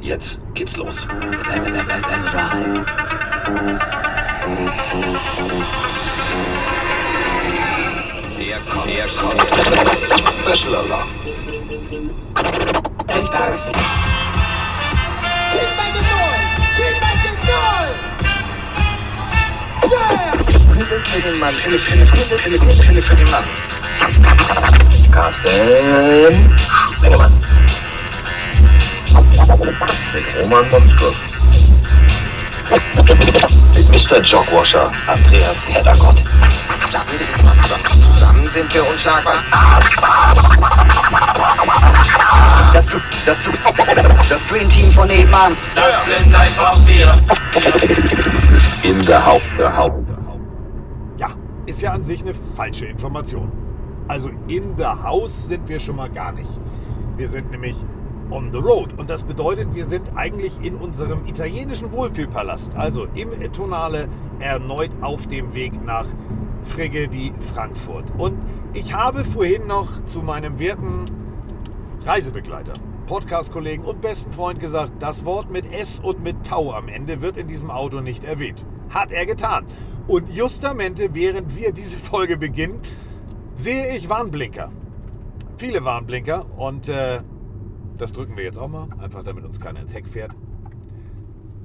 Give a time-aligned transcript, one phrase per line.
[0.00, 1.06] Jetzt geht's los.
[1.06, 2.84] Let's ride.
[8.38, 9.42] Er kommt, er kommt.
[10.42, 11.08] Special Alarm.
[15.52, 16.46] Keep making noise!
[16.76, 17.98] Keep making noise!
[19.90, 20.32] Yeah!
[25.10, 26.50] Carsten
[27.00, 27.45] Mengemann.
[29.36, 31.12] Mit Roman Motzko.
[33.74, 34.20] Mit Mr.
[34.22, 36.22] Jogwasher Andreas Heddergott.
[38.00, 39.34] Zusammen sind wir unschlagbar.
[42.72, 42.86] Das,
[43.26, 43.38] das,
[44.28, 45.54] das Dream Team von nebenan.
[45.74, 47.18] Das sind einfach wir.
[48.82, 50.08] In der Haupt, der Haupt.
[51.18, 51.28] Ja,
[51.66, 53.52] ist ja an sich eine falsche Information.
[54.08, 56.48] Also in the house sind wir schon mal gar nicht.
[57.16, 57.76] Wir sind nämlich
[58.30, 58.92] on the road.
[58.98, 65.26] Und das bedeutet, wir sind eigentlich in unserem italienischen Wohlfühlpalast, also im Tonale, erneut auf
[65.26, 66.06] dem Weg nach
[66.62, 68.04] Frigge die Frankfurt.
[68.18, 68.38] Und
[68.74, 71.10] ich habe vorhin noch zu meinem werten
[72.04, 72.74] Reisebegleiter,
[73.06, 77.36] Podcast-Kollegen und besten Freund gesagt, das Wort mit S und mit Tau am Ende wird
[77.36, 78.64] in diesem Auto nicht erwähnt.
[78.90, 79.64] Hat er getan.
[80.06, 82.80] Und justamente, während wir diese Folge beginnen,
[83.54, 84.70] sehe ich Warnblinker.
[85.56, 87.20] Viele Warnblinker und äh,
[87.98, 90.32] das drücken wir jetzt auch mal, einfach damit uns keiner ins Heck fährt.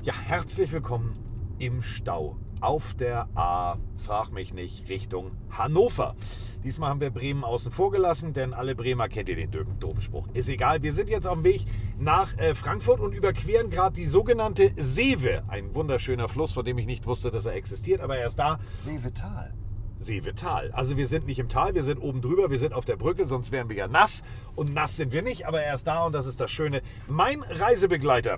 [0.04, 1.18] Ja, herzlich willkommen
[1.60, 6.16] im Stau auf der A, frag mich nicht, Richtung Hannover.
[6.64, 10.28] Diesmal haben wir Bremen außen vor gelassen, denn alle Bremer kennt ihr den doofen Spruch.
[10.34, 11.66] Ist egal, wir sind jetzt auf dem Weg
[11.98, 15.44] nach äh, Frankfurt und überqueren gerade die sogenannte Sewe.
[15.48, 18.60] Ein wunderschöner Fluss, von dem ich nicht wusste, dass er existiert, aber er ist da.
[18.76, 19.54] Seevetal.
[20.02, 20.72] Seevetal.
[20.74, 23.26] Also wir sind nicht im Tal, wir sind oben drüber, wir sind auf der Brücke,
[23.26, 24.24] sonst wären wir ja nass.
[24.56, 26.82] Und nass sind wir nicht, aber er ist da und das ist das Schöne.
[27.08, 28.38] Mein Reisebegleiter.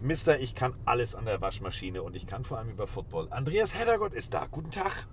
[0.00, 3.28] Mister, ich kann alles an der Waschmaschine und ich kann vor allem über Football.
[3.30, 4.46] Andreas Heddergott ist da.
[4.50, 5.06] Guten Tag.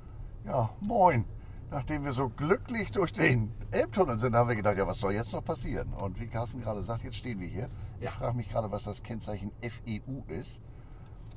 [0.45, 1.25] Ja, moin.
[1.69, 5.33] Nachdem wir so glücklich durch den Elbtunnel sind, haben wir gedacht, ja, was soll jetzt
[5.33, 5.91] noch passieren?
[5.91, 7.69] Und wie Carsten gerade sagt, jetzt stehen wir hier.
[7.99, 8.11] Ich Ja.
[8.11, 10.61] frage mich gerade, was das Kennzeichen FEU ist.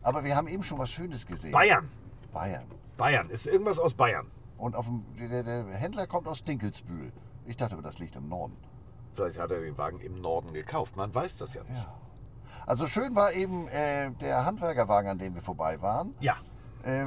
[0.03, 1.51] Aber wir haben eben schon was Schönes gesehen.
[1.51, 1.89] Bayern.
[2.33, 2.65] Bayern.
[2.97, 3.29] Bayern.
[3.31, 4.27] Ist irgendwas aus Bayern.
[4.61, 7.13] Und auf dem, der, der Händler kommt aus Dinkelsbühl.
[7.47, 8.57] Ich dachte, aber das liegt im Norden.
[9.15, 10.97] Vielleicht hat er den Wagen im Norden gekauft.
[10.97, 11.77] Man weiß das ja nicht.
[11.77, 11.95] Ja.
[12.67, 16.15] Also schön war eben äh, der Handwerkerwagen, an dem wir vorbei waren.
[16.21, 16.37] Ja.
[16.85, 17.07] Ähm,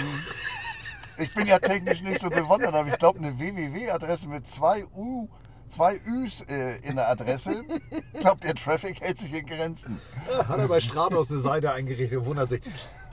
[1.18, 5.30] ich bin ja technisch nicht so bewandert, aber ich glaube, eine www-Adresse mit zwei U,
[5.68, 7.64] zwei Üs äh, in der Adresse.
[8.14, 10.00] Ich glaube, der Traffic hält sich in Grenzen.
[10.48, 12.62] Hat er bei Stratos eine Seite eingerichtet und wundert sich,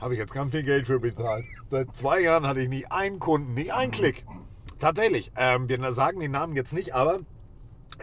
[0.01, 1.45] habe ich jetzt ganz viel Geld für bezahlt.
[1.69, 4.25] Seit zwei Jahren hatte ich nicht einen Kunden, nicht einen Klick.
[4.79, 7.19] Tatsächlich, ähm, wir sagen den Namen jetzt nicht, aber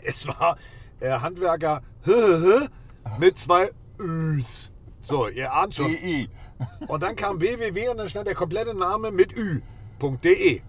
[0.05, 0.57] es war
[1.01, 1.83] äh, Handwerker
[3.19, 4.73] mit zwei Üs.
[5.01, 5.97] So, ihr ahnt schon.
[6.87, 10.63] Und dann kam www und dann stand der komplette Name mit ü.de.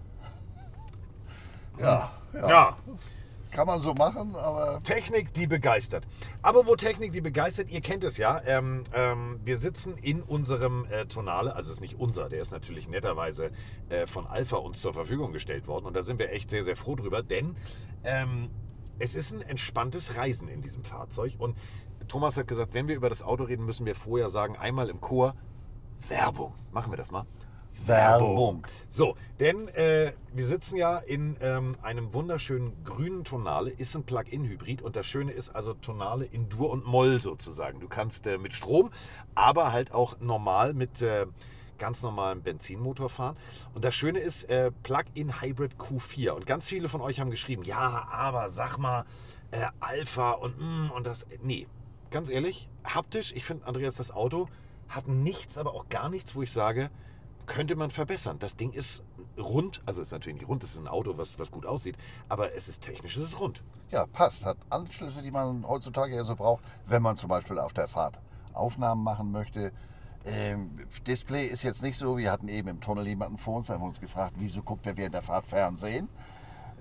[1.78, 2.76] Ja, ja, Ja,
[3.50, 6.06] kann man so machen, aber Technik, die begeistert.
[6.42, 8.40] Aber wo Technik, die begeistert, ihr kennt es ja.
[8.46, 12.52] Ähm, ähm, wir sitzen in unserem äh, Tonale, also es ist nicht unser, der ist
[12.52, 13.50] natürlich netterweise
[13.88, 15.86] äh, von Alpha uns zur Verfügung gestellt worden.
[15.86, 17.56] Und da sind wir echt sehr, sehr froh drüber, denn
[18.04, 18.50] ähm,
[18.98, 21.34] es ist ein entspanntes Reisen in diesem Fahrzeug.
[21.38, 21.56] Und
[22.08, 25.00] Thomas hat gesagt, wenn wir über das Auto reden, müssen wir vorher sagen, einmal im
[25.00, 25.34] Chor,
[26.08, 26.54] Werbung.
[26.72, 27.26] Machen wir das mal.
[27.86, 28.66] Werbung.
[28.88, 34.82] So, denn äh, wir sitzen ja in ähm, einem wunderschönen grünen Tonale, ist ein Plug-in-Hybrid
[34.82, 37.80] und das Schöne ist also Tonale in Dur und Moll sozusagen.
[37.80, 38.90] Du kannst äh, mit Strom,
[39.34, 41.26] aber halt auch normal mit äh,
[41.78, 43.36] ganz normalem Benzinmotor fahren.
[43.74, 47.64] Und das Schöne ist äh, Plug-in Hybrid Q4 und ganz viele von euch haben geschrieben,
[47.64, 49.04] ja, aber sag mal
[49.50, 51.66] äh, Alpha und mm, und das, nee,
[52.10, 54.48] ganz ehrlich, haptisch, ich finde Andreas das Auto
[54.88, 56.90] hat nichts, aber auch gar nichts, wo ich sage,
[57.50, 58.38] könnte man verbessern.
[58.38, 59.02] Das Ding ist
[59.36, 61.96] rund, also ist natürlich nicht rund, es ist ein Auto, was, was gut aussieht,
[62.28, 63.62] aber es ist technisch, es ist rund.
[63.90, 64.44] ja, passt.
[64.46, 68.20] Hat Anschlüsse, die man heutzutage ja so braucht, wenn man zum Beispiel auf der Fahrt
[68.54, 69.72] Aufnahmen machen möchte.
[70.24, 73.82] Ähm, Display ist jetzt nicht so, wir hatten eben im Tunnel jemanden vor uns, haben
[73.82, 76.08] uns gefragt, wieso guckt er während der Fahrt Fernsehen?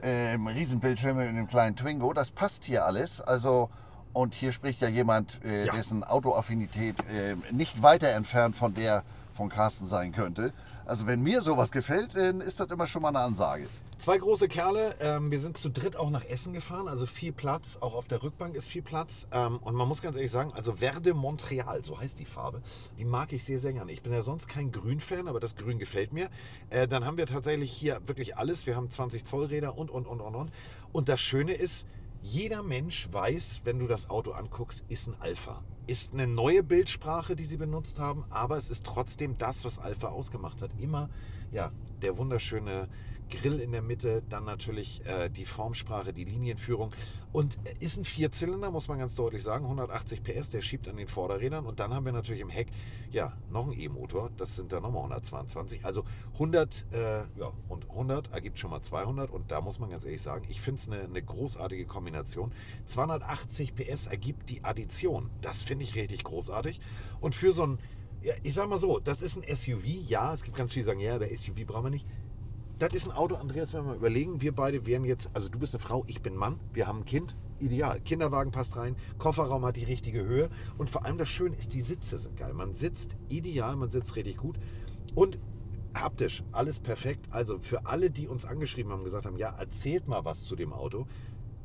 [0.03, 3.21] Ähm, Riesenbildschirme in einem kleinen Twingo, das passt hier alles.
[3.21, 3.69] Also,
[4.13, 5.73] und hier spricht ja jemand, äh, Ja.
[5.73, 9.03] dessen Autoaffinität äh, nicht weiter entfernt von der
[9.39, 10.51] von Carsten sein könnte.
[10.85, 13.69] Also wenn mir sowas gefällt, dann ist das immer schon mal eine Ansage.
[13.97, 17.77] Zwei große Kerle, ähm, wir sind zu dritt auch nach Essen gefahren, also viel Platz,
[17.79, 19.27] auch auf der Rückbank ist viel Platz.
[19.31, 22.61] Ähm, und man muss ganz ehrlich sagen, also Verde Montreal, so heißt die Farbe,
[22.97, 23.93] die mag ich sehr, sehr gerne.
[23.93, 26.29] Ich bin ja sonst kein Grün-Fan, aber das Grün gefällt mir.
[26.69, 28.65] Äh, dann haben wir tatsächlich hier wirklich alles.
[28.65, 30.51] Wir haben 20 Zoll Räder und, und, und, und, und.
[30.91, 31.85] Und das Schöne ist,
[32.21, 35.63] jeder Mensch weiß, wenn du das Auto anguckst, ist ein Alpha.
[35.89, 40.09] Ist eine neue Bildsprache, die sie benutzt haben, aber es ist trotzdem das, was Alpha
[40.09, 40.69] ausgemacht hat.
[40.79, 41.09] Immer
[41.51, 41.71] ja,
[42.03, 42.87] der wunderschöne
[43.29, 46.89] Grill in der Mitte, dann natürlich äh, die Formsprache, die Linienführung.
[47.31, 50.97] Und äh, ist ein Vierzylinder, muss man ganz deutlich sagen, 180 PS, der schiebt an
[50.97, 51.65] den Vorderrädern.
[51.65, 52.67] Und dann haben wir natürlich im Heck
[53.11, 56.03] ja noch einen E-Motor, das sind dann nochmal 122, also
[56.33, 60.21] 100 äh, ja, und 100 ergibt schon mal 200 und da muss man ganz ehrlich
[60.21, 62.51] sagen, ich finde es eine, eine großartige Kombination.
[62.85, 66.79] 280 PS ergibt die Addition, das finde ich richtig großartig
[67.19, 67.79] und für so ein
[68.21, 69.85] ja, ich sag mal so, das ist ein SUV.
[69.85, 72.05] Ja, es gibt ganz viele, die sagen, ja, aber SUV brauchen wir nicht.
[72.77, 75.59] Das ist ein Auto, Andreas, wenn wir mal überlegen, wir beide wären jetzt, also du
[75.59, 77.99] bist eine Frau, ich bin Mann, wir haben ein Kind, ideal.
[77.99, 81.81] Kinderwagen passt rein, Kofferraum hat die richtige Höhe und vor allem das Schöne ist, die
[81.81, 82.53] Sitze sind geil.
[82.53, 84.57] Man sitzt ideal, man sitzt richtig gut
[85.13, 85.39] und
[85.93, 87.25] haptisch, alles perfekt.
[87.31, 90.71] Also für alle, die uns angeschrieben haben, gesagt haben, ja, erzählt mal was zu dem
[90.71, 91.05] Auto.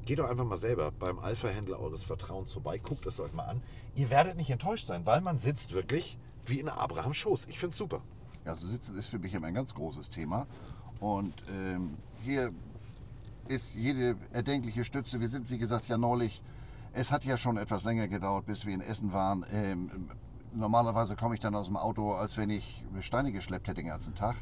[0.05, 3.63] Geht doch einfach mal selber beim Alpha-Händler eures Vertrauens vorbei, guckt es euch mal an.
[3.95, 7.47] Ihr werdet nicht enttäuscht sein, weil man sitzt wirklich wie in Abrahams Schoß.
[7.49, 8.03] Ich finde es super.
[8.45, 10.47] Ja, so Sitzen ist für mich immer ein ganz großes Thema.
[11.01, 12.53] Und ähm, hier
[13.49, 15.21] ist jede erdenkliche Stütze.
[15.21, 16.43] Wir sind, wie gesagt, ja neulich.
[16.93, 19.47] Es hat ja schon etwas länger gedauert, bis wir in Essen waren.
[19.51, 20.11] Ähm,
[20.53, 24.15] normalerweise komme ich dann aus dem Auto, als wenn ich Steine geschleppt hätte den ganzen
[24.15, 24.37] Tag.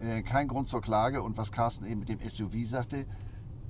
[0.00, 1.22] Äh, kein Grund zur Klage.
[1.22, 3.06] Und was Carsten eben mit dem SUV sagte,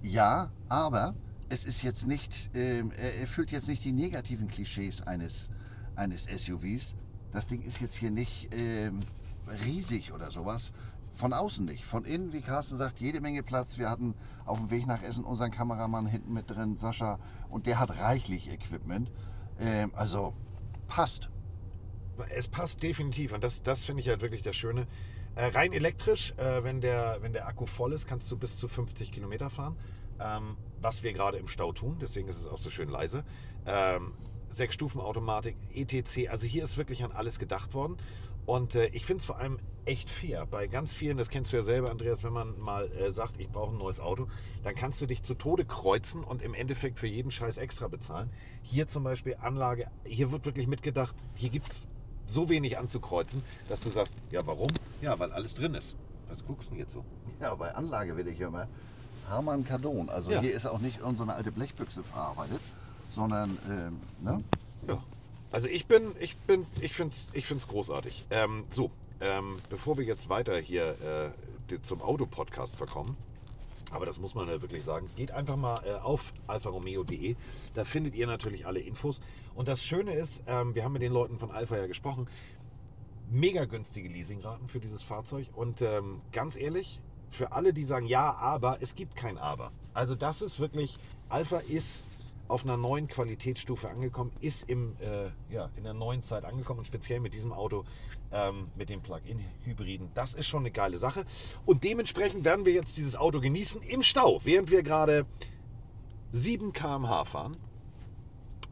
[0.03, 1.15] ja, aber
[1.49, 5.51] es ist jetzt nicht, ähm, er erfüllt jetzt nicht die negativen Klischees eines,
[5.95, 6.95] eines SUVs.
[7.33, 9.01] Das Ding ist jetzt hier nicht ähm,
[9.65, 10.73] riesig oder sowas.
[11.15, 11.87] Von außen nicht.
[11.87, 13.79] Von innen, wie Carsten sagt, jede Menge Platz.
[13.79, 14.15] Wir hatten
[14.45, 18.51] auf dem Weg nach Essen unseren Kameramann hinten mit drin, Sascha, und der hat reichlich
[18.51, 19.11] Equipment.
[19.59, 20.35] Ähm, also
[20.89, 21.31] passt.
[22.31, 24.87] Es passt definitiv und das, das finde ich halt wirklich das Schöne.
[25.35, 28.69] Äh, rein elektrisch, äh, wenn, der, wenn der Akku voll ist, kannst du bis zu
[28.69, 29.77] 50 Kilometer fahren.
[30.19, 33.25] Ähm, was wir gerade im Stau tun, deswegen ist es auch so schön leise.
[33.67, 34.13] Ähm,
[34.51, 37.97] sechs Stufen Automatik, ETC, also hier ist wirklich an alles gedacht worden.
[38.45, 40.47] Und äh, ich finde es vor allem echt fair.
[40.47, 43.49] Bei ganz vielen, das kennst du ja selber, Andreas, wenn man mal äh, sagt, ich
[43.49, 44.29] brauche ein neues Auto,
[44.63, 48.31] dann kannst du dich zu Tode kreuzen und im Endeffekt für jeden Scheiß extra bezahlen.
[48.63, 51.81] Hier zum Beispiel Anlage, hier wird wirklich mitgedacht, hier gibt es
[52.27, 54.69] so wenig anzukreuzen, dass du sagst, ja warum?
[55.03, 55.97] Ja, weil alles drin ist.
[56.29, 57.05] Was guckst du denn jetzt so?
[57.41, 58.69] Ja, bei Anlage will ich immer
[59.29, 60.09] Harman Kardon.
[60.09, 60.41] Also Ja.
[60.41, 62.61] hier ist auch nicht unsere alte Blechbüchse verarbeitet,
[63.11, 64.43] sondern ähm, ne?
[64.89, 65.03] Ja.
[65.51, 68.27] Also ich bin, ich bin, ich finde es ich find's großartig.
[68.31, 68.91] Ähm, so,
[69.21, 71.33] ähm, bevor wir jetzt weiter hier
[71.71, 73.17] äh, zum Autopodcast verkommen,
[73.93, 77.37] aber das muss man ja wirklich sagen, geht einfach mal äh, auf alfaromeo.de.
[77.75, 79.21] Da findet ihr natürlich alle Infos.
[79.55, 82.27] Und das Schöne ist, ähm, wir haben mit den Leuten von Alpha ja gesprochen,
[83.31, 85.49] mega günstige Leasingraten für dieses Fahrzeug.
[85.55, 87.01] Und ähm, ganz ehrlich,
[87.31, 89.73] für alle, die sagen, ja, aber, es gibt kein Aber.
[89.95, 92.05] Also das ist wirklich, Alpha ist
[92.49, 96.87] auf einer neuen Qualitätsstufe angekommen, ist im, äh, ja, in der neuen Zeit angekommen und
[96.87, 97.85] speziell mit diesem Auto,
[98.33, 100.11] ähm, mit dem Plug-in-Hybriden.
[100.15, 101.25] Das ist schon eine geile Sache.
[101.65, 105.27] Und dementsprechend werden wir jetzt dieses Auto genießen im Stau, während wir gerade
[106.33, 107.57] 7 km/h fahren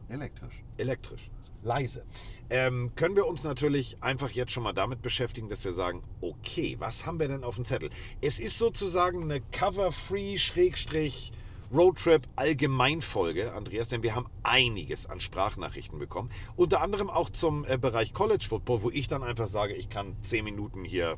[0.07, 0.63] elektrisch.
[0.77, 1.29] elektrisch,
[1.63, 2.03] leise.
[2.49, 6.75] Ähm, können wir uns natürlich einfach jetzt schon mal damit beschäftigen, dass wir sagen, okay,
[6.79, 7.89] was haben wir denn auf dem Zettel?
[8.21, 11.31] Es ist sozusagen eine Cover-Free Schrägstrich
[11.73, 16.29] Roadtrip Allgemeinfolge, Andreas, denn wir haben einiges an Sprachnachrichten bekommen.
[16.55, 20.15] Unter anderem auch zum äh, Bereich College Football, wo ich dann einfach sage, ich kann
[20.21, 21.17] 10 Minuten hier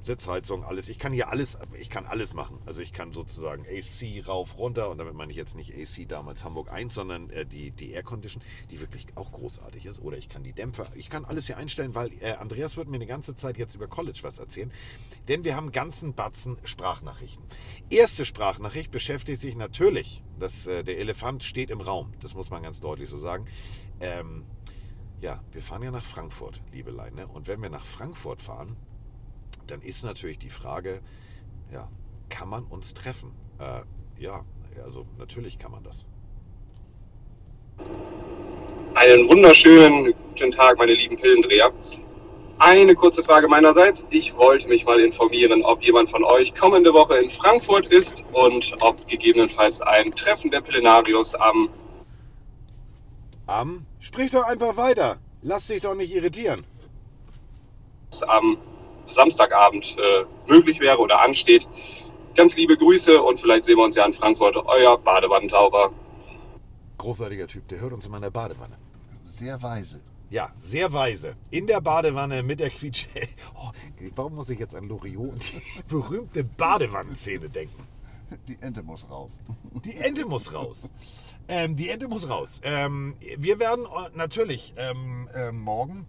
[0.00, 0.88] Sitzheizung, alles.
[0.88, 2.58] Ich kann hier alles, ich kann alles machen.
[2.66, 6.44] Also ich kann sozusagen AC rauf, runter und damit meine ich jetzt nicht AC damals
[6.44, 10.00] Hamburg 1, sondern äh, die, die Air Condition, die wirklich auch großartig ist.
[10.00, 12.96] Oder ich kann die Dämpfer, ich kann alles hier einstellen, weil äh, Andreas wird mir
[12.96, 14.72] eine ganze Zeit jetzt über College was erzählen.
[15.26, 17.44] Denn wir haben einen ganzen Batzen Sprachnachrichten.
[17.90, 22.12] Erste Sprachnachricht beschäftigt sich natürlich, dass äh, der Elefant steht im Raum.
[22.20, 23.46] Das muss man ganz deutlich so sagen.
[24.00, 24.44] Ähm,
[25.20, 27.26] ja, wir fahren ja nach Frankfurt, liebe Leine.
[27.26, 28.76] Und wenn wir nach Frankfurt fahren,
[29.70, 31.00] dann ist natürlich die Frage,
[31.72, 31.88] ja,
[32.28, 33.32] kann man uns treffen?
[33.58, 33.82] Äh,
[34.22, 34.44] ja,
[34.84, 36.06] also natürlich kann man das.
[38.94, 41.72] Einen wunderschönen guten Tag, meine lieben Pillendreher.
[42.60, 44.04] Eine kurze Frage meinerseits.
[44.10, 48.74] Ich wollte mich mal informieren, ob jemand von euch kommende Woche in Frankfurt ist und
[48.80, 51.68] ob gegebenenfalls ein Treffen der Pillenarius am
[53.46, 55.18] Am, sprich doch einfach weiter.
[55.42, 56.66] Lass dich doch nicht irritieren.
[58.26, 58.58] am
[59.08, 61.68] Samstagabend äh, möglich wäre oder ansteht.
[62.34, 64.56] Ganz liebe Grüße und vielleicht sehen wir uns ja in Frankfurt.
[64.56, 65.90] Euer Badewannentaucher.
[66.98, 68.76] Großartiger Typ, der hört uns in meiner Badewanne.
[69.24, 70.00] Sehr weise.
[70.30, 71.36] Ja, sehr weise.
[71.50, 73.08] In der Badewanne mit der Quietsche.
[73.54, 73.70] Oh,
[74.14, 77.86] warum muss ich jetzt an Loriot und die berühmte Badewannenszene denken?
[78.46, 79.40] Die Ente muss raus.
[79.84, 80.90] Die Ente muss raus.
[81.48, 82.60] Ähm, die Ente muss raus.
[82.62, 86.06] Ähm, wir werden äh, natürlich ähm, äh, morgen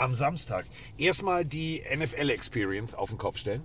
[0.00, 0.64] am Samstag
[0.96, 3.62] erstmal die NFL Experience auf den Kopf stellen.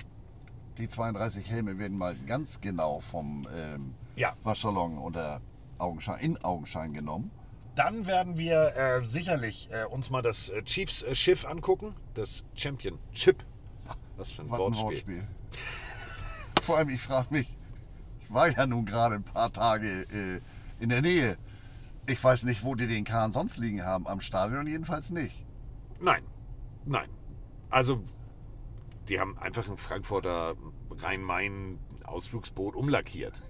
[0.77, 4.34] Die 32 Helme werden mal ganz genau vom ähm, Ja.
[4.44, 5.42] Waschsalon unter
[5.77, 7.32] Augenschein, in Augenschein genommen.
[7.75, 11.96] Dann werden wir äh, sicherlich äh, uns mal das äh, Chiefs äh, Schiff angucken.
[12.13, 13.44] Das Championship.
[14.18, 14.84] Was für ein Was ein Wortspiel.
[14.86, 15.27] Wortspiel.
[16.63, 17.58] Vor allem, ich frage mich,
[18.22, 20.42] ich war ja nun gerade ein paar Tage äh,
[20.82, 21.38] in der Nähe.
[22.08, 24.06] Ich weiß nicht, wo die den Kahn sonst liegen haben.
[24.08, 25.44] Am Stadion jedenfalls nicht.
[25.99, 26.23] Nein,
[26.85, 27.09] nein.
[27.69, 28.01] Also,
[29.09, 30.55] die haben einfach ein Frankfurter
[30.97, 33.41] Rhein-Main-Ausflugsboot umlackiert.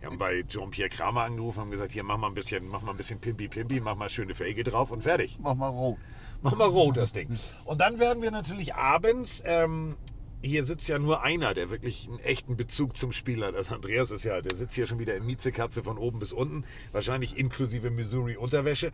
[0.00, 2.92] Wir haben bei Jean-Pierre Kramer angerufen und gesagt, hier mach mal ein bisschen, mach mal
[2.92, 5.38] ein bisschen Pimpi-Pimpi, mach mal schöne Felge drauf und fertig.
[5.40, 5.98] Mach mal rot.
[6.40, 7.36] Mach mal rot das Ding.
[7.64, 9.96] Und dann werden wir natürlich abends, ähm,
[10.42, 13.54] hier sitzt ja nur einer, der wirklich einen echten Bezug zum Spiel hat.
[13.54, 16.64] Also Andreas ist ja, der sitzt hier schon wieder in Miezekatze von oben bis unten,
[16.92, 18.92] wahrscheinlich inklusive Missouri-Unterwäsche.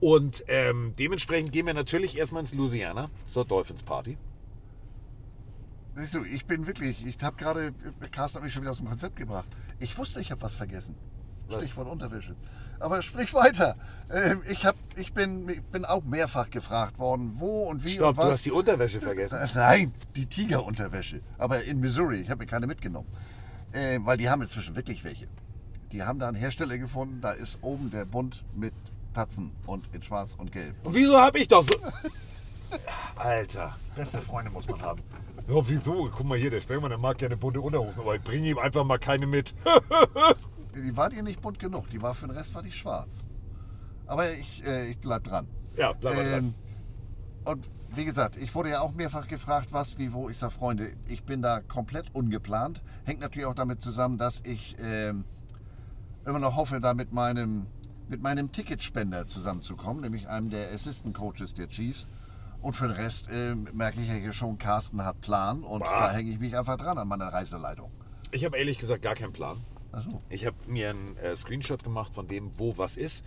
[0.00, 4.16] Und ähm, dementsprechend gehen wir natürlich erstmal ins Louisiana zur Dolphins Party.
[5.96, 7.72] Siehst du, ich bin wirklich, ich habe gerade,
[8.10, 9.48] Carsten hat mich schon wieder aus dem Konzept gebracht.
[9.78, 10.94] Ich wusste, ich habe was vergessen.
[11.48, 11.64] Was?
[11.64, 12.34] Stichwort Unterwäsche.
[12.80, 13.76] Aber sprich weiter.
[14.10, 18.10] Ähm, ich, hab, ich, bin, ich bin auch mehrfach gefragt worden, wo und wie Stopp,
[18.10, 18.24] und was.
[18.24, 19.38] du hast die Unterwäsche vergessen.
[19.38, 21.20] Äh, Nein, die Tigerunterwäsche.
[21.38, 23.08] Aber in Missouri, ich habe mir keine mitgenommen.
[23.72, 25.28] Äh, weil die haben inzwischen wirklich welche.
[25.92, 28.74] Die haben da einen Hersteller gefunden, da ist oben der Bund mit
[29.14, 30.74] Tatzen und in schwarz und gelb.
[30.84, 31.74] Und wieso habe ich doch so...
[33.16, 35.00] Alter, beste Freunde muss man haben.
[35.48, 36.10] Ja, wieso?
[36.14, 38.84] Guck mal hier, der Spengmann, der mag gerne bunte Unterhosen, aber ich bringe ihm einfach
[38.84, 39.54] mal keine mit.
[40.76, 43.24] Die war dir nicht bunt genug, die war für den Rest war die schwarz.
[44.06, 45.48] Aber ich, äh, ich bleib dran.
[45.76, 46.44] Ja, bleib mal dran.
[46.44, 46.54] Ähm,
[47.44, 50.28] und wie gesagt, ich wurde ja auch mehrfach gefragt, was, wie, wo.
[50.28, 52.82] Ich sage, Freunde, ich bin da komplett ungeplant.
[53.04, 55.24] Hängt natürlich auch damit zusammen, dass ich ähm,
[56.26, 57.68] immer noch hoffe, da mit meinem,
[58.08, 62.08] mit meinem Ticketspender zusammenzukommen, nämlich einem der Assistant Coaches der Chiefs.
[62.60, 66.08] Und für den Rest ähm, merke ich ja hier schon, Carsten hat Plan und Bah.
[66.08, 67.90] da hänge ich mich einfach dran an meiner Reiseleitung.
[68.32, 69.58] Ich habe ehrlich gesagt gar keinen Plan.
[69.96, 73.24] Also, Ich habe mir einen äh, Screenshot gemacht von dem, wo was ist.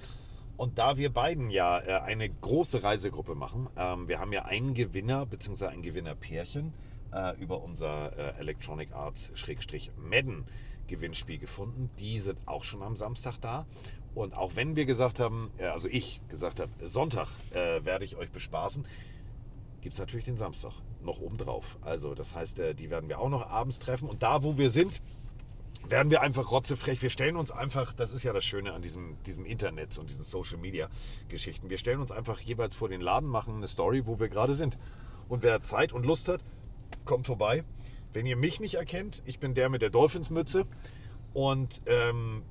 [0.55, 4.75] Und da wir beiden ja äh, eine große Reisegruppe machen, ähm, wir haben ja einen
[4.75, 5.65] Gewinner bzw.
[5.65, 6.73] ein Gewinnerpärchen
[7.11, 9.31] äh, über unser äh, Electronic Arts
[9.97, 10.45] Madden
[10.87, 11.89] Gewinnspiel gefunden.
[11.97, 13.65] Die sind auch schon am Samstag da.
[14.13, 18.15] Und auch wenn wir gesagt haben, äh, also ich gesagt habe, Sonntag äh, werde ich
[18.15, 18.85] euch bespaßen,
[19.81, 21.79] gibt es natürlich den Samstag noch obendrauf.
[21.81, 24.07] Also das heißt, die werden wir auch noch abends treffen.
[24.07, 25.01] Und da, wo wir sind,
[25.89, 27.01] werden wir einfach rotzefrech.
[27.01, 30.23] Wir stellen uns einfach, das ist ja das Schöne an diesem, diesem Internet und diesen
[30.23, 30.89] Social Media
[31.27, 31.69] Geschichten.
[31.69, 34.77] Wir stellen uns einfach jeweils vor den Laden, machen eine Story, wo wir gerade sind.
[35.27, 36.41] Und wer Zeit und Lust hat,
[37.05, 37.63] kommt vorbei.
[38.13, 40.65] Wenn ihr mich nicht erkennt, ich bin der mit der Dolphins-Mütze.
[41.33, 42.43] Und ähm,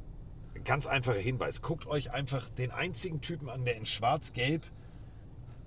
[0.64, 4.62] ganz einfacher Hinweis: guckt euch einfach den einzigen Typen an, der in Schwarz-Gelb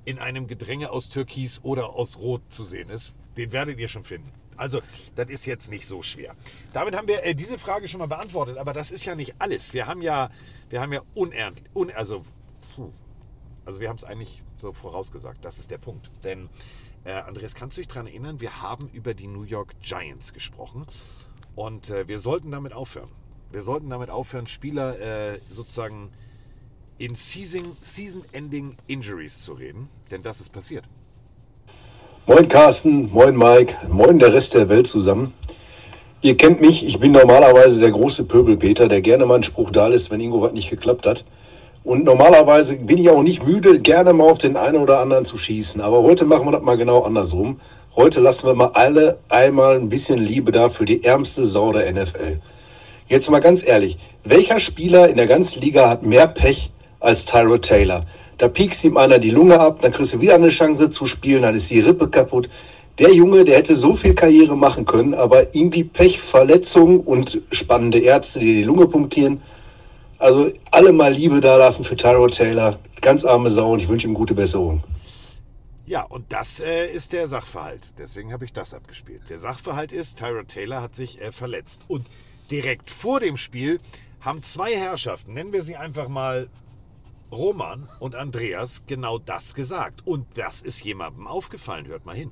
[0.04, 3.14] in einem Gedränge aus Türkis oder aus Rot zu sehen ist.
[3.38, 4.32] Den werdet ihr schon finden.
[4.62, 4.80] Also,
[5.16, 6.36] das ist jetzt nicht so schwer.
[6.72, 9.74] Damit haben wir äh, diese Frage schon mal beantwortet, aber das ist ja nicht alles.
[9.74, 10.30] Wir haben ja,
[10.70, 12.24] wir haben ja unernt, un, also,
[12.76, 12.92] puh,
[13.66, 15.44] also wir haben es eigentlich so vorausgesagt.
[15.44, 16.12] Das ist der Punkt.
[16.24, 16.48] Denn,
[17.06, 20.86] äh, Andreas, kannst du dich daran erinnern, wir haben über die New York Giants gesprochen
[21.56, 23.10] und äh, wir sollten damit aufhören.
[23.50, 26.12] Wir sollten damit aufhören, Spieler äh, sozusagen
[27.00, 30.88] in Season- Season-Ending Injuries zu reden, denn das ist passiert.
[32.28, 35.34] Moin Carsten, moin Mike, moin der Rest der Welt zusammen.
[36.22, 39.88] Ihr kennt mich, ich bin normalerweise der große Pöbelpeter, der gerne mal einen Spruch da
[39.88, 41.26] lässt, wenn irgendwo was nicht geklappt hat.
[41.84, 45.40] Und normalerweise bin ich auch nicht müde, gerne mal auf den einen oder anderen zu
[45.40, 45.82] schießen.
[45.82, 47.60] Aber heute machen wir das mal genau andersrum.
[47.96, 51.92] Heute lassen wir mal alle einmal ein bisschen Liebe da für die ärmste Sau der
[51.92, 52.40] NFL.
[53.08, 57.64] Jetzt mal ganz ehrlich, welcher Spieler in der ganzen Liga hat mehr Pech als Tyrod
[57.64, 58.06] Taylor?
[58.42, 61.44] Da piekst ihm einer die Lunge ab, dann kriegst du wieder eine Chance zu spielen,
[61.44, 62.50] dann ist die Rippe kaputt.
[62.98, 68.00] Der Junge, der hätte so viel Karriere machen können, aber irgendwie Pech, Verletzung und spannende
[68.00, 69.44] Ärzte, die die Lunge punktieren.
[70.18, 72.80] Also alle mal Liebe da lassen für Tyrod Taylor.
[73.02, 74.84] Ganz arme Sau und ich wünsche ihm gute Besserung.
[75.86, 77.92] Ja, und das äh, ist der Sachverhalt.
[78.00, 79.22] Deswegen habe ich das abgespielt.
[79.30, 81.84] Der Sachverhalt ist, Tyrod Taylor hat sich äh, verletzt.
[81.88, 82.08] Und
[82.50, 83.80] direkt vor dem Spiel
[84.20, 86.48] haben zwei Herrschaften, nennen wir sie einfach mal
[87.32, 90.06] Roman und Andreas, genau das gesagt.
[90.06, 91.88] Und das ist jemandem aufgefallen.
[91.88, 92.32] Hört mal hin.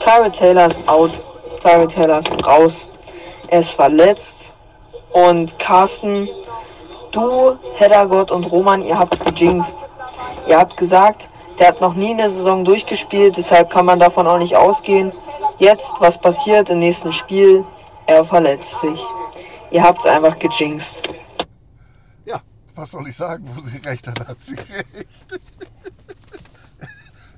[0.00, 1.22] Tyrell Taylor ist out.
[1.62, 2.88] Tyrell Taylor ist raus.
[3.48, 4.56] Er ist verletzt.
[5.12, 6.28] Und Carsten,
[7.12, 9.86] du, Heddergott und Roman, ihr habt's gejinxt.
[10.48, 14.38] Ihr habt gesagt, der hat noch nie eine Saison durchgespielt, deshalb kann man davon auch
[14.38, 15.12] nicht ausgehen.
[15.58, 17.64] Jetzt, was passiert im nächsten Spiel?
[18.06, 19.04] Er verletzt sich.
[19.70, 21.08] Ihr habt's einfach gejinxt.
[22.74, 23.44] Was soll ich sagen?
[23.54, 25.08] Wo sie recht hat, hat sie recht.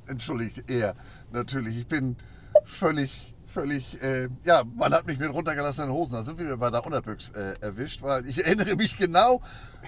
[0.06, 0.94] Entschuldigt, er.
[1.32, 2.16] Natürlich, ich bin
[2.64, 6.84] völlig, völlig, äh, ja, man hat mich mit runtergelassenen Hosen, da sind wir bei der
[6.84, 9.42] Unterbüchs äh, erwischt, weil ich erinnere mich genau,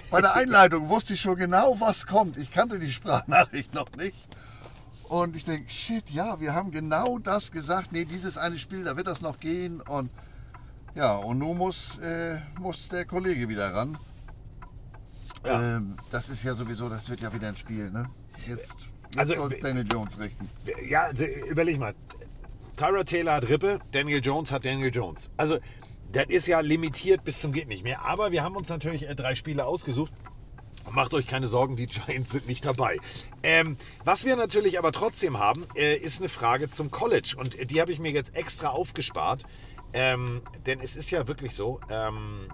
[0.09, 2.37] bei der Einleitung wusste ich schon genau, was kommt.
[2.37, 4.27] Ich kannte die Sprachnachricht noch nicht.
[5.03, 7.93] Und ich denke, shit, ja, wir haben genau das gesagt.
[7.93, 9.79] Nee, dieses eine Spiel, da wird das noch gehen.
[9.81, 10.09] Und
[10.95, 13.97] ja, und nun muss, äh, muss der Kollege wieder ran.
[15.45, 15.77] Ja.
[15.77, 18.09] Ähm, das ist ja sowieso, das wird ja wieder ein Spiel, ne?
[18.47, 18.75] Jetzt,
[19.05, 20.49] jetzt Also, soll es Daniel Jones richten.
[20.87, 21.93] Ja, also, überleg mal.
[22.75, 25.31] Tyra Taylor hat Rippe, Daniel Jones hat Daniel Jones.
[25.37, 25.57] Also,
[26.11, 28.03] das ist ja limitiert bis zum geht nicht mehr.
[28.05, 30.11] Aber wir haben uns natürlich äh, drei Spiele ausgesucht.
[30.91, 32.97] Macht euch keine Sorgen, die Giants sind nicht dabei.
[33.43, 37.35] Ähm, was wir natürlich aber trotzdem haben, äh, ist eine Frage zum College.
[37.37, 39.43] Und die habe ich mir jetzt extra aufgespart.
[39.93, 41.81] Ähm, denn es ist ja wirklich so.
[41.89, 42.47] Ähm,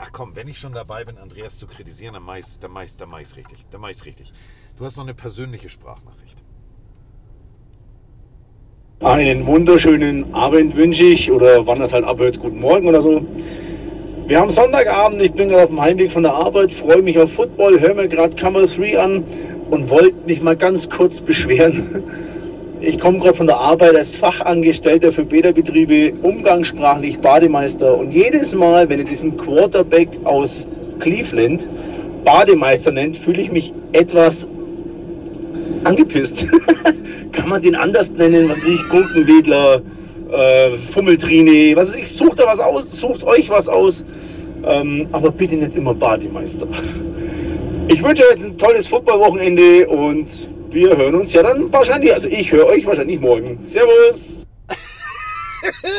[0.00, 2.82] ach komm, wenn ich schon dabei bin, Andreas zu kritisieren, dann mach ich's, dann mach
[2.82, 3.64] ich's, dann mach ich's richtig.
[3.70, 4.32] Dann mach ich's richtig.
[4.78, 6.36] Du hast noch eine persönliche Sprachnachricht.
[9.00, 13.24] Einen wunderschönen Abend wünsche ich oder wann das halt abhört, guten Morgen oder so.
[14.26, 17.32] Wir haben Sonntagabend, ich bin gerade auf dem Heimweg von der Arbeit, freue mich auf
[17.32, 19.24] Football, höre mir gerade Cover 3 an
[19.70, 22.04] und wollte mich mal ganz kurz beschweren.
[22.82, 28.88] Ich komme gerade von der Arbeit als Fachangestellter für Bäderbetriebe, umgangssprachlich Bademeister und jedes Mal,
[28.88, 30.66] wenn ihr diesen Quarterback aus
[30.98, 31.68] Cleveland
[32.24, 34.48] Bademeister nennt, fühle ich mich etwas
[35.84, 36.46] angepisst.
[37.32, 39.82] Kann man den anders nennen, was weiß ich, Gurkenwedler,
[40.32, 44.06] äh, Fummeltrine, was weiß ich, sucht da was aus, sucht euch was aus,
[44.64, 46.66] ähm, aber bitte nicht immer Bademeister.
[47.88, 52.28] Ich wünsche euch jetzt ein tolles Footballwochenende und wir hören uns ja dann wahrscheinlich, also
[52.28, 53.62] ich höre euch wahrscheinlich morgen.
[53.62, 54.46] Servus!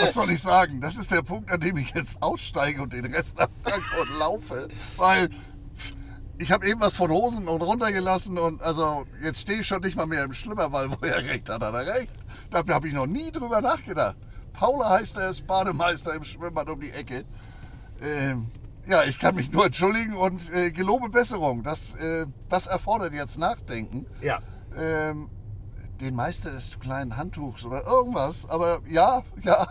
[0.01, 0.81] Was soll ich sagen?
[0.81, 4.67] Das ist der Punkt, an dem ich jetzt aussteige und den Rest nach Frankfurt laufe.
[4.97, 5.29] Weil
[6.37, 9.95] ich habe eben was von Hosen und runtergelassen und also jetzt stehe ich schon nicht
[9.95, 12.11] mal mehr im Schlimmerwall, wo er recht hat, hat er recht.
[12.49, 14.15] Da habe ich noch nie drüber nachgedacht.
[14.53, 17.25] Paula heißt er, ist Bademeister im Schwimmbad um die Ecke.
[18.01, 18.47] Ähm,
[18.87, 21.61] ja, ich kann mich nur entschuldigen und äh, gelobe Besserung.
[21.63, 24.07] Das, äh, das erfordert jetzt Nachdenken.
[24.21, 24.39] Ja.
[24.75, 25.29] Ähm,
[25.99, 28.49] den Meister des kleinen Handtuchs oder irgendwas.
[28.49, 29.67] Aber ja, ja,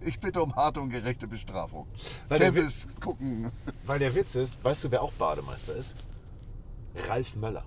[0.00, 1.86] ich bitte um harte und gerechte Bestrafung.
[2.28, 3.50] Weil der es gucken.
[3.84, 5.94] Weil der Witz ist, weißt du, wer auch Bademeister ist?
[7.08, 7.64] Ralf Möller.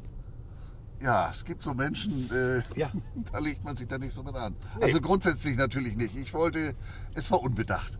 [1.02, 2.90] Ja, es gibt so Menschen, äh, Ja.
[3.32, 4.56] da legt man sich da nicht so mit an.
[4.78, 4.86] Nee.
[4.86, 6.16] Also grundsätzlich natürlich nicht.
[6.16, 6.76] Ich wollte,
[7.14, 8.00] es war unbedacht.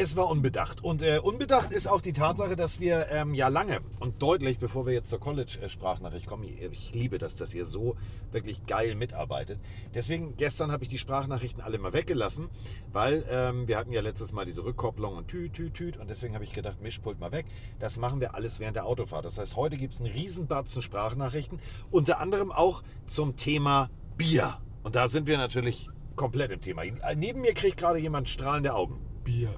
[0.00, 0.84] Es war unbedacht.
[0.84, 4.86] Und äh, unbedacht ist auch die Tatsache, dass wir ähm, ja lange und deutlich, bevor
[4.86, 7.96] wir jetzt zur College-Sprachnachricht kommen, ich, liebe das, dass ihr so
[8.30, 9.58] wirklich geil mitarbeitet.
[9.96, 12.48] Deswegen, gestern habe ich die Sprachnachrichten alle mal weggelassen,
[12.92, 15.96] weil ähm, wir hatten ja letztes Mal diese Rückkopplung und tüt, tüt, tüt.
[15.96, 17.46] Und deswegen habe ich gedacht, Mischpult mal weg.
[17.80, 19.24] Das machen wir alles während der Autofahrt.
[19.24, 21.58] Das heißt, heute gibt es einen Riesenbatzen Sprachnachrichten,
[21.90, 24.58] unter anderem auch zum Thema Bier.
[24.84, 26.84] Und da sind wir natürlich komplett im Thema.
[27.16, 29.00] Neben mir kriegt gerade jemand strahlende Augen.
[29.24, 29.56] Bier.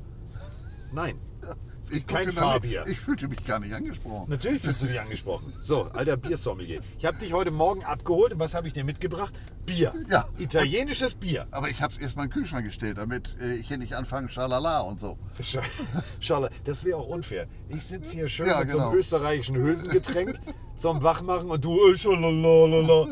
[0.93, 1.19] Nein.
[1.83, 2.31] Es gibt kein.
[2.31, 2.85] Fahrbier.
[2.89, 4.29] Ich fühlte mich gar nicht angesprochen.
[4.29, 5.55] Natürlich fühlst du dich angesprochen.
[5.63, 6.83] So, alter Biersommelier.
[6.99, 9.33] Ich habe dich heute Morgen abgeholt und was habe ich dir mitgebracht?
[9.65, 9.95] Bier.
[10.11, 10.29] Ja.
[10.37, 11.47] Italienisches Bier.
[11.53, 13.95] Aber ich habe es erst mal in den Kühlschrank gestellt, damit äh, ich hier nicht
[13.95, 15.17] anfange, schalala und so.
[15.41, 15.63] Sch-
[16.21, 17.47] Schade, das wäre auch unfair.
[17.71, 18.91] Ich sitze hier schön Ja, mit so genau.
[18.91, 20.39] einem österreichischen Hülsengetränk
[20.77, 23.09] zum Wachmachen und du äh, schalalala.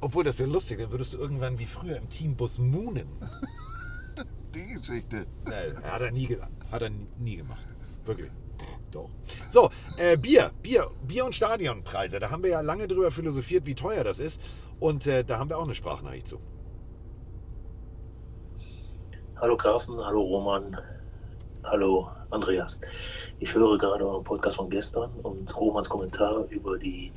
[0.00, 3.08] Obwohl, das wäre lustig, dann würdest du irgendwann wie früher im Teambus moonen.
[4.56, 5.26] Die Geschichte.
[5.44, 5.52] Nee,
[5.84, 6.38] hat er nie,
[6.72, 7.66] hat er nie gemacht.
[8.04, 8.30] Wirklich.
[8.90, 9.10] Doch.
[9.48, 12.18] So, äh, Bier, Bier, Bier und Stadionpreise.
[12.20, 14.40] Da haben wir ja lange drüber philosophiert, wie teuer das ist.
[14.80, 16.40] Und äh, da haben wir auch eine Sprachnachricht zu.
[19.38, 20.78] Hallo Carsten, hallo Roman,
[21.62, 22.80] hallo Andreas.
[23.38, 27.12] Ich höre gerade euren Podcast von gestern und Romans Kommentar über die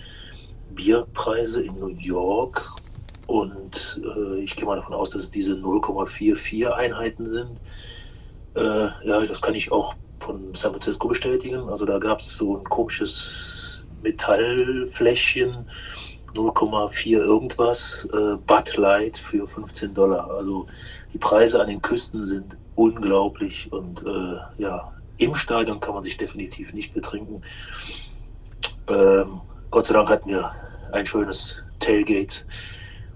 [0.71, 2.69] Bierpreise in New York.
[3.29, 7.59] Und äh, ich gehe mal davon aus, dass es diese 0,44 Einheiten sind.
[8.55, 11.69] Äh, ja, das kann ich auch von San Francisco bestätigen.
[11.69, 15.69] Also da gab es so ein komisches Metallfläschchen,
[16.33, 20.31] 0,4 irgendwas, äh, Bud Light für 15 Dollar.
[20.31, 20.65] Also
[21.13, 26.17] die Preise an den Küsten sind unglaublich und äh, ja, im Stadion kann man sich
[26.17, 27.43] definitiv nicht betrinken.
[28.87, 30.51] Ähm, Gott sei Dank hatten wir
[30.91, 32.47] ein schönes Tailgate,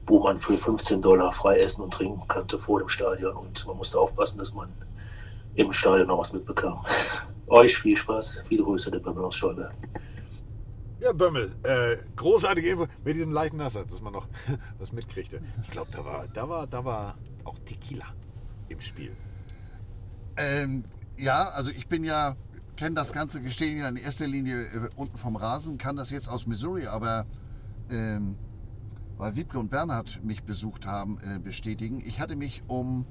[0.06, 3.78] wo man für 15 Dollar frei essen und trinken konnte vor dem Stadion und man
[3.78, 4.70] musste aufpassen, dass man
[5.56, 6.86] im Stadion noch was mitbekam.
[7.48, 9.74] Euch viel Spaß, viele Grüße, der Bömmel aus Stolberg.
[11.00, 14.28] Ja, Bömmel, äh, großartige Info mit diesem leichten Nasser, dass man noch
[14.80, 15.42] was mitkriegte.
[15.62, 18.06] Ich glaube, da war, da war, da war auch Tequila.
[18.70, 19.12] im Spiel.
[20.38, 20.86] Ähm,
[21.18, 22.36] ja, also ich bin ja,
[22.78, 26.28] kenne das ganze Gestehen ja in erster Linie äh, unten vom Rasen, kann das jetzt
[26.28, 27.26] aus Missouri, aber
[27.92, 28.38] ähm,
[29.17, 33.06] weil Wiebke und Bernhard mich besucht haben, äh, bestätigen, ich hatte mich um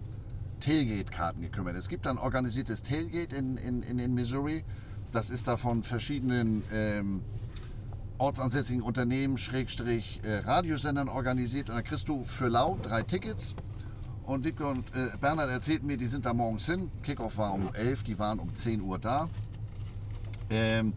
[0.60, 1.76] Tailgate-Karten gekümmert.
[1.76, 4.64] Es gibt ein organisiertes Tailgate in, in, in, Missouri.
[5.10, 7.22] Das ist da von verschiedenen ähm,
[8.18, 11.68] ortsansässigen Unternehmen, Schrägstrich äh, Radiosendern organisiert.
[11.68, 13.54] Und da kriegst du für lau drei Tickets.
[14.24, 16.92] Und Wiebke und äh, Bernhard erzählten mir, die sind da morgens hin.
[17.02, 19.28] Kickoff war um 11, die waren um 10 Uhr da.
[20.48, 20.92] Ähm,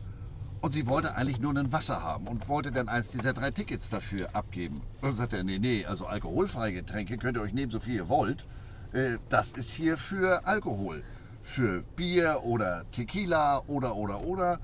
[0.65, 3.91] und sie wollte eigentlich nur ein Wasser haben und wollte dann eins dieser drei Tickets
[3.91, 4.77] dafür abgeben.
[4.99, 7.93] Und dann sagte er, nee, nee, also alkoholfreie Getränke könnt ihr euch nehmen, so viel
[7.93, 8.47] ihr wollt.
[8.91, 11.03] Äh, das ist hier für Alkohol.
[11.43, 14.59] Für Bier oder Tequila oder, oder, oder.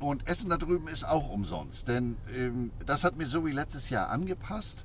[0.00, 1.86] Und Essen da drüben ist auch umsonst.
[1.86, 4.84] Denn ähm, das hat Missouri letztes Jahr angepasst.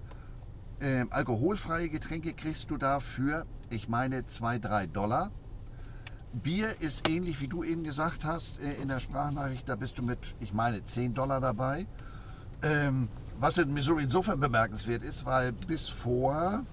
[0.80, 5.32] Ähm, alkoholfreie Getränke kriegst du da für, ich meine, 2, 3 Dollar.
[6.44, 10.04] Bier ist ähnlich wie du eben gesagt hast äh, in der Sprachnachricht, da bist du
[10.04, 11.88] mit, ich meine, 10 Dollar dabei.
[12.62, 13.08] Ähm,
[13.40, 16.64] was in Missouri insofern bemerkenswert ist, weil bis vor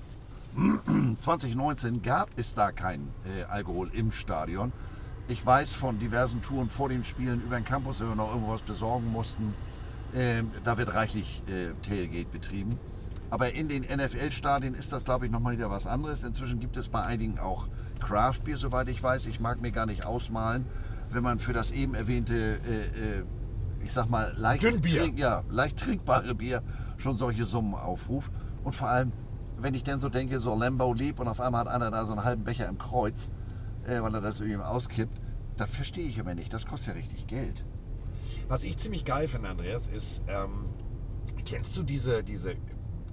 [1.19, 4.73] 2019 gab es da keinen äh, Alkohol im Stadion.
[5.29, 8.61] Ich weiß von diversen Touren vor den Spielen über den Campus, wenn wir noch irgendwas
[8.63, 9.55] besorgen mussten,
[10.15, 12.79] ähm, da wird reichlich äh, Tailgate betrieben.
[13.31, 16.23] Aber in den NFL-Stadien ist das, glaube ich, nochmal wieder was anderes.
[16.23, 17.67] Inzwischen gibt es bei einigen auch
[18.03, 19.27] Craft-Bier, soweit ich weiß.
[19.27, 20.67] Ich mag mir gar nicht ausmalen,
[21.11, 23.25] wenn man für das eben erwähnte, äh, äh,
[23.85, 26.63] ich sag mal, leicht, trink, ja, leicht trinkbare Bier
[26.99, 28.31] schon solche Summen aufruft.
[28.65, 29.13] Und vor allem,
[29.59, 32.13] wenn ich dann so denke, so Lambo lieb und auf einmal hat einer da so
[32.13, 33.31] einen halben Becher im Kreuz,
[33.85, 35.21] äh, weil er das irgendwie auskippt,
[35.57, 36.53] das verstehe ich immer nicht.
[36.53, 37.65] Das kostet ja richtig Geld.
[38.49, 40.67] Was ich ziemlich geil finde, Andreas, ist, ähm,
[41.45, 42.57] kennst du diese, diese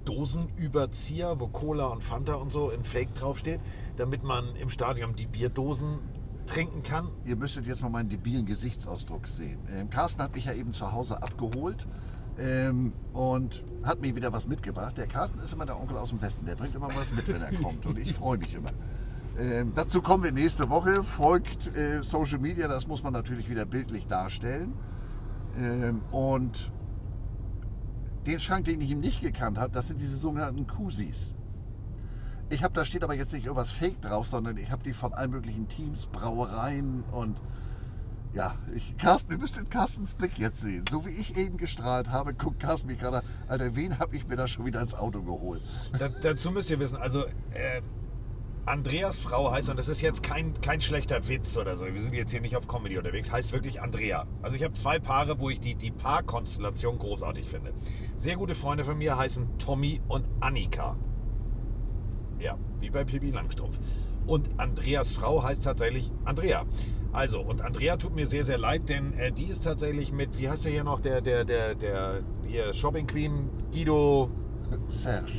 [0.06, 3.60] Dosenüberzieher, wo Cola und Fanta und so in Fake draufsteht,
[3.99, 5.99] damit man im Stadion die Bierdosen
[6.47, 7.09] trinken kann?
[7.25, 9.59] Ihr müsstet jetzt mal meinen debilen Gesichtsausdruck sehen.
[9.71, 11.85] Ähm, Carsten hat mich ja eben zu Hause abgeholt
[12.39, 14.97] ähm, und hat mir wieder was mitgebracht.
[14.97, 16.45] Der Carsten ist immer der Onkel aus dem Westen.
[16.45, 17.85] Der bringt immer was mit, wenn er kommt.
[17.85, 18.71] Und ich freue mich immer.
[19.38, 21.03] Ähm, dazu kommen wir nächste Woche.
[21.03, 24.73] Folgt äh, Social Media, das muss man natürlich wieder bildlich darstellen.
[25.57, 26.71] Ähm, und
[28.25, 31.33] den Schrank, den ich ihm nicht gekannt habe, das sind diese sogenannten Kusis.
[32.49, 35.13] Ich habe, da steht aber jetzt nicht irgendwas Fake drauf, sondern ich habe die von
[35.13, 37.39] allen möglichen Teams, Brauereien und
[38.33, 40.85] ja, ich, Carsten, ihr müsstet Carstens Blick jetzt sehen.
[40.89, 44.35] So wie ich eben gestrahlt habe, guckt Carsten mich gerade, Alter, wen habe ich mir
[44.35, 45.62] da schon wieder ins Auto geholt?
[45.97, 47.81] Da, dazu müsst ihr wissen, also äh,
[48.65, 52.13] Andreas Frau heißt, und das ist jetzt kein, kein schlechter Witz oder so, wir sind
[52.13, 54.27] jetzt hier nicht auf Comedy unterwegs, heißt wirklich Andrea.
[54.43, 57.73] Also ich habe zwei Paare, wo ich die, die Paarkonstellation großartig finde.
[58.17, 60.95] Sehr gute Freunde von mir heißen Tommy und Annika.
[62.39, 63.78] Ja, wie bei Pippi Langstrumpf.
[64.28, 66.63] Und Andreas Frau heißt tatsächlich Andrea.
[67.12, 70.47] Also, und Andrea tut mir sehr, sehr leid, denn äh, die ist tatsächlich mit, wie
[70.47, 74.30] heißt der hier noch, der, der, der, der, hier Shopping Queen, Guido,
[74.89, 75.32] Serge.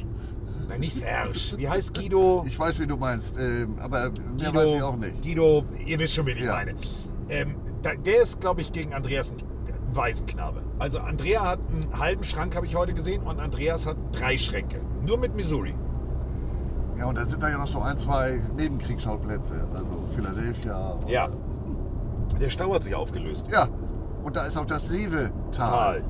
[0.68, 2.44] nein, nicht Serge, wie heißt Guido?
[2.48, 5.22] Ich weiß, wie du meinst, ähm, aber mehr Guido, weiß ich auch nicht.
[5.22, 6.52] Guido, ihr wisst schon, wen ich Ja.
[6.52, 6.74] meine.
[7.28, 9.36] Ähm, der ist, glaube ich, gegen Andreas ein
[9.94, 10.62] Waisenknabe.
[10.80, 14.80] Also Andrea hat einen halben Schrank, habe ich heute gesehen, und Andreas hat drei Schränke.
[15.06, 15.74] Nur mit Missouri.
[17.00, 19.66] Ja, und dann sind da ja noch so ein, zwei Nebenkriegsschauplätze.
[19.72, 20.98] Also Philadelphia.
[21.08, 21.30] Ja.
[22.38, 23.48] Der Stau hat sich aufgelöst.
[23.50, 23.68] Ja,
[24.22, 25.32] und da ist auch das Seevetal.
[25.50, 26.04] Tal.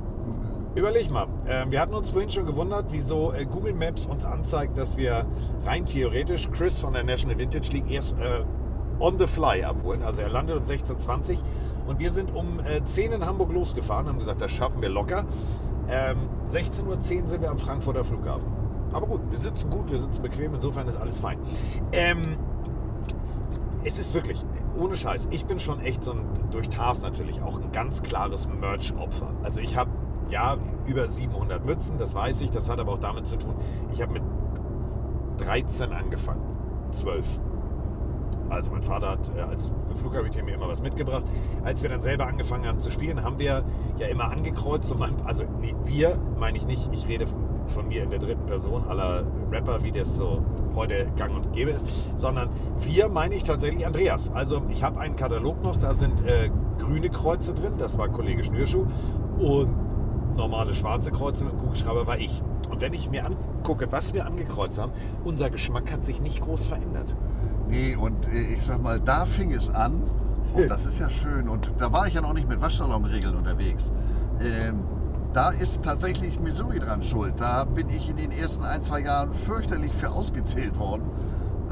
[0.74, 4.76] Überleg mal, ähm, wir hatten uns vorhin schon gewundert, wieso äh, Google Maps uns anzeigt,
[4.76, 5.24] dass wir
[5.64, 8.44] rein theoretisch Chris von der National Vintage League erst äh,
[8.98, 10.02] on the fly abholen.
[10.02, 11.38] Also er landet um 16.20
[11.86, 15.24] und wir sind um äh, 10 in Hamburg losgefahren, haben gesagt, das schaffen wir locker.
[15.88, 18.59] Ähm, 16.10 Uhr sind wir am Frankfurter Flughafen.
[18.92, 21.38] Aber gut, wir sitzen gut, wir sitzen bequem, insofern ist alles fein.
[21.92, 22.36] Ähm,
[23.84, 24.44] es ist wirklich,
[24.76, 28.48] ohne Scheiß, ich bin schon echt so ein, durch Tars natürlich auch ein ganz klares
[28.48, 29.30] Merch-Opfer.
[29.42, 29.90] Also ich habe,
[30.28, 33.54] ja, über 700 Mützen, das weiß ich, das hat aber auch damit zu tun,
[33.92, 34.22] ich habe mit
[35.38, 36.42] 13 angefangen,
[36.90, 37.40] 12.
[38.50, 41.22] Also mein Vater hat äh, als Flugkapitän mir immer was mitgebracht.
[41.62, 43.64] Als wir dann selber angefangen haben zu spielen, haben wir
[43.98, 44.90] ja immer angekreuzt.
[44.90, 48.18] Und mein, also nee, wir meine ich nicht, ich rede von, von mir in der
[48.18, 50.44] dritten Person aller Rapper, wie das so
[50.74, 52.48] heute gang und gäbe ist, sondern
[52.80, 54.30] wir meine ich tatsächlich Andreas.
[54.32, 58.42] Also ich habe einen Katalog noch, da sind äh, grüne Kreuze drin, das war Kollege
[58.42, 58.86] Schnürschuh.
[59.38, 59.74] Und
[60.36, 62.42] normale schwarze Kreuze mit Kugelschreiber war ich.
[62.70, 64.92] Und wenn ich mir angucke, was wir angekreuzt haben,
[65.24, 67.14] unser Geschmack hat sich nicht groß verändert.
[67.68, 70.02] Nee, und äh, ich sag mal, da fing es an.
[70.54, 71.48] Und das ist ja schön.
[71.48, 73.92] Und da war ich ja noch nicht mit Waschsalonregeln unterwegs.
[74.40, 74.84] Ähm,
[75.32, 77.34] da ist tatsächlich Missouri dran schuld.
[77.38, 81.10] Da bin ich in den ersten ein, zwei Jahren fürchterlich für ausgezählt worden.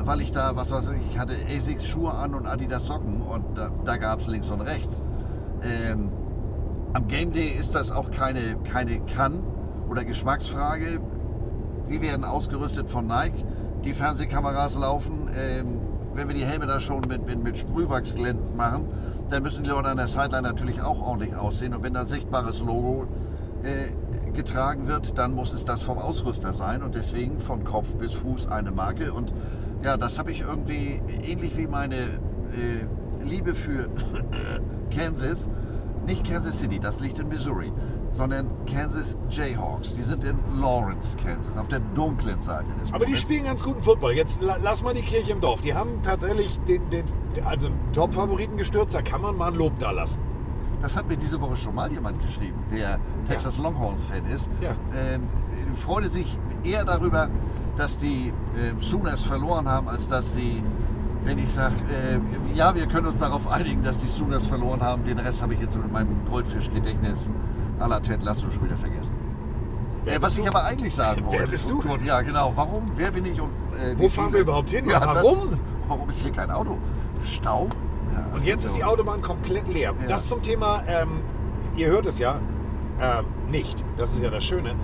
[0.00, 3.58] weil ich da, was weiß ich, ich hatte Asics Schuhe an und Adidas Socken und
[3.58, 5.02] da, da gab es links und rechts.
[5.62, 6.12] Ähm,
[6.92, 9.44] am Game Day ist das auch keine, keine Kann-
[9.90, 11.00] oder Geschmacksfrage.
[11.88, 13.44] Die werden ausgerüstet von Nike.
[13.84, 15.28] Die Fernsehkameras laufen.
[15.36, 15.80] Ähm,
[16.14, 18.16] wenn wir die Helme da schon mit, mit, mit Sprühwachs
[18.56, 18.88] machen,
[19.30, 21.74] dann müssen die Leute an der Sideline natürlich auch ordentlich aussehen.
[21.74, 23.06] Und wenn da ein sichtbares Logo
[23.62, 26.82] äh, getragen wird, dann muss es das vom Ausrüster sein.
[26.82, 29.12] Und deswegen von Kopf bis Fuß eine Marke.
[29.12, 29.32] Und
[29.82, 33.88] ja, das habe ich irgendwie ähnlich wie meine äh, Liebe für
[34.94, 35.48] Kansas.
[36.06, 37.70] Nicht Kansas City, das liegt in Missouri,
[38.12, 39.94] sondern Kansas Jayhawks.
[39.94, 43.82] Die sind in Lawrence, Kansas, auf der dunklen Seite des Aber die spielen ganz guten
[43.82, 44.12] Football.
[44.12, 45.60] Jetzt la- lass mal die Kirche im Dorf.
[45.60, 47.04] Die haben tatsächlich den, den
[47.44, 48.94] also Top-Favoriten gestürzt.
[48.94, 50.20] Da kann man mal ein Lob da lassen.
[50.80, 54.48] Das hat mir diese Woche schon mal jemand geschrieben, der Texas Longhorns-Fan ist.
[54.60, 54.70] Ja.
[54.96, 55.22] Ähm,
[55.74, 57.28] freute sich eher darüber,
[57.76, 60.62] dass die ähm, Sooners verloren haben, als dass die,
[61.24, 65.04] wenn ich sage, äh, ja, wir können uns darauf einigen, dass die Sooners verloren haben.
[65.04, 67.32] Den Rest habe ich jetzt mit meinem Goldfischgedächtnis
[67.80, 69.12] à la Ted Lasso schon wieder vergessen.
[70.04, 70.48] Wer Äh, was ich du?
[70.50, 71.50] aber eigentlich sagen Wer wollte.
[71.50, 71.80] bist du?
[71.82, 72.52] Und, ja, genau.
[72.54, 72.90] Warum?
[72.94, 73.40] Wer bin ich?
[73.40, 73.50] Und,
[73.82, 74.88] äh, Wo fahren wir überhaupt hin?
[74.88, 75.38] Ja, Und das- warum?
[75.88, 76.78] warum ist hier kein Auto?
[77.24, 77.68] Stau?
[78.12, 79.94] Ja, Und jetzt ist die Autobahn komplett leer.
[80.00, 80.08] Ja.
[80.08, 81.20] Das zum Thema, ähm,
[81.76, 82.40] ihr hört es ja,
[83.00, 83.84] ähm, nicht.
[83.96, 84.74] Das ist ja das Schöne.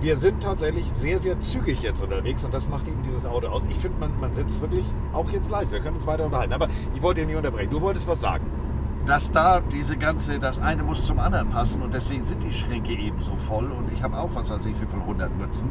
[0.00, 3.64] Wir sind tatsächlich sehr, sehr zügig jetzt unterwegs und das macht eben dieses Auto aus.
[3.70, 5.72] Ich finde, man, man sitzt wirklich auch jetzt leise.
[5.72, 6.52] Wir können uns weiter unterhalten.
[6.52, 7.70] Aber ich wollte dir nicht unterbrechen.
[7.70, 8.44] Du wolltest was sagen.
[9.06, 12.92] dass da diese ganze, das eine muss zum anderen passen und deswegen sind die Schränke
[12.92, 15.70] eben so voll und ich habe auch, was weiß ich, wie viel 100 Mützen.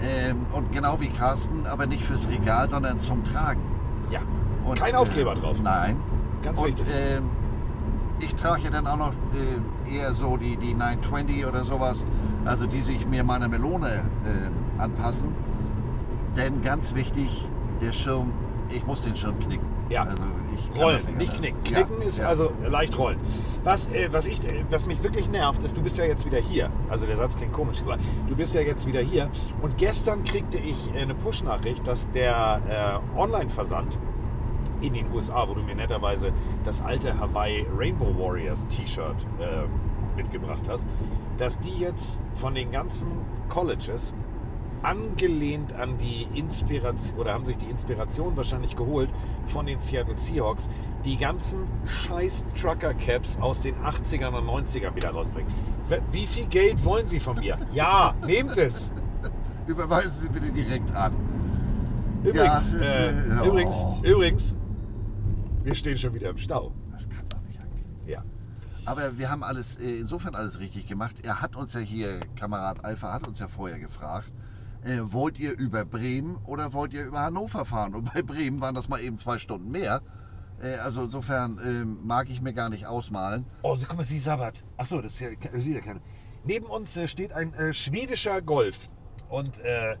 [0.00, 3.60] Ähm, und genau wie Carsten, aber nicht fürs Regal, sondern zum Tragen.
[4.10, 4.20] Ja.
[4.64, 5.58] Und, Kein Aufkleber drauf.
[5.62, 6.00] Nein.
[6.42, 6.86] Ganz und, wichtig.
[6.94, 7.30] Ähm,
[8.20, 12.04] ich trage ja dann auch noch äh, eher so die, die 920 oder sowas,
[12.44, 15.34] also die sich mir meiner Melone äh, anpassen.
[16.36, 17.48] Denn ganz wichtig,
[17.80, 18.32] der Schirm,
[18.70, 19.66] ich muss den Schirm knicken.
[19.88, 20.04] Ja.
[20.04, 20.22] Also
[20.54, 21.38] ich Rollen, das nicht anders.
[21.38, 21.58] knicken.
[21.70, 22.26] Ja, Knicken ist ja.
[22.26, 23.18] also leicht rollen.
[23.64, 26.38] Was, äh, was, ich, äh, was mich wirklich nervt, ist, du bist ja jetzt wieder
[26.38, 26.70] hier.
[26.88, 29.28] Also der Satz klingt komisch, aber du bist ja jetzt wieder hier.
[29.60, 32.60] Und gestern kriegte ich äh, eine Push-Nachricht, dass der
[33.14, 33.98] äh, Online-Versand
[34.82, 36.32] in den USA, wo du mir netterweise
[36.64, 40.86] das alte Hawaii Rainbow Warriors T-Shirt äh, mitgebracht hast,
[41.38, 43.08] dass die jetzt von den ganzen
[43.48, 44.12] Colleges
[44.82, 49.10] angelehnt an die Inspiration oder haben sich die Inspiration wahrscheinlich geholt
[49.46, 50.68] von den Seattle Seahawks,
[51.04, 55.52] die ganzen scheiß Trucker Caps aus den 80ern und 90ern wieder rausbringen.
[56.10, 57.58] Wie viel Geld wollen Sie von mir?
[57.70, 58.90] Ja, nehmt es.
[59.66, 61.14] Überweisen Sie bitte direkt an.
[62.24, 63.46] Übrigens, Ja, äh, äh, oh.
[63.46, 64.54] übrigens, übrigens,
[65.64, 66.72] wir stehen schon wieder im Stau.
[66.92, 67.84] Das kann doch nicht angehen.
[68.06, 68.24] Ja.
[68.84, 71.16] Aber wir haben alles, äh, insofern alles richtig gemacht.
[71.22, 74.32] Er hat uns ja hier, Kamerad Alpha hat uns ja vorher gefragt,
[74.82, 77.94] äh, wollt ihr über Bremen oder wollt ihr über Hannover fahren?
[77.94, 80.02] Und bei Bremen waren das mal eben zwei Stunden mehr.
[80.60, 83.46] Äh, also insofern ähm, mag ich mir gar nicht ausmalen.
[83.62, 84.64] Oh, guck mal, sie sabbert.
[84.76, 86.00] Achso, das ist ja, ja keiner.
[86.44, 88.88] Neben uns äh, steht ein äh, schwedischer Golf.
[89.28, 89.96] Und äh,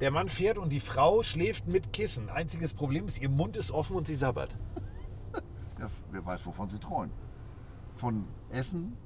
[0.00, 2.28] der Mann fährt und die Frau schläft mit Kissen.
[2.28, 4.56] Einziges Problem ist, ihr Mund ist offen und sie sabbert.
[5.78, 7.12] Ja, wer weiß, wovon sie träumen.
[7.96, 8.96] Von Essen?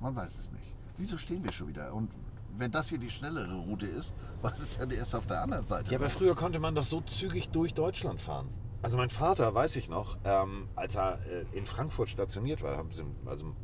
[0.00, 0.76] Man weiß es nicht.
[0.96, 1.92] Wieso stehen wir schon wieder?
[1.92, 2.10] Und
[2.56, 5.90] wenn das hier die schnellere Route ist, was ist denn erst auf der anderen Seite?
[5.90, 8.48] Ja, aber früher konnte man doch so zügig durch Deutschland fahren.
[8.82, 13.04] Also mein Vater, weiß ich noch, ähm, als er äh, in Frankfurt stationiert war, sie,
[13.24, 13.54] also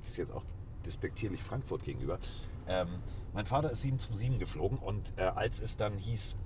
[0.00, 0.44] das ist jetzt auch
[0.86, 2.18] despektierlich Frankfurt gegenüber,
[2.66, 2.88] ähm,
[3.34, 6.36] mein Vater ist 727 geflogen und äh, als es dann hieß,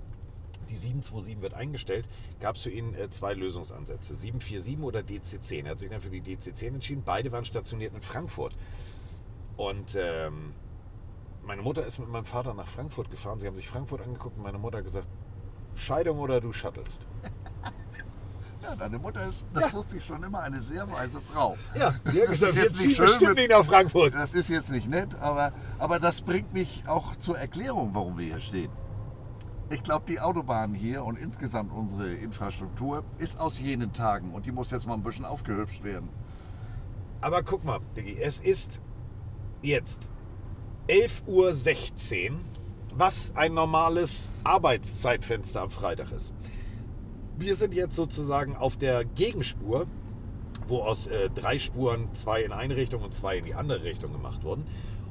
[0.67, 2.07] die 727 wird eingestellt,
[2.39, 5.65] gab es für ihn äh, zwei Lösungsansätze, 747 oder DC-10.
[5.65, 7.03] Er hat sich dann für die DC-10 entschieden.
[7.05, 8.55] Beide waren stationiert in Frankfurt.
[9.55, 10.53] Und ähm,
[11.43, 13.39] meine Mutter ist mit meinem Vater nach Frankfurt gefahren.
[13.39, 15.07] Sie haben sich Frankfurt angeguckt und meine Mutter hat gesagt,
[15.75, 17.01] Scheidung oder du shuttelst.
[18.63, 21.55] Ja, deine Mutter ist, das wusste ich schon immer, eine sehr weise Frau.
[21.75, 24.13] Ja, die hat gesagt, wir ziehen bestimmt mit- nicht nach Frankfurt.
[24.13, 28.25] Das ist jetzt nicht nett, aber, aber das bringt mich auch zur Erklärung, warum wir
[28.25, 28.71] hier stehen.
[29.69, 34.53] Ich glaube, die Autobahn hier und insgesamt unsere Infrastruktur ist aus jenen Tagen und die
[34.53, 36.07] muss jetzt mal ein bisschen aufgehübscht werden.
[37.19, 38.81] Aber guck mal, Diggi, es ist
[39.61, 40.09] jetzt
[40.87, 42.39] 11.16 Uhr,
[42.95, 46.33] was ein normales Arbeitszeitfenster am Freitag ist.
[47.37, 49.85] Wir sind jetzt sozusagen auf der Gegenspur,
[50.69, 54.13] wo aus äh, drei Spuren zwei in eine Richtung und zwei in die andere Richtung
[54.13, 54.63] gemacht wurden.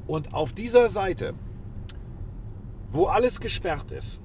[0.06, 1.34] Und auf dieser Seite,
[2.90, 4.20] wo alles gesperrt ist,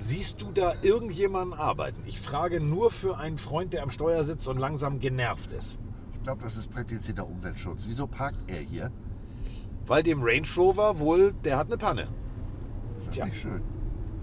[0.00, 2.02] siehst du da irgendjemanden arbeiten?
[2.06, 5.78] Ich frage nur für einen Freund, der am Steuer sitzt und langsam genervt ist.
[6.14, 7.84] Ich glaube, das ist praktizierter Umweltschutz.
[7.86, 8.90] Wieso parkt er hier?
[9.86, 12.08] Weil dem Range Rover wohl, der hat eine Panne.
[12.98, 13.24] Das ist Tja.
[13.26, 13.62] nicht schön.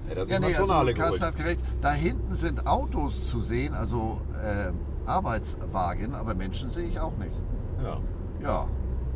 [0.08, 1.22] Hätte er sich Ja, nee, also Carsten geholt.
[1.22, 1.62] hat gerecht.
[1.82, 4.72] Da hinten sind Autos zu sehen, also äh,
[5.06, 7.36] Arbeitswagen, aber Menschen sehe ich auch nicht.
[7.84, 8.00] Ja.
[8.42, 8.68] Ja.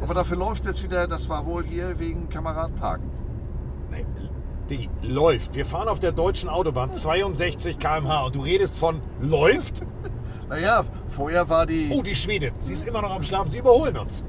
[0.02, 3.10] Aber dafür läuft jetzt wieder, das war wohl hier wegen Kameradparken.
[3.91, 4.06] Nee,
[4.69, 5.56] Diggi, läuft.
[5.56, 9.82] Wir fahren auf der deutschen Autobahn 62 km/h und du redest von läuft?
[10.50, 12.54] Naja, vorher war die, Oh, die Schwedin.
[12.60, 13.50] Sie ist immer noch am Schlafen.
[13.50, 14.21] Sie überholen uns.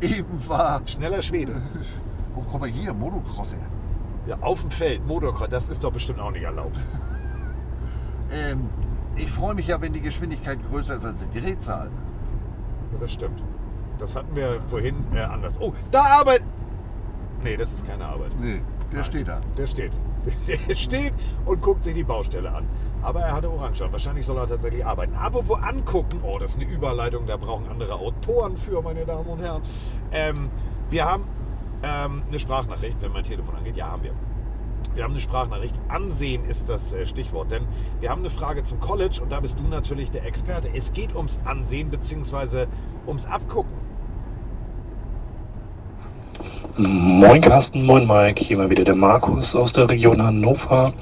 [0.00, 1.62] eben war, Schneller Schwede.
[2.34, 3.56] oh guck mal hier, Motocrosser.
[4.26, 6.76] Ja, auf dem Feld, Motocross, das ist doch bestimmt auch nicht erlaubt.
[8.30, 8.68] Ähm,
[9.16, 11.90] ich freue mich ja, wenn die Geschwindigkeit größer ist als die Drehzahl.
[12.92, 13.42] Ja, das stimmt.
[13.98, 15.58] Das hatten wir vorhin äh, anders.
[15.58, 16.44] Oh, da arbeitet.
[17.42, 18.32] Nee, das ist keine Arbeit.
[18.38, 19.04] Nee, der Nein.
[19.04, 19.40] steht da.
[19.56, 19.92] Der steht.
[20.68, 21.14] Der steht
[21.46, 22.66] und guckt sich die Baustelle an.
[23.02, 23.92] Aber er hatte Orange an.
[23.92, 25.14] Wahrscheinlich soll er tatsächlich arbeiten.
[25.14, 26.20] Apropos angucken.
[26.22, 27.26] Oh, das ist eine Überleitung.
[27.26, 29.62] Da brauchen andere Autoren für, meine Damen und Herren.
[30.12, 30.50] Ähm,
[30.90, 31.24] wir haben
[31.82, 33.76] ähm, eine Sprachnachricht, wenn mein Telefon angeht.
[33.76, 34.12] Ja, haben wir.
[34.94, 35.74] Wir haben eine Sprachnachricht.
[35.88, 37.50] Ansehen ist das äh, Stichwort.
[37.52, 37.66] Denn
[38.00, 40.68] wir haben eine Frage zum College und da bist du natürlich der Experte.
[40.74, 42.66] Es geht ums Ansehen bzw.
[43.06, 43.77] ums Abgucken.
[46.76, 50.92] Moin Carsten, moin Mike, hier mal wieder der Markus aus der Region Hannover.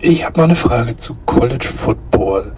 [0.00, 2.52] Ich habe mal eine Frage zu College Football.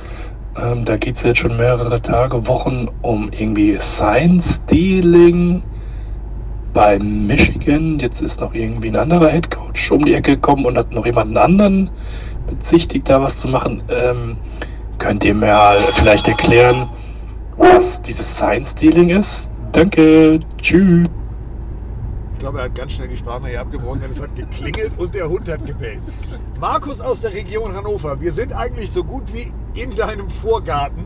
[0.61, 5.63] Ähm, da geht es jetzt schon mehrere Tage, Wochen um irgendwie Science Dealing
[6.75, 7.99] bei Michigan.
[8.01, 11.07] Jetzt ist noch irgendwie ein anderer Head Coach um die Ecke gekommen und hat noch
[11.07, 11.91] jemanden anderen
[12.49, 13.83] bezichtigt, da was zu machen.
[13.89, 14.37] Ähm,
[14.99, 16.89] könnt ihr mir vielleicht erklären,
[17.57, 19.51] was dieses Science Dealing ist?
[19.73, 21.09] Danke, tschüss.
[22.41, 25.29] Ich glaube, er hat ganz schnell die Sprachnachricht abgebrochen, denn es hat geklingelt und der
[25.29, 26.01] Hund hat gebellt.
[26.59, 31.05] Markus aus der Region Hannover, wir sind eigentlich so gut wie in deinem Vorgarten,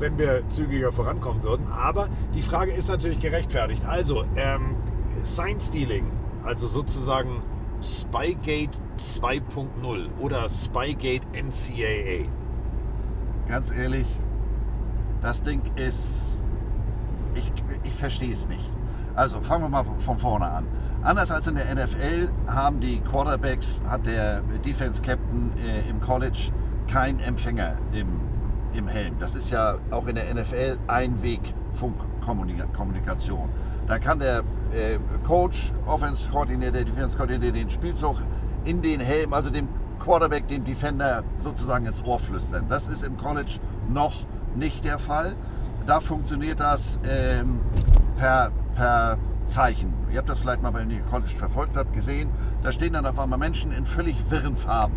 [0.00, 1.68] wenn wir zügiger vorankommen würden.
[1.68, 3.84] Aber die Frage ist natürlich gerechtfertigt.
[3.86, 4.74] Also, ähm,
[5.22, 6.10] Sign Stealing,
[6.42, 7.44] also sozusagen
[7.80, 12.26] Spygate 2.0 oder Spygate NCAA.
[13.46, 14.08] Ganz ehrlich,
[15.20, 16.24] das Ding ist.
[17.36, 17.52] Ich,
[17.84, 18.72] ich verstehe es nicht.
[19.14, 20.66] Also fangen wir mal von vorne an.
[21.02, 26.50] Anders als in der NFL haben die Quarterbacks, hat der Defense Captain äh, im College
[26.86, 28.22] keinen Empfänger im,
[28.72, 29.18] im Helm.
[29.18, 33.50] Das ist ja auch in der NFL Einweg-Funkkommunikation.
[33.86, 34.38] Da kann der
[34.72, 38.18] äh, Coach, Offense Coordinator, Defense Coordinator den Spielzug
[38.64, 39.66] in den Helm, also dem
[40.02, 42.66] Quarterback, dem Defender sozusagen ins Ohr flüstern.
[42.68, 45.34] Das ist im College noch nicht der Fall.
[45.86, 47.60] Da funktioniert das ähm,
[48.16, 49.92] per, per Zeichen.
[50.10, 52.30] Ihr habt das vielleicht mal, wenn ihr College verfolgt habt, gesehen.
[52.62, 54.94] Da stehen dann auf einmal Menschen in völlig wirren Farben.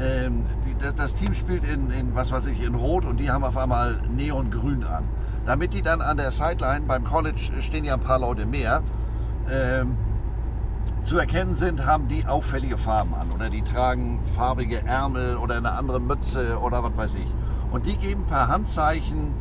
[0.00, 3.30] Ähm, die, das- das Team spielt in, in, was weiß ich, in Rot und die
[3.30, 5.04] haben auf einmal Neongrün an.
[5.44, 8.82] Damit die dann an der Sideline beim College stehen ja ein paar Leute mehr.
[9.50, 9.96] Ähm,
[11.02, 15.72] zu erkennen sind, haben die auffällige Farben an oder die tragen farbige Ärmel oder eine
[15.72, 17.28] andere Mütze oder was weiß ich.
[17.70, 19.32] Und die geben per Handzeichen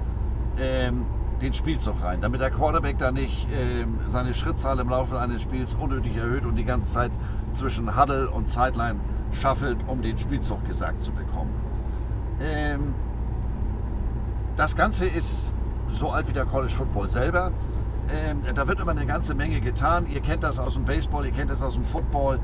[0.59, 1.05] ähm,
[1.41, 5.75] den Spielzug rein, damit der Quarterback da nicht ähm, seine Schrittzahl im Laufe eines Spiels
[5.75, 7.11] unnötig erhöht und die ganze Zeit
[7.51, 8.99] zwischen Huddle und Sideline
[9.31, 11.51] schaffelt, um den Spielzug gesagt zu bekommen.
[12.39, 12.93] Ähm,
[14.55, 15.53] das Ganze ist
[15.91, 17.51] so alt wie der College Football selber.
[18.09, 20.07] Ähm, da wird immer eine ganze Menge getan.
[20.07, 22.39] Ihr kennt das aus dem Baseball, ihr kennt das aus dem Football.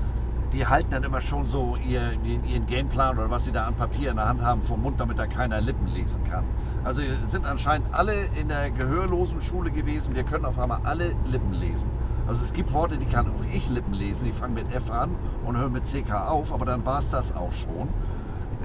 [0.52, 3.74] Die halten dann immer schon so ihr, ihren, ihren Gameplan oder was sie da an
[3.74, 6.44] Papier in der Hand haben vom Mund, damit da keiner Lippen lesen kann.
[6.84, 10.16] Also sind anscheinend alle in der gehörlosen Schule gewesen.
[10.16, 11.90] Wir können auf einmal alle Lippen lesen.
[12.28, 14.26] Also es gibt Worte, die kann auch ich Lippen lesen.
[14.26, 15.16] Die fangen mit F an
[15.46, 17.90] und hören mit CK auf, aber dann war es das auch schon.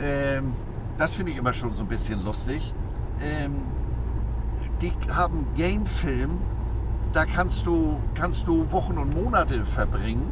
[0.01, 0.53] Ähm,
[0.97, 2.75] das finde ich immer schon so ein bisschen lustig.
[3.21, 3.63] Ähm,
[4.81, 6.41] die haben Gamefilm,
[7.13, 10.31] da kannst du, kannst du Wochen und Monate verbringen.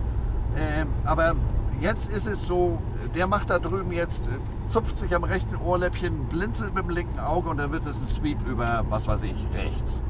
[0.56, 1.34] Ähm, aber
[1.80, 2.78] jetzt ist es so,
[3.14, 7.18] der macht da drüben jetzt, äh, zupft sich am rechten Ohrläppchen, blinzelt mit dem linken
[7.18, 10.02] Auge und dann wird es ein Sweep über, was weiß ich, rechts.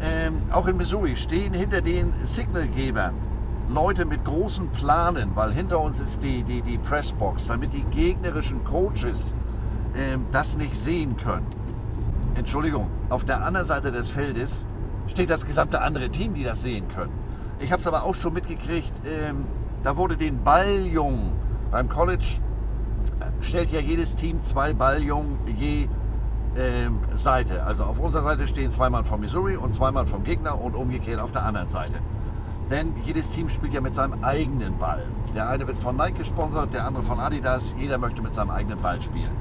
[0.00, 3.14] Ähm, auch in Missouri stehen hinter den Signalgebern
[3.68, 8.64] Leute mit großen Planen, weil hinter uns ist die, die, die Pressbox, damit die gegnerischen
[8.64, 9.34] Coaches
[9.94, 11.46] ähm, das nicht sehen können.
[12.34, 14.64] Entschuldigung, auf der anderen Seite des Feldes
[15.06, 17.12] steht das gesamte andere Team, die das sehen können.
[17.58, 19.44] Ich habe es aber auch schon mitgekriegt, ähm,
[19.88, 21.32] da wurde den Balljungen
[21.70, 22.40] beim College
[23.20, 25.88] äh, stellt ja jedes Team zwei Balljungen je
[26.58, 27.62] ähm, Seite.
[27.62, 30.74] Also auf unserer Seite stehen zwei Mann von Missouri und zwei Mann vom Gegner und
[30.74, 32.00] umgekehrt auf der anderen Seite.
[32.68, 35.06] Denn jedes Team spielt ja mit seinem eigenen Ball.
[35.34, 37.74] Der eine wird von Nike gesponsert, der andere von Adidas.
[37.78, 39.32] Jeder möchte mit seinem eigenen Ball spielen.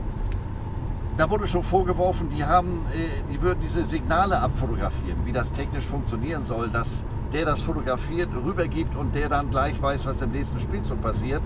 [1.17, 5.25] Da wurde schon vorgeworfen, die, haben, äh, die würden diese Signale abfotografieren.
[5.25, 7.03] Wie das technisch funktionieren soll, das
[7.33, 11.41] der das fotografiert, rübergibt und der dann gleich weiß, was im nächsten Spielzug passiert.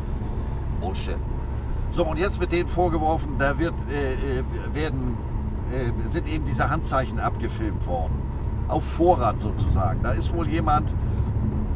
[0.80, 1.18] Bullshit.
[1.92, 5.18] So, und jetzt wird denen vorgeworfen, da wird, äh, äh, werden,
[5.72, 8.14] äh, sind eben diese Handzeichen abgefilmt worden.
[8.68, 10.02] Auf Vorrat sozusagen.
[10.02, 10.94] Da ist wohl jemand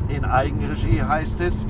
[0.08, 1.66] in Eigenregie, heißt es,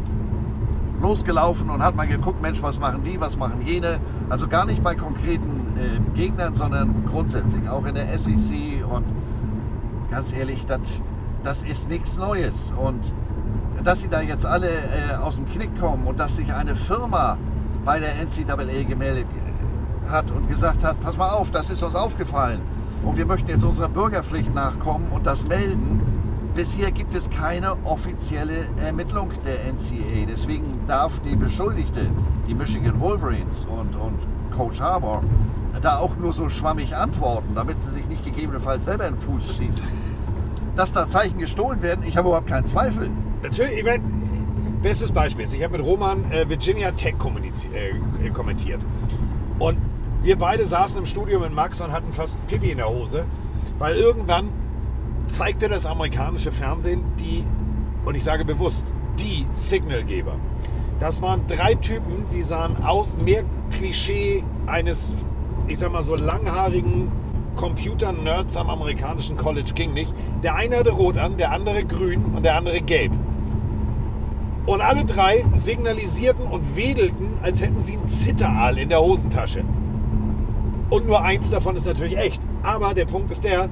[1.02, 4.00] losgelaufen und hat mal geguckt, Mensch, was machen die, was machen jene.
[4.30, 8.86] Also gar nicht bei konkreten äh, Gegnern, sondern grundsätzlich, auch in der SEC.
[8.88, 9.06] Und
[10.12, 11.02] ganz ehrlich, das,
[11.46, 12.74] das ist nichts Neues.
[12.76, 13.14] Und
[13.84, 17.38] dass sie da jetzt alle äh, aus dem Knick kommen und dass sich eine Firma
[17.86, 19.28] bei der NCAA gemeldet
[20.08, 22.62] hat und gesagt hat, pass mal auf, das ist uns aufgefallen
[23.04, 26.02] und wir möchten jetzt unserer Bürgerpflicht nachkommen und das melden.
[26.56, 30.26] Bisher gibt es keine offizielle Ermittlung der NCAA.
[30.28, 32.10] Deswegen darf die Beschuldigte,
[32.48, 34.20] die Michigan Wolverines und, und
[34.56, 35.22] Coach Harbour,
[35.82, 39.58] da auch nur so schwammig antworten, damit sie sich nicht gegebenenfalls selber in den Fuß
[39.58, 40.15] schießen.
[40.76, 43.10] Dass da Zeichen gestohlen werden, ich habe überhaupt keinen Zweifel.
[43.42, 44.02] Natürlich, ich mein,
[44.82, 45.46] bestes Beispiel.
[45.46, 48.82] ist, Ich habe mit Roman äh, Virginia Tech kommunizi- äh, kommentiert.
[49.58, 49.78] Und
[50.22, 53.26] wir beide saßen im Studio mit Max und hatten fast Pipi in der Hose,
[53.80, 54.50] weil irgendwann
[55.28, 57.44] zeigte das amerikanische Fernsehen die,
[58.06, 60.36] und ich sage bewusst, die Signalgeber.
[61.00, 65.14] Das waren drei Typen, die sahen aus, mehr Klischee eines,
[65.68, 67.12] ich sag mal so langhaarigen
[67.56, 70.14] Computer-Nerds am amerikanischen College ging nicht.
[70.44, 73.12] Der eine hatte rot an, der andere grün und der andere gelb.
[74.66, 79.64] Und alle drei signalisierten und wedelten, als hätten sie einen Zitteraal in der Hosentasche.
[80.90, 82.42] Und nur eins davon ist natürlich echt.
[82.64, 83.70] Aber der Punkt ist der,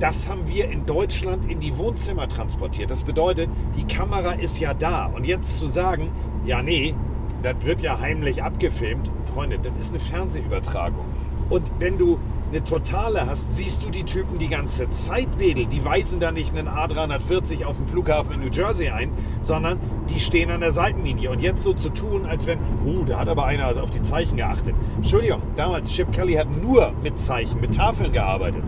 [0.00, 2.90] das haben wir in Deutschland in die Wohnzimmer transportiert.
[2.90, 5.06] Das bedeutet, die Kamera ist ja da.
[5.06, 6.10] Und jetzt zu sagen,
[6.44, 6.94] ja nee,
[7.42, 11.04] das wird ja heimlich abgefilmt, Freunde, das ist eine Fernsehübertragung.
[11.50, 12.18] Und wenn du
[12.52, 15.70] eine Totale hast, siehst du die Typen die ganze Zeit wedeln.
[15.70, 19.80] Die weisen da nicht einen A340 auf dem Flughafen in New Jersey ein, sondern
[20.10, 21.30] die stehen an der Seitenlinie.
[21.30, 24.02] Und jetzt so zu tun, als wenn, oh, da hat aber einer also auf die
[24.02, 24.74] Zeichen geachtet.
[24.96, 28.64] Entschuldigung, damals Chip Kelly hat nur mit Zeichen, mit Tafeln gearbeitet.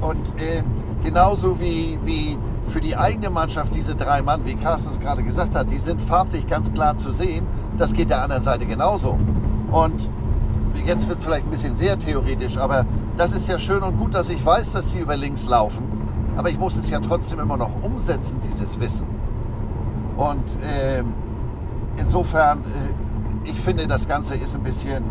[0.00, 0.62] Und äh,
[1.04, 2.38] genauso wie, wie
[2.68, 6.00] für die eigene Mannschaft diese drei Mann, wie Carsten es gerade gesagt hat, die sind
[6.00, 7.46] farblich ganz klar zu sehen.
[7.76, 9.18] Das geht der anderen Seite genauso.
[9.70, 10.08] Und
[10.86, 14.14] jetzt wird es vielleicht ein bisschen sehr theoretisch, aber das ist ja schön und gut,
[14.14, 15.92] dass ich weiß, dass sie über links laufen.
[16.36, 19.06] Aber ich muss es ja trotzdem immer noch umsetzen, dieses Wissen.
[20.16, 21.12] Und ähm,
[21.96, 25.02] insofern, äh, ich finde, das Ganze ist ein bisschen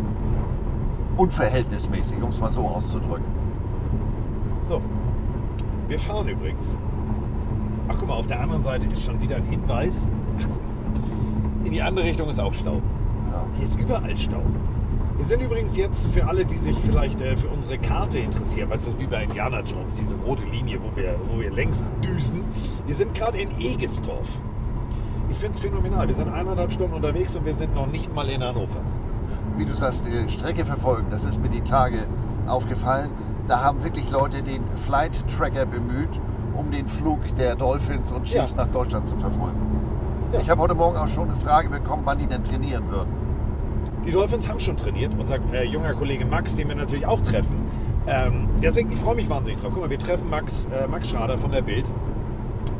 [1.17, 3.25] unverhältnismäßig, um es mal so auszudrücken.
[4.67, 4.81] So,
[5.87, 6.75] wir fahren übrigens.
[7.87, 10.07] Ach guck mal, auf der anderen Seite ist schon wieder ein Hinweis.
[10.39, 12.81] Ach guck mal, in die andere Richtung ist auch Stau.
[13.55, 14.41] Hier ist überall Stau.
[15.15, 18.87] Wir sind übrigens jetzt für alle, die sich vielleicht äh, für unsere Karte interessieren, weißt
[18.87, 22.43] du, wie bei Indiana Jones, diese rote Linie, wo wir, wo wir längs düsen.
[22.87, 24.41] Wir sind gerade in Egestorf.
[25.29, 26.07] Ich finde es phänomenal.
[26.07, 28.81] Wir sind eineinhalb Stunden unterwegs und wir sind noch nicht mal in Hannover.
[29.55, 32.07] Wie du sagst, die Strecke verfolgen, das ist mir die Tage
[32.47, 33.11] aufgefallen.
[33.47, 36.19] Da haben wirklich Leute den Flight Tracker bemüht,
[36.55, 39.59] um den Flug der Dolphins und Chiefs nach Deutschland zu verfolgen.
[40.41, 43.22] Ich habe heute Morgen auch schon eine Frage bekommen, wann die denn trainieren würden.
[44.05, 45.13] Die Dolphins haben schon trainiert.
[45.17, 47.55] Unser äh, junger Kollege Max, den wir natürlich auch treffen.
[48.05, 49.71] Ähm, deswegen, ich freue mich wahnsinnig drauf.
[49.73, 51.89] Guck mal, wir treffen Max, äh, Max Schrader von der Bild.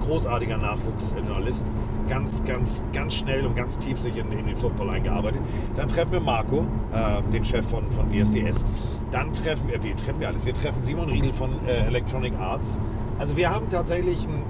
[0.02, 1.66] Großartiger Nachwuchsjournalist.
[2.10, 5.40] Ganz, ganz, ganz schnell und ganz tief sich in, in den Football eingearbeitet.
[5.78, 8.66] Dann treffen wir Marco, äh, den Chef von, von DSDS.
[9.12, 10.46] Dann treffen wir, wie treffen wir alles?
[10.46, 12.80] Wir treffen Simon Riedel von äh, Electronic Arts.
[13.18, 14.43] Also wir haben tatsächlich einen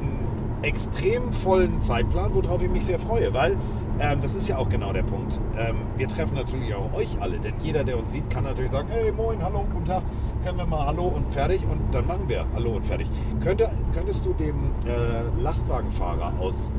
[0.63, 3.57] extrem vollen Zeitplan, worauf ich mich sehr freue, weil
[3.99, 5.39] ähm, das ist ja auch genau der Punkt.
[5.57, 8.87] Ähm, wir treffen natürlich auch euch alle, denn jeder, der uns sieht, kann natürlich sagen,
[8.89, 10.03] hey, moin, hallo, guten Tag,
[10.43, 13.07] können wir mal hallo und fertig und dann machen wir hallo und fertig.
[13.41, 16.71] Könnte, könntest du dem äh, Lastwagenfahrer aus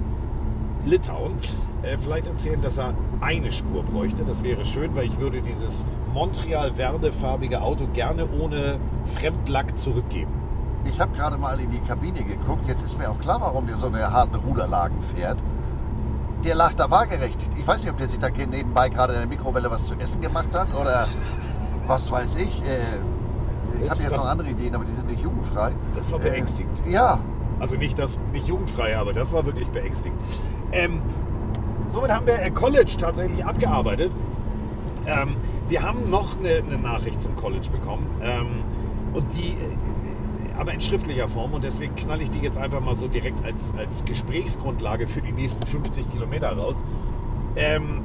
[0.84, 1.32] Litauen
[1.82, 4.24] äh, vielleicht erzählen, dass er eine Spur bräuchte?
[4.24, 10.43] Das wäre schön, weil ich würde dieses Montreal-Verde-farbige Auto gerne ohne Fremdlack zurückgeben.
[10.84, 12.68] Ich habe gerade mal in die Kabine geguckt.
[12.68, 15.38] Jetzt ist mir auch klar, warum der so eine harten Ruderlagen fährt.
[16.44, 17.48] Der lag da waagerecht.
[17.56, 20.20] Ich weiß nicht, ob der sich da nebenbei gerade in der Mikrowelle was zu essen
[20.20, 21.08] gemacht hat oder
[21.86, 22.62] was weiß ich.
[22.62, 22.80] Äh,
[23.82, 25.72] ich habe jetzt noch andere Ideen, aber die sind nicht jugendfrei.
[25.96, 26.86] Das war Äh, beängstigend.
[26.86, 27.18] Ja,
[27.60, 30.20] Also nicht das, nicht jugendfrei, aber das war wirklich beängstigend.
[30.72, 31.00] Ähm,
[31.88, 34.12] somit haben wir äh, College tatsächlich abgearbeitet.
[35.06, 35.36] Ähm,
[35.68, 38.06] wir haben noch eine, eine Nachricht zum College bekommen.
[38.22, 38.62] Ähm,
[39.14, 39.76] und die, äh,
[40.56, 41.52] aber in schriftlicher Form.
[41.52, 45.32] Und deswegen knall ich die jetzt einfach mal so direkt als, als Gesprächsgrundlage für die
[45.32, 46.84] nächsten 50 Kilometer raus.
[47.56, 48.02] Ähm,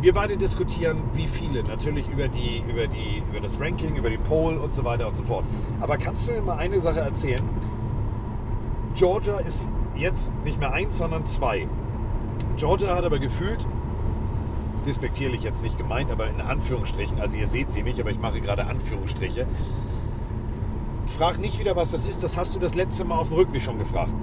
[0.00, 4.16] wir beide diskutieren, wie viele, natürlich über, die, über, die, über das Ranking, über die
[4.16, 5.44] Poll und so weiter und so fort.
[5.80, 7.42] Aber kannst du mir mal eine Sache erzählen?
[8.94, 11.68] Georgia ist jetzt nicht mehr eins, sondern zwei.
[12.56, 13.66] Georgia hat aber gefühlt,
[14.86, 18.40] despektierlich jetzt nicht gemeint, aber in Anführungsstrichen, also ihr seht sie nicht, aber ich mache
[18.40, 19.46] gerade Anführungsstriche.
[21.20, 23.60] Frag nicht wieder, was das ist, das hast du das letzte Mal auf dem Rückweg
[23.60, 24.14] schon gefragt.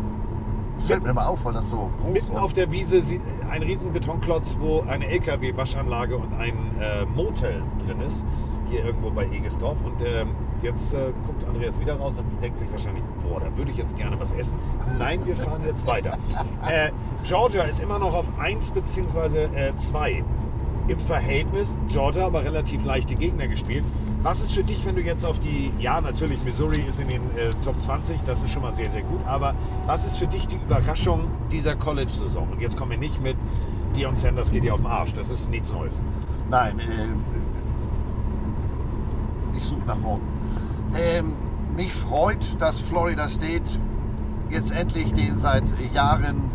[0.80, 3.22] Fällt mir mal auf, weil das so groß Mitten auf der Wiese sieht
[3.52, 8.26] ein riesen Betonklotz, wo eine LKW-Waschanlage und ein äh, Motel drin ist.
[8.72, 9.78] Hier irgendwo bei Egesdorf.
[9.86, 10.30] Und ähm,
[10.64, 13.96] jetzt äh, guckt Andreas wieder raus und denkt sich wahrscheinlich, boah, da würde ich jetzt
[13.96, 14.58] gerne was essen.
[14.98, 16.18] Nein, wir fahren jetzt weiter.
[16.68, 16.90] Äh,
[17.24, 19.76] Georgia ist immer noch auf 1 bzw.
[19.78, 20.24] 2
[20.88, 21.78] im Verhältnis.
[21.88, 23.84] Georgia aber relativ leichte Gegner gespielt.
[24.24, 27.22] Was ist für dich, wenn du jetzt auf die, ja natürlich, Missouri ist in den
[27.38, 29.54] äh, Top 20, das ist schon mal sehr, sehr gut, aber
[29.86, 32.50] was ist für dich die Überraschung dieser College-Saison?
[32.52, 33.38] Und jetzt kommen wir nicht mit,
[33.96, 36.02] Dion Sanders geht dir auf den Arsch, das ist nichts Neues.
[36.50, 37.24] Nein, ähm,
[39.56, 40.28] ich suche nach Worten.
[40.96, 41.34] Ähm,
[41.76, 43.80] mich freut, dass Florida State
[44.50, 45.64] jetzt endlich den seit
[45.94, 46.50] Jahren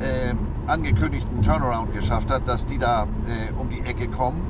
[0.00, 0.38] ähm,
[0.68, 4.42] angekündigten Turnaround geschafft hat, dass die da äh, um die Ecke kommen.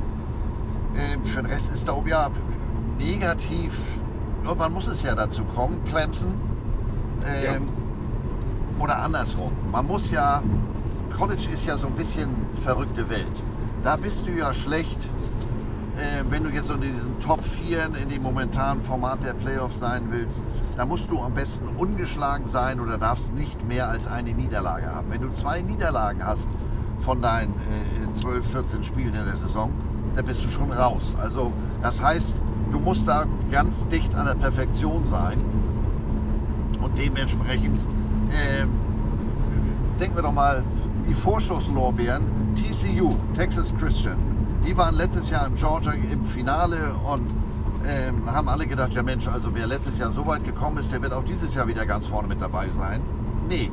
[0.97, 2.29] Ähm, für den Rest ist da oben ja
[2.99, 3.79] negativ.
[4.45, 5.83] Irgendwann muss es ja dazu kommen.
[5.85, 6.35] Clemson.
[7.27, 7.69] Ähm,
[8.79, 9.53] Oder andersrum.
[9.71, 10.43] Man muss ja.
[11.17, 12.29] College ist ja so ein bisschen
[12.63, 13.27] verrückte Welt.
[13.83, 15.01] Da bist du ja schlecht,
[15.97, 20.11] äh, wenn du jetzt unter diesen Top 4 in dem momentanen Format der Playoffs sein
[20.11, 20.45] willst.
[20.79, 25.11] Da musst du am besten ungeschlagen sein oder darfst nicht mehr als eine Niederlage haben.
[25.11, 26.49] Wenn du zwei Niederlagen hast
[27.01, 29.73] von deinen äh, 12, 14 Spielen in der Saison,
[30.15, 31.17] dann bist du schon raus.
[31.21, 31.53] Also
[31.83, 32.37] das heißt,
[32.71, 35.45] du musst da ganz dicht an der Perfektion sein
[36.81, 37.81] und dementsprechend
[38.31, 38.71] ähm,
[39.99, 40.63] denken wir doch mal,
[41.09, 44.17] die Vorschusslorbeeren, TCU, Texas Christian,
[44.65, 47.27] die waren letztes Jahr in Georgia im Finale und
[47.87, 51.03] ähm, haben alle gedacht, ja Mensch, also wer letztes Jahr so weit gekommen ist, der
[51.03, 53.03] wird auch dieses Jahr wieder ganz vorne mit dabei sein.
[53.49, 53.71] Nee.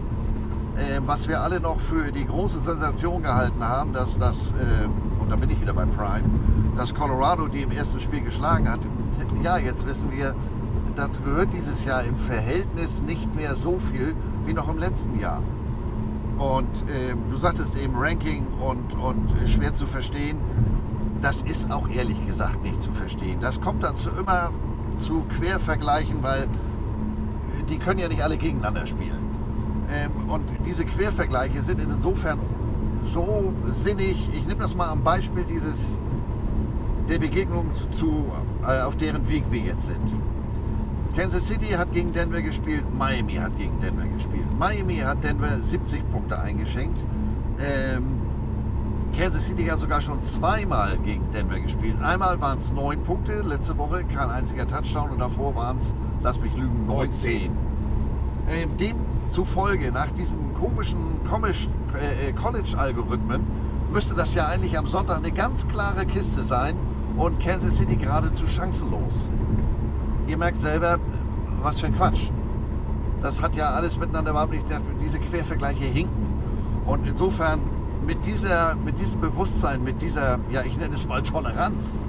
[0.78, 5.32] Ähm, was wir alle noch für die große Sensation gehalten haben, dass das, ähm, und
[5.32, 6.26] da bin ich wieder bei Prime,
[6.76, 8.82] dass Colorado die im ersten Spiel geschlagen hat.
[9.42, 10.36] Ja, jetzt wissen wir,
[10.96, 15.42] dazu gehört dieses Jahr im Verhältnis nicht mehr so viel wie noch im letzten Jahr.
[16.38, 20.38] Und ähm, du sagtest eben Ranking und, und schwer zu verstehen.
[21.26, 23.40] Das ist auch ehrlich gesagt nicht zu verstehen.
[23.42, 24.52] Das kommt dazu immer
[24.98, 26.48] zu Quervergleichen, weil
[27.68, 29.26] die können ja nicht alle gegeneinander spielen.
[29.90, 32.40] Ähm, und diese Quervergleiche sind insofern
[33.06, 34.30] so sinnig.
[34.34, 36.00] Ich nehme das mal am Beispiel dieses
[37.10, 40.14] der Begegnung zu, äh, auf deren Weg wir jetzt sind.
[41.16, 44.46] Kansas City hat gegen Denver gespielt, Miami hat gegen Denver gespielt.
[44.60, 47.04] Miami hat Denver 70 Punkte eingeschenkt.
[47.58, 48.25] Ähm,
[49.18, 52.02] Kansas City hat sogar schon zweimal gegen Denver gespielt.
[52.02, 56.40] Einmal waren es 9 Punkte, letzte Woche kein einziger Touchdown und davor waren es, lass
[56.42, 57.50] mich lügen, 19.
[58.50, 63.42] Ähm, demzufolge, nach diesem komischen Komisch- äh, äh, College-Algorithmen,
[63.90, 66.76] müsste das ja eigentlich am Sonntag eine ganz klare Kiste sein
[67.16, 69.30] und Kansas City geradezu chancenlos.
[70.28, 71.00] Ihr merkt selber,
[71.62, 72.32] was für ein Quatsch.
[73.22, 74.66] Das hat ja alles miteinander überhaupt nicht,
[75.02, 76.26] diese Quervergleiche hinken.
[76.86, 77.62] Und insofern
[78.06, 82.00] mit, dieser, mit diesem Bewusstsein, mit dieser, ja ich nenne es mal Toleranz,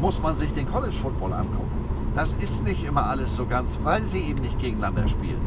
[0.00, 1.70] muss man sich den College Football angucken.
[2.14, 5.40] Das ist nicht immer alles so ganz, weil sie eben nicht gegeneinander spielen.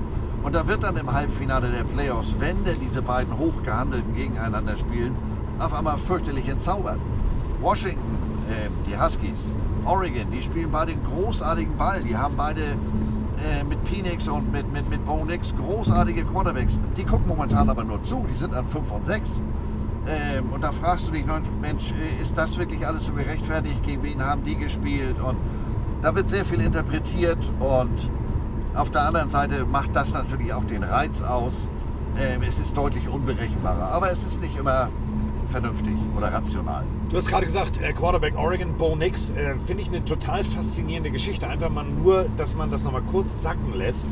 [0.44, 5.16] Und da wird dann im Halbfinale der Playoffs, wenn denn diese beiden hochgehandelten gegeneinander spielen,
[5.60, 7.00] auf einmal fürchterlich entzaubert.
[7.60, 8.18] Washington,
[8.50, 9.52] äh, die Huskies,
[9.86, 12.02] Oregon, die spielen beide einen großartigen Ball.
[12.04, 15.26] Die haben beide äh, mit Penix und mit, mit, mit Bo
[15.58, 16.80] großartige Quarterbacks.
[16.96, 19.42] Die gucken momentan aber nur zu, die sind an 5 und 6.
[20.08, 21.26] Ähm, und da fragst du dich,
[21.62, 23.84] Mensch, äh, ist das wirklich alles so gerechtfertigt?
[23.84, 25.20] Gegen wen haben die gespielt?
[25.20, 25.38] Und
[26.02, 28.10] da wird sehr viel interpretiert und
[28.74, 31.70] auf der anderen Seite macht das natürlich auch den Reiz aus.
[32.18, 34.90] Ähm, es ist deutlich unberechenbarer, aber es ist nicht immer
[35.46, 36.86] vernünftig oder rational.
[37.10, 41.12] Du hast gerade gesagt, äh, Quarterback Oregon, Bo Nix, äh, finde ich eine total faszinierende
[41.12, 41.48] Geschichte.
[41.48, 44.08] Einfach mal nur, dass man das nochmal kurz sacken lässt.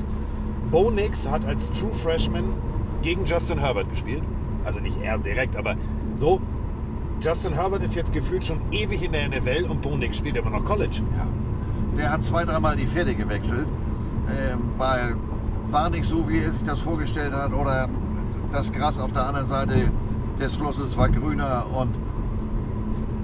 [0.72, 2.56] Bo Nix hat als True Freshman
[3.02, 4.24] gegen Justin Herbert gespielt.
[4.68, 5.76] Also nicht er direkt, aber
[6.14, 6.40] so.
[7.20, 10.52] Justin Herbert ist jetzt gefühlt schon ewig in der NFL und Bo Nix spielt immer
[10.52, 11.02] noch College.
[11.16, 11.26] Ja.
[11.98, 13.66] Der hat zwei, dreimal die Pferde gewechselt,
[14.30, 15.16] ähm, weil
[15.72, 17.90] war nicht so, wie er sich das vorgestellt hat oder
[18.52, 19.92] das Gras auf der anderen Seite
[20.40, 21.96] des Flusses war grüner und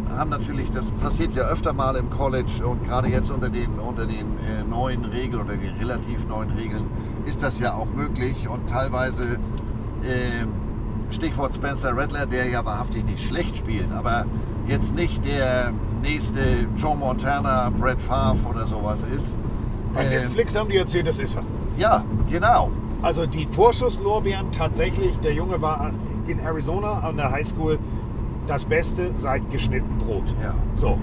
[0.09, 4.05] haben natürlich, das passiert ja öfter mal im College und gerade jetzt unter den, unter
[4.05, 6.85] den äh, neuen Regeln oder den relativ neuen Regeln
[7.25, 9.39] ist das ja auch möglich und teilweise
[10.03, 10.49] ähm,
[11.13, 14.25] Stichwort Spencer Rattler, der ja wahrhaftig nicht schlecht spielt, aber
[14.67, 19.35] jetzt nicht der nächste Joe Montana, Brett Favre oder sowas ist.
[19.93, 21.43] Bei Ähm, Netflix haben die erzählt, das ist er.
[21.77, 22.71] ja, genau.
[23.01, 25.91] Also die Vorschusslorbeeren tatsächlich, der Junge war
[26.25, 27.77] in Arizona an der Highschool
[28.47, 30.33] das Beste seit geschnitten Brot.
[30.41, 30.53] Ja.
[30.73, 30.97] So.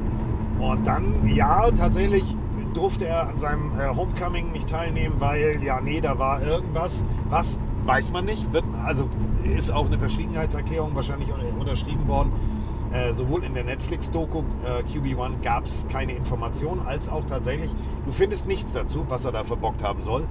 [0.58, 2.36] Und dann, ja, tatsächlich
[2.72, 7.04] durfte er an seinem äh, Homecoming nicht teilnehmen, weil, ja, nee, da war irgendwas.
[7.28, 8.50] Was, weiß man nicht.
[8.52, 9.06] Wird, also
[9.44, 12.32] ist auch eine Verschwiegenheitserklärung wahrscheinlich un- unterschrieben worden.
[12.92, 17.70] Äh, sowohl in der Netflix-Doku äh, QB1 gab es keine Informationen, als auch tatsächlich,
[18.04, 20.26] du findest nichts dazu, was er da verbockt haben soll.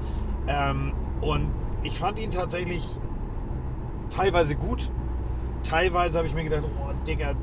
[0.47, 0.91] Ähm,
[1.21, 1.49] und
[1.83, 2.85] ich fand ihn tatsächlich
[4.09, 4.91] teilweise gut.
[5.63, 7.33] Teilweise habe ich mir gedacht, oh Digga,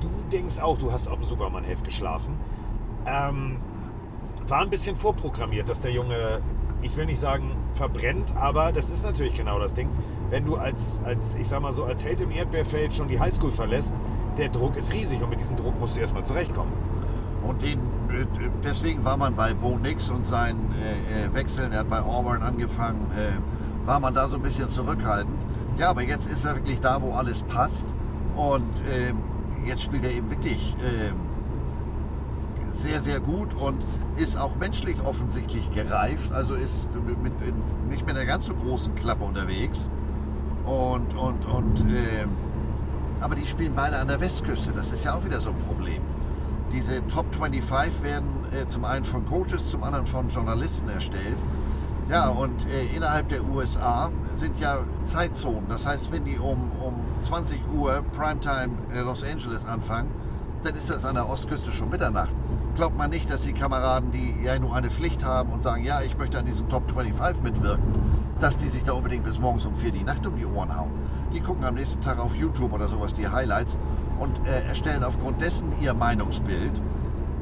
[0.00, 2.36] du denkst auch, du hast auf dem Superman-Heft geschlafen.
[3.06, 3.58] Ähm,
[4.46, 6.40] war ein bisschen vorprogrammiert, dass der Junge,
[6.82, 9.88] ich will nicht sagen verbrennt, aber das ist natürlich genau das Ding.
[10.30, 13.52] Wenn du als, als ich sag mal so, als Held im Erdbeerfeld schon die Highschool
[13.52, 13.94] verlässt,
[14.36, 16.72] der Druck ist riesig und mit diesem Druck musst du erstmal zurechtkommen.
[17.42, 17.78] Und den,
[18.10, 18.26] äh,
[18.64, 22.42] deswegen war man bei Bo Nix und seinen äh, äh, Wechseln, er hat bei Auburn
[22.42, 25.38] angefangen, äh, war man da so ein bisschen zurückhaltend.
[25.78, 27.86] Ja, aber jetzt ist er wirklich da, wo alles passt.
[28.34, 29.22] Und ähm,
[29.64, 31.27] jetzt spielt er eben wirklich ähm,
[32.72, 33.82] sehr, sehr gut und
[34.16, 36.32] ist auch menschlich offensichtlich gereift.
[36.32, 37.34] Also ist mit, mit,
[37.88, 39.90] nicht mit einer ganz so großen Klappe unterwegs.
[40.64, 42.30] Und, und, und ähm,
[43.20, 44.72] aber die spielen beide an der Westküste.
[44.72, 46.02] Das ist ja auch wieder so ein Problem.
[46.72, 51.38] Diese Top 25 werden äh, zum einen von Coaches, zum anderen von Journalisten erstellt.
[52.08, 55.68] Ja, und äh, innerhalb der USA sind ja Zeitzonen.
[55.68, 60.10] Das heißt, wenn die um, um 20 Uhr Primetime äh, Los Angeles anfangen,
[60.62, 62.32] dann ist das an der Ostküste schon Mitternacht.
[62.78, 66.00] Glaubt man nicht, dass die Kameraden, die ja nur eine Pflicht haben und sagen, ja,
[66.00, 67.92] ich möchte an diesem Top 25 mitwirken,
[68.38, 70.92] dass die sich da unbedingt bis morgens um 4 die Nacht um die Ohren hauen.
[71.32, 73.80] Die gucken am nächsten Tag auf YouTube oder sowas die Highlights
[74.20, 76.80] und äh, erstellen aufgrund dessen ihr Meinungsbild.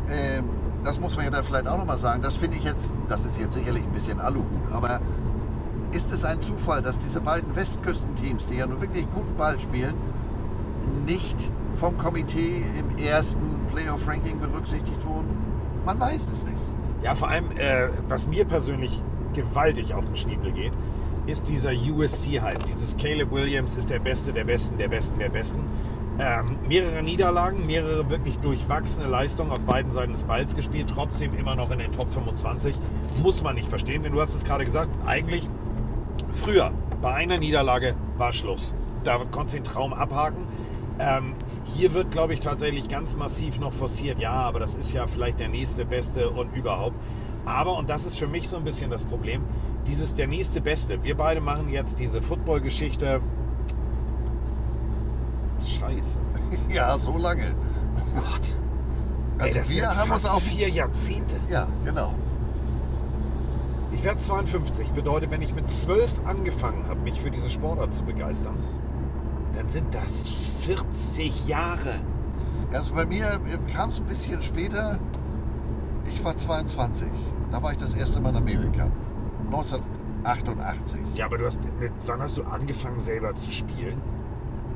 [0.09, 0.49] Ähm,
[0.85, 2.23] das muss man ja dann vielleicht auch nochmal sagen.
[2.23, 5.03] Das finde ich jetzt, das ist jetzt sicherlich ein bisschen Aluhut, aber
[5.93, 9.97] ist es ein Zufall, dass diese beiden Westküstenteams, die ja nun wirklich guten Ball spielen,
[11.05, 11.37] nicht
[11.77, 15.37] vom Komitee im ersten Playoff-Ranking berücksichtigt wurden?
[15.85, 16.59] Man weiß es nicht.
[17.03, 19.03] Ja, vor allem, äh, was mir persönlich
[19.35, 20.73] gewaltig auf den Schniebel geht,
[21.27, 22.65] ist dieser USC-Hype.
[22.67, 25.59] Dieses Caleb Williams ist der Beste der Besten, der Besten, der Besten.
[26.19, 31.55] Ähm, mehrere Niederlagen, mehrere wirklich durchwachsene Leistungen auf beiden Seiten des Balls gespielt, trotzdem immer
[31.55, 32.75] noch in den Top 25.
[33.23, 35.49] Muss man nicht verstehen, denn du hast es gerade gesagt, eigentlich
[36.33, 36.73] früher
[37.03, 38.73] bei einer Niederlage war Schluss.
[39.05, 40.47] Da konntest du den Traum abhaken.
[40.99, 41.35] Ähm,
[41.65, 44.19] hier wird, glaube ich, tatsächlich ganz massiv noch forciert.
[44.19, 46.97] Ja, aber das ist ja vielleicht der nächste Beste und überhaupt.
[47.45, 49.45] Aber, und das ist für mich so ein bisschen das Problem,
[49.87, 51.03] dieses der nächste Beste.
[51.05, 53.21] Wir beide machen jetzt diese Football-Geschichte.
[55.61, 56.19] Scheiße.
[56.71, 57.57] Ja, so lange.
[58.15, 58.55] Gott.
[59.39, 61.35] Also Ey, das wir haben uns auch vier Jahrzehnte.
[61.49, 62.15] Ja, genau.
[63.93, 64.91] Ich werde 52.
[64.91, 68.57] Bedeutet, wenn ich mit 12 angefangen habe, mich für diese Sportart zu begeistern,
[69.57, 70.23] dann sind das
[70.61, 71.95] 40 Jahre.
[72.73, 73.41] Also bei mir
[73.73, 74.99] kam es ein bisschen später.
[76.07, 77.09] Ich war 22.
[77.51, 78.89] Da war ich das erste Mal in Amerika.
[79.47, 81.01] 1988.
[81.15, 84.01] Ja, aber du hast, mit, wann hast du angefangen selber zu spielen?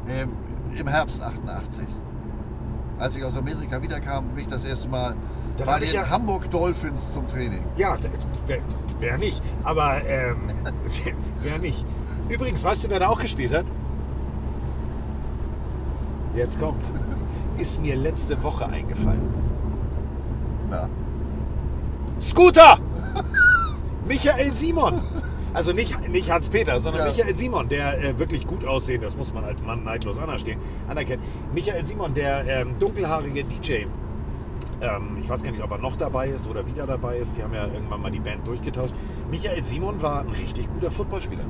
[0.08, 0.32] Ähm,
[0.74, 1.84] Im Herbst 88.
[2.98, 5.16] Als ich aus Amerika wiederkam, bin ich das erste Mal
[5.56, 7.64] Dann bei den ja- Hamburg Dolphins zum Training.
[7.76, 7.96] Ja,
[8.46, 8.60] wer,
[9.00, 9.42] wer nicht.
[9.64, 10.36] Aber ähm,
[11.42, 11.84] wer nicht.
[12.28, 13.64] Übrigens, weißt du, wer da auch gespielt hat?
[16.34, 16.92] Jetzt kommt's.
[17.58, 19.28] Ist mir letzte Woche eingefallen.
[20.68, 20.88] Na,
[22.20, 22.78] Scooter!
[24.06, 25.00] Michael Simon!
[25.52, 27.12] Also nicht, nicht Hans-Peter, sondern Ja.
[27.12, 31.22] Michael Simon, der äh, wirklich gut aussehen, das muss man als Mann neidlos anerstehen, anerkennen.
[31.52, 33.86] Michael Simon, der ähm, dunkelhaarige DJ.
[34.80, 37.36] Ähm, ich weiß gar nicht, ob er noch dabei ist oder wieder dabei ist.
[37.36, 38.94] Die haben ja irgendwann mal die Band durchgetauscht.
[39.30, 41.44] Michael Simon war ein richtig guter Footballspieler.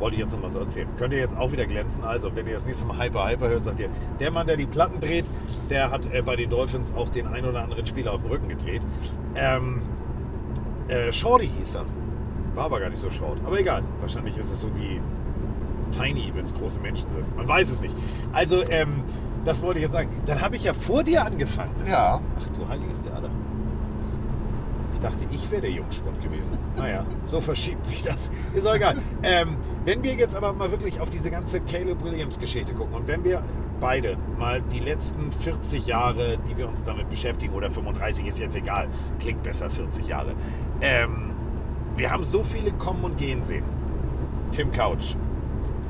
[0.00, 0.88] Wollte ich jetzt noch mal so erzählen.
[0.96, 2.02] Könnt ihr jetzt auch wieder glänzen.
[2.02, 4.66] Also, wenn ihr das nächste Mal Hyper Hyper hört, sagt ihr, der Mann, der die
[4.66, 5.26] Platten dreht,
[5.68, 8.48] der hat äh, bei den Dolphins auch den ein oder anderen Spieler auf den Rücken
[8.48, 8.82] gedreht.
[9.36, 9.82] Ähm,
[10.88, 11.84] äh, Shorty hieß er.
[12.54, 13.38] War aber gar nicht so short.
[13.44, 13.84] Aber egal.
[14.00, 15.00] Wahrscheinlich ist es so wie
[15.92, 17.36] Tiny, wenn es große Menschen sind.
[17.36, 17.94] Man weiß es nicht.
[18.32, 19.04] Also, ähm,
[19.44, 20.08] das wollte ich jetzt sagen.
[20.26, 21.72] Dann habe ich ja vor dir angefangen.
[21.78, 22.20] Das, Ja.
[22.40, 23.30] Ach du heiliges Theater.
[25.00, 26.58] Dachte, ich wäre der Jungspund gewesen.
[26.76, 28.30] Naja, so verschiebt sich das.
[28.52, 28.96] Ist auch egal.
[29.22, 33.24] Ähm, wenn wir jetzt aber mal wirklich auf diese ganze Caleb Williams-Geschichte gucken und wenn
[33.24, 33.42] wir
[33.80, 38.56] beide mal die letzten 40 Jahre, die wir uns damit beschäftigen, oder 35 ist jetzt
[38.56, 38.88] egal,
[39.18, 40.34] klingt besser 40 Jahre.
[40.82, 41.30] Ähm,
[41.96, 43.64] wir haben so viele kommen und gehen sehen.
[44.52, 45.16] Tim Couch,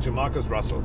[0.00, 0.82] Jamarcus Russell.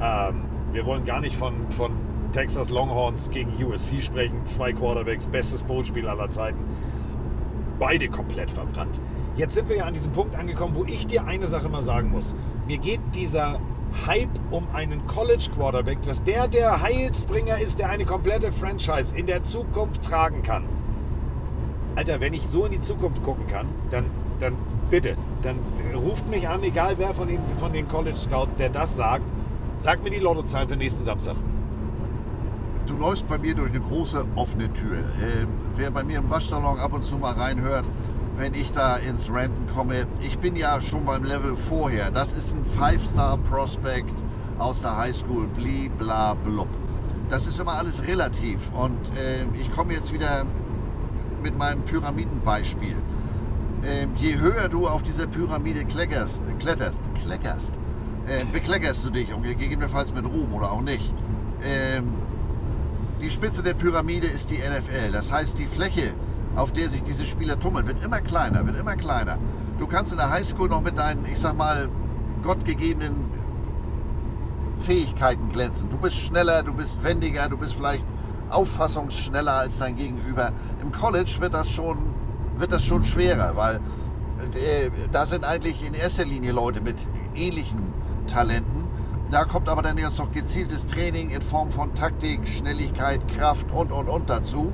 [0.00, 1.92] Ähm, wir wollen gar nicht von, von
[2.32, 4.44] Texas Longhorns gegen USC sprechen.
[4.44, 6.58] Zwei Quarterbacks, bestes Bootspiel aller Zeiten.
[7.78, 9.00] Beide komplett verbrannt.
[9.36, 12.10] Jetzt sind wir ja an diesem Punkt angekommen, wo ich dir eine Sache mal sagen
[12.10, 12.34] muss.
[12.66, 13.60] Mir geht dieser
[14.06, 19.26] Hype um einen College Quarterback, dass der der Heilsbringer ist, der eine komplette Franchise in
[19.26, 20.64] der Zukunft tragen kann.
[21.96, 24.06] Alter, wenn ich so in die Zukunft gucken kann, dann,
[24.40, 24.56] dann
[24.90, 25.58] bitte, dann
[25.94, 29.24] ruft mich an, egal wer von den, von den College Scouts, der das sagt.
[29.76, 31.36] Sag mir die Lottozahlen für nächsten Samstag.
[32.86, 34.98] Du läufst bei mir durch eine große offene Tür.
[35.20, 37.84] Ähm, wer bei mir im Waschsalon ab und zu mal reinhört,
[38.36, 42.10] wenn ich da ins Renten komme, ich bin ja schon beim Level vorher.
[42.10, 44.14] Das ist ein Five-Star-Prospect
[44.58, 46.68] aus der Highschool, bli, bla, blub.
[47.28, 48.60] Das ist immer alles relativ.
[48.72, 50.46] Und äh, ich komme jetzt wieder
[51.42, 52.96] mit meinem Pyramidenbeispiel.
[53.84, 57.74] Ähm, je höher du auf dieser Pyramide kletterst, kletterst, kletterst
[58.26, 61.12] äh, bekleckerst du dich und gegebenenfalls mit Ruhm oder auch nicht.
[61.62, 62.14] Ähm,
[63.20, 65.12] die Spitze der Pyramide ist die NFL.
[65.12, 66.14] Das heißt, die Fläche,
[66.54, 69.38] auf der sich diese Spieler tummeln, wird immer kleiner, wird immer kleiner.
[69.78, 71.88] Du kannst in der Highschool noch mit deinen, ich sag mal,
[72.42, 73.26] gottgegebenen
[74.78, 75.88] Fähigkeiten glänzen.
[75.90, 78.06] Du bist schneller, du bist wendiger, du bist vielleicht
[78.48, 80.52] auffassungsschneller als dein Gegenüber.
[80.80, 82.14] Im College wird das schon,
[82.58, 83.80] wird das schon schwerer, weil
[84.54, 86.96] äh, da sind eigentlich in erster Linie Leute mit
[87.34, 87.92] ähnlichen
[88.26, 88.75] Talenten.
[89.30, 93.90] Da kommt aber dann jetzt noch gezieltes Training in Form von Taktik, Schnelligkeit, Kraft und
[93.90, 94.72] und und dazu.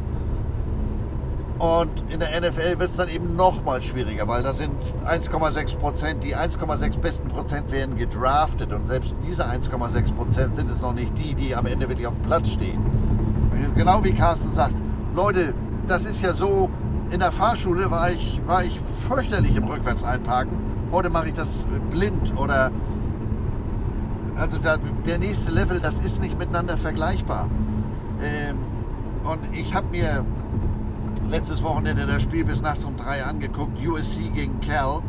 [1.58, 4.74] Und in der NFL wird es dann eben noch mal schwieriger, weil da sind
[5.06, 10.82] 1,6 Prozent, die 1,6 besten Prozent werden gedraftet und selbst diese 1,6 Prozent sind es
[10.82, 12.80] noch nicht die, die am Ende wirklich auf dem Platz stehen.
[13.76, 14.74] Genau wie Carsten sagt,
[15.14, 15.54] Leute,
[15.86, 16.68] das ist ja so,
[17.10, 20.58] in der Fahrschule war ich, war ich fürchterlich im Rückwärts einparken.
[20.90, 22.70] Heute mache ich das blind oder
[24.36, 24.76] also da,
[25.06, 27.48] der nächste Level, das ist nicht miteinander vergleichbar.
[28.22, 28.56] Ähm,
[29.24, 30.24] und ich habe mir
[31.28, 35.02] letztes Wochenende das Spiel bis nachts um drei angeguckt, USC gegen Cal.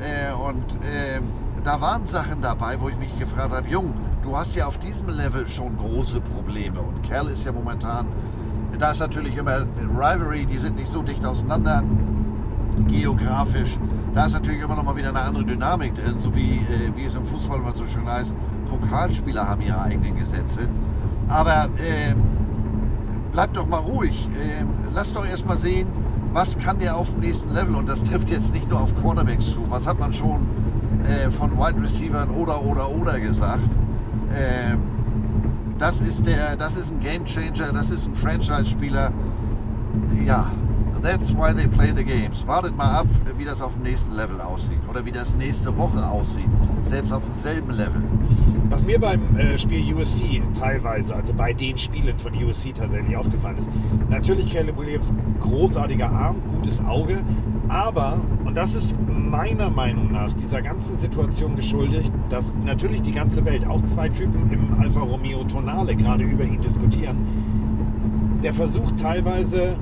[0.00, 1.20] Äh, und äh,
[1.64, 5.08] da waren Sachen dabei, wo ich mich gefragt habe, Jung, du hast ja auf diesem
[5.08, 6.80] Level schon große Probleme.
[6.80, 8.06] Und Cal ist ja momentan,
[8.78, 11.82] da ist natürlich immer Rivalry, die sind nicht so dicht auseinander,
[12.86, 13.78] geografisch.
[14.14, 17.04] Da ist natürlich immer noch mal wieder eine andere Dynamik drin, so wie, äh, wie
[17.04, 18.34] es im Fußball immer so schön heißt.
[18.70, 20.68] Pokalspieler haben ihre eigenen Gesetze.
[21.28, 22.14] Aber äh,
[23.32, 24.28] bleibt doch mal ruhig.
[24.34, 24.64] Äh,
[24.94, 25.88] lasst doch erst mal sehen,
[26.32, 27.74] was kann der auf dem nächsten Level.
[27.74, 29.60] Und das trifft jetzt nicht nur auf Quarterbacks zu.
[29.68, 30.46] Was hat man schon
[31.04, 33.68] äh, von Wide Receivern oder oder oder gesagt?
[34.30, 34.76] Äh,
[35.78, 39.12] das ist der, das ist ein Game Changer, das ist ein Franchise-Spieler.
[40.24, 40.50] Ja,
[41.02, 42.46] That's why they play the games.
[42.46, 43.06] Wartet mal ab,
[43.38, 46.48] wie das auf dem nächsten Level aussieht oder wie das nächste Woche aussieht,
[46.86, 48.02] selbst auf demselben Level.
[48.68, 53.58] Was mir beim äh, Spiel USC teilweise, also bei den Spielen von USC tatsächlich aufgefallen
[53.58, 53.68] ist,
[54.08, 57.22] natürlich Caleb Williams, großartiger Arm, gutes Auge,
[57.68, 63.44] aber, und das ist meiner Meinung nach dieser ganzen Situation geschuldet, dass natürlich die ganze
[63.44, 67.18] Welt, auch zwei Typen im Alfa Romeo Tonale gerade über ihn diskutieren,
[68.42, 69.78] der versucht teilweise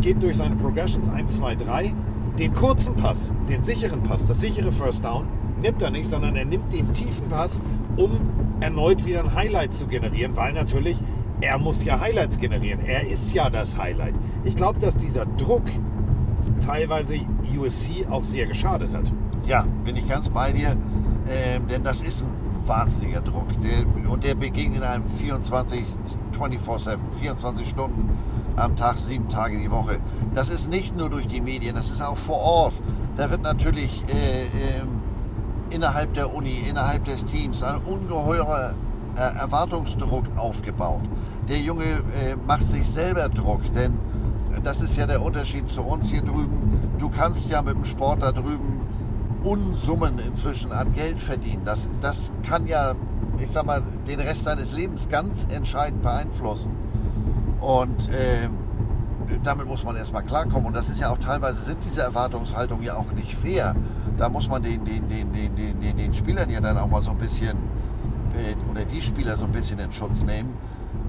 [0.00, 1.94] geht durch seine Progressions 1, 2, 3.
[2.38, 5.26] Den kurzen Pass, den sicheren Pass, das sichere First Down,
[5.62, 7.60] nimmt er nicht, sondern er nimmt den tiefen Pass,
[7.96, 8.18] um
[8.60, 11.00] erneut wieder ein Highlight zu generieren, weil natürlich
[11.40, 12.80] er muss ja Highlights generieren.
[12.84, 14.14] Er ist ja das Highlight.
[14.44, 15.62] Ich glaube, dass dieser Druck
[16.64, 17.14] teilweise
[17.56, 19.12] USC auch sehr geschadet hat.
[19.46, 20.76] Ja, bin ich ganz bei dir.
[21.28, 22.32] Ähm, denn das ist ein
[22.66, 23.46] wahnsinniger Druck.
[23.62, 25.84] Der, und der begegnet einem 24,
[26.38, 28.08] 24-7, 24 Stunden
[28.56, 30.00] am Tag, sieben Tage die Woche.
[30.34, 32.74] Das ist nicht nur durch die Medien, das ist auch vor Ort.
[33.16, 34.82] Da wird natürlich äh, äh,
[35.70, 38.74] innerhalb der Uni, innerhalb des Teams ein ungeheurer
[39.16, 41.02] äh, Erwartungsdruck aufgebaut.
[41.48, 43.98] Der Junge äh, macht sich selber Druck, denn
[44.62, 46.90] das ist ja der Unterschied zu uns hier drüben.
[46.98, 48.80] Du kannst ja mit dem Sport da drüben
[49.42, 51.62] Unsummen inzwischen an Geld verdienen.
[51.64, 52.94] Das, das kann ja,
[53.38, 56.70] ich sag mal, den Rest deines Lebens ganz entscheidend beeinflussen.
[57.60, 58.48] Und äh,
[59.44, 60.66] damit muss man erstmal klarkommen.
[60.66, 63.76] Und das ist ja auch teilweise, sind diese Erwartungshaltungen ja auch nicht fair.
[64.18, 67.00] Da muss man den, den, den, den, den, den, den Spielern ja dann auch mal
[67.02, 67.56] so ein bisschen,
[68.34, 70.52] äh, oder die Spieler so ein bisschen in Schutz nehmen.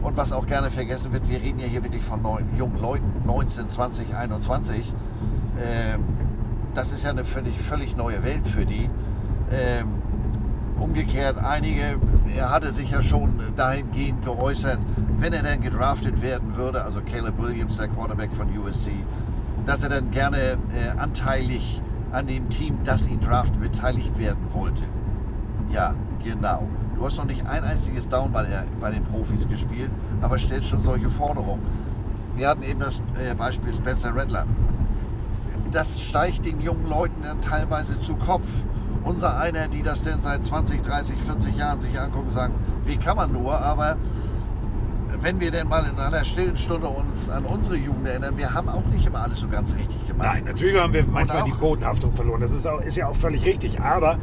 [0.01, 3.11] Und was auch gerne vergessen wird, wir reden ja hier wirklich von neun, jungen Leuten,
[3.25, 4.93] 19, 20, 21.
[5.61, 6.03] Ähm,
[6.75, 8.89] das ist ja eine völlig, völlig neue Welt für die.
[9.51, 9.87] Ähm,
[10.79, 11.99] umgekehrt, einige,
[12.37, 14.79] er hatte sich ja schon dahingehend geäußert,
[15.17, 18.91] wenn er dann gedraftet werden würde, also Caleb Williams, der Quarterback von USC,
[19.65, 21.81] dass er dann gerne äh, anteilig
[22.11, 24.83] an dem Team, das ihn draft, beteiligt werden wollte.
[25.71, 26.67] Ja, genau.
[26.95, 29.89] Du hast noch nicht ein einziges Down bei, der, bei den Profis gespielt,
[30.21, 31.61] aber stellst schon solche Forderungen.
[32.35, 34.45] Wir hatten eben das äh, Beispiel Spencer Rattler.
[35.71, 38.47] das steigt den jungen Leuten dann teilweise zu Kopf.
[39.03, 42.53] Unser einer, die das denn seit 20, 30, 40 Jahren sich angucken, sagen,
[42.85, 43.97] wie kann man nur, aber
[45.21, 48.69] wenn wir denn mal in einer stillen Stunde uns an unsere Jugend erinnern, wir haben
[48.69, 50.27] auch nicht immer alles so ganz richtig gemacht.
[50.33, 52.41] Nein, natürlich haben wir manchmal die Bodenhaftung verloren.
[52.41, 53.81] Das ist, auch, ist ja auch völlig richtig.
[53.81, 54.17] Aber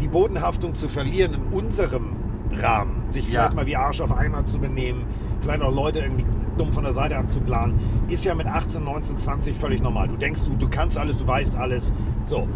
[0.00, 2.16] die Bodenhaftung zu verlieren in unserem
[2.52, 3.30] Rahmen, sich Ja.
[3.42, 5.04] vielleicht mal wie Arsch auf Eimer zu benehmen,
[5.40, 6.24] vielleicht auch Leute irgendwie
[6.56, 10.08] dumm von der Seite anzuplanen, ist ja mit 18, 19, 20 völlig normal.
[10.08, 11.92] Du denkst, du, du kannst alles, du weißt alles.
[12.26, 12.46] So.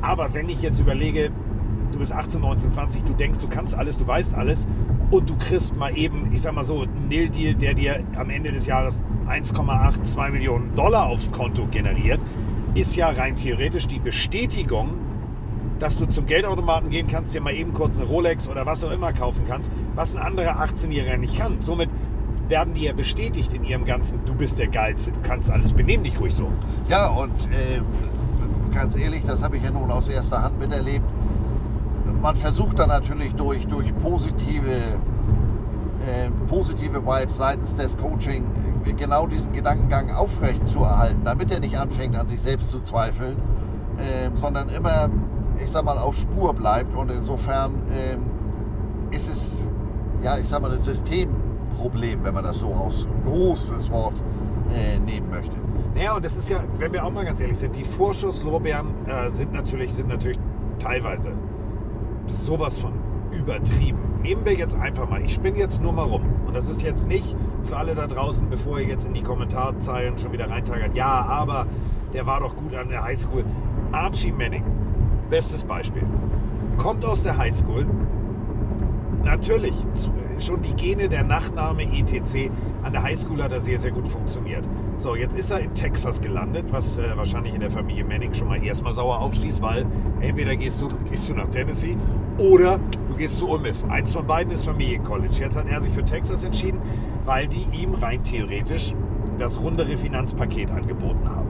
[0.00, 1.30] Aber wenn ich jetzt überlege,
[1.92, 4.66] du bist 18, 19, 20, du denkst, du kannst alles, du weißt alles
[5.10, 8.52] und du kriegst mal eben, ich sag mal so, einen Nil-Deal, der dir am Ende
[8.52, 12.20] des Jahres 1,8, 2 Millionen Dollar aufs Konto generiert,
[12.74, 14.90] ist ja rein theoretisch die Bestätigung,
[15.78, 18.90] dass du zum Geldautomaten gehen kannst, dir mal eben kurz eine Rolex oder was auch
[18.90, 21.58] immer kaufen kannst, was ein anderer 18-Jähriger nicht kann.
[21.60, 21.88] Somit
[22.48, 26.02] werden die ja bestätigt in ihrem ganzen, du bist der Geilste, du kannst alles, benehm
[26.02, 26.50] dich ruhig so.
[26.88, 27.80] Ja, und äh,
[28.74, 31.04] ganz ehrlich, das habe ich ja nun aus erster Hand miterlebt.
[32.20, 38.44] Man versucht dann natürlich durch, durch positive, äh, positive Vibes seitens des Coaching
[38.96, 43.36] genau diesen Gedankengang aufrecht zu erhalten, damit er nicht anfängt an sich selbst zu zweifeln,
[43.98, 45.10] äh, sondern immer,
[45.58, 46.96] ich sag mal, auf Spur bleibt.
[46.96, 49.68] Und insofern äh, ist es,
[50.22, 54.14] ja, ich sag mal, ein Systemproblem, wenn man das so aus großes Wort
[54.74, 55.56] äh, nehmen möchte.
[55.94, 59.30] Naja, und das ist ja, wenn wir auch mal ganz ehrlich sind, die Vorschusslorbeeren äh,
[59.30, 60.38] sind, natürlich, sind natürlich
[60.78, 61.32] teilweise
[62.30, 62.92] sowas von
[63.32, 63.98] übertrieben.
[64.22, 66.22] Nehmen wir jetzt einfach mal, ich spinne jetzt nur mal rum.
[66.46, 70.18] Und das ist jetzt nicht für alle da draußen, bevor ihr jetzt in die Kommentarzeilen
[70.18, 71.66] schon wieder reintagert, ja, aber
[72.12, 73.44] der war doch gut an der Highschool.
[73.92, 74.64] Archie Manning,
[75.30, 76.02] bestes Beispiel,
[76.76, 77.86] kommt aus der Highschool.
[79.24, 79.74] Natürlich,
[80.38, 82.50] schon die Gene, der Nachname etc.
[82.82, 84.64] An der Highschool hat er sehr, sehr gut funktioniert.
[84.98, 88.48] So, jetzt ist er in Texas gelandet, was äh, wahrscheinlich in der Familie Manning schon
[88.48, 89.86] mal erstmal sauer aufstieß, weil
[90.20, 91.96] entweder gehst du, gehst du nach Tennessee
[92.38, 92.78] oder
[93.08, 93.84] du gehst zu Ole Miss.
[93.84, 95.34] Eins von beiden ist Familiencollege.
[95.34, 96.80] Jetzt hat er sich für Texas entschieden,
[97.24, 98.94] weil die ihm rein theoretisch
[99.38, 101.48] das rundere Finanzpaket angeboten haben.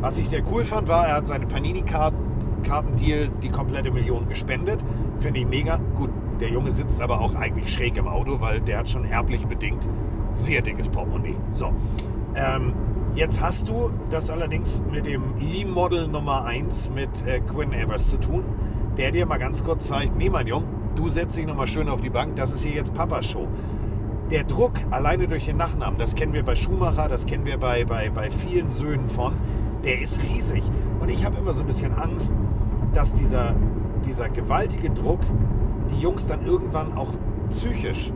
[0.00, 4.80] Was ich sehr cool fand, war, er hat seine Panini-Kartendeal die komplette Million gespendet.
[5.18, 5.80] Finde ich mega.
[5.96, 6.10] Gut,
[6.40, 9.88] der Junge sitzt aber auch eigentlich schräg im Auto, weil der hat schon erblich bedingt
[10.32, 11.36] sehr dickes Portemonnaie.
[11.52, 11.72] So.
[12.34, 12.74] Ähm,
[13.14, 18.18] jetzt hast du das allerdings mit dem Lee-Model Nummer 1 mit äh, Quinn Evers zu
[18.18, 18.44] tun,
[18.98, 22.00] der dir mal ganz kurz zeigt, nee mein Junge, du setzt dich nochmal schön auf
[22.00, 23.46] die Bank, das ist hier jetzt Papas Show.
[24.30, 27.84] Der Druck alleine durch den Nachnamen, das kennen wir bei Schumacher, das kennen wir bei,
[27.84, 29.34] bei, bei vielen Söhnen von,
[29.84, 30.64] der ist riesig.
[31.00, 32.34] Und ich habe immer so ein bisschen Angst,
[32.92, 33.54] dass dieser,
[34.04, 35.20] dieser gewaltige Druck
[35.90, 37.12] die Jungs dann irgendwann auch
[37.50, 38.12] psychisch,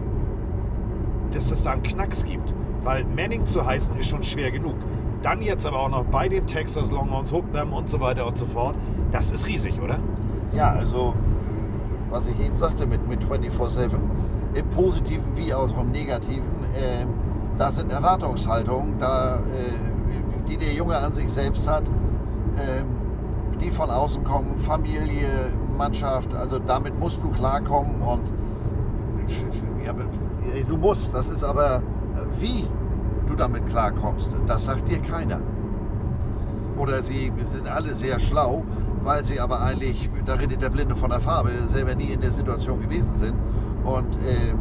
[1.33, 2.53] dass es da einen Knacks gibt.
[2.83, 4.75] Weil Manning zu heißen ist schon schwer genug.
[5.23, 8.37] Dann jetzt aber auch noch bei den Texas Longhorns, Hook them und so weiter und
[8.37, 8.75] so fort.
[9.13, 10.01] Das ist riesig, oder?
[10.55, 11.15] Ja, also
[12.11, 13.91] was ich eben sagte mit, mit 24-7,
[14.55, 17.07] im Positiven wie auch im Negativen, äh,
[17.57, 19.41] da sind Erwartungshaltungen, da, äh,
[20.47, 21.85] die der Junge an sich selbst hat,
[22.57, 22.83] äh,
[23.61, 28.31] die von außen kommen, Familie, Mannschaft, also damit musst du klarkommen und
[29.85, 31.81] ja, äh, du musst, das ist aber, äh,
[32.41, 32.67] wie
[33.27, 35.41] du damit klarkommst, das sagt dir keiner.
[36.77, 38.65] Oder sie sind alle sehr schlau,
[39.05, 42.33] weil sie aber eigentlich, da redet der Blinde von der Farbe, selber nie in der
[42.33, 43.35] Situation gewesen sind.
[43.85, 44.59] Und ähm,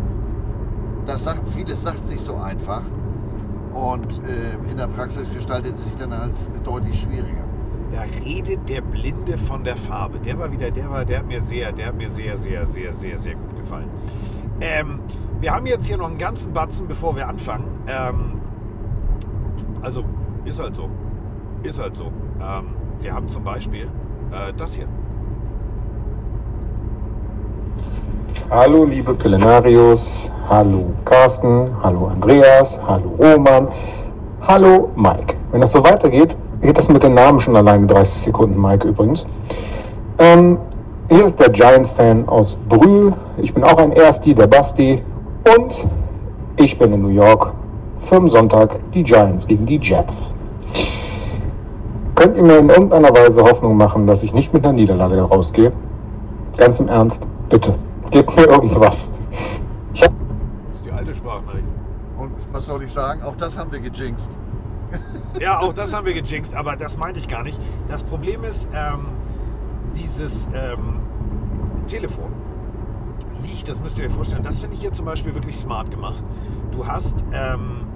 [1.06, 2.84] das sagt, vieles sagt sich so einfach.
[3.74, 7.46] Und äh, in der Praxis gestaltet es sich dann als deutlich schwieriger.
[7.92, 10.20] Da redet der Blinde von der Farbe.
[10.20, 12.94] Der war wieder, der war, der hat mir sehr, der hat mir sehr, sehr, sehr,
[12.94, 13.90] sehr, sehr gut gefallen.
[14.62, 15.00] Ähm,
[15.40, 17.66] wir haben jetzt hier noch einen ganzen Batzen, bevor wir anfangen.
[17.88, 18.42] Ähm,
[19.82, 20.06] also
[20.46, 20.90] ist halt so,
[21.64, 22.06] ist halt so.
[22.42, 23.90] Ähm, wir haben zum Beispiel
[24.32, 24.88] äh, das hier.
[28.50, 33.70] Hallo liebe Pillenarius, hallo Carsten, hallo Andreas, hallo Roman,
[34.42, 35.36] hallo Mike.
[35.52, 39.26] Wenn das so weitergeht, geht das mit den Namen schon alleine 30 Sekunden, Mike übrigens.
[40.20, 40.58] Ähm,
[41.10, 43.14] hier ist der Giants-Fan aus Brühl.
[43.38, 45.02] Ich bin auch ein Ersti, der Basti.
[45.56, 45.88] Und
[46.58, 47.54] ich bin in New York
[48.12, 50.36] am Sonntag die Giants gegen die Jets.
[52.22, 55.26] Könnt ihr mir in irgendeiner Weise Hoffnung machen, dass ich nicht mit einer Niederlage da
[55.26, 55.74] rausgehe?
[56.56, 57.74] Ganz im Ernst, bitte.
[58.12, 59.10] Gebt mir irgendwas.
[59.96, 60.12] Ich hab
[60.70, 61.66] Das ist die alte Sprachnachricht.
[62.20, 63.24] Und was soll ich sagen?
[63.24, 64.30] Auch das haben wir gejinxt.
[65.40, 67.60] Ja, auch das haben wir gejinxt, aber das meinte ich gar nicht.
[67.88, 69.08] Das Problem ist, ähm,
[69.96, 71.00] dieses ähm,
[71.88, 72.32] Telefon
[73.42, 76.24] liegt, das müsst ihr euch vorstellen, das finde ich hier zum Beispiel wirklich smart gemacht.
[76.72, 77.88] Du hast, ähm,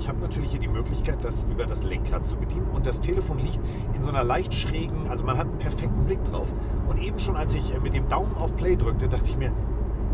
[0.00, 2.66] ich habe natürlich hier die Möglichkeit, das über das Lenkrad zu bedienen.
[2.72, 3.60] Und das Telefon liegt
[3.94, 6.48] in so einer leicht schrägen, also man hat einen perfekten Blick drauf.
[6.88, 9.52] Und eben schon, als ich äh, mit dem Daumen auf Play drückte, dachte ich mir,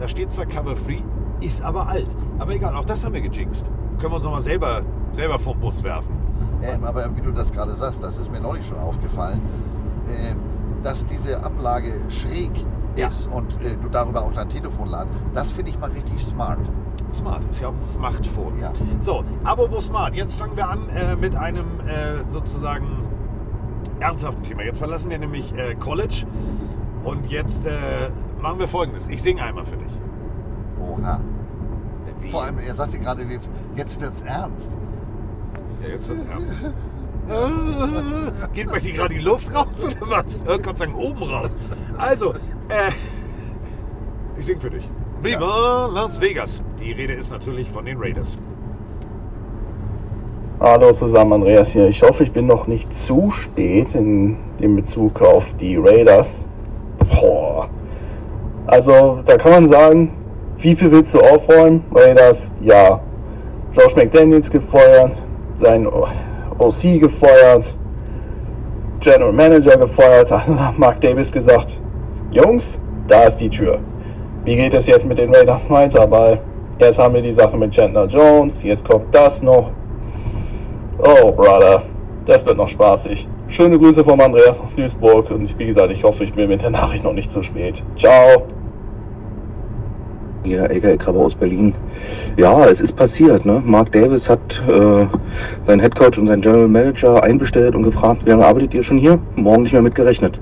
[0.00, 1.02] da steht zwar Cover Free,
[1.40, 2.16] ist aber alt.
[2.38, 3.64] Aber egal, auch das haben wir gejinxt.
[3.98, 4.82] Können wir uns nochmal selber,
[5.12, 6.14] selber vom Bus werfen.
[6.62, 9.40] Ähm, aber wie du das gerade sagst, das ist mir neulich schon aufgefallen,
[10.08, 10.36] ähm,
[10.82, 12.50] dass diese Ablage schräg
[12.96, 15.14] ist und äh, du darüber auch dein Telefon ladest.
[15.34, 16.58] Das finde ich mal richtig smart.
[17.10, 18.58] Smart, ist ja auch ein Smartphone.
[18.60, 18.72] Ja.
[19.00, 22.86] So, apropos Smart, jetzt fangen wir an äh, mit einem äh, sozusagen
[24.00, 24.62] ernsthaften Thema.
[24.62, 26.26] Jetzt verlassen wir nämlich äh, College
[27.04, 27.70] und jetzt äh,
[28.40, 29.06] machen wir folgendes.
[29.08, 29.92] Ich singe einmal für dich.
[30.80, 31.20] Oha.
[32.20, 32.30] Wie?
[32.30, 33.24] Vor allem, er sagte gerade,
[33.76, 34.72] jetzt wird's ernst.
[35.82, 36.54] Ja, jetzt wird's ernst.
[38.52, 40.40] Geht bei dir gerade die Luft raus oder was?
[40.42, 41.56] Äh, sei Dank oben raus.
[41.98, 42.92] Also, äh,
[44.38, 44.88] ich sing für dich.
[45.22, 46.62] Viva Las Vegas.
[46.80, 48.38] Die Rede ist natürlich von den Raiders.
[50.60, 51.88] Hallo zusammen, Andreas hier.
[51.88, 56.44] Ich hoffe, ich bin noch nicht zu spät in dem Bezug auf die Raiders.
[56.98, 57.68] Boah.
[58.66, 60.12] Also, da kann man sagen,
[60.58, 61.84] wie viel willst du aufräumen?
[61.92, 63.00] Raiders, ja.
[63.72, 65.22] Josh McDaniels gefeuert,
[65.56, 65.86] sein
[66.58, 67.74] OC gefeuert,
[69.00, 70.30] General Manager gefeuert.
[70.32, 71.80] Also hat Mark Davis gesagt,
[72.30, 73.78] Jungs, da ist die Tür.
[74.44, 76.10] Wie geht es jetzt mit den Raiders weiter?
[76.10, 76.40] Weil
[76.78, 79.70] erst haben wir die Sache mit Chandler Jones, jetzt kommt das noch.
[80.98, 81.82] Oh, Brother,
[82.24, 83.28] das wird noch spaßig.
[83.48, 86.70] Schöne Grüße vom Andreas aus Duisburg und wie gesagt, ich hoffe, ich bin mit der
[86.70, 87.82] Nachricht noch nicht zu spät.
[87.96, 88.46] Ciao!
[90.46, 91.74] Ja, Ecke Krabbe aus Berlin.
[92.36, 93.44] Ja, es ist passiert.
[93.44, 93.60] Ne?
[93.64, 95.06] Mark Davis hat äh,
[95.66, 99.18] seinen Headcoach und seinen General Manager einbestellt und gefragt, wie lange arbeitet ihr schon hier?
[99.34, 100.40] Morgen nicht mehr mitgerechnet.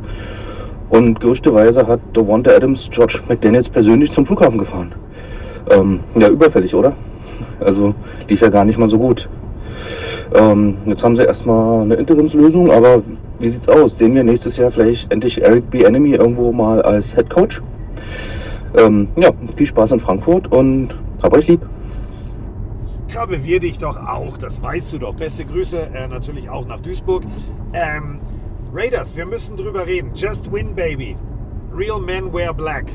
[0.91, 4.95] Und gerüchteweise hat Devonta Adams George McDaniels persönlich zum Flughafen gefahren.
[5.71, 6.93] Ähm, ja, überfällig, oder?
[7.61, 7.95] Also
[8.29, 9.27] lief ja gar nicht mal so gut.
[10.35, 13.03] Ähm, jetzt haben sie erstmal eine Interimslösung, aber
[13.39, 13.97] wie sieht's aus?
[13.97, 15.83] Sehen wir nächstes Jahr vielleicht endlich Eric B.
[15.83, 17.63] Enemy irgendwo mal als Head Coach?
[18.77, 20.89] Ähm, ja, viel Spaß in Frankfurt und
[21.23, 21.61] hab euch lieb.
[23.09, 25.15] Krabbe, wir dich doch auch, das weißt du doch.
[25.15, 27.23] Beste Grüße äh, natürlich auch nach Duisburg.
[27.73, 28.19] Ähm,
[28.75, 30.11] Raiders, wir müssen drüber reden.
[30.15, 31.17] Just win, baby.
[31.73, 32.87] Real men wear black.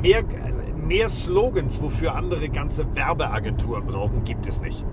[0.00, 0.22] Mehr,
[0.86, 4.84] mehr Slogans, wofür andere ganze Werbeagenturen brauchen, gibt es nicht.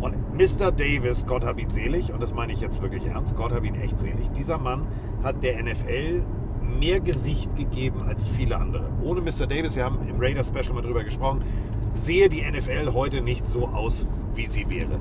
[0.00, 0.72] Und Mr.
[0.72, 3.76] Davis, Gott hab ihn selig, und das meine ich jetzt wirklich ernst, Gott hab ihn
[3.76, 4.86] echt selig, dieser Mann
[5.22, 6.24] hat der NFL
[6.78, 8.84] mehr Gesicht gegeben als viele andere.
[9.02, 9.46] Ohne Mr.
[9.46, 11.42] Davis, wir haben im Raiders Special mal drüber gesprochen,
[11.94, 14.98] sehe die NFL heute nicht so aus, wie sie wäre.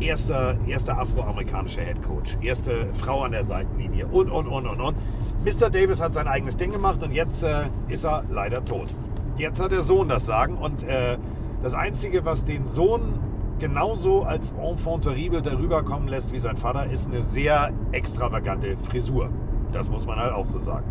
[0.00, 4.96] Erster, erster afroamerikanischer Head Coach, erste Frau an der Seitenlinie und, und, und, und, und.
[5.44, 5.70] Mr.
[5.70, 8.88] Davis hat sein eigenes Ding gemacht und jetzt äh, ist er leider tot.
[9.36, 11.16] Jetzt hat der Sohn das Sagen und äh,
[11.62, 13.18] das Einzige, was den Sohn
[13.58, 19.30] genauso als Enfant terrible darüber kommen lässt wie sein Vater, ist eine sehr extravagante Frisur.
[19.72, 20.86] Das muss man halt auch so sagen.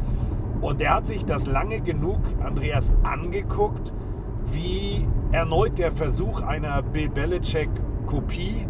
[0.62, 3.94] Und der hat sich das lange genug, Andreas, angeguckt,
[4.52, 8.68] wie erneut der Versuch einer Bill Belichick-Kopie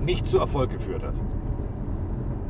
[0.00, 1.14] nicht zu Erfolg geführt hat.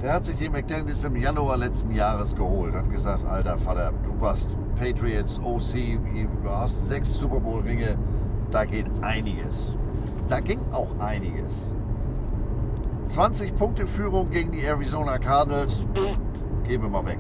[0.03, 2.75] Der hat sich den McDaniels im Januar letzten Jahres geholt.
[2.75, 5.99] Hat gesagt, alter Vater, du warst Patriots, OC,
[6.43, 7.97] du hast sechs Super Bowl Ringe,
[8.51, 9.75] da geht einiges.
[10.29, 11.73] Da ging auch einiges.
[13.07, 16.19] 20 Punkte Führung gegen die Arizona Cardinals, pff,
[16.65, 17.19] gehen wir mal weg.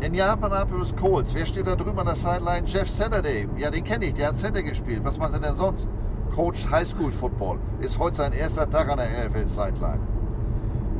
[0.00, 2.66] Indianapolis Colts, wer steht da drüben an der Sideline?
[2.66, 5.04] Jeff Saturday, ja den kenne ich, der hat Center gespielt.
[5.04, 5.88] Was macht er denn sonst?
[6.34, 10.00] Coach Highschool Football, ist heute sein erster Tag an der NFL Sideline.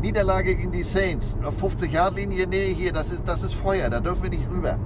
[0.03, 1.37] Niederlage gegen die Saints.
[1.45, 4.79] Auf 50-Yard-Linie, nee, hier, das ist, das ist Feuer, da dürfen wir nicht rüber.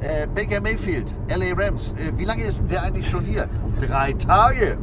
[0.00, 1.94] Äh, Baker Mayfield, LA Rams.
[1.94, 3.48] Äh, wie lange ist denn der eigentlich schon hier?
[3.80, 4.76] Drei Tage.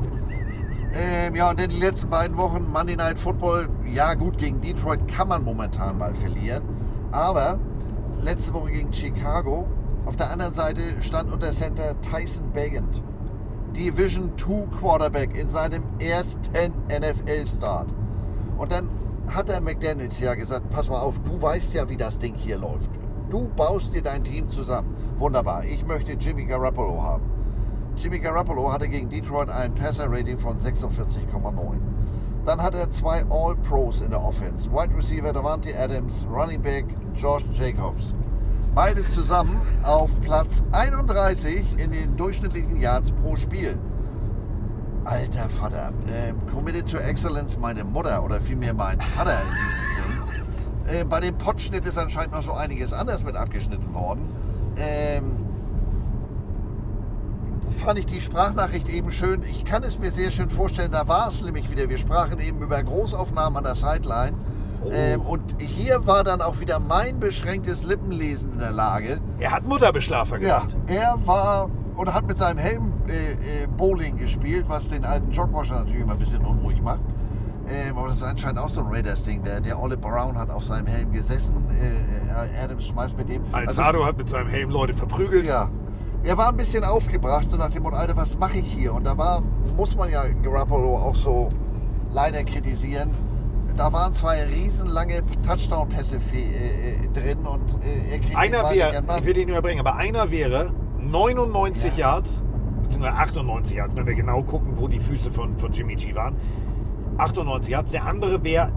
[0.93, 3.67] Ähm, ja, und dann die letzten beiden Wochen Monday Night Football.
[3.85, 6.63] Ja, gut, gegen Detroit kann man momentan mal verlieren.
[7.11, 7.59] Aber
[8.21, 9.65] letzte Woche gegen Chicago.
[10.05, 13.01] Auf der anderen Seite stand unter Center Tyson Bagent.
[13.75, 17.89] Division 2 Quarterback in seinem ersten NFL-Start.
[18.57, 18.89] Und dann
[19.27, 22.57] hat der McDaniels ja gesagt, pass mal auf, du weißt ja, wie das Ding hier
[22.57, 22.89] läuft.
[23.29, 24.95] Du baust dir dein Team zusammen.
[25.17, 25.65] Wunderbar.
[25.65, 27.23] Ich möchte Jimmy Garoppolo haben.
[27.97, 31.96] Jimmy Garoppolo hatte gegen Detroit ein Passer-Rating von 46,9.
[32.47, 34.71] Dann hat er zwei All-Pros in der Offense.
[34.71, 38.13] Wide Receiver Davante Adams, Running Back Josh Jacobs.
[38.73, 43.77] Beide zusammen auf Platz 31 in den durchschnittlichen Yards pro Spiel.
[45.03, 50.99] Alter Vater, ähm, committed to excellence, meine Mutter oder vielmehr mein Vater in diesem Sinn.
[51.01, 54.25] Ähm, bei dem Potschnitt ist anscheinend noch so einiges anders mit abgeschnitten worden.
[54.77, 55.46] Ähm,
[57.69, 59.43] fand ich die Sprachnachricht eben schön.
[59.43, 61.89] Ich kann es mir sehr schön vorstellen, da war es nämlich wieder.
[61.89, 64.37] Wir sprachen eben über Großaufnahmen an der Sideline.
[64.83, 64.89] Oh.
[64.91, 69.19] Ähm, und hier war dann auch wieder mein beschränktes Lippenlesen in der Lage.
[69.39, 70.75] Er hat Mutterbeschlafer Ja, gemacht.
[70.87, 75.75] er war und hat mit seinem Helm äh, äh, Bowling gespielt, was den alten Jogwasher
[75.79, 76.99] natürlich immer ein bisschen unruhig macht.
[77.69, 79.43] Ähm, aber das ist anscheinend auch so ein Raiders-Ding.
[79.43, 81.55] Der, der Olive Brown hat auf seinem Helm gesessen.
[81.71, 83.43] Äh, äh, Adams schmeißt mit dem.
[83.51, 85.43] Alzado hat mit seinem Helm Leute verprügelt.
[85.45, 85.69] Ja.
[86.23, 88.93] Er war ein bisschen aufgebracht, so nach dem Motto, Alter, was mache ich hier?
[88.93, 89.41] Und da war,
[89.75, 91.49] muss man ja Garoppolo auch so
[92.11, 93.11] leider kritisieren.
[93.75, 99.25] Da waren zwei riesenlange Touchdown-Pässe äh, äh, drin und äh, er kriegt Einer wäre, ich
[99.25, 102.41] will ihn überbringen, aber einer wäre 99 Yards,
[102.81, 106.35] beziehungsweise 98 Yards, wenn wir genau gucken, wo die Füße von, von Jimmy G waren.
[107.19, 108.71] 98 Yards, der andere wäre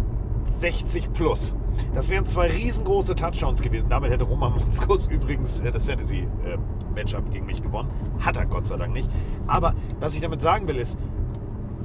[0.44, 1.54] 60 plus.
[1.94, 3.88] Das wären zwei riesengroße Touchdowns gewesen.
[3.88, 7.90] Damit hätte Roman Monskus übrigens äh, das Fantasy-Matchup gegen mich gewonnen.
[8.20, 9.08] Hat er Gott sei Dank nicht.
[9.46, 10.96] Aber was ich damit sagen will ist,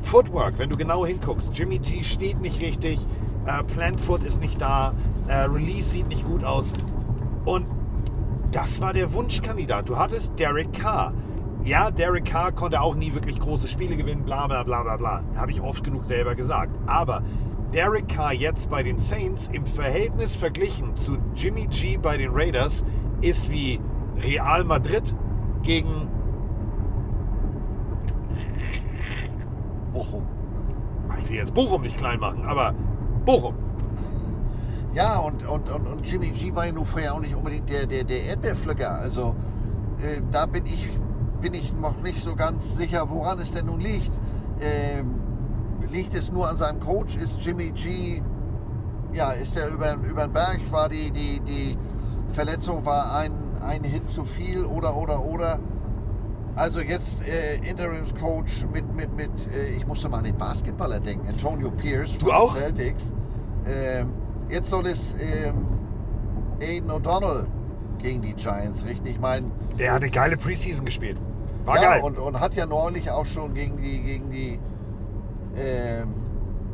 [0.02, 3.00] Footwork, wenn du genau hinguckst, Jimmy G steht nicht richtig,
[3.46, 4.93] äh, Plant Foot ist nicht da,
[5.28, 6.72] äh, Release sieht nicht gut aus.
[7.46, 7.66] Und
[8.52, 9.89] das war der Wunschkandidat.
[9.89, 11.14] Du hattest Derek Carr.
[11.64, 15.24] Ja, Derek Carr konnte auch nie wirklich große Spiele gewinnen, bla bla bla bla bla.
[15.36, 16.72] Habe ich oft genug selber gesagt.
[16.86, 17.24] Aber
[17.74, 22.84] Derek Carr jetzt bei den Saints im Verhältnis verglichen zu Jimmy G bei den Raiders
[23.22, 23.80] ist wie
[24.18, 25.13] Real Madrid
[25.63, 26.07] gegen
[29.93, 30.24] Bochum.
[31.20, 32.74] Ich will jetzt Bochum nicht klein machen, aber
[33.26, 33.55] Bochum.
[34.93, 37.86] Ja, und, und, und, und Jimmy G war ja nun vorher auch nicht unbedingt der,
[37.86, 38.89] der, der Erdbeerpflücker.
[38.89, 39.36] Also
[39.99, 40.88] äh, da bin ich,
[41.41, 44.11] bin ich noch nicht so ganz sicher, woran es denn nun liegt.
[44.61, 45.16] Ähm,
[45.92, 47.16] liegt es nur an seinem Coach?
[47.16, 48.22] Ist Jimmy G,
[49.14, 50.60] ja, ist er über, über den Berg?
[50.72, 51.78] War die, die, die
[52.34, 53.32] Verletzung war ein,
[53.62, 55.60] ein Hit zu viel oder, oder, oder?
[56.56, 61.28] Also jetzt äh, Interimscoach mit, mit, mit äh, ich musste mal an den Basketballer denken,
[61.28, 62.56] Antonio Pierce Du von auch?
[62.56, 63.14] Celtics.
[63.68, 64.12] Ähm,
[64.50, 65.66] jetzt soll es ähm,
[66.62, 67.46] Aiden O'Donnell
[67.98, 69.08] gegen die Giants richten.
[69.08, 71.18] Ich meine, Der hat eine geile Preseason gespielt.
[71.66, 72.04] War ja, geil.
[72.04, 74.60] Und, und hat ja neulich auch schon gegen die, gegen die,
[75.56, 76.14] ähm,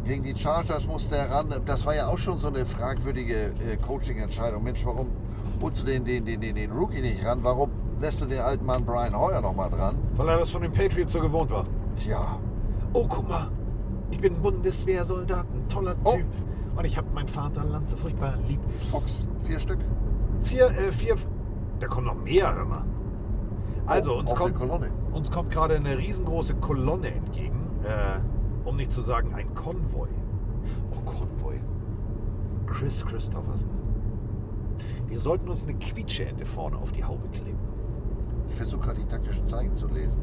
[0.03, 1.53] gegen die Chargers musste er ran.
[1.65, 4.63] Das war ja auch schon so eine fragwürdige äh, Coaching-Entscheidung.
[4.63, 5.11] Mensch, warum
[5.61, 7.39] holst du den, den, den, den, den Rookie nicht ran?
[7.43, 7.69] Warum
[7.99, 9.95] lässt du den alten Mann Brian Hoyer noch mal dran?
[10.17, 11.65] Weil er das von den Patriots so gewohnt war.
[11.95, 12.39] Tja.
[12.93, 13.49] Oh, guck mal.
[14.09, 16.15] Ich bin Bundeswehrsoldat, ein toller Oh.
[16.15, 16.25] Typ.
[16.75, 18.59] Und ich habe mein Vaterland so furchtbar lieb.
[18.91, 19.79] Fox, vier Stück.
[20.41, 21.15] Vier, äh, vier.
[21.79, 22.85] Da kommen noch mehr, hör mal.
[23.85, 24.55] Also, Oh, uns, kommt,
[25.13, 27.59] uns kommt gerade eine riesengroße Kolonne entgegen.
[27.83, 28.19] Äh,
[28.71, 30.07] um nicht zu sagen, ein Konvoi.
[30.91, 31.59] Oh, Konvoi.
[32.65, 33.69] Chris Christopherson.
[35.07, 37.59] Wir sollten uns eine Quietscheente vorne auf die Haube kleben.
[38.49, 40.21] Ich versuche gerade die taktischen Zeichen zu lesen.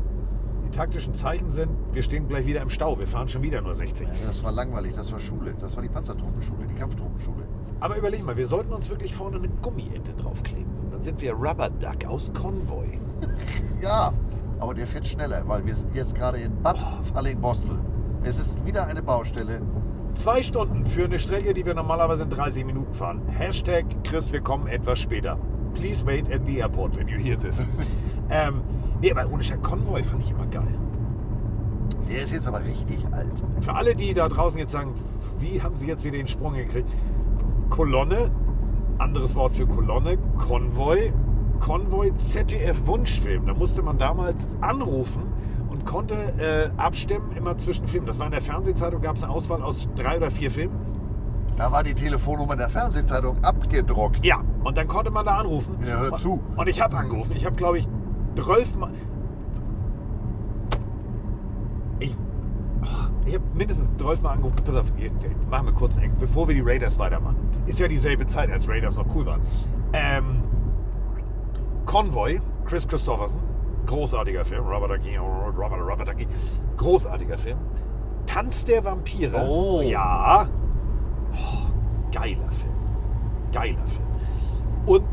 [0.64, 2.98] Die taktischen Zeichen sind, wir stehen gleich wieder im Stau.
[2.98, 4.08] Wir fahren schon wieder nur 60.
[4.08, 5.54] Ja, das war langweilig, das war Schule.
[5.60, 7.46] Das war die Panzertruppenschule, die Kampftruppenschule.
[7.80, 10.72] Aber überleg mal, wir sollten uns wirklich vorne eine Gummiente draufkleben.
[10.90, 12.98] Dann sind wir Rubber Duck aus Konvoi.
[13.82, 14.12] Ja,
[14.58, 16.78] aber der fährt schneller, weil wir sind jetzt gerade in Bad
[17.12, 17.78] Falling-Bostel.
[18.24, 19.62] Es ist wieder eine Baustelle.
[20.14, 23.22] Zwei Stunden für eine Strecke, die wir normalerweise in 30 Minuten fahren.
[23.28, 25.38] Hashtag Chris, wir kommen etwas später.
[25.74, 27.64] Please wait at the airport when you hear this.
[28.30, 28.62] ähm,
[29.00, 30.74] nee, aber ohne Scheiß, Konvoi fand ich immer geil.
[32.08, 33.44] Der ist jetzt aber richtig alt.
[33.60, 34.94] Für alle, die da draußen jetzt sagen,
[35.38, 36.88] wie haben sie jetzt wieder den Sprung gekriegt?
[37.68, 38.30] Kolonne,
[38.98, 41.12] anderes Wort für Kolonne, Konvoi,
[41.60, 43.46] Konvoi ZDF Wunschfilm.
[43.46, 45.22] Da musste man damals anrufen
[45.88, 48.06] konnte äh, abstimmen immer zwischen Filmen.
[48.06, 50.76] Das war in der Fernsehzeitung, gab es eine Auswahl aus drei oder vier Filmen.
[51.56, 54.24] Da war die Telefonnummer der Fernsehzeitung abgedruckt.
[54.24, 55.78] Ja, und dann konnte man da anrufen.
[55.80, 56.42] Ja, hört zu.
[56.56, 57.32] Und ich habe angerufen.
[57.34, 57.88] Ich habe, glaube ich,
[58.36, 58.92] 12 Mal.
[62.00, 62.14] Ich,
[63.24, 64.56] ich habe mindestens 12 Mal angerufen.
[64.64, 64.92] Pass auf,
[65.50, 67.36] machen wir kurz bevor wir die Raiders weitermachen.
[67.66, 69.40] Ist ja dieselbe Zeit, als Raiders noch cool waren.
[69.94, 70.42] Ähm,
[71.86, 73.40] Convoy, Chris Christopherson,
[73.88, 74.64] großartiger Film.
[74.64, 76.28] Robert Ducky, Robert, Robert Ducky,
[76.76, 77.58] großartiger Film.
[78.26, 79.44] Tanz der Vampire.
[79.48, 79.80] Oh.
[79.80, 80.46] Ja.
[81.32, 81.70] Oh,
[82.12, 82.74] geiler Film.
[83.52, 84.06] Geiler Film.
[84.86, 85.04] Und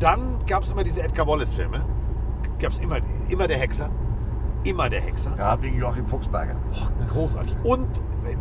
[0.00, 1.84] dann gab es immer diese Edgar Wallace-Filme.
[2.58, 2.98] Gab es immer,
[3.28, 3.90] immer der Hexer.
[4.64, 5.32] Immer der Hexer.
[5.38, 6.56] Ja, wegen Joachim Fuchsberger.
[7.08, 7.54] Großartig.
[7.62, 7.88] Und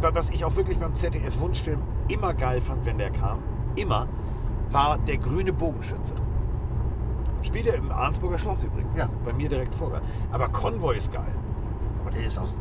[0.02, 3.40] was ich auch wirklich beim ZDF-Wunschfilm immer geil fand, wenn der kam,
[3.76, 4.08] immer,
[4.72, 6.14] war der grüne Bogenschütze.
[7.42, 8.96] Spielt er im Arnsburger Schloss übrigens.
[8.98, 9.10] Ja.
[9.26, 10.02] Bei mir direkt vorher.
[10.32, 11.34] Aber Convoy ist geil.
[12.02, 12.56] Aber der ist aus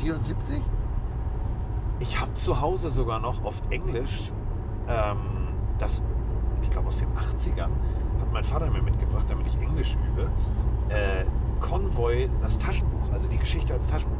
[0.00, 0.60] 74?
[2.00, 4.32] Ich habe zu Hause sogar noch auf Englisch
[4.88, 5.48] ähm,
[5.78, 6.02] das,
[6.62, 7.70] ich glaube aus den 80ern,
[8.20, 10.30] hat mein Vater mir mitgebracht, damit ich Englisch übe.
[10.88, 11.24] Äh,
[11.60, 14.18] Convoy, das Taschenbuch, also die Geschichte als Taschenbuch.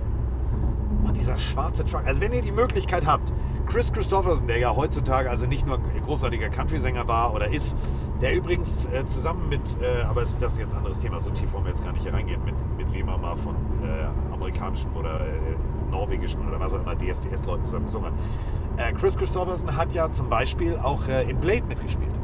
[1.05, 2.03] Und dieser schwarze Truck.
[2.07, 3.33] Also wenn ihr die Möglichkeit habt,
[3.67, 7.77] Chris Christopherson, der ja heutzutage also nicht nur großartiger Country-Sänger war oder ist,
[8.21, 11.53] der übrigens äh, zusammen mit, äh, aber das ist jetzt ein anderes Thema, so tief
[11.53, 14.93] wollen wir jetzt gar nicht hier reingehen, mit, mit wem er mal von äh, amerikanischen
[14.95, 18.91] oder äh, norwegischen oder was auch immer DSDS-Leuten zusammen gesungen hat.
[18.91, 22.15] Äh, Chris Christopherson hat ja zum Beispiel auch äh, in Blade mitgespielt.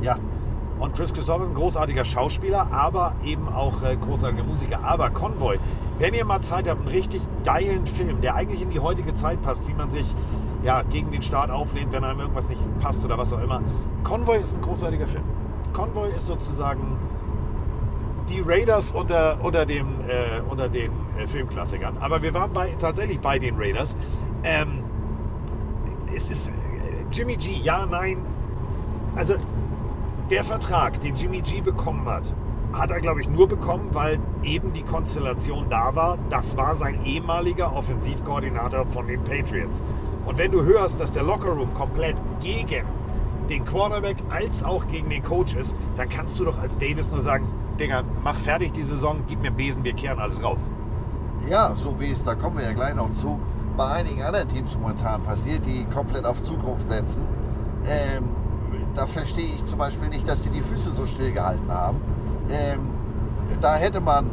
[0.00, 0.16] Ja.
[0.78, 4.82] Und Chris Christopherson, großartiger Schauspieler, aber eben auch äh, großartiger Musiker.
[4.82, 5.58] Aber Convoy,
[5.98, 9.42] wenn ihr mal Zeit habt, einen richtig geilen Film, der eigentlich in die heutige Zeit
[9.42, 10.06] passt, wie man sich
[10.62, 13.62] ja, gegen den Staat auflehnt, wenn einem irgendwas nicht passt oder was auch immer.
[14.04, 15.24] Convoy ist ein großartiger Film.
[15.72, 16.98] Convoy ist sozusagen
[18.28, 21.96] die Raiders unter, unter, dem, äh, unter den äh, Filmklassikern.
[22.00, 23.96] Aber wir waren bei, tatsächlich bei den Raiders.
[24.44, 24.84] Ähm,
[26.14, 26.52] es ist äh,
[27.12, 28.18] Jimmy G, ja, nein.
[29.16, 29.34] Also
[30.30, 32.32] der Vertrag, den Jimmy G bekommen hat,
[32.72, 36.18] hat er, glaube ich, nur bekommen, weil eben die Konstellation da war.
[36.28, 39.82] Das war sein ehemaliger Offensivkoordinator von den Patriots.
[40.26, 42.84] Und wenn du hörst, dass der Lockerroom komplett gegen
[43.48, 47.20] den Quarterback als auch gegen den Coach ist, dann kannst du doch als Davis nur
[47.20, 47.46] sagen,
[47.78, 50.68] Digga, mach fertig die Saison, gib mir Besen, wir kehren alles raus.
[51.48, 53.40] Ja, so wie es, da kommen wir ja gleich noch zu,
[53.76, 57.22] bei einigen anderen Teams momentan passiert, die komplett auf Zukunft setzen.
[57.86, 58.28] Ähm,
[58.94, 62.00] da verstehe ich zum Beispiel nicht, dass sie die Füße so still gehalten haben.
[62.50, 62.80] Ähm,
[63.60, 64.26] da hätte man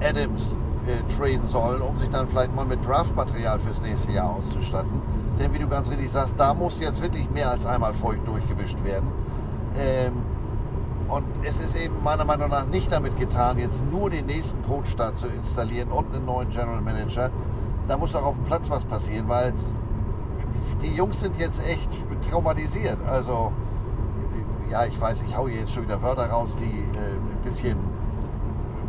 [0.00, 0.56] Adams
[0.88, 5.02] äh, traden sollen, um sich dann vielleicht mal mit Draftmaterial fürs nächste Jahr auszustatten.
[5.38, 8.82] Denn wie du ganz richtig sagst, da muss jetzt wirklich mehr als einmal feucht durchgewischt
[8.82, 9.12] werden.
[9.76, 10.14] Ähm,
[11.08, 14.96] und es ist eben meiner Meinung nach nicht damit getan, jetzt nur den nächsten Coach
[14.96, 17.30] da zu installieren und einen neuen General Manager.
[17.86, 19.54] Da muss doch auf dem Platz was passieren, weil
[20.82, 21.90] die Jungs sind jetzt echt
[22.28, 22.98] traumatisiert.
[23.06, 23.52] Also,
[24.70, 27.76] ja, ich weiß, ich hau hier jetzt schon wieder Wörter raus, die äh, ein bisschen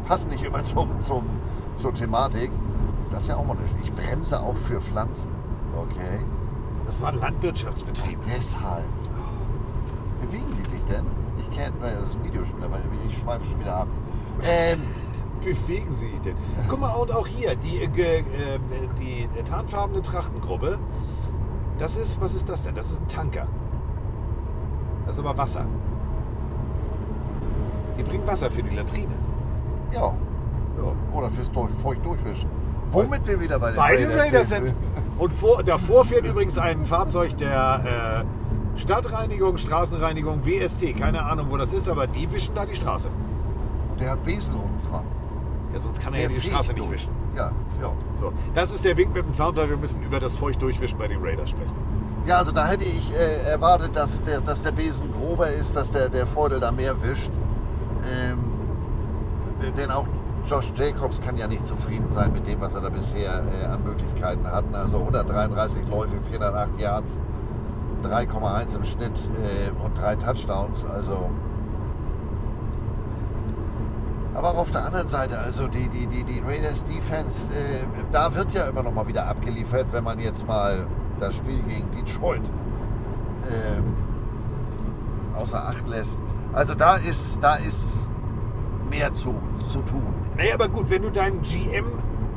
[0.07, 1.23] passen nicht immer zum, zum,
[1.79, 2.51] zur Thematik.
[3.11, 3.73] Das ist ja auch mal nicht.
[3.83, 5.31] Ich bremse auch für Pflanzen.
[5.75, 6.23] Okay.
[6.85, 8.19] Das war ein Landwirtschaftsbetrieb.
[8.21, 8.85] Ach, deshalb.
[10.21, 11.05] Bewegen die sich denn?
[11.37, 13.87] Ich kenne, das Videospiel, aber ich schweife schon wieder ab.
[14.43, 14.81] Ähm,
[15.41, 16.35] Bewegen sie sich denn?
[16.67, 18.23] Guck mal, und auch hier, die, äh, äh,
[18.99, 20.77] die tarnfarbene Trachtengruppe,
[21.77, 22.75] das ist, was ist das denn?
[22.75, 23.47] Das ist ein Tanker.
[25.05, 25.65] Das ist aber Wasser.
[27.97, 29.15] Die bringen Wasser für die Latrine.
[29.93, 30.13] ja.
[30.83, 31.17] Ja.
[31.17, 32.49] Oder fürs durch, feucht durchwischen.
[32.91, 34.75] Womit wir wieder bei den Bei den Raiders Raiders sind.
[35.17, 38.25] Und vor, davor fährt übrigens ein Fahrzeug der
[38.75, 40.97] äh, Stadtreinigung, Straßenreinigung, WST.
[40.97, 43.09] Keine Ahnung, wo das ist, aber die wischen da die Straße.
[43.99, 45.03] Der hat Besen unten dran.
[45.73, 46.93] Ja, sonst kann er Der ja die Straße nicht durch.
[46.93, 47.11] wischen.
[47.35, 47.51] Ja,
[47.81, 47.91] ja.
[48.13, 50.97] So, das ist der Wink mit dem Sound, weil wir müssen über das feucht durchwischen
[50.97, 51.73] bei den Raiders sprechen.
[52.25, 55.91] Ja, also da hätte ich äh, erwartet, dass der, dass der Besen grober ist, dass
[55.91, 57.31] der, der Feudel da mehr wischt.
[58.03, 58.37] Ähm,
[59.77, 60.05] denn auch
[60.49, 63.83] Josh Jacobs kann ja nicht zufrieden sein mit dem, was er da bisher äh, an
[63.83, 64.73] Möglichkeiten hatten.
[64.73, 67.19] Also 133 Läufe, 408 Yards,
[68.03, 69.11] 3,1 im Schnitt
[69.43, 70.85] äh, und drei Touchdowns.
[70.85, 71.29] Also
[74.33, 78.33] aber auch auf der anderen Seite, also die, die, die, die Raiders Defense, äh, da
[78.33, 80.87] wird ja immer noch mal wieder abgeliefert, wenn man jetzt mal
[81.19, 82.41] das Spiel gegen Detroit
[83.51, 83.83] ähm,
[85.35, 86.17] außer Acht lässt.
[86.53, 88.07] Also da ist, da ist
[88.89, 89.35] mehr zu,
[89.71, 90.28] zu tun.
[90.39, 91.83] Naja, aber gut, wenn du deinen GM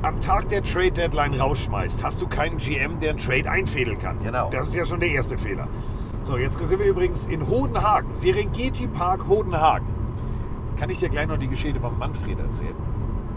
[0.03, 4.19] am Tag der Trade Deadline rausschmeißt, hast du keinen GM, der einen Trade einfädeln kann.
[4.24, 4.51] Genau.
[4.51, 5.69] Das ist ja schon der erste Fehler.
[6.24, 9.87] So, jetzt sind wir übrigens in Hodenhagen, Serengeti Park Hodenhagen.
[10.81, 12.74] Kann ich dir gleich noch die Geschichte von Manfred erzählen?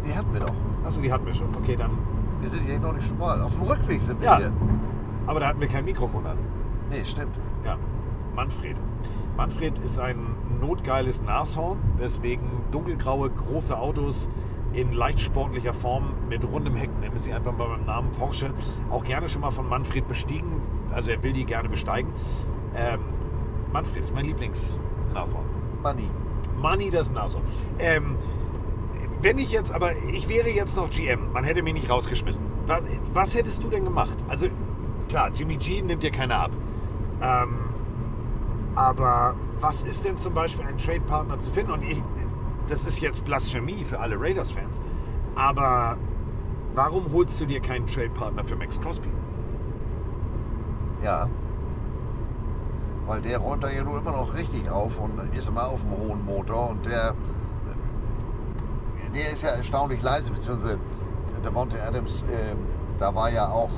[0.03, 0.53] Die hatten wir doch.
[0.83, 1.55] Achso, die hatten wir schon.
[1.61, 1.91] Okay, dann.
[2.41, 3.39] Wir sind hier noch nicht schon mal.
[3.43, 4.37] Auf dem Rückweg sind wir Ja.
[4.37, 4.53] hier.
[5.27, 6.39] Aber da hatten wir kein Mikrofon an.
[6.89, 7.35] Nee, stimmt.
[7.63, 7.77] Ja,
[8.35, 8.77] Manfred.
[9.37, 10.17] Manfred ist ein
[10.59, 14.27] notgeiles Nashorn, weswegen dunkelgraue, große Autos
[14.75, 18.53] in leicht sportlicher Form mit rundem Heck, nennen sie einfach mal beim Namen Porsche,
[18.89, 20.61] auch gerne schon mal von Manfred bestiegen.
[20.91, 22.11] Also er will die gerne besteigen.
[22.75, 22.99] Ähm,
[23.71, 25.45] Manfred ist mein Lieblingsnashorn.
[25.81, 26.09] Money.
[26.57, 27.43] Money das Nashorn.
[27.79, 28.17] Ähm,
[29.21, 32.43] wenn ich jetzt, aber ich wäre jetzt noch GM, man hätte mich nicht rausgeschmissen.
[32.67, 32.81] Was,
[33.13, 34.17] was hättest du denn gemacht?
[34.27, 34.47] Also
[35.07, 36.51] klar, Jimmy G nimmt dir keiner ab.
[37.21, 37.65] Ähm,
[38.75, 41.71] aber was ist denn zum Beispiel ein Trade-Partner zu finden?
[41.71, 42.03] Und ich,
[42.67, 44.81] das ist jetzt Blasphemie für alle Raiders-Fans.
[45.35, 45.97] Aber
[46.73, 49.09] warum holst du dir keinen Trade-Partner für Max Crosby?
[51.03, 51.29] Ja.
[53.05, 55.91] Weil der räumt da ja nur immer noch richtig auf und ist immer auf dem
[55.91, 57.13] hohen Motor und der,
[59.13, 60.79] der ist ja erstaunlich leise, beziehungsweise
[61.43, 62.55] Devontae Adams, äh,
[62.99, 63.69] da war ja auch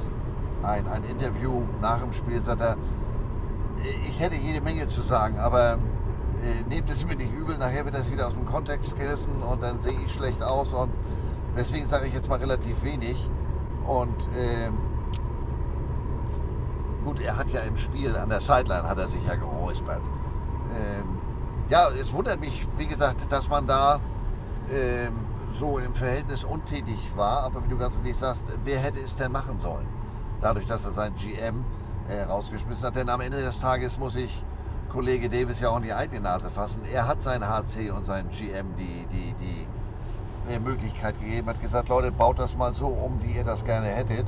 [0.64, 2.78] ein, ein Interview nach dem Spiel, sagt er,
[4.08, 5.78] ich hätte jede Menge zu sagen, aber
[6.44, 9.62] äh, nehmt es mir nicht übel, nachher wird das wieder aus dem Kontext gerissen und
[9.62, 10.92] dann sehe ich schlecht aus und
[11.58, 13.30] Deswegen sage ich jetzt mal relativ wenig.
[13.88, 14.78] Und ähm,
[17.04, 20.02] gut, er hat ja im Spiel an der Sideline hat er sich ja geräuspert.
[20.70, 21.18] Ähm,
[21.70, 24.00] ja, es wundert mich, wie gesagt, dass man da
[24.70, 25.14] ähm,
[25.52, 27.42] so im Verhältnis untätig war.
[27.42, 29.88] Aber wie du ganz richtig sagst, wer hätte es denn machen sollen?
[30.42, 31.66] Dadurch, dass er seinen GM
[32.08, 32.96] äh, rausgeschmissen hat.
[32.96, 34.44] Denn am Ende des Tages muss ich
[34.90, 36.82] Kollege Davis ja auch in die eigene Nase fassen.
[36.92, 41.90] Er hat seinen HC und seinen GM die, die, die äh, Möglichkeit gegeben, hat gesagt,
[41.90, 44.26] Leute, baut das mal so um, wie ihr das gerne hättet.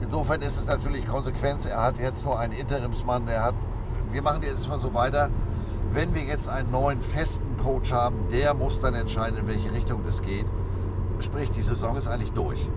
[0.00, 1.64] Insofern ist es natürlich Konsequenz.
[1.66, 3.28] Er hat jetzt nur einen Interimsmann.
[3.28, 3.54] Er hat,
[4.10, 5.30] wir machen jetzt mal so weiter.
[5.92, 10.02] Wenn wir jetzt einen neuen festen Coach haben, der muss dann entscheiden, in welche Richtung
[10.04, 10.46] das geht.
[11.20, 12.68] Sprich, die Saison ist eigentlich durch.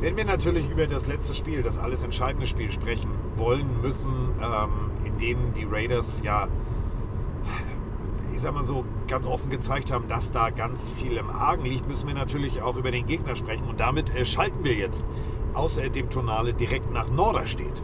[0.00, 4.92] Wenn wir natürlich über das letzte Spiel, das alles entscheidende Spiel sprechen wollen, müssen, ähm,
[5.04, 6.46] in denen die Raiders ja,
[8.32, 11.88] ich sag mal so, ganz offen gezeigt haben, dass da ganz viel im Argen liegt,
[11.88, 13.64] müssen wir natürlich auch über den Gegner sprechen.
[13.68, 15.04] Und damit äh, schalten wir jetzt
[15.54, 17.82] außer dem Tonale direkt nach Norderstedt.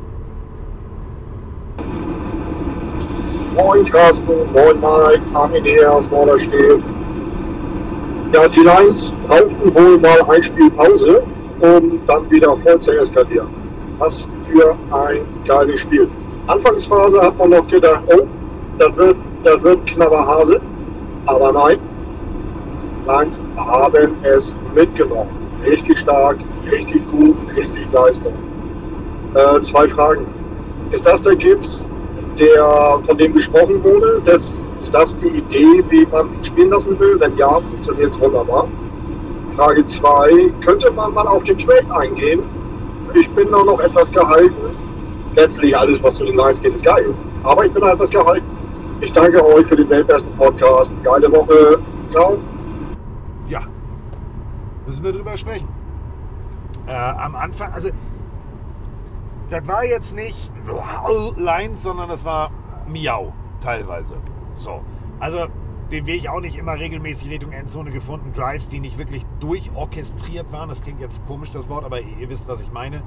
[3.57, 6.81] Moin Carsten, moin Mike, Armin hier aus Norderstedt.
[8.33, 11.25] Ja, die Lions brauchten wohl mal ein Spiel Pause,
[11.61, 13.49] um dann wieder voll zu eskalieren.
[13.99, 16.09] Was für ein geiles Spiel.
[16.47, 18.27] Anfangsphase hat man noch gedacht, oh,
[18.79, 20.61] das wird, das wird knapper Hase.
[21.27, 21.79] Aber nein,
[23.07, 25.31] Lions haben es mitgenommen.
[25.67, 26.39] Richtig stark,
[26.71, 28.35] richtig gut, richtig Leistung.
[29.35, 30.27] Äh, zwei Fragen.
[30.91, 31.89] Ist das der Gips,
[32.39, 34.21] der, von dem gesprochen wurde?
[34.25, 37.19] Das, ist das die Idee, wie man spielen lassen will?
[37.19, 38.69] Wenn ja, funktioniert es wunderbar.
[39.55, 40.53] Frage 2.
[40.65, 42.43] Könnte man mal auf den Trade eingehen?
[43.15, 44.77] Ich bin da noch etwas gehalten.
[45.37, 47.15] Letztlich alles, was zu den Lions geht, ist geil.
[47.45, 48.47] Aber ich bin da etwas gehalten.
[49.01, 50.93] Ich danke euch für den weltbesten Podcast.
[51.05, 51.79] Geile Woche.
[52.11, 52.39] Ciao.
[53.49, 53.63] Ja,
[54.87, 55.69] müssen wir drüber sprechen.
[56.87, 57.91] Äh, am Anfang, also
[59.51, 60.51] das war jetzt nicht
[61.37, 62.51] Lines, sondern das war
[62.89, 64.15] Miau teilweise.
[64.57, 64.81] So,
[65.21, 65.47] also
[65.95, 68.33] den Weg auch nicht immer regelmäßig Richtung Endzone gefunden.
[68.33, 70.69] Drives, die nicht wirklich durchorchestriert waren.
[70.69, 73.03] Das klingt jetzt komisch, das Wort, aber ihr wisst, was ich meine.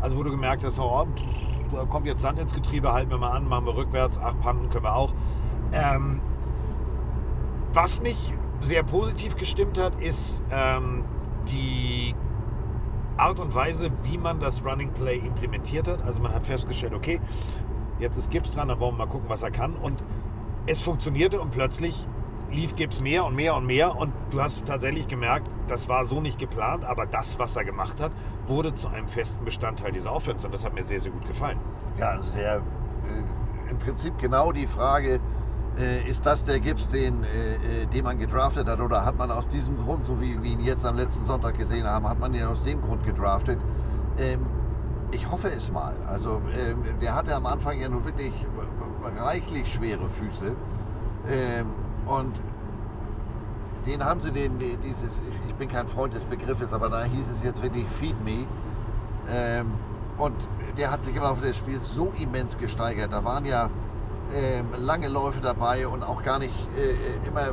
[0.00, 1.06] Also wo du gemerkt hast, oh,
[1.72, 4.68] da kommt jetzt Sand ins Getriebe, halten wir mal an, machen wir rückwärts, ach, Panten
[4.70, 5.14] können wir auch.
[5.72, 6.20] Ähm,
[7.72, 11.04] was mich sehr positiv gestimmt hat, ist ähm,
[11.48, 12.14] die
[13.16, 16.02] Art und Weise, wie man das Running Play implementiert hat.
[16.02, 17.20] Also man hat festgestellt, okay,
[18.00, 19.76] jetzt ist Gibbs dran, dann wollen wir mal gucken, was er kann.
[19.76, 20.02] Und
[20.66, 22.08] es funktionierte und plötzlich
[22.52, 23.96] lief Gibbs mehr und mehr und mehr.
[23.96, 28.00] Und du hast tatsächlich gemerkt, das war so nicht geplant, aber das, was er gemacht
[28.00, 28.12] hat,
[28.46, 30.46] wurde zu einem festen Bestandteil dieser Offense.
[30.46, 31.58] Und das hat mir sehr, sehr gut gefallen.
[31.98, 35.20] Ja, also der äh, im Prinzip genau die Frage,
[35.78, 39.30] äh, ist das der Gibbs, den, äh, äh, den man gedraftet hat, oder hat man
[39.30, 42.34] aus diesem Grund, so wie wir ihn jetzt am letzten Sonntag gesehen haben, hat man
[42.34, 43.58] ihn aus dem Grund gedraftet?
[44.18, 44.40] Ähm,
[45.10, 45.94] ich hoffe es mal.
[46.06, 48.32] Also ähm, der hatte am Anfang ja nur wirklich
[49.16, 50.56] reichlich schwere Füße.
[51.28, 51.66] Ähm,
[52.06, 52.40] und
[53.86, 57.42] den haben sie den, dieses, ich bin kein Freund des Begriffes, aber da hieß es
[57.42, 58.46] jetzt wirklich Feed Me.
[59.28, 59.72] Ähm,
[60.18, 60.36] und
[60.76, 63.12] der hat sich im Laufe des Spiels so immens gesteigert.
[63.12, 63.70] Da waren ja
[64.32, 67.48] ähm, lange Läufe dabei und auch gar nicht äh, immer,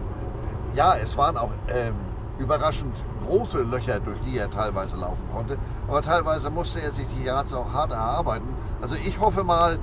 [0.75, 1.95] ja, es waren auch ähm,
[2.37, 2.95] überraschend
[3.25, 5.57] große Löcher, durch die er teilweise laufen konnte.
[5.87, 8.55] Aber teilweise musste er sich die Yards auch hart erarbeiten.
[8.81, 9.79] Also ich hoffe mal,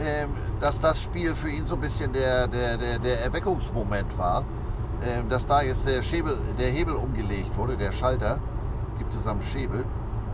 [0.00, 0.30] ähm,
[0.60, 4.44] dass das Spiel für ihn so ein bisschen der, der, der, der Erweckungsmoment war.
[5.02, 8.38] Ähm, dass da jetzt der, Schäbel, der Hebel umgelegt wurde, der Schalter,
[8.98, 9.84] gibt zusammen Schäbel.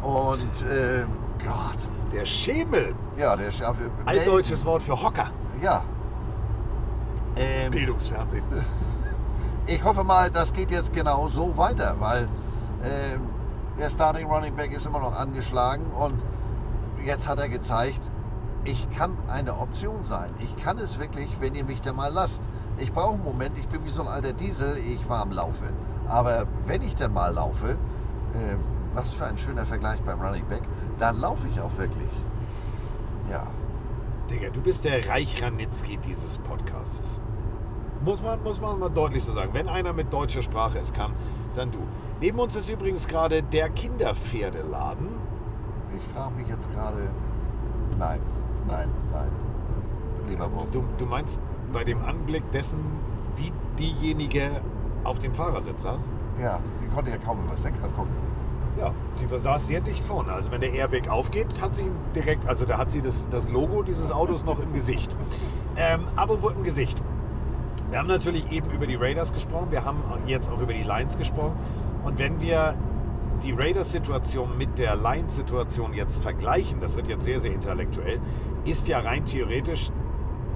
[0.03, 1.78] Und ähm, Gott.
[2.12, 2.94] Der Schemel?
[3.16, 3.90] Ja, der Schäbel.
[4.05, 5.31] Altdeutsches Wort für Hocker.
[5.61, 5.82] Ja.
[7.36, 8.44] Ähm, Bildungsfernsehen.
[9.65, 12.28] Ich hoffe mal, das geht jetzt genau so weiter, weil
[12.82, 13.20] ähm,
[13.78, 16.20] der Starting Running Back ist immer noch angeschlagen und
[17.05, 18.11] jetzt hat er gezeigt,
[18.65, 20.31] ich kann eine Option sein.
[20.39, 22.43] Ich kann es wirklich, wenn ihr mich da mal lasst.
[22.79, 25.65] Ich brauche einen Moment, ich bin wie so ein alter Diesel, ich warm laufe.
[26.09, 28.57] Aber wenn ich dann mal laufe, äh,
[28.95, 30.63] was für ein schöner Vergleich beim Running Back,
[30.99, 32.11] dann laufe ich auch wirklich.
[33.31, 33.47] Ja.
[34.31, 37.19] Digga, du bist der Reich Ranitzky dieses Podcasts.
[38.05, 39.51] Muss man, muss man mal deutlich so sagen.
[39.53, 41.13] Wenn einer mit deutscher Sprache es kann,
[41.55, 41.79] dann du.
[42.21, 45.09] Neben uns ist übrigens gerade der Kinderpferdeladen.
[45.95, 47.09] Ich frage mich jetzt gerade.
[47.99, 48.21] Nein,
[48.69, 49.29] nein, nein.
[50.29, 50.75] Lieber Wurst.
[50.75, 51.41] Du, du meinst
[51.73, 52.81] bei dem Anblick dessen,
[53.37, 54.61] wie diejenige
[55.05, 56.03] auf dem Fahrersitz saß?
[56.41, 58.13] Ja, die konnte ja kaum über das Lenkrad gucken.
[58.79, 60.33] Ja, die saß sehr dicht vorne.
[60.33, 63.49] Also wenn der Airbag aufgeht, hat sie ihn direkt, also da hat sie das, das
[63.49, 65.15] Logo dieses Autos noch im Gesicht.
[65.77, 67.03] Ähm, aber wo im Gesicht?
[67.91, 71.19] Wir haben natürlich eben über die Raiders gesprochen, wir haben jetzt auch über die Lions
[71.19, 71.57] gesprochen.
[72.05, 72.75] Und wenn wir
[73.43, 78.20] die Raiders-Situation mit der Lions-Situation jetzt vergleichen, das wird jetzt sehr, sehr intellektuell,
[78.64, 79.90] ist ja rein theoretisch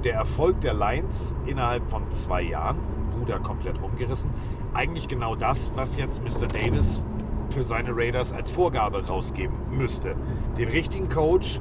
[0.05, 2.79] der Erfolg der Lions innerhalb von zwei Jahren,
[3.19, 4.31] Ruder komplett rumgerissen,
[4.75, 6.47] eigentlich genau das, was jetzt Mr.
[6.47, 7.03] Davis
[7.51, 10.15] für seine Raiders als Vorgabe rausgeben müsste.
[10.59, 11.61] Den richtigen Coach,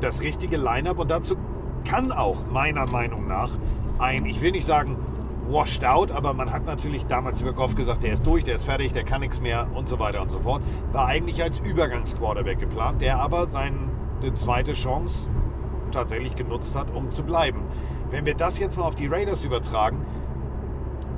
[0.00, 1.36] das richtige Line-up und dazu
[1.84, 3.50] kann auch meiner Meinung nach
[3.98, 4.96] ein, ich will nicht sagen
[5.48, 8.64] washed out, aber man hat natürlich damals über Goff gesagt, der ist durch, der ist
[8.64, 10.62] fertig, der kann nichts mehr und so weiter und so fort.
[10.92, 13.76] War eigentlich als Übergangsquarterback geplant, der aber seine
[14.34, 15.30] zweite Chance
[15.92, 17.60] tatsächlich genutzt hat, um zu bleiben.
[18.10, 20.04] Wenn wir das jetzt mal auf die Raiders übertragen,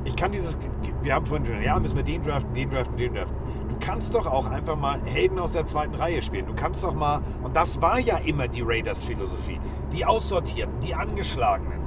[0.04, 0.58] ich kann dieses,
[1.02, 3.36] wir haben vorhin schon, ja, müssen wir den draften, den draften, den draften.
[3.68, 6.46] Du kannst doch auch einfach mal Helden aus der zweiten Reihe spielen.
[6.46, 9.60] Du kannst doch mal, und das war ja immer die Raiders-Philosophie,
[9.92, 11.78] die Aussortierten, die Angeschlagenen,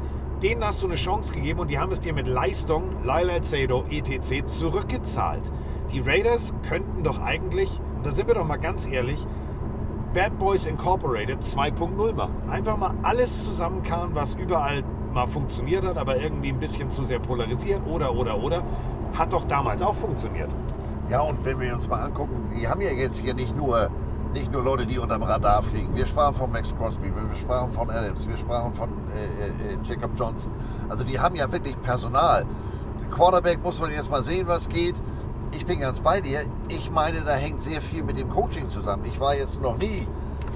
[0.42, 3.86] denen hast du eine Chance gegeben und die haben es dir mit Leistung, Lyle Alcedo,
[3.90, 4.46] etc.
[4.46, 5.52] zurückgezahlt.
[5.94, 9.26] Die Raiders könnten doch eigentlich, und da sind wir doch mal ganz ehrlich,
[10.14, 12.36] Bad Boys Incorporated 2.0 machen.
[12.50, 17.20] Einfach mal alles zusammenkarren, was überall mal funktioniert hat, aber irgendwie ein bisschen zu sehr
[17.20, 18.64] polarisiert oder, oder, oder.
[19.14, 20.50] Hat doch damals auch funktioniert.
[21.10, 23.90] Ja, und wenn wir uns mal angucken, die haben ja jetzt hier nicht nur,
[24.34, 25.96] nicht nur Leute, die unterm Radar fliegen.
[25.96, 30.12] Wir sprachen von Max Crosby, wir sprachen von Adams, wir sprachen von äh, äh, Jacob
[30.16, 30.52] Johnson.
[30.90, 32.46] Also die haben ja wirklich Personal.
[33.12, 34.96] Quarterback muss man jetzt mal sehen, was geht.
[35.52, 36.42] Ich bin ganz bei dir.
[36.70, 39.04] Ich meine, da hängt sehr viel mit dem Coaching zusammen.
[39.06, 40.08] Ich war jetzt noch nie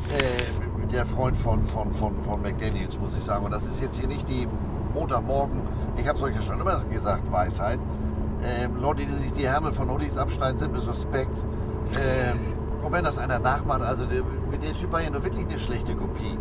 [0.09, 3.45] äh, der Freund von, von, von, von McDaniels, muss ich sagen.
[3.45, 4.47] Und das ist jetzt hier nicht die
[4.93, 5.61] Montagmorgen,
[5.97, 7.79] ich habe es euch ja schon immer gesagt, Weisheit.
[8.43, 11.37] Ähm, Leute, die sich die Ärmel von Hoodies abschneiden, sind mir suspekt.
[11.93, 12.54] Ähm,
[12.85, 14.21] und wenn das einer nachmacht, also der,
[14.61, 16.37] der Typ war ja nur wirklich eine schlechte Kopie.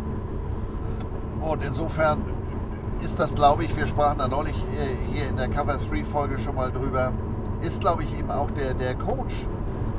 [1.41, 2.23] Und insofern
[3.01, 6.37] ist das, glaube ich, wir sprachen da neulich äh, hier in der Cover 3 Folge
[6.37, 7.13] schon mal drüber,
[7.61, 9.47] ist, glaube ich, eben auch der, der Coach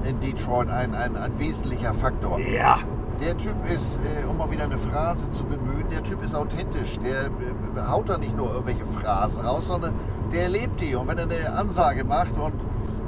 [0.05, 2.39] in Detroit ein, ein, ein wesentlicher Faktor.
[2.39, 2.79] Ja.
[3.21, 6.99] Der Typ ist, äh, um mal wieder eine Phrase zu bemühen, der Typ ist authentisch.
[7.01, 9.95] Der äh, haut da nicht nur irgendwelche Phrasen raus, sondern
[10.33, 10.95] der lebt die.
[10.95, 12.53] Und wenn er eine Ansage macht und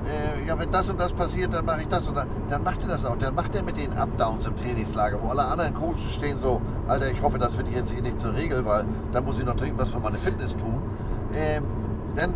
[0.09, 2.89] äh, ja, wenn das und das passiert, dann mache ich das das, dann macht er
[2.89, 3.17] das auch.
[3.17, 7.11] Dann macht er mit den Up-Downs im Trainingslager, wo alle anderen Coaches stehen so, Alter,
[7.11, 9.79] ich hoffe, das wird jetzt hier nicht zur Regel, weil dann muss ich noch dringend
[9.79, 10.83] was für meine Fitness tun.
[11.35, 11.65] Ähm,
[12.17, 12.33] dann,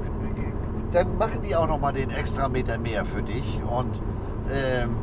[0.93, 4.01] dann machen die auch noch mal den extra Meter mehr für dich und
[4.51, 4.97] ähm,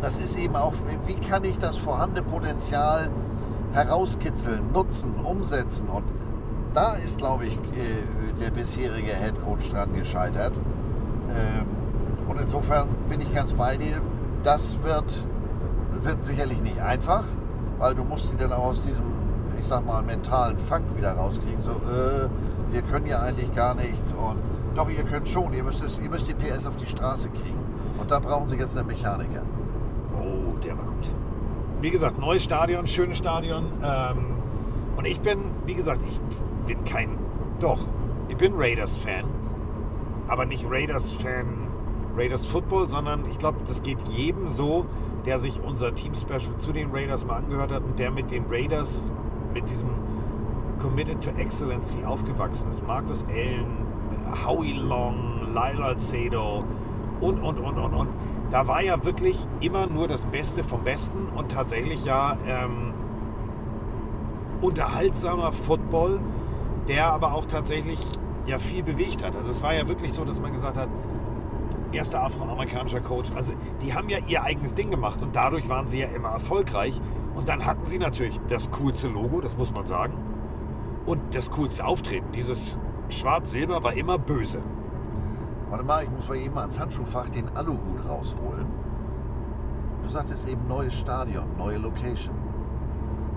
[0.00, 0.74] das ist eben auch,
[1.06, 3.08] wie kann ich das vorhandene Potenzial
[3.72, 5.88] herauskitzeln, nutzen, umsetzen.
[5.88, 6.04] Und
[6.74, 10.52] da ist, glaube ich, äh, der bisherige Head Coach dran gescheitert.
[11.34, 11.66] Ähm,
[12.28, 14.00] und insofern bin ich ganz bei dir.
[14.42, 15.26] Das wird,
[16.02, 17.24] wird sicherlich nicht einfach,
[17.78, 19.04] weil du musst sie dann auch aus diesem,
[19.58, 21.62] ich sag mal, mentalen Funk wieder rauskriegen.
[21.62, 22.28] So, äh,
[22.70, 24.12] wir können ja eigentlich gar nichts.
[24.12, 24.38] Und
[24.74, 25.54] doch, ihr könnt schon.
[25.54, 27.58] Ihr müsst, es, ihr müsst die PS auf die Straße kriegen.
[27.98, 29.42] Und da brauchen sie jetzt einen Mechaniker.
[30.18, 31.10] Oh, der war gut.
[31.80, 33.66] Wie gesagt, neues Stadion, schönes Stadion.
[33.82, 34.42] Ähm,
[34.96, 36.20] und ich bin, wie gesagt, ich
[36.66, 37.18] bin kein,
[37.60, 37.80] doch,
[38.28, 39.24] ich bin Raiders-Fan.
[40.28, 41.68] Aber nicht Raiders-Fan,
[42.16, 44.86] Raiders Football, sondern ich glaube, das geht jedem so,
[45.26, 49.10] der sich unser Team-Special zu den Raiders mal angehört hat und der mit den Raiders,
[49.52, 49.88] mit diesem
[50.80, 52.86] Committed to Excellency aufgewachsen ist.
[52.86, 53.66] Markus Allen,
[54.46, 56.64] Howie Long, Lyle Alcedo
[57.20, 58.08] und, und, und, und, und.
[58.50, 62.92] Da war ja wirklich immer nur das Beste vom Besten und tatsächlich ja ähm,
[64.60, 66.20] unterhaltsamer Football,
[66.88, 67.98] der aber auch tatsächlich
[68.46, 69.34] ja viel bewegt hat.
[69.34, 70.88] Also es war ja wirklich so, dass man gesagt hat,
[71.92, 73.52] erster afroamerikanischer Coach, also
[73.82, 77.00] die haben ja ihr eigenes Ding gemacht und dadurch waren sie ja immer erfolgreich.
[77.34, 80.14] Und dann hatten sie natürlich das coolste Logo, das muss man sagen,
[81.04, 82.26] und das coolste Auftreten.
[82.32, 84.62] Dieses Schwarz-Silber war immer böse.
[85.68, 88.66] Warte mal, ich muss mal eben ans Handschuhfach den Aluhut rausholen.
[90.04, 92.34] Du sagtest eben neues Stadion, neue Location.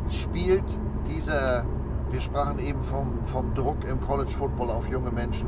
[0.09, 0.63] Spielt
[1.07, 1.65] dieser,
[2.11, 5.47] wir sprachen eben vom, vom Druck im College Football auf junge Menschen,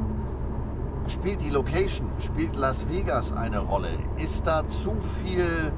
[1.07, 3.89] spielt die Location, spielt Las Vegas eine Rolle?
[4.17, 5.71] Ist da zu viel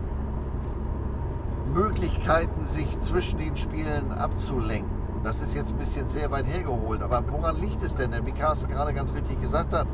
[1.73, 4.91] Möglichkeiten, sich zwischen den Spielen abzulenken?
[5.23, 8.11] Das ist jetzt ein bisschen sehr weit hergeholt, aber woran liegt es denn?
[8.11, 9.87] Denn wie Carsten gerade ganz richtig gesagt hat,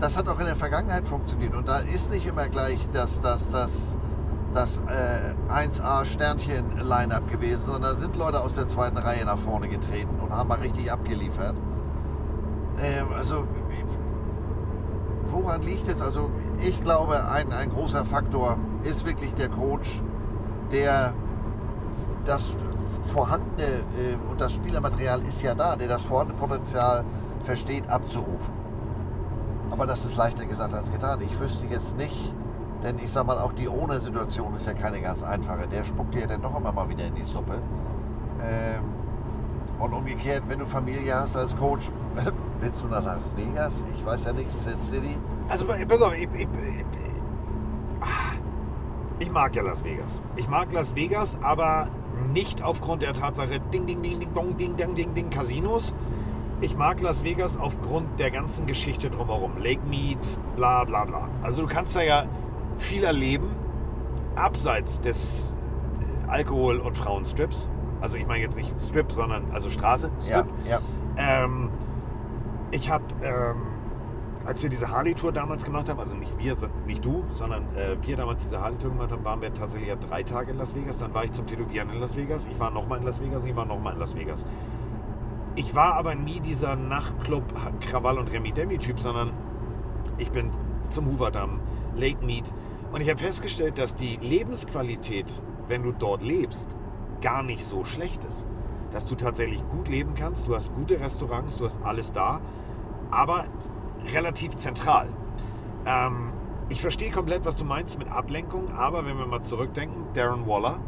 [0.00, 1.54] das hat auch in der Vergangenheit funktioniert.
[1.54, 3.96] Und da ist nicht immer gleich das, das, das,
[4.54, 10.30] das äh, 1A-Sternchen-Line-Up gewesen, sondern sind Leute aus der zweiten Reihe nach vorne getreten und
[10.30, 11.54] haben mal richtig abgeliefert.
[12.80, 13.44] Ähm, also,
[15.24, 16.00] woran liegt es?
[16.02, 16.30] Also,
[16.60, 20.02] ich glaube, ein, ein großer Faktor ist wirklich der Coach,
[20.70, 21.14] der
[22.24, 22.50] das
[23.06, 27.04] vorhandene, äh, und das Spielermaterial ist ja da, der das vorhandene Potenzial
[27.44, 28.54] versteht abzurufen.
[29.70, 31.20] Aber das ist leichter gesagt als getan.
[31.22, 32.34] Ich wüsste jetzt nicht,
[32.82, 35.68] Denn ich sag mal, auch die Ohne-Situation ist ja keine ganz einfache.
[35.68, 37.62] Der spuckt dir dann doch immer mal wieder in die Suppe.
[38.42, 38.82] Ähm,
[39.78, 41.90] und umgekehrt, wenn du Familie hast als Coach,
[42.60, 43.84] willst du nach Las Vegas?
[43.94, 45.16] Ich weiß ja nicht, Sin City.
[45.48, 46.48] Also pass auf, ich, ich,
[49.18, 50.20] ich mag ja Las Vegas.
[50.36, 51.88] Ich mag Las Vegas, aber
[52.32, 55.94] nicht aufgrund der Tatsache Ding, Ding, Ding, Ding, Dong, Ding, Ding, Ding, Ding, Casinos.
[56.60, 59.58] Ich mag Las Vegas aufgrund der ganzen Geschichte drumherum.
[59.58, 60.18] Lake Mead,
[60.56, 61.28] bla bla bla.
[61.42, 62.24] Also du kannst da ja
[62.78, 63.48] viel erleben,
[64.34, 65.54] abseits des
[66.26, 67.68] äh, Alkohol- und Frauenstrips.
[68.00, 70.10] Also ich meine jetzt nicht Strip, sondern also Straße.
[70.20, 70.46] Strip.
[70.64, 70.80] Ja,
[71.16, 71.44] ja.
[71.44, 71.70] Ähm,
[72.70, 73.56] ich habe, ähm,
[74.44, 78.16] als wir diese Harley-Tour damals gemacht haben, also nicht wir, nicht du, sondern äh, wir
[78.16, 80.98] damals diese Harley-Tour gemacht haben, waren wir tatsächlich ja drei Tage in Las Vegas.
[80.98, 82.46] Dann war ich zum Tätowieren in Las Vegas.
[82.50, 84.44] Ich war nochmal in Las Vegas ich war nochmal in Las Vegas.
[85.54, 87.44] Ich war aber nie dieser Nachtclub
[87.80, 89.32] Krawall und Remi Demi Typ, sondern
[90.16, 90.50] ich bin
[90.88, 91.60] zum Hooverdamm,
[91.96, 92.44] Lake Mead
[92.92, 96.76] und ich habe festgestellt, dass die Lebensqualität, wenn du dort lebst,
[97.22, 98.46] gar nicht so schlecht ist.
[98.92, 102.40] Dass du tatsächlich gut leben kannst, du hast gute Restaurants, du hast alles da,
[103.10, 103.44] aber
[104.12, 105.08] relativ zentral.
[105.86, 106.32] Ähm,
[106.68, 110.78] ich verstehe komplett, was du meinst mit Ablenkung, aber wenn wir mal zurückdenken, Darren Waller,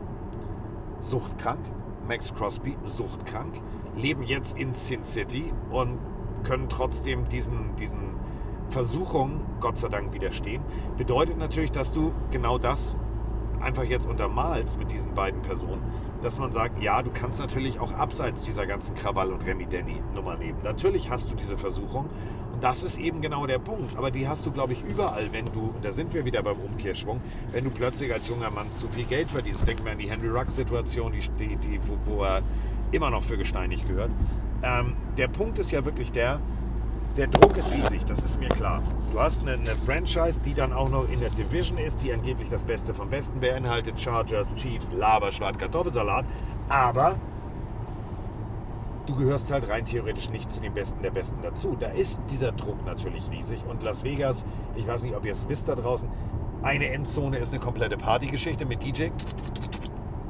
[1.00, 1.60] suchtkrank,
[2.06, 3.54] Max Crosby, suchtkrank,
[3.96, 5.98] leben jetzt in Sin City und
[6.42, 8.13] können trotzdem diesen, diesen
[8.70, 10.62] Versuchungen, Gott sei Dank, widerstehen.
[10.96, 12.96] Bedeutet natürlich, dass du genau das
[13.60, 15.82] einfach jetzt untermalst mit diesen beiden Personen,
[16.22, 20.58] dass man sagt, ja, du kannst natürlich auch abseits dieser ganzen Krawall- und Remi-Denny-Nummer leben.
[20.62, 22.08] Natürlich hast du diese Versuchung
[22.52, 23.96] und das ist eben genau der Punkt.
[23.96, 26.58] Aber die hast du, glaube ich, überall, wenn du, und da sind wir wieder beim
[26.58, 27.20] Umkehrschwung,
[27.52, 29.66] wenn du plötzlich als junger Mann zu viel Geld verdienst.
[29.66, 32.42] Denk mal an die Henry Ruck-Situation, die, die, die, wo, wo er
[32.92, 34.10] immer noch für gesteinigt gehört.
[34.62, 36.40] Ähm, der Punkt ist ja wirklich der,
[37.16, 38.82] der Druck ist riesig, das ist mir klar.
[39.12, 42.48] Du hast eine, eine Franchise, die dann auch noch in der Division ist, die angeblich
[42.50, 44.00] das Beste vom Besten beinhaltet.
[44.00, 46.24] Chargers, Chiefs, Laberschwart, Kartoffelsalat.
[46.68, 47.14] Aber
[49.06, 51.76] du gehörst halt rein theoretisch nicht zu den Besten der Besten dazu.
[51.78, 53.64] Da ist dieser Druck natürlich riesig.
[53.68, 56.08] Und Las Vegas, ich weiß nicht, ob ihr es wisst da draußen,
[56.62, 59.10] eine Endzone ist eine komplette Partygeschichte mit DJ.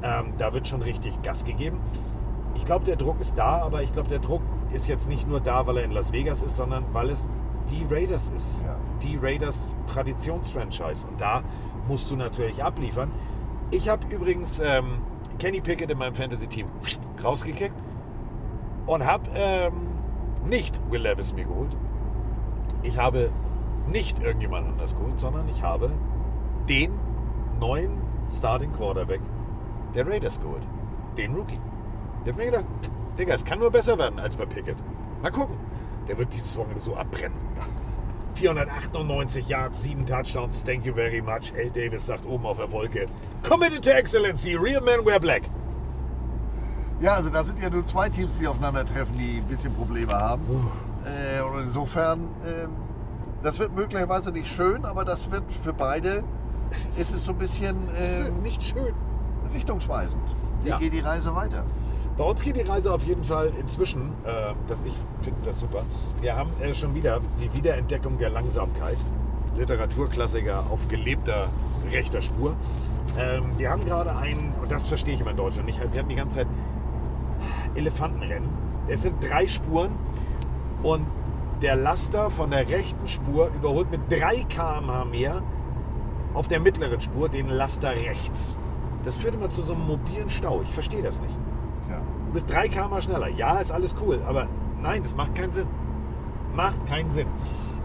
[0.03, 1.79] Ähm, da wird schon richtig Gas gegeben.
[2.55, 4.41] Ich glaube, der Druck ist da, aber ich glaube, der Druck
[4.75, 7.29] ist jetzt nicht nur da, weil er in Las Vegas ist, sondern weil es
[7.69, 8.65] die Raiders ist.
[9.01, 11.07] Die Raiders Traditionsfranchise.
[11.07, 11.41] Und da
[11.87, 13.11] musst du natürlich abliefern.
[13.71, 14.99] Ich habe übrigens ähm,
[15.39, 16.67] Kenny Pickett in meinem Fantasy-Team
[17.23, 17.75] rausgekickt
[18.85, 19.73] und habe ähm,
[20.45, 21.75] nicht Will Levis mir geholt.
[22.83, 23.31] Ich habe
[23.87, 25.89] nicht irgendjemand anders geholt, sondern ich habe
[26.67, 26.91] den
[27.59, 27.97] neuen
[28.31, 29.21] Starting Quarterback
[29.93, 30.67] der Raiders geholt.
[31.17, 31.59] Den Rookie.
[32.23, 32.65] Ich habe mir gedacht,
[33.17, 34.77] Digga, es kann nur besser werden als bei Pickett.
[35.21, 35.55] Mal gucken.
[36.07, 37.37] Der wird dieses Wochenende so abbrennen.
[38.35, 40.63] 498 Yards, 7 Touchdowns.
[40.63, 41.53] Thank you very much.
[41.55, 41.69] L.
[41.71, 43.07] Davis sagt oben auf der Wolke.
[43.47, 44.55] Committed to Excellency.
[44.55, 45.43] Real men wear black.
[46.99, 50.43] Ja, also da sind ja nur zwei Teams, die aufeinandertreffen, die ein bisschen Probleme haben.
[51.05, 52.71] Äh, und insofern, ähm,
[53.41, 56.23] das wird möglicherweise nicht schön, aber das wird für beide,
[56.95, 58.93] ist es so ein bisschen ähm, nicht schön.
[59.53, 60.23] richtungsweisend.
[60.63, 60.77] Wie Ja.
[60.79, 61.63] geht die Reise weiter?
[62.17, 65.83] Bei uns geht die Reise auf jeden Fall inzwischen, äh, dass ich finde das super.
[66.21, 68.97] Wir haben äh, schon wieder die Wiederentdeckung der Langsamkeit.
[69.57, 71.49] Literaturklassiker auf gelebter
[71.91, 72.55] rechter Spur.
[73.19, 76.09] Ähm, wir haben gerade ein, und das verstehe ich immer in Deutschland nicht, wir hatten
[76.09, 76.47] die ganze Zeit
[77.75, 78.49] Elefantenrennen.
[78.87, 79.91] Es sind drei Spuren
[80.83, 81.05] und
[81.61, 85.41] der Laster von der rechten Spur überholt mit 3 km/h mehr
[86.33, 88.55] auf der mittleren Spur den Laster rechts.
[89.03, 90.61] Das führt immer zu so einem mobilen Stau.
[90.63, 91.35] Ich verstehe das nicht.
[92.27, 93.29] Du bist 3 km schneller.
[93.29, 94.47] Ja, ist alles cool, aber
[94.81, 95.67] nein, das macht keinen Sinn.
[96.55, 97.27] Macht keinen Sinn.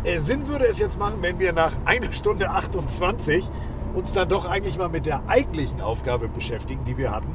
[0.04, 3.48] Äh, Sinn würde es jetzt machen, wenn wir nach einer Stunde 28
[3.94, 7.34] uns dann doch eigentlich mal mit der eigentlichen Aufgabe beschäftigen, die wir hatten,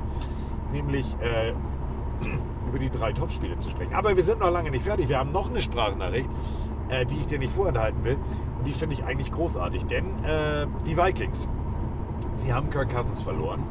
[0.71, 1.51] nämlich äh,
[2.67, 3.93] über die drei Topspiele zu sprechen.
[3.93, 5.09] Aber wir sind noch lange nicht fertig.
[5.09, 6.29] Wir haben noch eine Sprachnachricht,
[6.89, 8.17] äh, die ich dir nicht vorenthalten will.
[8.57, 11.47] Und die finde ich eigentlich großartig, denn äh, die Vikings,
[12.33, 13.63] sie haben Kirk Cousins verloren.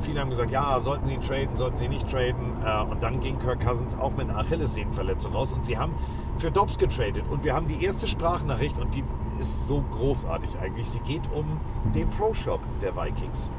[0.00, 2.52] Viele haben gesagt, ja, sollten sie ihn traden, sollten sie nicht traden.
[2.64, 5.52] Äh, und dann ging Kirk Cousins auch mit einer Achillessehnenverletzung raus.
[5.52, 5.94] Und sie haben
[6.38, 7.24] für Dobbs getradet.
[7.30, 9.04] Und wir haben die erste Sprachnachricht und die
[9.40, 10.88] ist so großartig eigentlich.
[10.88, 11.60] Sie geht um
[11.94, 13.50] den Pro Shop der Vikings.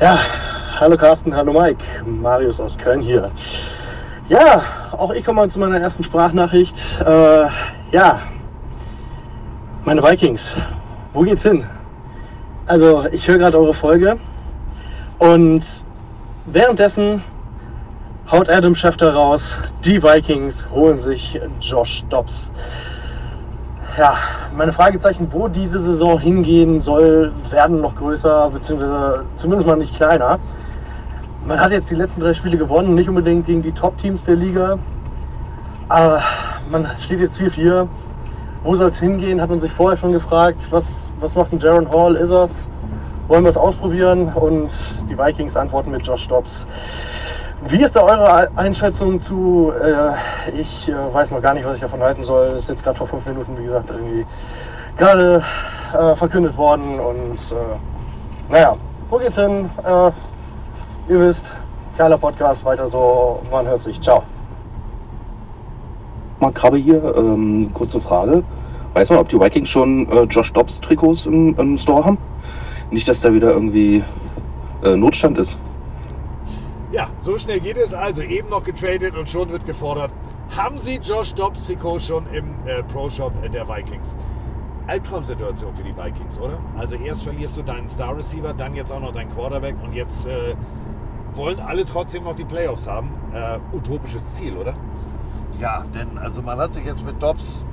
[0.00, 0.18] Ja,
[0.78, 1.84] hallo Carsten, hallo Mike.
[2.04, 3.30] Marius aus Köln hier.
[4.28, 4.62] Ja,
[4.92, 7.00] auch ich komme zu meiner ersten Sprachnachricht.
[7.00, 7.48] Äh,
[7.90, 8.20] ja,
[9.84, 10.56] meine Vikings,
[11.12, 11.64] wo geht's hin?
[12.70, 14.16] Also, ich höre gerade eure Folge
[15.18, 15.62] und
[16.46, 17.20] währenddessen
[18.30, 22.52] haut Adam Schefter raus, die Vikings holen sich Josh Dobbs.
[23.98, 24.18] ja,
[24.56, 30.38] meine Fragezeichen, wo diese Saison hingehen soll, werden noch größer, beziehungsweise zumindest mal nicht kleiner.
[31.44, 34.78] Man hat jetzt die letzten drei Spiele gewonnen, nicht unbedingt gegen die Top-Teams der Liga,
[35.88, 36.22] aber
[36.70, 37.88] man steht jetzt 4-4.
[38.62, 40.66] Wo soll es hingehen, hat man sich vorher schon gefragt.
[40.70, 42.14] Was, was macht ein Jaron Hall?
[42.16, 42.68] Ist das?
[43.28, 44.28] Wollen wir es ausprobieren?
[44.34, 44.70] Und
[45.08, 46.66] die Vikings antworten mit Josh Dobbs.
[47.68, 49.72] Wie ist da eure Einschätzung zu?
[49.82, 52.48] Äh, ich äh, weiß noch gar nicht, was ich davon halten soll.
[52.58, 54.26] Ist jetzt gerade vor fünf Minuten, wie gesagt, irgendwie
[54.96, 55.42] gerade
[55.98, 57.00] äh, verkündet worden.
[57.00, 58.76] Und äh, naja,
[59.08, 59.70] wo geht's hin?
[59.84, 60.10] Äh,
[61.12, 61.52] ihr wisst,
[61.96, 63.40] geiler Podcast, weiter so.
[63.50, 64.00] Man hört sich.
[64.00, 64.22] Ciao.
[66.40, 68.42] Mark Krabbe hier, ähm, kurze Frage.
[68.94, 72.18] Weiß man, ob die Vikings schon äh, Josh Dobbs Trikots im, im Store haben?
[72.90, 74.02] Nicht, dass da wieder irgendwie
[74.82, 75.56] äh, Notstand ist.
[76.92, 77.92] Ja, so schnell geht es.
[77.92, 80.10] Also eben noch getradet und schon wird gefordert.
[80.56, 84.16] Haben Sie Josh Dobbs Trikot schon im äh, Pro Shop der Vikings?
[84.86, 86.58] Albtraumsituation für die Vikings, oder?
[86.76, 90.26] Also erst verlierst du deinen Star Receiver, dann jetzt auch noch deinen Quarterback und jetzt
[90.26, 90.54] äh,
[91.34, 93.10] wollen alle trotzdem noch die Playoffs haben.
[93.32, 94.74] Äh, utopisches Ziel, oder?
[95.60, 97.64] Ja, denn also man hat sich jetzt mit Dobbs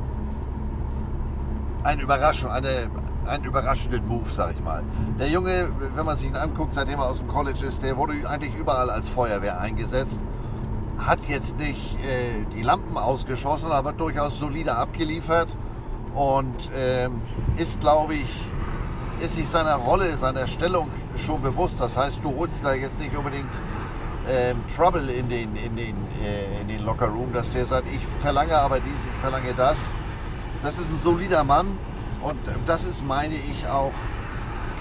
[1.84, 2.90] eine Überraschung, eine,
[3.26, 4.84] einen überraschenden Move, sag ich mal.
[5.18, 8.14] Der Junge, wenn man sich ihn anguckt, seitdem er aus dem College ist, der wurde
[8.30, 10.20] eigentlich überall als Feuerwehr eingesetzt.
[10.98, 15.48] Hat jetzt nicht äh, die Lampen ausgeschossen, aber durchaus solide abgeliefert
[16.14, 17.22] und ähm,
[17.56, 18.50] ist, glaube ich,
[19.22, 21.80] ist sich seiner Rolle, seiner Stellung schon bewusst.
[21.80, 23.48] Das heißt, du holst da jetzt nicht unbedingt
[24.30, 27.99] ähm, Trouble in den, in, den, äh, in den Locker Room, dass der sagt, ich
[28.20, 29.91] verlange aber dies, ich verlange das.
[30.64, 31.78] Das ist ein solider Mann
[32.22, 33.94] und das ist, meine ich, auch,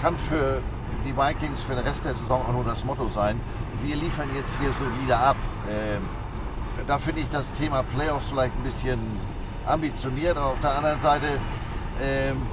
[0.01, 0.61] kann für
[1.05, 3.39] die Vikings für den Rest der Saison auch nur das Motto sein.
[3.81, 5.37] Wir liefern jetzt hier solide ab.
[5.69, 6.01] Ähm,
[6.85, 8.99] da finde ich das Thema Playoffs vielleicht ein bisschen
[9.65, 10.37] ambitioniert.
[10.37, 11.39] Auf der anderen Seite
[12.01, 12.43] ähm,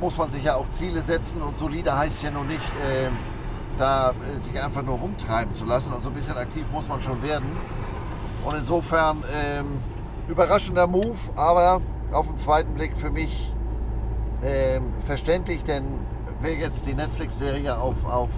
[0.00, 3.16] muss man sich ja auch Ziele setzen und solide heißt ja nur nicht, ähm,
[3.78, 5.92] da äh, sich einfach nur rumtreiben zu lassen.
[5.92, 7.46] Also ein bisschen aktiv muss man schon werden.
[8.44, 9.78] Und insofern ähm,
[10.28, 11.80] überraschender Move, aber
[12.12, 13.52] auf den zweiten Blick für mich
[14.42, 15.84] ähm, verständlich, denn
[16.40, 18.30] wer jetzt die Netflix-Serie auf, auf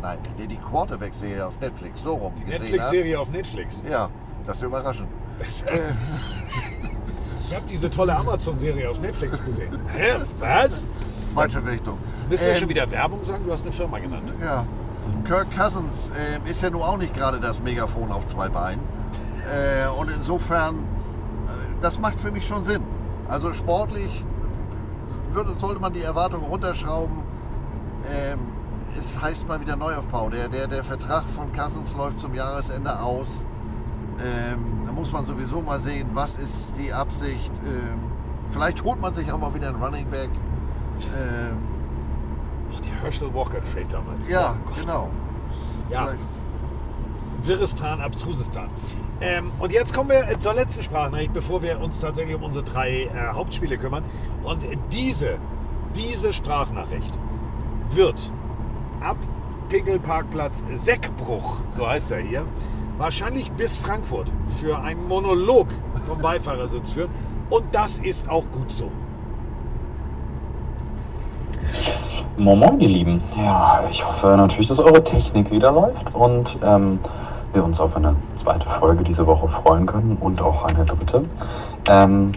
[0.00, 3.82] nein, die Quarterback-Serie auf Netflix so rum Die gesehen Netflix-Serie auf Netflix.
[3.88, 4.08] ja,
[4.46, 5.08] das ist überraschend.
[7.48, 9.78] Ich habe diese tolle Amazon-Serie auf Netflix gesehen.
[9.94, 10.12] Hä?
[10.38, 10.86] Was?
[11.26, 11.98] Zweite Richtung.
[12.28, 13.44] Müssen wir Ähm, schon wieder Werbung sagen?
[13.46, 14.32] Du hast eine Firma genannt.
[14.40, 14.64] Ja.
[15.24, 18.80] Kirk Cousins äh, ist ja nun auch nicht gerade das Megafon auf zwei Beinen.
[19.42, 22.82] Äh, und insofern, äh, das macht für mich schon Sinn.
[23.28, 24.24] Also sportlich
[25.32, 27.24] würde, sollte man die Erwartungen runterschrauben.
[28.08, 28.38] Ähm,
[28.96, 30.30] es heißt mal wieder Neuaufbau.
[30.30, 33.44] Der, der, der Vertrag von Cousins läuft zum Jahresende aus.
[34.24, 37.52] Ähm, da muss man sowieso mal sehen, was ist die Absicht.
[37.66, 37.98] Ähm,
[38.50, 40.30] vielleicht holt man sich auch mal wieder einen Running Back.
[41.16, 41.56] Ähm,
[42.74, 44.28] Ach, der Herschel Walker Trade damals.
[44.28, 45.10] ja, Oh genau.
[45.90, 46.14] Ja.
[47.42, 48.68] Wirrestan, Abstrusestan.
[49.20, 53.04] Ähm, und jetzt kommen wir zur letzten Sprachnachricht, bevor wir uns tatsächlich um unsere drei
[53.04, 54.04] äh, Hauptspiele kümmern.
[54.44, 55.38] Und diese,
[55.94, 57.12] diese Sprachnachricht
[57.90, 58.30] wird
[59.00, 59.16] ab
[59.68, 62.44] Pinkelparkplatz Seckbruch, so heißt er hier,
[62.98, 65.68] wahrscheinlich bis Frankfurt für einen Monolog
[66.06, 67.10] vom Beifahrersitz führen.
[67.50, 68.90] Und das ist auch gut so.
[72.36, 73.22] Moin Moin, ihr Lieben.
[73.36, 76.98] Ja, ich hoffe natürlich, dass eure Technik wieder läuft und ähm,
[77.52, 81.24] wir uns auf eine zweite Folge diese Woche freuen können und auch eine dritte.
[81.88, 82.32] Ähm,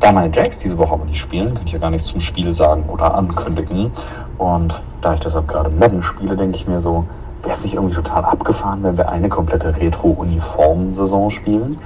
[0.00, 2.52] da meine Jacks diese Woche aber nicht spielen, kann ich ja gar nichts zum Spiel
[2.52, 3.92] sagen oder ankündigen.
[4.38, 7.04] Und da ich deshalb gerade Madden spiele, denke ich mir so,
[7.42, 11.78] wäre es nicht irgendwie total abgefahren, wenn wir eine komplette Retro-Uniform-Saison spielen?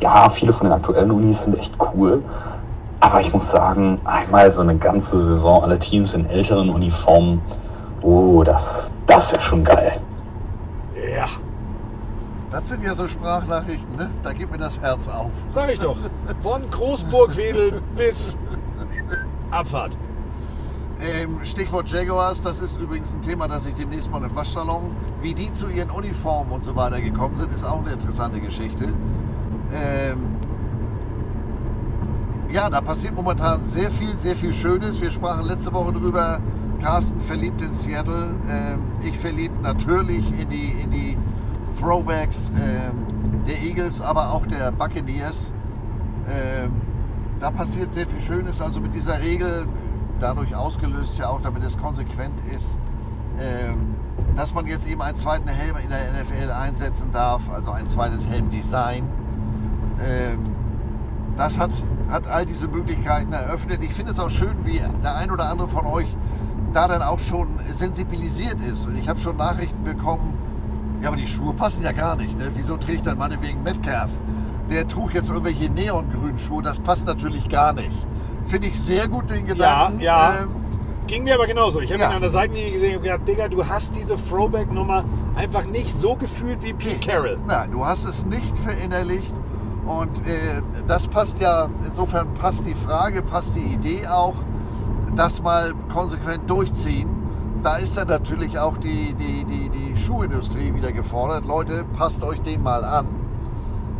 [0.00, 2.22] Ja, viele von den aktuellen Unis sind echt cool.
[3.02, 7.42] Aber ich muss sagen, einmal so eine ganze Saison alle Teams in älteren Uniformen,
[8.00, 10.00] oh, das, das wäre schon geil.
[11.16, 11.26] Ja.
[12.52, 14.08] Das sind ja so Sprachnachrichten, ne?
[14.22, 15.32] Da geht mir das Herz auf.
[15.52, 15.96] Sag ich doch.
[16.42, 18.36] Von Großburgwedel bis
[19.50, 19.96] Abfahrt.
[21.00, 25.34] Ähm, Stichwort Jaguars, das ist übrigens ein Thema, das ich demnächst mal im Waschsalon, wie
[25.34, 28.92] die zu ihren Uniformen und so weiter gekommen sind, ist auch eine interessante Geschichte.
[29.72, 30.36] Ähm,
[32.52, 35.00] ja, da passiert momentan sehr viel, sehr viel Schönes.
[35.00, 36.38] Wir sprachen letzte Woche drüber,
[36.82, 41.16] Carsten verliebt in Seattle, ähm, ich verliebt natürlich in die, in die
[41.78, 45.50] Throwbacks ähm, der Eagles, aber auch der Buccaneers.
[46.28, 46.72] Ähm,
[47.40, 48.60] da passiert sehr viel Schönes.
[48.60, 49.66] Also mit dieser Regel,
[50.20, 52.78] dadurch ausgelöst ja auch, damit es konsequent ist,
[53.40, 53.94] ähm,
[54.36, 58.28] dass man jetzt eben einen zweiten Helm in der NFL einsetzen darf, also ein zweites
[58.28, 59.04] Helmdesign.
[60.00, 60.51] Ähm,
[61.36, 61.70] das hat,
[62.10, 63.82] hat all diese Möglichkeiten eröffnet.
[63.82, 66.06] Ich finde es auch schön, wie der ein oder andere von euch
[66.72, 68.88] da dann auch schon sensibilisiert ist.
[69.00, 70.34] Ich habe schon Nachrichten bekommen,
[71.02, 72.38] ja, aber die Schuhe passen ja gar nicht.
[72.38, 72.50] Ne?
[72.54, 74.10] Wieso trägt dann meinetwegen Metcalf?
[74.70, 78.06] Der trug jetzt irgendwelche neongrünen Schuhe, das passt natürlich gar nicht.
[78.46, 80.00] Finde ich sehr gut den Gedanken.
[80.00, 80.40] Ja, ja.
[80.42, 80.48] Ähm,
[81.06, 81.80] Ging mir aber genauso.
[81.80, 82.10] Ich habe Ja.
[82.10, 85.04] ihn an der Seitenlinie gesehen und gedacht, Digga, du hast diese Throwback-Nummer
[85.34, 87.38] einfach nicht so gefühlt wie Pete Carroll.
[87.46, 89.34] Nein, du hast es nicht verinnerlicht.
[89.86, 94.34] Und äh, das passt ja, insofern passt die Frage, passt die Idee auch,
[95.16, 97.10] das mal konsequent durchziehen.
[97.62, 101.44] Da ist dann natürlich auch die, die, die, die Schuhindustrie wieder gefordert.
[101.46, 103.06] Leute, passt euch den mal an.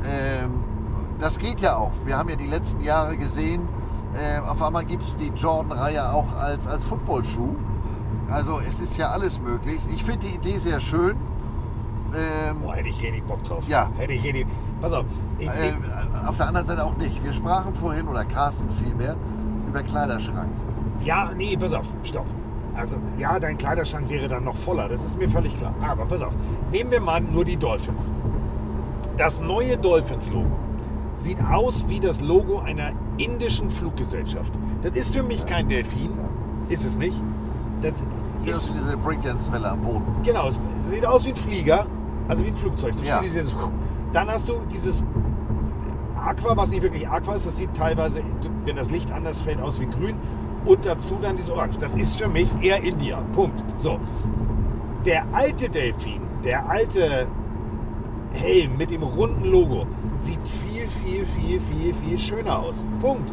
[0.05, 0.65] Ähm,
[1.21, 1.93] das geht ja auch.
[2.05, 3.69] Wir haben ja die letzten Jahre gesehen,
[4.15, 7.55] äh, auf einmal gibt es die Jordan-Reihe auch als, als Footballschuh.
[8.31, 9.81] Also es ist ja alles möglich.
[9.95, 11.17] Ich finde die Idee sehr schön.
[12.15, 13.67] Ähm, Boah, hätte ich richtig Bock drauf.
[13.69, 13.91] Ja.
[13.97, 14.47] Hätte ich richtig.
[14.81, 15.05] Pass auf.
[15.39, 15.75] Ich, äh,
[16.27, 17.23] auf der anderen Seite auch nicht.
[17.23, 19.17] Wir sprachen vorhin, oder Carsten vielmehr,
[19.69, 20.51] über Kleiderschrank.
[21.03, 22.27] Ja, nee, pass auf, stopp.
[22.75, 25.75] Also, ja, dein Kleiderschrank wäre dann noch voller, das ist mir völlig klar.
[25.83, 26.33] Aber pass auf,
[26.71, 28.11] nehmen wir mal nur die Dolphins.
[29.19, 30.49] Das neue Dolphins-Logo
[31.17, 34.53] sieht aus wie das Logo einer indischen Fluggesellschaft.
[34.83, 36.11] Das ist für mich kein Delfin,
[36.69, 37.23] ist es nicht.
[37.83, 38.03] Das
[38.47, 40.05] Das ist diese Breakdance-Welle am Boden.
[40.23, 41.87] Genau, es sieht aus wie ein Flieger,
[42.29, 42.95] also wie ein Flugzeug.
[42.95, 43.21] So Ja.
[43.21, 43.55] dieses-
[44.13, 45.05] Dann hast du dieses
[46.17, 48.23] Aqua, was nicht wirklich Aqua ist, das sieht teilweise,
[48.65, 50.17] wenn das Licht anders fällt, aus wie grün.
[50.65, 51.79] Und dazu dann dieses Orange.
[51.79, 53.23] Das ist für mich eher India.
[53.33, 53.65] Punkt.
[53.79, 53.99] So.
[55.05, 57.27] Der alte Delfin, der alte
[58.33, 59.87] Helm mit dem runden Logo,
[60.19, 62.85] sieht viel, viel, viel, viel, viel schöner aus.
[63.01, 63.33] Punkt.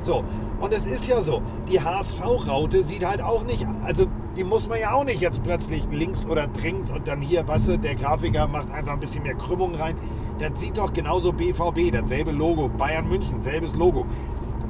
[0.00, 0.24] So.
[0.60, 4.78] Und es ist ja so, die HSV-Raute sieht halt auch nicht, also die muss man
[4.78, 8.46] ja auch nicht jetzt plötzlich links oder links und dann hier, weißt du, der Grafiker
[8.46, 9.96] macht einfach ein bisschen mehr Krümmung rein.
[10.38, 14.06] Das sieht doch genauso BVB, dasselbe Logo, Bayern München, selbes Logo.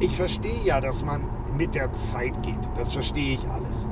[0.00, 1.24] Ich verstehe ja, dass man
[1.56, 2.58] mit der Zeit geht.
[2.76, 3.86] Das verstehe ich alles.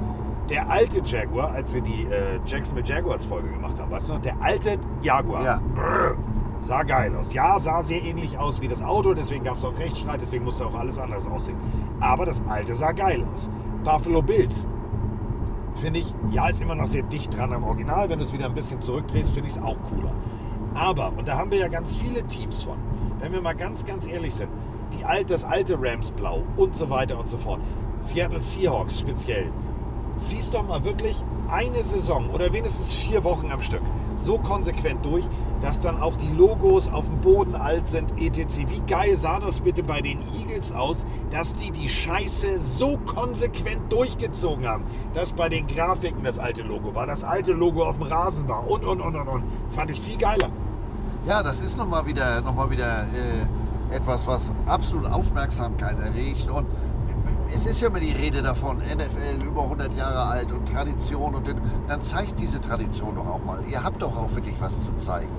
[0.49, 4.15] Der alte Jaguar, als wir die äh, Jackson mit Jaguars Folge gemacht haben, weißt du
[4.15, 4.23] noch?
[4.23, 5.45] Der alte Jaguar.
[5.45, 5.61] Ja.
[5.75, 6.17] Brrr,
[6.63, 7.35] sah geil aus.
[7.35, 10.65] Ja, sah sehr ähnlich aus wie das Auto, deswegen gab es auch Rechtsstreit, deswegen musste
[10.65, 11.59] auch alles anders aussehen.
[12.01, 13.51] Aber das alte sah geil aus.
[13.85, 14.67] Buffalo Bills.
[15.81, 18.09] Finde ich, ja, ist immer noch sehr dicht dran am Original.
[18.11, 20.13] Wenn du es wieder ein bisschen zurückdrehst, finde ich es auch cooler.
[20.75, 22.79] Aber, und da haben wir ja ganz viele Teams von,
[23.21, 24.51] wenn wir mal ganz, ganz ehrlich sind,
[24.97, 27.61] die alt, das alte Rams Blau und so weiter und so fort,
[28.03, 29.51] Seattle Seahawks speziell,
[30.17, 31.17] ziehst doch mal wirklich
[31.49, 33.83] eine Saison oder wenigstens vier Wochen am Stück
[34.19, 35.25] so konsequent durch,
[35.61, 38.69] dass dann auch die Logos auf dem Boden alt sind, etc.
[38.69, 43.93] Wie geil sah das bitte bei den Eagles aus, dass die die Scheiße so konsequent
[43.93, 44.85] durchgezogen haben,
[45.15, 48.69] dass bei den Grafiken das alte Logo war, das alte Logo auf dem Rasen war
[48.69, 49.45] und, und, und, und, und.
[49.71, 50.51] Fand ich viel geiler.
[51.27, 56.49] Ja, das ist nochmal wieder, noch mal wieder äh, etwas, was absolut Aufmerksamkeit erregt.
[56.51, 56.67] Und
[57.55, 61.35] es ist ja immer die Rede davon, NFL über 100 Jahre alt und Tradition.
[61.35, 63.61] Und dann- zeigt diese Tradition doch auch mal.
[63.71, 65.31] Ihr habt doch auch wirklich was zu zeigen.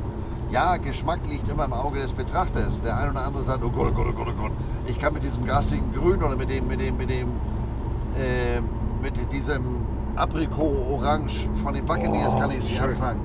[0.52, 2.82] Ja, Geschmack liegt immer im Auge des Betrachters.
[2.82, 4.52] Der eine oder andere sagt, oh Gott, oh Gott, oh Gott, oh Gott.
[4.88, 7.28] Ich kann mit diesem gastigen Grün oder mit dem, mit dem, mit dem,
[8.18, 8.60] äh,
[9.02, 13.22] mit diesem Aprikot-Orange von den Buccaneers Oh, kann ich nicht anfangen.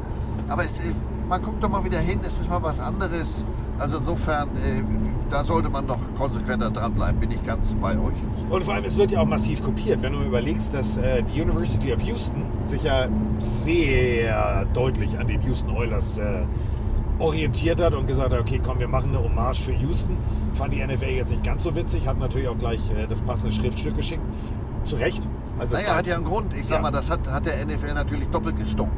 [0.48, 0.92] Aber es, äh,
[1.28, 3.42] man guckt doch mal wieder hin, es ist mal was anderes.
[3.78, 4.82] Also insofern, äh,
[5.30, 8.14] da sollte man noch konsequenter dranbleiben, bin ich ganz bei euch.
[8.50, 10.02] Und vor allem, es wird ja auch massiv kopiert.
[10.02, 15.40] Wenn du überlegst, dass äh, die University of Houston sich ja sehr deutlich an den
[15.42, 16.44] Houston Oilers äh,
[17.18, 20.16] orientiert hat und gesagt hat, okay, komm, wir machen eine Hommage für Houston.
[20.54, 23.52] Fand die NFL jetzt nicht ganz so witzig, hat natürlich auch gleich äh, das passende
[23.52, 24.22] Schriftstück geschickt.
[24.84, 25.26] Zu Recht.
[25.58, 26.52] Also naja, hat ja einen Grund.
[26.54, 26.82] Ich sag Ja.
[26.82, 28.96] mal, das hat, hat der NFL natürlich doppelt gestunken.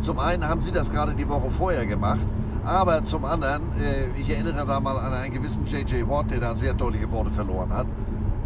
[0.00, 2.20] Zum einen haben sie das gerade die Woche vorher gemacht,
[2.66, 6.08] aber zum anderen, äh, ich erinnere da mal an einen gewissen J.J.
[6.08, 7.86] Watt, der da sehr deutliche Worte verloren hat.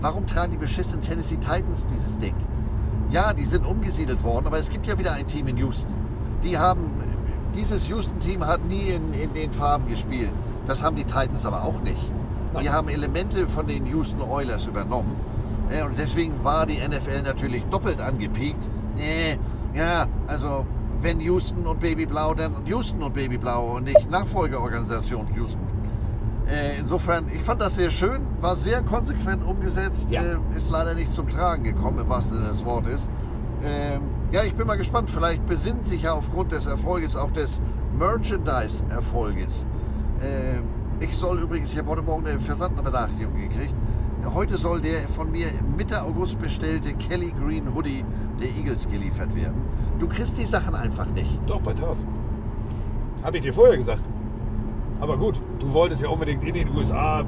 [0.02, 2.34] Warum tragen die beschissenen Tennessee Titans dieses Ding?
[3.10, 5.92] Ja, die sind umgesiedelt worden, aber es gibt ja wieder ein Team in Houston.
[6.44, 6.90] Die haben,
[7.54, 10.30] dieses Houston-Team hat nie in, in den Farben gespielt.
[10.66, 12.10] Das haben die Titans aber auch nicht.
[12.60, 15.16] Die haben Elemente von den Houston Oilers übernommen.
[15.70, 18.62] Äh, Und deswegen war die NFL natürlich doppelt angepiekt.
[18.96, 19.38] Äh,
[19.76, 20.66] ja, also
[21.02, 25.60] wenn Houston und Baby Blau, dann Houston und Baby Blau und nicht Nachfolgeorganisation Houston.
[26.48, 31.12] Äh, insofern, ich fand das sehr schön, war sehr konsequent umgesetzt, äh, ist leider nicht
[31.12, 33.08] zum Tragen gekommen, im wahrsten Sinne des Wortes.
[33.62, 34.02] Ähm,
[34.32, 37.60] ja, ich bin mal gespannt, vielleicht besinnt sich ja aufgrund des Erfolges auch des
[37.98, 39.66] Merchandise-Erfolges.
[40.22, 40.64] Ähm,
[40.98, 43.74] ich soll übrigens, ich habe heute Morgen eine Versandbenachrichtigung gekriegt.
[44.24, 48.04] Heute soll der von mir Mitte August bestellte Kelly Green Hoodie
[48.40, 49.60] der Eagles geliefert werden.
[49.98, 51.38] Du kriegst die Sachen einfach nicht.
[51.46, 52.06] Doch, bei Tars.
[53.22, 54.02] Habe ich dir vorher gesagt.
[55.00, 57.24] Aber gut, du wolltest ja unbedingt in den USA.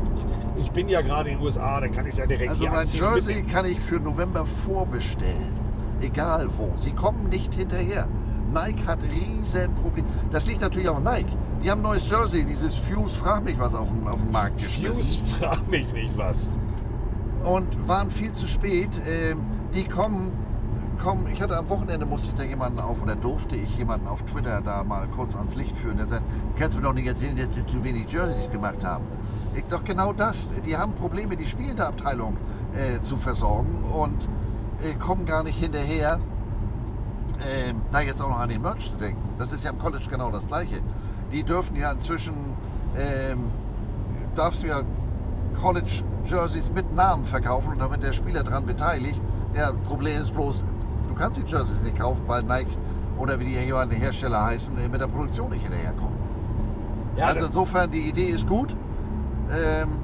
[0.56, 2.70] Ich bin ja gerade in den USA, dann kann ich es ja direkt Also hier
[2.70, 3.00] mein anziehen.
[3.02, 3.52] Jersey mitnehmen.
[3.52, 5.52] kann ich für November vorbestellen.
[6.00, 6.72] Egal wo.
[6.76, 8.08] Sie kommen nicht hinterher.
[8.52, 10.06] Nike hat riesen Probleme.
[10.30, 11.32] Das liegt natürlich auch Nike.
[11.64, 15.02] Die haben ein neues Jersey, dieses Fuse, frag mich was auf den Markt geschmissen.
[15.02, 16.50] Fuse, frag mich nicht was.
[17.44, 18.90] Und waren viel zu spät.
[19.06, 19.40] Ähm,
[19.74, 20.30] die kommen,
[21.02, 24.22] kommen, ich hatte am Wochenende, musste ich da jemanden auf, oder durfte ich jemanden auf
[24.22, 26.22] Twitter da mal kurz ans Licht führen, der sagt,
[26.58, 29.04] kannst du mir doch nicht erzählen, dass sie zu wenig Jerseys gemacht haben.
[29.54, 30.50] Ich, doch genau das.
[30.64, 32.36] Die haben Probleme, die spielende Abteilung
[32.74, 34.28] äh, zu versorgen und
[34.82, 36.20] äh, kommen gar nicht hinterher,
[37.48, 39.22] ähm, da jetzt auch noch an den Merch zu denken.
[39.38, 40.80] Das ist ja im College genau das Gleiche.
[41.32, 42.34] Die dürfen ja inzwischen,
[42.96, 43.50] ähm,
[44.34, 44.82] darfst du ja
[45.60, 49.20] College Jerseys mit Namen verkaufen und damit der Spieler daran beteiligt.
[49.56, 50.64] Ja, Problem ist bloß,
[51.08, 52.70] du kannst die Jerseys nicht kaufen, weil Nike
[53.18, 56.16] oder wie die jeweiligen Hersteller heißen, äh, mit der Produktion nicht hinterherkommen.
[57.16, 58.74] Ja, also insofern, die Idee ist gut,
[59.52, 59.98] ähm,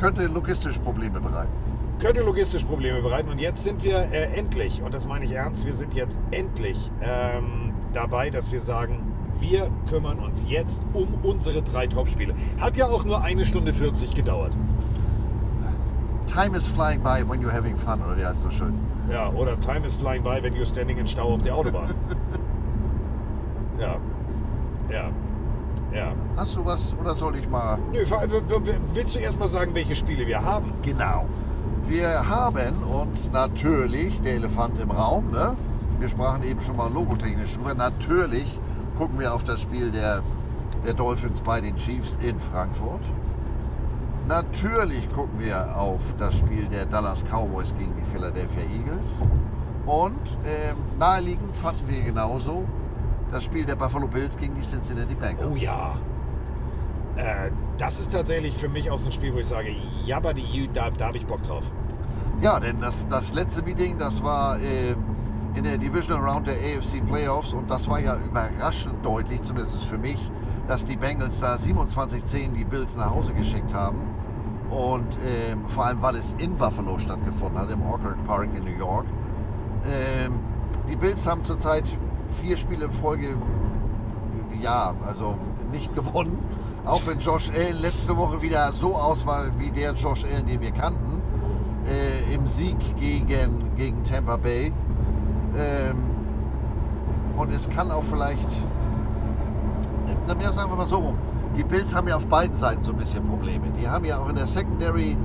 [0.00, 1.52] könnte logistisch Probleme bereiten.
[2.00, 3.30] könnte logistisch Probleme bereiten.
[3.30, 6.90] Und jetzt sind wir äh, endlich, und das meine ich ernst, wir sind jetzt endlich
[7.00, 9.02] ähm, dabei, dass wir sagen,
[9.40, 12.34] wir kümmern uns jetzt um unsere drei Topspiele.
[12.58, 14.56] Hat ja auch nur eine Stunde 40 gedauert.
[16.26, 18.74] Time is flying by when you're having fun, oder wie heißt so schön?
[19.10, 21.94] Ja, oder Time is flying by when you're standing in Stau auf der Autobahn.
[23.78, 23.96] ja.
[24.90, 25.10] Ja.
[25.92, 26.12] Ja.
[26.36, 27.78] Hast du was oder soll ich mal?
[27.92, 28.04] Nö,
[28.92, 30.66] willst du erst mal sagen, welche Spiele wir haben?
[30.82, 31.26] Genau.
[31.86, 35.56] Wir haben uns natürlich, der Elefant im Raum, ne?
[35.98, 38.58] wir sprachen eben schon mal logotechnisch drüber, natürlich
[38.98, 40.22] gucken wir auf das Spiel der,
[40.84, 43.02] der Dolphins bei den Chiefs in Frankfurt.
[44.28, 49.22] Natürlich gucken wir auf das Spiel der Dallas Cowboys gegen die Philadelphia Eagles.
[49.86, 52.64] Und ähm, naheliegend fanden wir genauso
[53.30, 55.48] das Spiel der Buffalo Bills gegen die Cincinnati Bengals.
[55.48, 55.94] Oh ja.
[57.14, 59.68] Äh, das ist tatsächlich für mich auch so ein Spiel, wo ich sage,
[60.04, 61.70] jabba die da, da habe ich Bock drauf.
[62.40, 64.96] Ja, denn das, das letzte Meeting, das war äh,
[65.54, 69.98] in der Divisional Round der AFC Playoffs und das war ja überraschend deutlich, zumindest für
[69.98, 70.18] mich,
[70.66, 74.15] dass die Bengals da 27-10 die Bills nach Hause geschickt haben.
[74.70, 78.78] Und ähm, vor allem, weil es in Buffalo stattgefunden hat, im Orchard Park in New
[78.78, 79.06] York.
[79.84, 80.40] Ähm,
[80.88, 81.84] die Bills haben zurzeit
[82.40, 83.36] vier Spiele in Folge,
[84.60, 85.36] ja, also
[85.72, 86.38] nicht gewonnen.
[86.84, 90.60] Auch wenn Josh Allen letzte Woche wieder so aus war wie der Josh Allen, den
[90.60, 91.20] wir kannten
[91.86, 94.72] äh, im Sieg gegen, gegen Tampa Bay.
[95.56, 96.04] Ähm,
[97.36, 98.50] und es kann auch vielleicht,
[100.26, 101.18] sagen wir mal so rum,
[101.56, 103.66] die Bills haben ja auf beiden Seiten so ein bisschen Probleme.
[103.80, 105.16] Die haben ja auch in der Secondary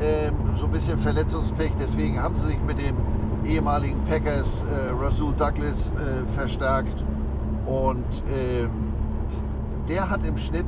[0.00, 2.96] ähm, so ein bisschen Verletzungspech, deswegen haben sie sich mit dem
[3.44, 7.04] ehemaligen Packers äh, Rasul Douglas äh, verstärkt
[7.66, 8.70] und ähm,
[9.88, 10.66] der hat im Schnitt,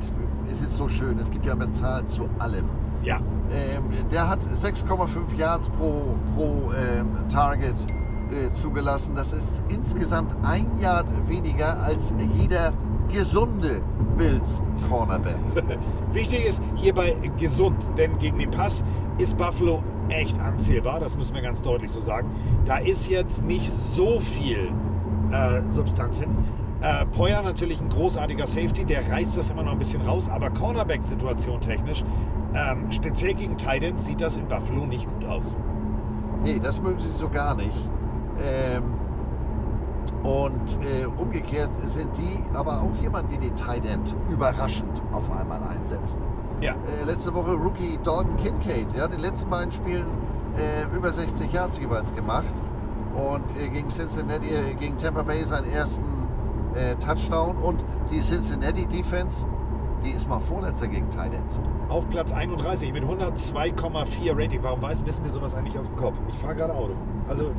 [0.51, 2.65] es ist so schön, es gibt ja eine Zahl zu allem.
[3.03, 3.19] Ja.
[3.51, 7.75] Ähm, der hat 6,5 Yards pro, pro ähm, Target
[8.31, 9.15] äh, zugelassen.
[9.15, 12.73] Das ist insgesamt ein Yard weniger als jeder
[13.13, 13.83] gesunde
[14.23, 15.37] Bills Cornerback.
[16.13, 18.85] Wichtig ist hierbei gesund, denn gegen den Pass
[19.19, 22.31] ist Buffalo echt anzählbar, das müssen wir ganz deutlich so sagen.
[22.65, 24.71] Da ist jetzt nicht so viel
[25.33, 26.31] äh, Substanz hin.
[26.83, 30.51] Äh, Poyer natürlich ein großartiger Safety, der reißt das immer noch ein bisschen raus, aber
[30.51, 32.05] Cornerback-Situation technisch,
[32.55, 35.57] ähm, speziell gegen Titans, sieht das in Buffalo nicht gut aus.
[36.45, 37.89] Nee, das mögen sie so gar nicht.
[38.39, 38.85] Ähm,
[40.23, 45.61] und äh, umgekehrt sind die aber auch jemand, die den Tight End überraschend auf einmal
[45.65, 46.21] einsetzen.
[46.61, 46.75] Ja.
[46.87, 50.07] Äh, letzte Woche Rookie Dalton Kincaid, der hat in den letzten beiden Spielen
[50.57, 52.55] äh, über 60 Yards jeweils gemacht.
[53.15, 56.05] Und äh, gegen Cincinnati, äh, gegen Tampa Bay seinen ersten
[56.75, 57.57] äh, Touchdown.
[57.57, 59.45] Und die Cincinnati Defense,
[60.05, 61.59] die ist mal Vorletzter gegen Ends.
[61.89, 64.63] Auf Platz 31 mit 102,4 Rating.
[64.63, 66.19] Warum weiß, wissen wir sowas eigentlich aus dem Kopf?
[66.29, 66.95] Ich fahre gerade Auto.
[67.29, 67.53] Also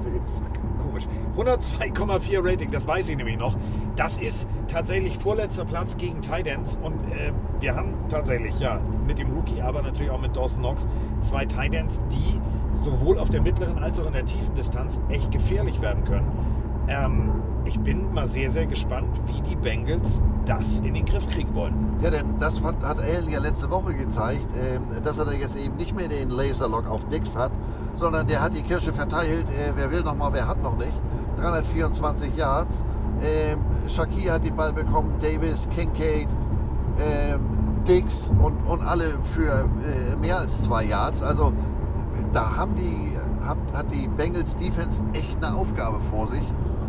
[0.77, 1.07] komisch.
[1.37, 3.55] 102,4 Rating, das weiß ich nämlich noch.
[3.95, 9.31] Das ist tatsächlich vorletzter Platz gegen Titans und äh, wir haben tatsächlich ja mit dem
[9.31, 10.85] Rookie, aber natürlich auch mit Dawson Knox
[11.21, 12.39] zwei Titans, die
[12.73, 16.31] sowohl auf der mittleren als auch in der tiefen Distanz echt gefährlich werden können.
[16.87, 17.31] Ähm,
[17.65, 21.97] ich bin mal sehr, sehr gespannt, wie die Bengals das in den Griff kriegen wollen.
[22.01, 25.77] Ja, denn das hat Allen ja letzte Woche gezeigt, ähm, dass er da jetzt eben
[25.77, 27.51] nicht mehr den Laserlock auf Dix hat,
[27.93, 29.47] sondern der hat die Kirsche verteilt.
[29.49, 30.93] Äh, wer will noch mal, wer hat noch nicht.
[31.37, 32.83] 324 Yards.
[33.21, 36.27] Ähm, Shakir hat den Ball bekommen, Davis, Kincaid,
[36.99, 37.39] ähm,
[37.87, 41.23] Dix und, und alle für äh, mehr als zwei Yards.
[41.23, 41.53] Also
[42.33, 46.43] da haben die, hat, hat die Bengals Defense echt eine Aufgabe vor sich.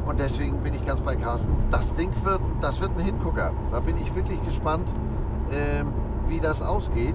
[0.06, 1.54] Und deswegen bin ich ganz bei Carsten.
[1.70, 3.52] Das Ding wird, das wird ein Hingucker.
[3.70, 4.92] Da bin ich wirklich gespannt,
[5.50, 5.92] ähm,
[6.28, 7.14] wie das ausgeht,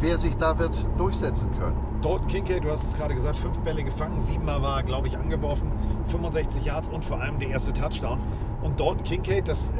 [0.00, 1.76] wer sich da wird durchsetzen können.
[2.02, 5.72] Dalton Kincaid, du hast es gerade gesagt, fünf Bälle gefangen, siebenmal war, glaube ich, angeworfen,
[6.06, 8.18] 65 Yards und vor allem der erste Touchdown.
[8.62, 9.72] Und Dalton Kincaid, das, äh,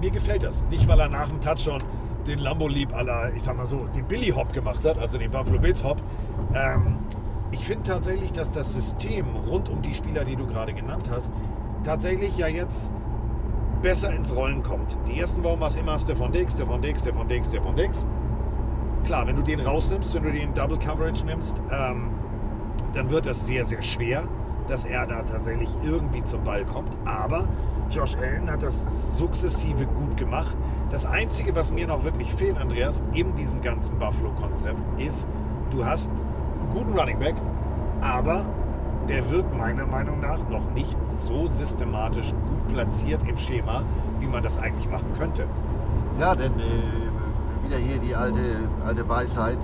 [0.00, 0.64] mir gefällt das.
[0.70, 1.80] Nicht, weil er nach dem Touchdown
[2.26, 5.30] den Lambo lieb aller, ich sag mal so, den Billy Hop gemacht hat, also den
[5.30, 6.02] Buffalo Bills Hop.
[6.54, 6.98] Ähm,
[7.50, 11.32] ich finde tatsächlich, dass das System rund um die Spieler, die du gerade genannt hast,
[11.84, 12.90] tatsächlich ja jetzt
[13.82, 14.96] besser ins Rollen kommt.
[15.08, 18.06] Die ersten Wochen war es immer Stefan Dix, Stefan Dix, Stefan Dix, Stefan Dix.
[19.04, 22.10] Klar, wenn du den rausnimmst, wenn du den Double Coverage nimmst, ähm,
[22.92, 24.24] dann wird das sehr, sehr schwer,
[24.68, 26.96] dass er da tatsächlich irgendwie zum Ball kommt.
[27.06, 27.48] Aber
[27.90, 30.56] Josh Allen hat das sukzessive gut gemacht.
[30.90, 35.26] Das Einzige, was mir noch wirklich fehlt, Andreas, in diesem ganzen Buffalo-Konzept, ist,
[35.70, 37.36] du hast einen guten Running Back,
[38.00, 38.44] aber
[39.10, 43.82] der wird meiner Meinung nach noch nicht so systematisch gut platziert im Schema,
[44.20, 45.46] wie man das eigentlich machen könnte.
[46.18, 49.58] Ja, denn äh, wieder hier die alte, alte Weisheit,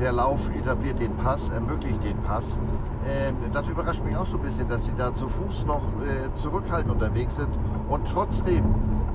[0.00, 2.58] der Lauf etabliert den Pass, ermöglicht den Pass.
[3.06, 6.34] Ähm, das überrascht mich auch so ein bisschen, dass sie da zu Fuß noch äh,
[6.34, 7.48] zurückhaltend unterwegs sind
[7.88, 8.64] und trotzdem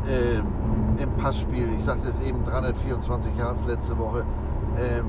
[0.09, 0.45] ähm,
[0.97, 4.23] im Passspiel, ich sagte es eben, 324 Yards letzte Woche,
[4.79, 5.05] ähm,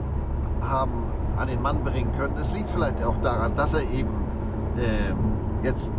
[0.61, 1.05] haben
[1.36, 2.36] an den Mann bringen können.
[2.36, 4.26] Es liegt vielleicht auch daran, dass er eben
[5.62, 5.93] jetzt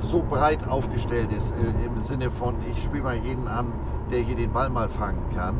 [0.00, 3.72] so breit aufgestellt ist, äh, im Sinne von, ich spiele mal jeden an,
[4.10, 5.56] der hier den Ball mal fangen kann.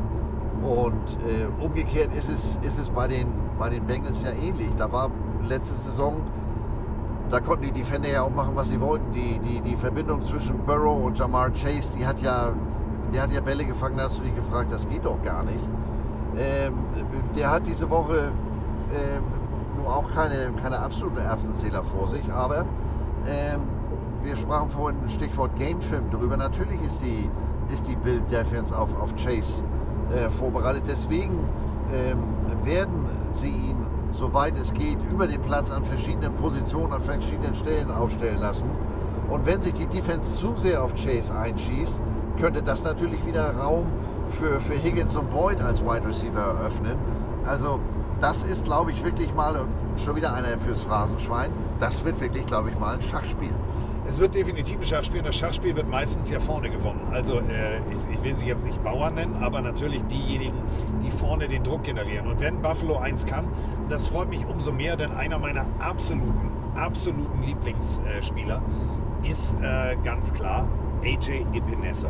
[0.63, 3.29] Und äh, umgekehrt ist es, ist es bei, den,
[3.59, 4.71] bei den Bengals ja ähnlich.
[4.77, 5.11] Da war
[5.43, 6.21] letzte Saison,
[7.31, 9.13] da konnten die Defender ja auch machen, was sie wollten.
[9.13, 12.53] Die, die, die Verbindung zwischen Burrow und Jamar Chase, die hat ja,
[13.13, 15.67] der hat ja Bälle gefangen, da hast du dich gefragt, das geht doch gar nicht.
[16.37, 16.75] Ähm,
[17.37, 18.33] der hat diese Woche
[18.93, 19.23] ähm,
[19.81, 22.65] nur auch keine, keine absoluten Erbsenzähler vor sich, aber
[23.27, 23.61] ähm,
[24.23, 26.37] wir sprachen vorhin Stichwort Gamefilm drüber.
[26.37, 27.31] Natürlich ist die,
[27.73, 29.63] ist die Bild Defense auf, auf Chase
[30.15, 30.85] äh, vorbereitet.
[30.87, 31.49] Deswegen
[31.93, 32.19] ähm,
[32.65, 37.91] werden sie ihn, soweit es geht, über den Platz an verschiedenen Positionen, an verschiedenen Stellen
[37.91, 38.71] aufstellen lassen.
[39.31, 42.01] Und wenn sich die Defense zu sehr auf Chase einschießt,
[42.41, 43.87] könnte das natürlich wieder Raum
[44.31, 46.97] für, für Higgins und Boyd als Wide Receiver eröffnen.
[47.47, 47.81] Also
[48.21, 49.67] das ist, glaube ich, wirklich mal
[49.97, 51.51] schon wieder einer fürs Phrasenschwein.
[51.79, 53.53] Das wird wirklich, glaube ich, mal ein Schachspiel.
[54.07, 57.01] Es wird definitiv ein Schachspiel und das Schachspiel wird meistens ja vorne gewonnen.
[57.13, 60.57] Also äh, ich, ich, will sie jetzt nicht Bauern nennen, aber natürlich diejenigen,
[61.05, 62.27] die vorne den Druck generieren.
[62.27, 66.51] Und wenn Buffalo eins kann, und das freut mich umso mehr, denn einer meiner absoluten,
[66.75, 68.63] absoluten Lieblingsspieler
[69.23, 70.67] ist äh, ganz klar
[71.05, 72.09] AJ Epinesa.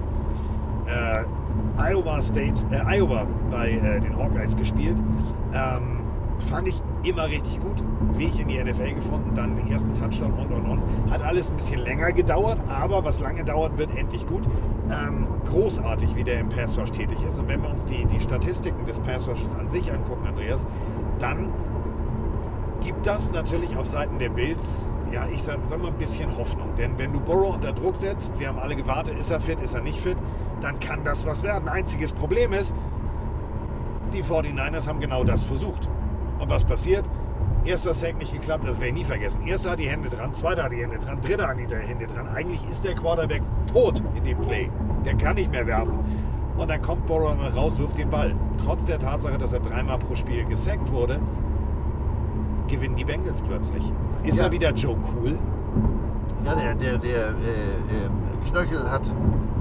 [0.86, 1.24] Äh,
[1.76, 4.96] Iowa State, äh, Iowa bei äh, den Hawkeyes gespielt.
[5.52, 5.99] Ähm,
[6.40, 7.82] fand ich immer richtig gut.
[8.16, 10.82] Weg in die NFL gefunden, dann den ersten Touchdown und und und.
[11.10, 14.42] Hat alles ein bisschen länger gedauert, aber was lange dauert, wird endlich gut.
[14.90, 17.38] Ähm, großartig, wie der im Pass Rush tätig ist.
[17.38, 20.66] Und wenn wir uns die, die Statistiken des Pass Rushes an sich angucken, Andreas,
[21.18, 21.50] dann
[22.80, 26.68] gibt das natürlich auf Seiten der Bills, ja, ich sag, sag mal ein bisschen Hoffnung.
[26.76, 29.74] Denn wenn du Burrow unter Druck setzt, wir haben alle gewartet, ist er fit, ist
[29.74, 30.16] er nicht fit,
[30.60, 31.68] dann kann das was werden.
[31.68, 32.74] Einziges Problem ist,
[34.12, 35.88] die 49ers haben genau das versucht.
[36.40, 37.04] Und was passiert?
[37.64, 39.46] Erster Sack nicht geklappt, das werde ich nie vergessen.
[39.46, 42.26] Erster hat die Hände dran, zweiter hat die Hände dran, dritter hat die Hände dran.
[42.34, 44.70] Eigentlich ist der Quarterback tot in dem Play.
[45.04, 45.98] Der kann nicht mehr werfen.
[46.56, 48.34] Und dann kommt Burrow mal raus, wirft den Ball.
[48.64, 51.20] Trotz der Tatsache, dass er dreimal pro Spiel gesackt wurde,
[52.68, 53.92] gewinnen die Bengals plötzlich.
[54.24, 54.44] Ist Ja.
[54.46, 55.38] er wieder Joe Cool?
[56.44, 57.30] Ja, der, der, der äh,
[57.90, 58.10] ähm,
[58.48, 59.02] Knöchel hat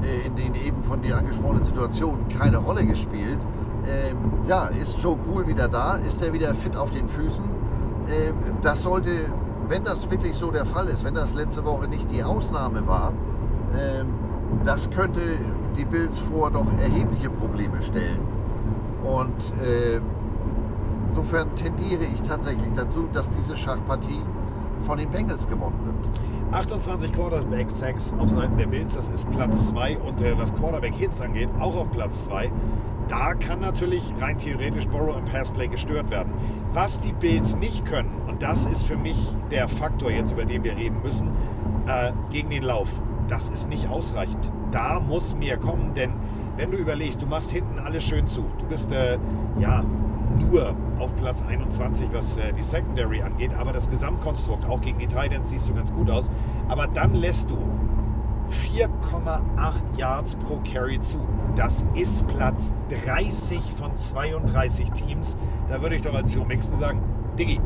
[0.03, 3.39] äh, in den eben von dir angesprochenen Situationen keine Rolle gespielt.
[3.89, 4.17] Ähm,
[4.47, 5.95] ja, ist Joe Cool wieder da?
[5.95, 7.43] Ist er wieder fit auf den Füßen?
[8.07, 9.31] Ähm, das sollte,
[9.67, 13.13] wenn das wirklich so der Fall ist, wenn das letzte Woche nicht die Ausnahme war,
[13.75, 14.13] ähm,
[14.63, 15.21] das könnte
[15.77, 18.19] die Bills vor doch erhebliche Probleme stellen.
[19.03, 20.03] Und ähm,
[21.07, 24.21] insofern tendiere ich tatsächlich dazu, dass diese Schachpartie
[24.81, 26.19] von den Bengals gewonnen wird.
[26.51, 31.49] 28 Quarterback-Sacks auf Seiten der Bills, das ist Platz 2 und äh, was Quarterback-Hits angeht,
[31.59, 32.51] auch auf Platz 2.
[33.10, 36.31] Da kann natürlich rein theoretisch Burrow im Passplay gestört werden.
[36.72, 39.18] Was die Bills nicht können, und das ist für mich
[39.49, 41.30] der Faktor jetzt, über den wir reden müssen,
[41.88, 44.52] äh, gegen den Lauf, das ist nicht ausreichend.
[44.72, 46.14] Da muss mehr kommen, denn
[46.56, 49.18] wenn du überlegst, du machst hinten alles schön zu, du bist äh,
[49.57, 49.84] ja
[50.38, 55.07] nur auf Platz 21, was äh, die Secondary angeht, aber das Gesamtkonstrukt, auch gegen die
[55.07, 56.30] Titans, siehst du ganz gut aus.
[56.68, 57.57] Aber dann lässt du
[58.49, 61.19] 4,8 Yards pro Carry zu.
[61.55, 62.73] Das ist Platz
[63.05, 65.35] 30 von 32 Teams.
[65.67, 67.01] Da würde ich doch als Joe Mixon sagen,
[67.38, 67.59] Diggi,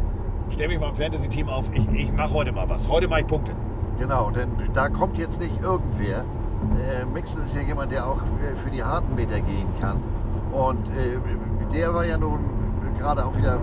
[0.49, 2.87] stell mich mal im Fantasy-Team auf, ich, ich mache heute mal was.
[2.87, 3.51] Heute mache ich Punkte.
[3.99, 6.25] Genau, denn da kommt jetzt nicht irgendwer.
[6.75, 10.01] Äh, Mixon ist ja jemand, der auch äh, für die harten Meter gehen kann.
[10.51, 11.17] Und äh,
[11.73, 12.39] der war ja nun
[12.97, 13.59] gerade auch wieder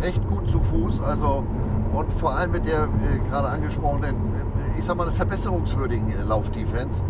[0.00, 1.00] recht gut zu Fuß.
[1.00, 1.44] Also
[1.92, 7.02] und vor allem mit der äh, gerade angesprochenen, äh, ich sag mal, verbesserungswürdigen äh, Laufdefense.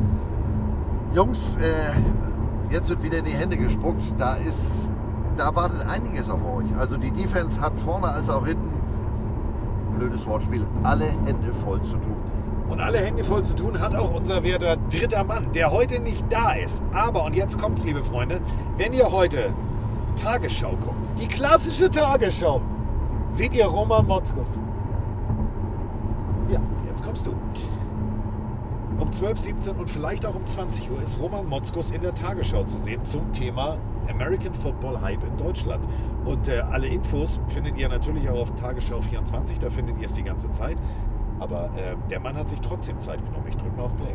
[1.15, 4.03] Jungs, äh, jetzt wird wieder in die Hände gespuckt.
[4.19, 4.91] Da ist,
[5.37, 6.67] da wartet einiges auf euch.
[6.79, 8.71] Also die Defense hat vorne als auch hinten,
[9.97, 12.17] blödes Wortspiel, alle Hände voll zu tun.
[12.69, 16.25] Und alle Hände voll zu tun hat auch unser werter dritter Mann, der heute nicht
[16.31, 16.83] da ist.
[16.93, 18.41] Aber, und jetzt kommt's, liebe Freunde,
[18.79, 19.51] wenn ihr heute
[20.17, 22.63] Tagesschau guckt, die klassische Tagesschau,
[23.29, 24.59] seht ihr Roman Motzkus.
[26.93, 27.33] Jetzt kommst du.
[29.01, 32.65] Um 12, 17 und vielleicht auch um 20 Uhr ist Roman Motzkus in der Tagesschau
[32.65, 33.79] zu sehen zum Thema
[34.11, 35.83] American Football Hype in Deutschland.
[36.27, 40.13] Und äh, alle Infos findet ihr natürlich auch auf Tagesschau 24, da findet ihr es
[40.13, 40.77] die ganze Zeit.
[41.41, 43.47] Aber äh, der Mann hat sich trotzdem Zeit genommen.
[43.49, 44.15] Ich drücke mal auf Play.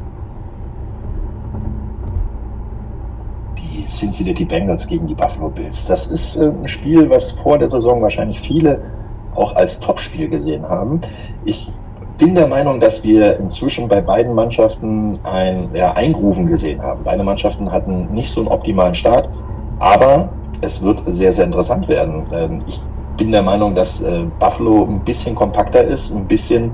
[3.57, 5.87] die Cincinnati Bengals gegen die Buffalo Bills.
[5.87, 8.81] Das ist äh, ein Spiel, was vor der Saison wahrscheinlich viele
[9.33, 11.01] auch als Topspiel gesehen haben.
[11.43, 11.71] Ich
[12.17, 17.01] bin der Meinung, dass wir inzwischen bei beiden Mannschaften ein ja, Eingrufen gesehen haben.
[17.03, 19.29] Beide Mannschaften hatten nicht so einen optimalen Start,
[19.79, 20.29] aber
[20.61, 22.23] es wird sehr, sehr interessant werden.
[22.33, 22.81] Ähm, ich
[23.17, 26.71] bin der Meinung, dass äh, Buffalo ein bisschen kompakter ist, ein bisschen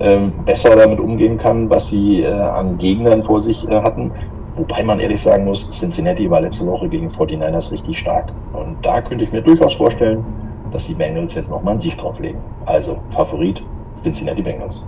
[0.00, 4.12] ähm, besser damit umgehen kann, was sie äh, an Gegnern vor sich äh, hatten.
[4.56, 8.32] Wobei man ehrlich sagen muss, Cincinnati war letzte Woche gegen 49ers richtig stark.
[8.52, 10.24] Und da könnte ich mir durchaus vorstellen,
[10.72, 12.40] dass die Bengals jetzt nochmal einen Sieg drauflegen.
[12.64, 13.62] Also Favorit
[14.02, 14.86] Cincinnati Bengals.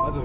[0.00, 0.22] Also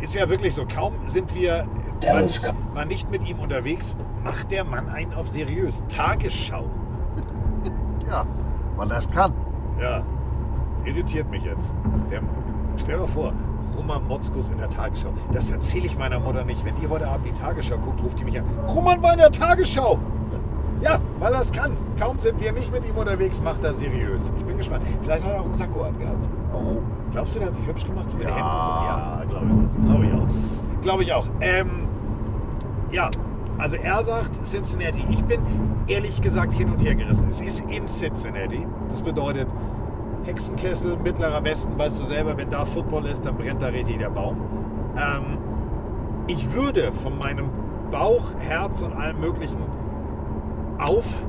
[0.00, 1.66] ist ja wirklich so, kaum sind wir
[2.02, 2.26] mal,
[2.74, 3.94] mal nicht mit ihm unterwegs,
[4.24, 5.82] macht der Mann einen auf seriös.
[5.88, 6.64] Tagesschau.
[8.08, 8.26] Ja,
[8.76, 9.32] weil er es kann.
[9.80, 10.02] Ja,
[10.84, 11.72] irritiert mich jetzt.
[12.10, 12.20] Der,
[12.76, 13.32] stell dir mal vor,
[13.76, 15.10] Roman Motzkus in der Tagesschau.
[15.32, 16.64] Das erzähle ich meiner Mutter nicht.
[16.64, 18.44] Wenn die heute Abend die Tagesschau guckt, ruft die mich an.
[18.66, 19.98] Roman war in der Tagesschau.
[20.80, 21.76] Ja, weil er es kann.
[22.00, 24.32] Kaum sind wir nicht mit ihm unterwegs, macht er seriös.
[24.36, 24.82] Ich bin gespannt.
[25.02, 26.28] Vielleicht hat er auch einen Sakko angehabt.
[26.52, 26.78] Oh.
[27.12, 28.10] Glaubst du, der hat sich hübsch gemacht?
[28.10, 28.36] So mit Ja.
[28.36, 28.70] Hemd und so?
[28.70, 29.86] Ja, glaube ich.
[29.86, 30.82] Glaube ich auch.
[30.82, 31.26] Glaube ich auch.
[31.40, 31.70] Ähm,
[32.92, 33.10] ja,
[33.58, 35.04] also er sagt Cincinnati.
[35.10, 35.40] Ich bin
[35.86, 37.28] ehrlich gesagt hin und her gerissen.
[37.28, 38.66] Es ist in Cincinnati.
[38.88, 39.48] Das bedeutet
[40.24, 44.10] Hexenkessel, mittlerer Westen, weißt du selber, wenn da Football ist, dann brennt da richtig der
[44.10, 44.36] Baum.
[44.96, 45.38] Ähm,
[46.26, 47.48] ich würde von meinem
[47.90, 49.58] Bauch, Herz und allem Möglichen
[50.78, 51.26] auf,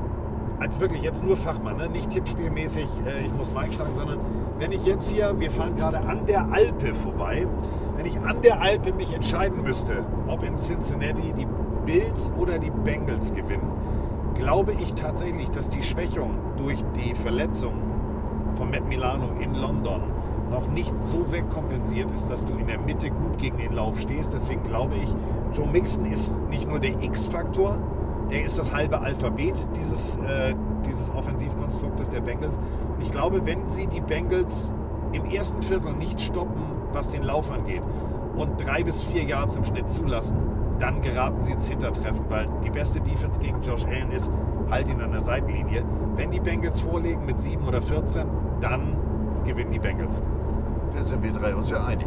[0.62, 1.88] als wirklich jetzt nur Fachmann, ne?
[1.88, 4.18] nicht tippspielmäßig, äh, ich muss Mike schlagen, sondern
[4.60, 7.48] wenn ich jetzt hier, wir fahren gerade an der Alpe vorbei,
[7.96, 11.48] wenn ich an der Alpe mich entscheiden müsste, ob in Cincinnati die
[11.84, 13.72] Bills oder die Bengals gewinnen,
[14.34, 17.74] glaube ich tatsächlich, dass die Schwächung durch die Verletzung
[18.54, 20.02] von Matt Milano in London
[20.48, 24.32] noch nicht so wegkompensiert ist, dass du in der Mitte gut gegen den Lauf stehst.
[24.32, 25.12] Deswegen glaube ich,
[25.56, 27.78] Joe Mixon ist nicht nur der X-Faktor,
[28.32, 30.54] der ist das halbe Alphabet dieses, äh,
[30.86, 32.56] dieses Offensivkonstruktes der Bengals.
[32.56, 34.72] Und ich glaube, wenn sie die Bengals
[35.12, 37.82] im ersten Viertel nicht stoppen, was den Lauf angeht,
[38.34, 40.38] und drei bis vier Yards im Schnitt zulassen,
[40.78, 44.30] dann geraten sie ins Hintertreffen, weil die beste Defense gegen Josh Allen ist,
[44.70, 45.84] halt ihn an der Seitenlinie.
[46.16, 48.26] Wenn die Bengals vorlegen mit 7 oder 14,
[48.62, 48.96] dann
[49.44, 50.22] gewinnen die Bengals.
[50.96, 52.06] Da sind wir drei uns ja einig.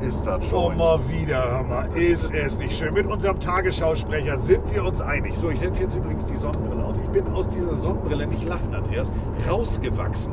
[0.00, 0.78] Ist das Oh, schon.
[0.78, 2.94] mal wieder, hör mal, ist es nicht schön.
[2.94, 5.36] Mit unserem Tagesschausprecher sind wir uns einig.
[5.36, 6.94] So, ich setze jetzt übrigens die Sonnenbrille auf.
[7.02, 9.12] Ich bin aus dieser Sonnenbrille, nicht lachen, Andreas,
[9.48, 10.32] rausgewachsen.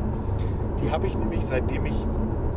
[0.81, 2.07] Die habe ich nämlich seitdem ich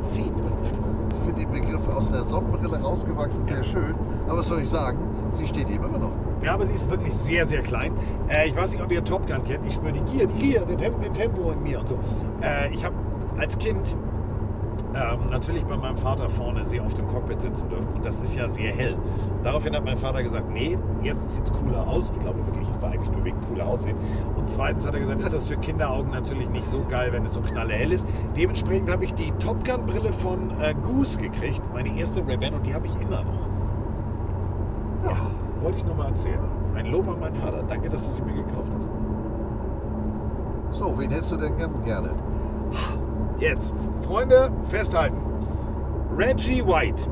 [0.01, 0.45] zehn bin.
[0.63, 3.95] Ich finde den Begriff aus der Sonnenbrille rausgewachsen sehr schön.
[4.29, 4.99] Aber was soll ich sagen?
[5.33, 6.13] Sie steht eben immer noch.
[6.45, 7.93] Ja, aber sie ist wirklich sehr, sehr klein.
[8.29, 9.67] Äh, ich weiß nicht, ob ihr Top Gun kennt.
[9.67, 11.99] Ich spüre die Gier, die Gier, den Tempo, den Tempo in mir und so.
[12.41, 12.95] Äh, ich habe
[13.39, 13.97] als Kind
[14.95, 17.89] ähm, natürlich bei meinem Vater vorne sehr auf dem Cockpit sitzen dürfen.
[17.95, 18.97] Und das ist ja sehr hell.
[19.45, 22.11] Daraufhin hat mein Vater gesagt, nee, erstens sieht es cooler aus.
[22.15, 23.97] Ich glaube wirklich, es war eigentlich nur wegen cooler Aussehen.
[24.37, 27.35] Und zweitens hat er gesagt, ist das für Kinderaugen natürlich nicht so geil, wenn es
[27.35, 28.07] so knallhell ist.
[28.37, 31.63] Dementsprechend habe ich die Top Gun Brille von äh, Goose gekriegt.
[31.73, 33.49] Meine erste Ray-Ban und die habe ich immer noch.
[35.05, 35.17] Ja,
[35.63, 36.41] wollte ich nur mal erzählen.
[36.75, 37.63] Ein Lob an meinen Vater.
[37.67, 38.91] Danke, dass du sie mir gekauft hast.
[40.73, 42.11] So, wen hättest du denn gern- gerne?
[43.41, 43.75] Jetzt,
[44.07, 45.17] Freunde, festhalten.
[46.15, 47.09] Reggie White,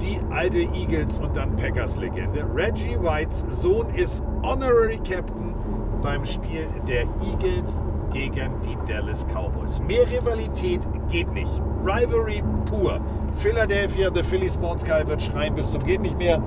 [0.00, 2.46] die alte Eagles und dann Packers-Legende.
[2.54, 5.52] Reggie Whites Sohn ist Honorary Captain
[6.00, 7.82] beim Spiel der Eagles
[8.12, 9.80] gegen die Dallas Cowboys.
[9.80, 11.60] Mehr Rivalität geht nicht.
[11.84, 13.00] Rivalry pur.
[13.34, 16.40] Philadelphia, the Philly Sports Guy wird schreien bis zum geht nicht mehr.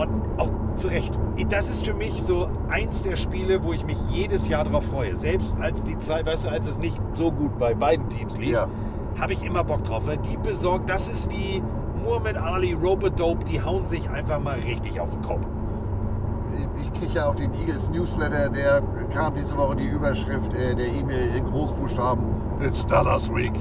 [0.00, 1.12] Und auch zu Recht.
[1.50, 5.14] Das ist für mich so eins der Spiele, wo ich mich jedes Jahr drauf freue.
[5.14, 8.58] Selbst als die Zeit, weißt du, als es nicht so gut bei beiden Teams lief,
[9.20, 11.62] habe ich immer Bock drauf, weil die besorgt, das ist wie
[12.02, 15.46] Muhammad Ali, Rope Dope, die hauen sich einfach mal richtig auf den Kopf.
[16.80, 18.80] ich kriege ja auch den Eagles Newsletter, der
[19.12, 22.24] kam diese Woche die Überschrift äh, der E-Mail in Großbuchstaben,
[22.66, 23.52] It's Dallas Week.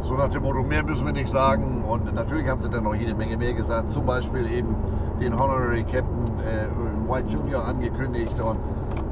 [0.00, 1.84] So nach dem Motto, mehr müssen wir nicht sagen.
[1.84, 3.90] Und natürlich haben sie dann noch jede Menge mehr gesagt.
[3.90, 4.74] Zum Beispiel eben
[5.20, 6.68] den Honorary Captain äh,
[7.08, 7.64] White Jr.
[7.64, 8.38] angekündigt.
[8.40, 8.58] Und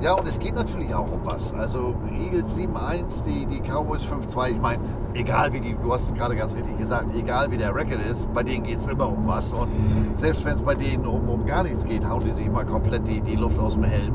[0.01, 1.53] ja, und es geht natürlich auch um was.
[1.55, 4.51] Also Eagles 7-1, die, die Cowboys 5-2.
[4.51, 4.83] Ich meine,
[5.15, 8.33] egal wie die, du hast es gerade ganz richtig gesagt, egal wie der Record ist,
[8.33, 9.53] bei denen geht es immer um was.
[9.53, 9.69] Und
[10.15, 13.07] selbst wenn es bei denen um, um gar nichts geht, hauen die sich mal komplett
[13.07, 14.15] die, die Luft aus dem Helm.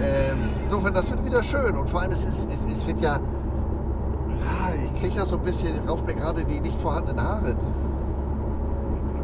[0.00, 1.76] Ähm, insofern, das wird wieder schön.
[1.76, 3.20] Und vor allem, es, ist, es, es wird ja,
[4.84, 7.56] ich kriege ja so ein bisschen, rauf mir gerade die nicht vorhandenen Haare.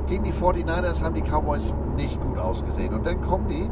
[0.09, 2.94] Gegen die 49ers haben die Cowboys nicht gut ausgesehen.
[2.94, 3.68] Und dann kommen die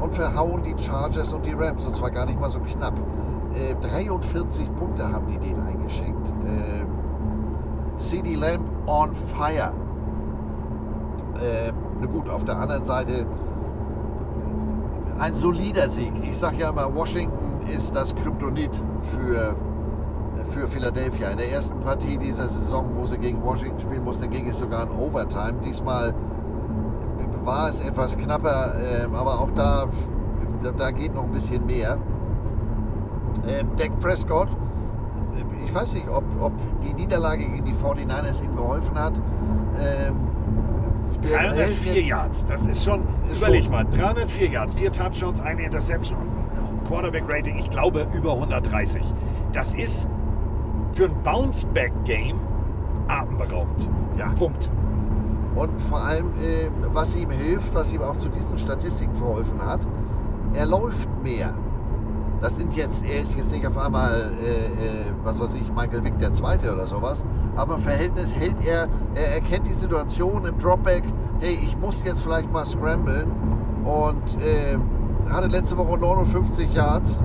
[0.00, 1.84] und verhauen die Chargers und die Rams.
[1.86, 2.94] Und zwar gar nicht mal so knapp.
[3.54, 6.28] Äh, 43 Punkte haben die denen eingeschenkt.
[6.44, 6.84] Äh,
[7.98, 9.72] CD Lamb on fire.
[11.40, 13.26] Äh, na gut, auf der anderen Seite
[15.18, 16.12] ein solider Sieg.
[16.22, 18.70] Ich sage ja immer, Washington ist das Kryptonit
[19.02, 19.54] für,
[20.50, 21.30] für Philadelphia.
[21.30, 24.84] In der ersten Partie dieser Saison, wo sie gegen Washington spielen musste, ging es sogar
[24.84, 25.54] in Overtime.
[25.64, 26.14] Diesmal
[27.44, 29.86] war es etwas knapper, ähm, aber auch da,
[30.76, 31.98] da, geht noch ein bisschen mehr.
[33.46, 34.48] Ähm, Dak Prescott,
[35.64, 36.52] ich weiß nicht, ob, ob
[36.82, 39.14] die Niederlage gegen die 49ers ihm geholfen hat.
[39.78, 40.14] Ähm,
[41.22, 44.92] der 304 hält jetzt- Yards, das ist schon, Ist überleg schon- mal, 304 Yards, vier
[44.92, 49.02] Touchdowns, eine Interception und Quarterback-Rating, ich glaube, über 130.
[49.52, 50.08] Das ist
[50.94, 52.38] für ein Bounce-Back-Game
[53.08, 53.88] atemberaubend.
[54.16, 54.28] Ja.
[54.30, 54.70] Punkt.
[55.54, 59.80] Und vor allem, äh, was ihm hilft, was ihm auch zu diesen Statistiken verholfen hat,
[60.54, 61.54] er läuft mehr.
[62.40, 64.72] Das sind jetzt, er ist jetzt nicht auf einmal, äh, äh,
[65.22, 67.24] was weiß ich, Michael Vick der Zweite oder sowas,
[67.56, 71.04] aber im Verhältnis hält er, er erkennt die Situation im Dropback,
[71.40, 73.30] hey, ich muss jetzt vielleicht mal scramblen
[73.84, 74.76] und äh,
[75.30, 77.22] hatte letzte Woche 59 Yards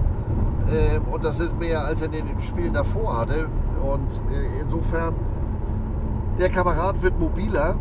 [0.71, 3.47] ähm, und das sind mehr, als er in den Spielen davor hatte
[3.81, 5.15] und äh, insofern,
[6.37, 7.75] der Kamerad wird mobiler,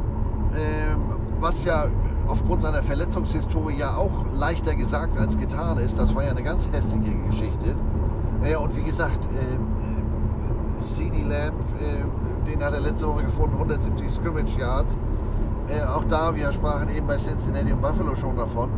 [0.55, 1.87] ähm, was ja
[2.27, 5.99] aufgrund seiner Verletzungshistorie ja auch leichter gesagt als getan ist.
[5.99, 7.77] Das war ja eine ganz hässliche Geschichte.
[8.43, 14.11] Äh, und wie gesagt, ähm, CD Lamb, äh, den hat er letzte Woche gefunden, 170
[14.11, 14.97] Scrimmage Yards.
[15.69, 18.71] Äh, auch da, wir sprachen eben bei Cincinnati und Buffalo schon davon.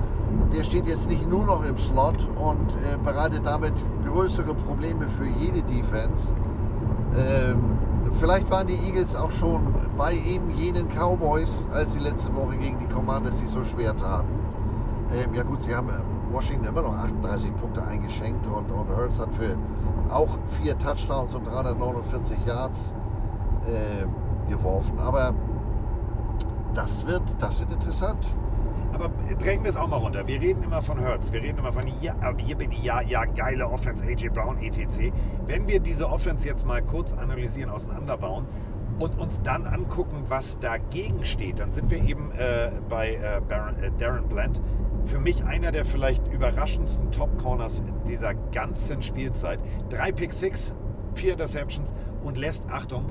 [0.52, 3.74] Der steht jetzt nicht nur noch im Slot und äh, bereitet damit
[4.04, 6.32] größere Probleme für jede Defense.
[7.16, 7.78] Ähm,
[8.18, 12.78] vielleicht waren die Eagles auch schon bei eben jenen Cowboys, als sie letzte Woche gegen
[12.80, 14.40] die Commanders sich so schwer taten.
[15.12, 15.88] Ähm, ja gut, sie haben
[16.32, 19.56] Washington immer noch 38 Punkte eingeschenkt und, und Hurts hat für
[20.10, 22.92] auch vier Touchdowns und 349 Yards
[23.66, 24.98] äh, geworfen.
[24.98, 25.34] Aber
[26.74, 28.26] das wird, das wird interessant.
[28.92, 30.26] Aber drängen wir es auch mal runter.
[30.26, 31.32] Wir reden immer von Hurts.
[31.32, 35.12] Wir reden immer von, ja, hier bin ich, ja, ja, geile Offense, AJ Brown, etc.
[35.46, 38.46] Wenn wir diese Offense jetzt mal kurz analysieren, auseinanderbauen
[38.98, 43.78] und uns dann angucken, was dagegen steht, dann sind wir eben äh, bei äh, Baron,
[43.78, 44.60] äh, Darren Bland.
[45.06, 49.58] Für mich einer der vielleicht überraschendsten Top-Corners dieser ganzen Spielzeit.
[49.88, 50.74] Drei Pick Six,
[51.14, 53.06] vier Interceptions und lässt, Achtung,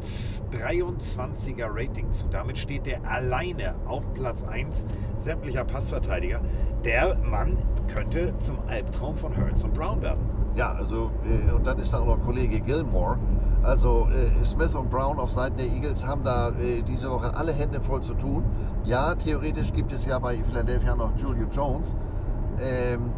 [0.00, 2.26] 23er Rating zu.
[2.28, 4.86] Damit steht er alleine auf Platz 1
[5.16, 6.40] sämtlicher Passverteidiger.
[6.84, 7.58] Der Mann
[7.92, 10.40] könnte zum Albtraum von Hurts und Brown werden.
[10.54, 13.18] Ja, also, äh, und dann ist da auch noch Kollege Gilmore.
[13.62, 17.52] Also, äh, Smith und Brown auf Seiten der Eagles haben da äh, diese Woche alle
[17.52, 18.44] Hände voll zu tun.
[18.84, 21.94] Ja, theoretisch gibt es ja bei Philadelphia noch Julio Jones.
[22.58, 23.12] Ähm,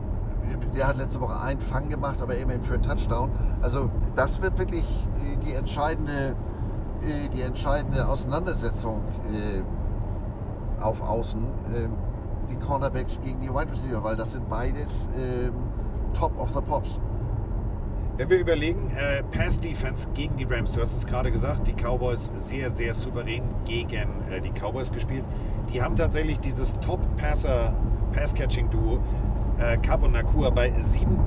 [0.75, 3.31] der hat letzte Woche einen Fang gemacht, aber immerhin für einen Touchdown.
[3.63, 4.85] Also, das wird wirklich
[5.47, 6.35] die entscheidende,
[7.03, 9.01] äh, die entscheidende Auseinandersetzung
[9.33, 9.63] äh,
[10.83, 11.47] auf Außen.
[11.75, 11.93] Ähm,
[12.51, 15.53] die Cornerbacks gegen die Wide Receiver, weil das sind beides ähm,
[16.13, 16.99] Top of the Pops.
[18.17, 21.73] Wenn wir überlegen, äh, Pass Defense gegen die Rams, du hast es gerade gesagt, die
[21.73, 25.25] Cowboys sehr, sehr souverän gegen äh, die Cowboys gespielt.
[25.73, 27.75] Die haben tatsächlich dieses Top-Passer,
[28.13, 28.99] Pass-Catching-Duo,
[29.59, 31.19] äh, Cup und Nakua bei sieben,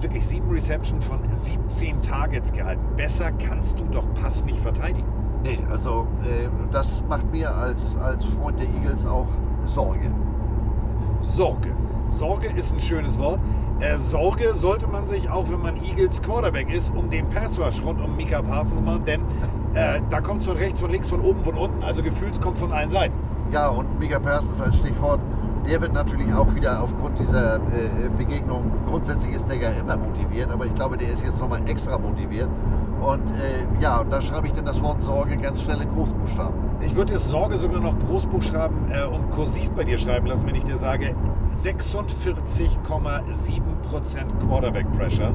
[0.00, 2.82] wirklich sieben Reception von 17 Targets gehalten.
[2.96, 5.19] Besser kannst du doch Pass nicht verteidigen.
[5.42, 9.26] Nee, also äh, das macht mir als, als Freund der Eagles auch
[9.64, 10.10] Sorge.
[11.22, 11.70] Sorge.
[12.08, 13.40] Sorge ist ein schönes Wort.
[13.80, 18.02] Äh, Sorge sollte man sich auch, wenn man Eagles Quarterback ist, um den Passrush rund
[18.02, 19.20] um Mika Parsons machen, denn
[19.74, 22.72] äh, da kommt von rechts, von links, von oben, von unten, also gefühlt kommt von
[22.72, 23.14] allen Seiten.
[23.50, 25.20] Ja, und Mega Parsons als Stichwort.
[25.68, 30.50] Der wird natürlich auch wieder aufgrund dieser äh, Begegnung, grundsätzlich ist der ja immer motiviert,
[30.50, 32.48] aber ich glaube, der ist jetzt nochmal extra motiviert.
[33.00, 36.54] Und äh, ja, und da schreibe ich dann das Wort Sorge ganz schnell in Großbuchstaben.
[36.80, 40.54] Ich würde jetzt Sorge sogar noch Großbuchstaben äh, und kursiv bei dir schreiben lassen, wenn
[40.54, 41.14] ich dir sage
[41.62, 45.34] 46,7% Quarterback Pressure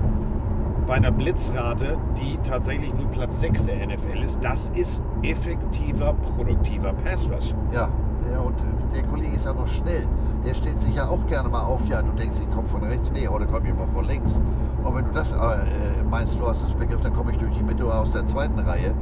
[0.88, 4.44] bei einer Blitzrate, die tatsächlich nur Platz 6 der NFL ist.
[4.44, 7.54] Das ist effektiver, produktiver Pass Rush.
[7.72, 7.90] Ja,
[8.26, 8.56] der, und
[8.94, 10.06] der Kollege ist ja noch schnell.
[10.46, 11.86] Der stellt sich ja auch gerne mal auf.
[11.86, 13.12] Ja, du denkst, ich komme von rechts.
[13.12, 14.42] Nee, heute komme ich mal von links.
[14.84, 17.64] Und wenn du das äh, meinst, du hast das Begriff, dann komme ich durch die
[17.64, 18.94] Mitte oder aus der zweiten Reihe.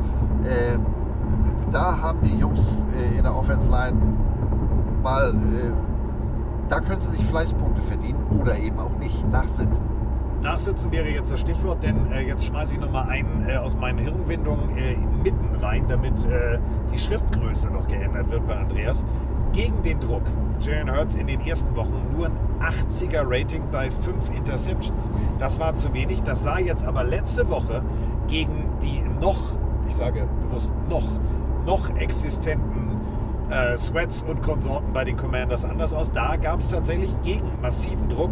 [0.46, 0.86] Ähm,
[1.72, 3.98] da haben die Jungs äh, in der Offense Line
[5.02, 5.72] mal, äh,
[6.70, 9.93] da können sie sich Fleißpunkte verdienen oder eben auch nicht nachsitzen.
[10.44, 13.98] Nachsitzen wäre jetzt das Stichwort, denn äh, jetzt schmeiße ich nochmal einen äh, aus meinen
[13.98, 16.60] Hirnwindungen äh, mitten rein, damit äh,
[16.94, 19.06] die Schriftgröße noch geändert wird bei Andreas.
[19.54, 20.24] Gegen den Druck.
[20.60, 25.10] Jalen Hurts in den ersten Wochen nur ein 80er Rating bei 5 Interceptions.
[25.40, 26.22] Das war zu wenig.
[26.24, 27.84] Das sah jetzt aber letzte Woche
[28.28, 29.38] gegen die noch,
[29.88, 31.06] ich sage bewusst noch,
[31.66, 32.83] noch existenten
[33.50, 36.12] äh, Sweats und Konsorten bei den Commanders anders aus.
[36.12, 38.32] Da gab es tatsächlich gegen massiven Druck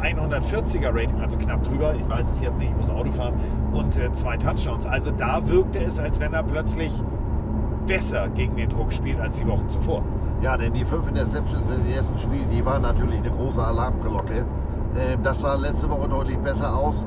[0.00, 1.94] ein 140er Rating, also knapp drüber.
[1.94, 3.34] Ich weiß es jetzt nicht, ich muss Auto fahren.
[3.72, 4.86] Und äh, zwei Touchdowns.
[4.86, 6.92] Also da wirkte es, als wenn er plötzlich
[7.86, 10.02] besser gegen den Druck spielt als die Wochen zuvor.
[10.42, 14.46] Ja, denn die fünf Interceptions in den ersten Spielen, die waren natürlich eine große Alarmglocke.
[14.96, 17.06] Ähm, das sah letzte Woche deutlich besser aus,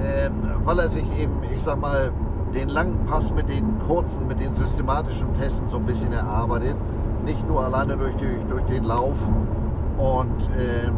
[0.00, 0.32] ähm,
[0.64, 2.12] weil er sich eben, ich sag mal,
[2.54, 6.76] den langen Pass mit den kurzen, mit den systematischen Pässen so ein bisschen erarbeitet.
[7.24, 9.16] Nicht nur alleine durch, durch, durch den Lauf.
[9.98, 10.94] Und ähm,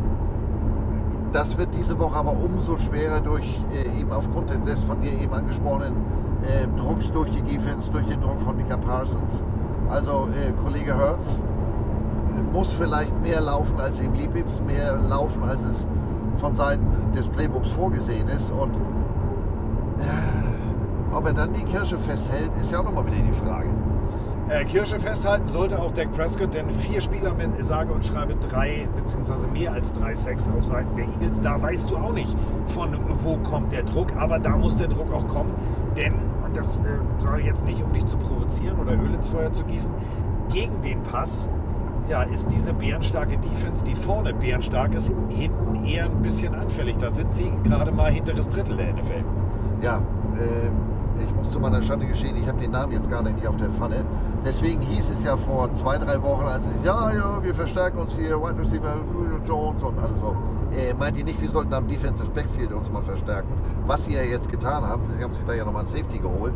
[1.33, 5.33] das wird diese Woche aber umso schwerer durch äh, eben aufgrund des von dir eben
[5.33, 5.95] angesprochenen
[6.43, 9.45] äh, Drucks durch die Defense, durch den Druck von Mika Parsons.
[9.89, 11.41] Also äh, Kollege Hertz
[12.53, 15.89] muss vielleicht mehr laufen, als ihm lieb ist, mehr laufen, als es
[16.37, 18.51] von Seiten des Playbooks vorgesehen ist.
[18.51, 18.75] Und
[19.99, 20.40] äh,
[21.13, 23.69] ob er dann die Kirsche festhält, ist ja auch nochmal wieder die Frage.
[24.49, 28.89] Äh, Kirsche festhalten sollte auch Dak Prescott, denn vier Spieler mit sage und schreibe drei
[28.97, 31.41] beziehungsweise mehr als drei Sacks auf Seiten der Eagles.
[31.41, 35.13] Da weißt du auch nicht, von wo kommt der Druck, aber da muss der Druck
[35.13, 35.55] auch kommen,
[35.97, 36.15] denn,
[36.45, 39.53] und das äh, sage ich jetzt nicht, um dich zu provozieren oder Öl ins Feuer
[39.53, 39.93] zu gießen,
[40.53, 41.49] gegen den Pass
[42.09, 46.97] ja, ist diese bärenstarke Defense, die vorne bärenstark ist, hinten eher ein bisschen anfällig.
[46.99, 49.25] Da sind sie gerade mal hinteres Drittel der NFL.
[49.81, 50.03] Ja,
[50.41, 50.90] ähm,
[51.25, 53.71] ich muss zu meiner Schande gestehen, ich habe den Namen jetzt gar nicht auf der
[53.71, 54.05] Pfanne.
[54.45, 58.17] Deswegen hieß es ja vor zwei, drei Wochen, als es ja, ja, wir verstärken uns
[58.17, 60.37] hier, Wide Receiver Julio Jones und alles so.
[60.73, 63.49] Äh, meint ihr nicht, wir sollten am Defensive Backfield uns mal verstärken?
[63.87, 66.55] Was sie ja jetzt getan haben, sie haben sich da ja nochmal ein Safety geholt.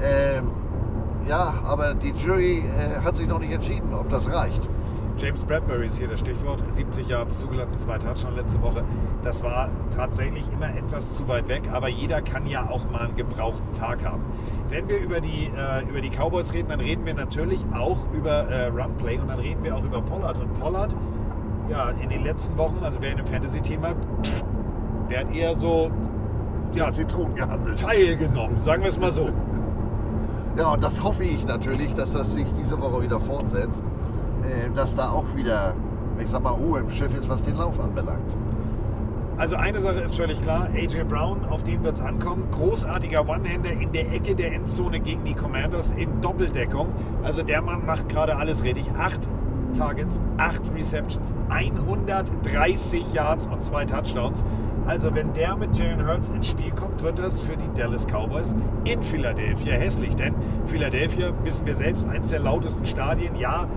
[0.00, 0.50] Ähm,
[1.26, 4.68] ja, aber die Jury äh, hat sich noch nicht entschieden, ob das reicht.
[5.18, 6.60] James Bradbury ist hier das Stichwort.
[6.72, 8.84] 70 Yards zugelassen, zwei Touchdowns letzte Woche.
[9.24, 13.16] Das war tatsächlich immer etwas zu weit weg, aber jeder kann ja auch mal einen
[13.16, 14.22] gebrauchten Tag haben.
[14.68, 18.48] Wenn wir über die, äh, über die Cowboys reden, dann reden wir natürlich auch über
[18.48, 20.38] äh, Runplay und dann reden wir auch über Pollard.
[20.38, 20.94] Und Pollard,
[21.68, 23.96] ja, in den letzten Wochen, also wer in einem Fantasy-Team hat,
[25.10, 25.90] der hat eher so
[26.74, 27.80] ja, Zitronen gehandelt.
[27.80, 29.30] teilgenommen, sagen wir es mal so.
[30.56, 33.84] Ja, und das hoffe ich natürlich, dass das sich diese Woche wieder fortsetzt.
[34.48, 35.74] Äh, dass da auch wieder,
[36.18, 38.34] ich sag mal, Ruhe im Schiff ist, was den Lauf anbelangt.
[39.36, 42.48] Also eine Sache ist völlig klar, AJ Brown, auf den wird es ankommen.
[42.50, 46.88] Großartiger One-Hander in der Ecke der Endzone gegen die Commanders in Doppeldeckung.
[47.22, 48.84] Also der Mann macht gerade alles richtig.
[48.98, 49.28] Acht
[49.76, 54.42] Targets, acht Receptions, 130 Yards und zwei Touchdowns.
[54.86, 58.54] Also wenn der mit Jalen Hurts ins Spiel kommt, wird das für die Dallas Cowboys
[58.84, 60.16] in Philadelphia hässlich.
[60.16, 60.34] Denn
[60.66, 63.36] Philadelphia, wissen wir selbst, eins der lautesten Stadien.
[63.36, 63.68] Ja,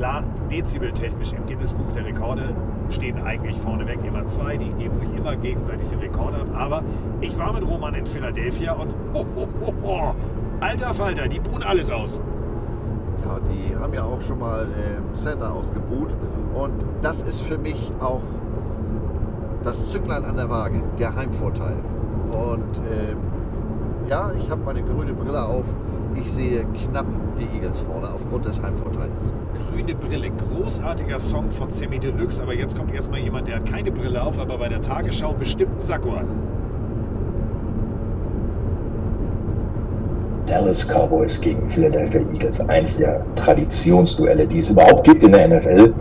[0.00, 2.54] klar, dezibeltechnisch im Guinness-Buch der Rekorde
[2.88, 4.56] stehen eigentlich vorneweg immer zwei.
[4.56, 6.46] Die geben sich immer gegenseitig den Rekord ab.
[6.54, 6.82] Aber
[7.20, 10.14] ich war mit Roman in Philadelphia und ho, ho, ho, ho,
[10.60, 12.18] alter Falter, die buhen alles aus.
[13.22, 16.08] Ja, die haben ja auch schon mal äh, Center ausgebuht.
[16.54, 18.22] Und das ist für mich auch
[19.62, 21.76] das Zücklein an der Waage, der Heimvorteil.
[22.30, 23.18] Und ähm,
[24.08, 25.64] ja, ich habe meine grüne Brille auf.
[26.16, 27.06] Ich sehe knapp
[27.38, 29.32] die Eagles vorne aufgrund des Heimvorteils.
[29.54, 32.42] Grüne Brille, großartiger Song von Sammy Deluxe.
[32.42, 35.72] Aber jetzt kommt erstmal jemand, der hat keine Brille auf, aber bei der Tagesschau bestimmt
[35.72, 36.26] einen Sakko an.
[40.46, 42.60] Dallas Cowboys gegen Philadelphia Eagles.
[42.68, 45.94] Eins der Traditionsduelle, die es überhaupt gibt in der NFL.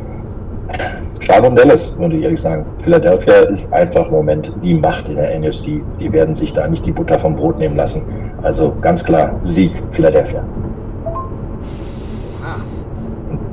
[1.19, 2.65] Schade um Dallas, würde ich ehrlich sagen.
[2.83, 5.81] Philadelphia ist einfach im Moment die Macht in der NFC.
[5.99, 8.28] Die werden sich da nicht die Butter vom Brot nehmen lassen.
[8.41, 10.43] Also ganz klar, Sieg Philadelphia.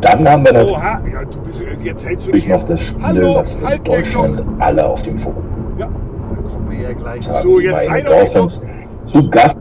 [0.00, 2.68] dann haben wir natürlich Oha, ja, du bist, jetzt hältst du noch dich erst.
[2.70, 3.88] das Spiel, Hallo, was halt.
[3.88, 5.42] Deutschland alle auf dem Forum
[5.78, 5.88] Ja,
[6.32, 7.24] Dann kommen wir ja gleich.
[7.24, 8.46] So, jetzt sei doch nicht so-
[9.06, 9.58] zu Gast.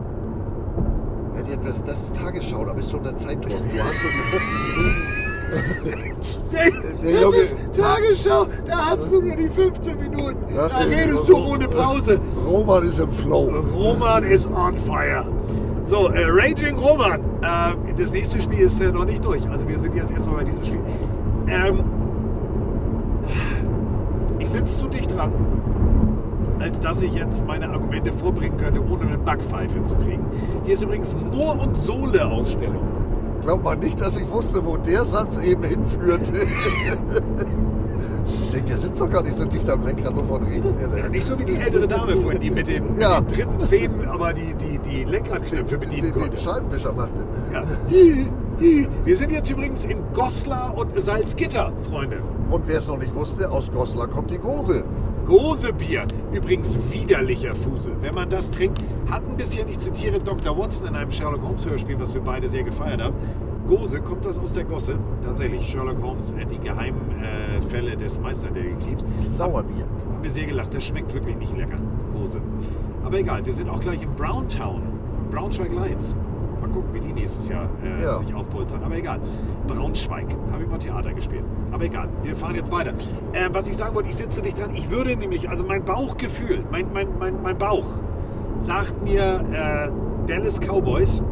[1.34, 3.50] Ja, Das, das ist Tagesschau, da bist du unter Zeitdruck.
[3.50, 5.15] Du hast nur die 15 Minuten.
[6.52, 10.36] Der das Junge- ist Tagesschau, da hast du nur die 15 Minuten.
[10.54, 12.18] Das Da redest du ohne Pause.
[12.46, 13.50] Roman ist im Flow.
[13.74, 15.26] Roman ist on fire.
[15.84, 17.20] So, äh, Raging Roman.
[17.42, 19.46] Äh, das nächste Spiel ist äh, noch nicht durch.
[19.50, 20.80] Also wir sind jetzt erstmal bei diesem Spiel.
[21.48, 21.84] Ähm,
[24.38, 25.32] ich sitze zu dicht dran,
[26.60, 30.24] als dass ich jetzt meine Argumente vorbringen könnte, ohne eine Backpfeife zu kriegen.
[30.64, 32.82] Hier ist übrigens Moor- und Sohle-Ausstellung.
[33.42, 36.32] Glaub mal nicht, dass ich wusste, wo der Satz eben hinführte.
[38.26, 40.16] ich denke, der sitzt doch gar nicht so dicht am Lenkrad.
[40.16, 41.10] Wovon redet er denn?
[41.10, 43.20] Nicht so wie die ältere Dame vorhin, die mit den, Ja.
[43.20, 46.38] mit den dritten Zähnen aber die, die, die Lenkradknöpfe bedienen Den, den konnte.
[46.38, 47.24] Scheibenwischer machte.
[47.52, 47.62] Ja.
[47.90, 48.26] Hi,
[48.60, 48.88] hi.
[49.04, 52.18] Wir sind jetzt übrigens in Goslar und Salzgitter, Freunde.
[52.50, 54.82] Und wer es noch nicht wusste, aus Goslar kommt die Gose.
[55.26, 57.96] Gosebier, übrigens widerlicher Fusel.
[58.00, 58.80] Wenn man das trinkt,
[59.10, 60.56] hat ein bisschen, ich zitiere Dr.
[60.56, 63.16] Watson in einem Sherlock Holmes Hörspiel, was wir beide sehr gefeiert haben.
[63.66, 64.96] Gose, kommt das aus der Gosse?
[65.24, 69.04] Tatsächlich, Sherlock Holmes, äh, die geheimen äh, Fälle des Meisterdetektivs.
[69.30, 69.88] Sauerbier.
[70.12, 71.78] Haben wir sehr gelacht, das schmeckt wirklich nicht lecker,
[72.12, 72.40] Gose.
[73.02, 74.80] Aber egal, wir sind auch gleich in Browntown,
[75.32, 76.14] Braunschweig Lions.
[76.14, 76.35] Mal
[76.76, 78.18] gucken, wie die nächstes Jahr äh, Ja.
[78.18, 78.82] sich aufpolstern.
[78.84, 79.18] Aber egal.
[79.66, 80.26] Braunschweig.
[80.52, 81.44] Habe ich mal Theater gespielt.
[81.72, 82.08] Aber egal.
[82.22, 82.92] Wir fahren jetzt weiter.
[83.32, 84.70] Äh, was ich sagen wollte, ich sitze nicht dran.
[84.74, 87.86] Ich würde nämlich, also mein Bauchgefühl, mein, mein, mein, mein Bauch
[88.58, 89.90] sagt mir äh,
[90.26, 91.22] Dallas Cowboys,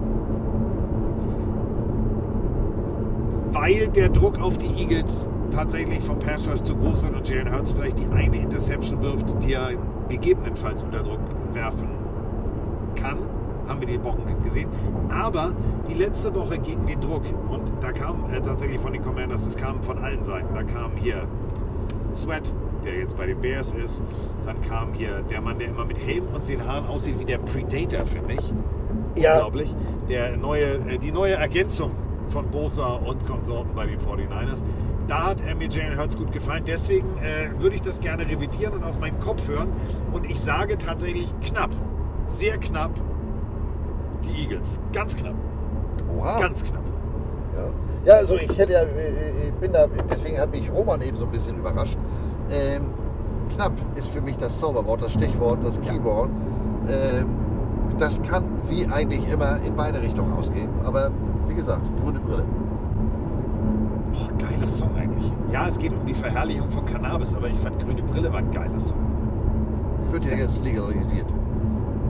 [3.53, 7.53] weil der Druck auf die Eagles tatsächlich vom Pass Rush zu groß wird und Jalen
[7.53, 9.71] Hurts vielleicht die eine Interception wirft, die er
[10.09, 11.21] gegebenenfalls unter Druck
[11.53, 11.89] werfen
[12.97, 13.19] kann.
[13.69, 14.69] Haben wir die Wochen gesehen.
[15.09, 15.53] Aber
[15.89, 19.57] die letzte Woche gegen den Druck, und da kam äh, tatsächlich von den Commanders, es
[19.57, 20.55] kam von allen Seiten.
[20.55, 21.27] Da kam hier
[22.15, 22.51] Sweat,
[22.85, 24.03] der jetzt bei den Bears ist.
[24.45, 27.39] Dann kam hier der Mann, der immer mit Helm und den Haaren aussieht wie der
[27.39, 28.53] Predator, finde ich.
[29.17, 29.35] Ja.
[29.35, 29.75] Unglaublich.
[30.09, 31.93] Der neue, äh, die neue Ergänzung
[32.29, 34.63] von Bosa und Konsorten bei den 49ers.
[35.07, 36.65] Da hat äh, mir Jalen Hurts gut gefallen.
[36.67, 39.69] Deswegen äh, würde ich das gerne revidieren und auf meinen Kopf hören.
[40.13, 41.71] Und ich sage tatsächlich knapp,
[42.27, 42.93] sehr knapp,
[44.25, 44.81] die Eagles.
[44.93, 45.35] Ganz knapp.
[46.17, 46.41] Oha.
[46.41, 46.83] Ganz knapp.
[47.55, 48.13] Ja.
[48.13, 51.25] ja, also ich hätte ja, äh, ich bin da, deswegen hat mich Roman eben so
[51.25, 51.97] ein bisschen überrascht.
[52.51, 52.87] Ähm,
[53.55, 56.31] knapp ist für mich das Zauberwort, das Stichwort, das Keyword.
[56.89, 57.27] Ähm,
[57.99, 60.69] das kann wie eigentlich immer in beide Richtungen ausgehen.
[60.85, 61.11] Aber
[61.49, 62.45] wie gesagt, grüne Brille.
[64.13, 65.33] Oh, geiler Song eigentlich.
[65.53, 68.51] Ja, es geht um die Verherrlichung von Cannabis, aber ich fand Grüne Brille war ein
[68.51, 68.99] geiler Song.
[70.11, 71.27] Wird ja jetzt legalisiert.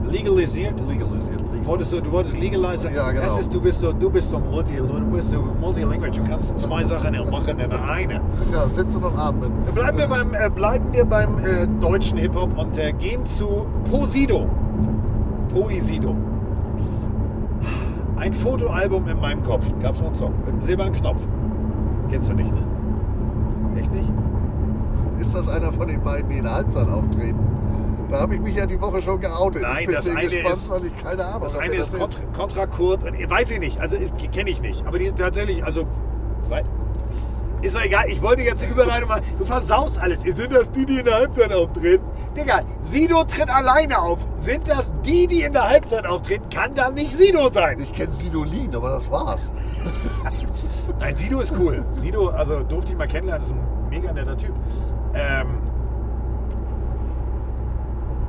[0.09, 0.73] Legalisiert?
[0.87, 1.41] Legalisiert.
[1.65, 2.91] Wolltest du, du wolltest legalizer?
[2.91, 3.25] Ja, genau.
[3.25, 6.11] Das ist, du bist so, du bist so multi, du bist so multilingual.
[6.11, 8.21] Du kannst zwei Sachen machen in eine.
[8.51, 9.51] Ja, sitzen und atmen.
[9.73, 14.47] Bleiben wir beim, äh, bleiben wir beim äh, deutschen Hip-Hop und äh, gehen zu Posido.
[15.51, 16.15] Poesido.
[18.17, 19.65] Ein Fotoalbum in meinem Kopf.
[19.81, 21.21] Gab's noch einen Song mit einem silbernen Knopf.
[22.11, 22.61] Kennst du nicht, ne?
[23.79, 24.09] Echt nicht?
[25.19, 27.39] Ist das einer von den beiden, die in der Halbzeit auftreten?
[28.15, 29.61] Da habe ich mich ja die Woche schon geoutet.
[29.61, 31.91] Nein, ich bin das sehr eine gespannt, ist- weil ich keine Ahnung Das eine ist
[31.93, 33.97] das Contra, Contra Kurt, äh, weiß ich nicht, also
[34.31, 35.85] kenne ich nicht, aber die sind tatsächlich, also
[37.61, 40.85] ist doch egal, ich wollte jetzt die Überleitung machen, du versaust alles, sind das die,
[40.85, 42.05] die in der Halbzeit auftreten?
[42.37, 46.93] Digga, Sido tritt alleine auf, sind das die, die in der Halbzeit auftreten, kann dann
[46.93, 47.79] nicht Sido sein.
[47.79, 49.51] Ich kenne Sidolin, aber das war's.
[50.99, 54.53] Nein, Sido ist cool, Sido, also durfte ich mal kennenlernen, ist ein mega netter Typ.
[55.15, 55.47] Ähm,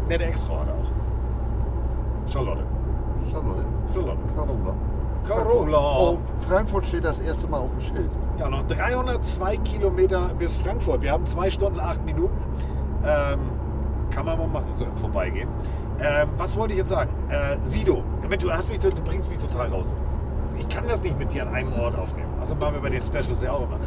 [0.09, 2.31] nette Ex-Frau hat er auch.
[2.31, 2.65] Charlotte.
[3.31, 3.65] Charlotte.
[3.93, 4.19] Charlotte.
[4.35, 4.75] Carola.
[5.27, 5.79] Carola.
[5.79, 8.11] Oh, Frankfurt steht das erste Mal auf dem Schild.
[8.39, 11.03] Ja, noch 302 Kilometer bis Frankfurt.
[11.03, 12.37] Wir haben zwei Stunden, acht Minuten.
[13.05, 13.41] Ähm,
[14.11, 15.49] kann man mal machen, so im Vorbeigehen.
[15.99, 17.11] Ähm, was wollte ich jetzt sagen?
[17.29, 19.97] Äh, Sido, Mensch, du, hast mich, du bringst mich total raus.
[20.59, 22.33] Ich kann das nicht mit dir an einem Ort aufnehmen.
[22.41, 23.79] Also machen wir bei den Specials ja auch immer.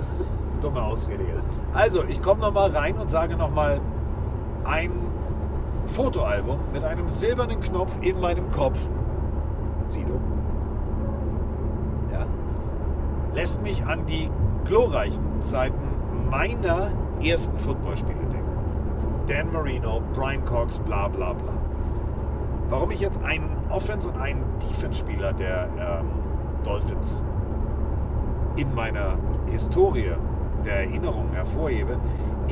[0.61, 1.45] Dumme Ausrede jetzt.
[1.73, 3.79] Also, ich komme nochmal rein und sage nochmal
[4.65, 4.91] ein
[5.89, 8.77] Fotoalbum mit einem silbernen Knopf in meinem Kopf.
[9.87, 10.19] Sido.
[12.11, 12.25] Ja
[13.33, 14.29] lässt mich an die
[14.65, 15.87] glorreichen Zeiten
[16.29, 16.91] meiner
[17.21, 18.45] ersten Footballspiele denken.
[19.27, 21.53] Dan Marino, Brian Cox, bla bla bla.
[22.69, 26.09] Warum ich jetzt einen Offense- und einen Defense-Spieler der ähm,
[26.63, 27.23] Dolphins
[28.55, 29.17] in meiner
[29.47, 30.13] Historie
[30.65, 31.97] der Erinnerungen hervorhebe,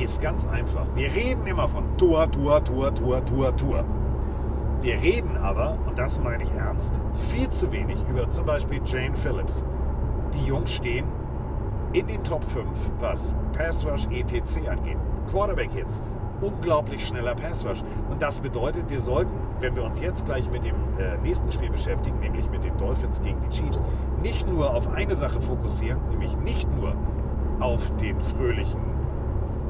[0.00, 0.86] ist ganz einfach.
[0.94, 3.84] Wir reden immer von Tor, Tor, Tor, Tor, Tor, Tor.
[4.80, 6.92] Wir reden aber, und das meine ich ernst,
[7.30, 9.64] viel zu wenig über zum Beispiel Jane Phillips.
[10.34, 11.06] Die Jungs stehen
[11.92, 12.66] in den Top 5,
[13.00, 14.98] was Pass Rush ETC angeht.
[15.30, 16.00] Quarterback Hits,
[16.40, 17.82] unglaublich schneller Pass Rush.
[18.08, 21.70] Und das bedeutet, wir sollten, wenn wir uns jetzt gleich mit dem äh, nächsten Spiel
[21.70, 23.82] beschäftigen, nämlich mit den Dolphins gegen die Chiefs,
[24.22, 26.94] nicht nur auf eine Sache fokussieren, nämlich nicht nur
[27.58, 28.78] auf den fröhlichen,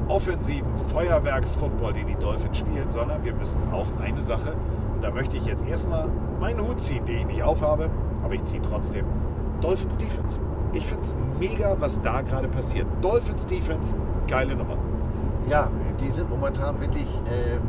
[0.09, 4.55] offensiven Feuerwerksfootball, den die Dolphins spielen, sondern wir müssen auch eine Sache,
[4.95, 6.09] und da möchte ich jetzt erstmal
[6.39, 7.89] meinen Hut ziehen, den ich nicht aufhabe,
[8.23, 9.05] aber ich ziehe trotzdem.
[9.61, 10.39] Dolphins Defense.
[10.73, 12.85] Ich finde es mega, was da gerade passiert.
[13.01, 13.95] Dolphins Defense,
[14.27, 14.77] geile Nummer.
[15.49, 15.69] Ja,
[15.99, 17.61] die sind momentan wirklich ähm,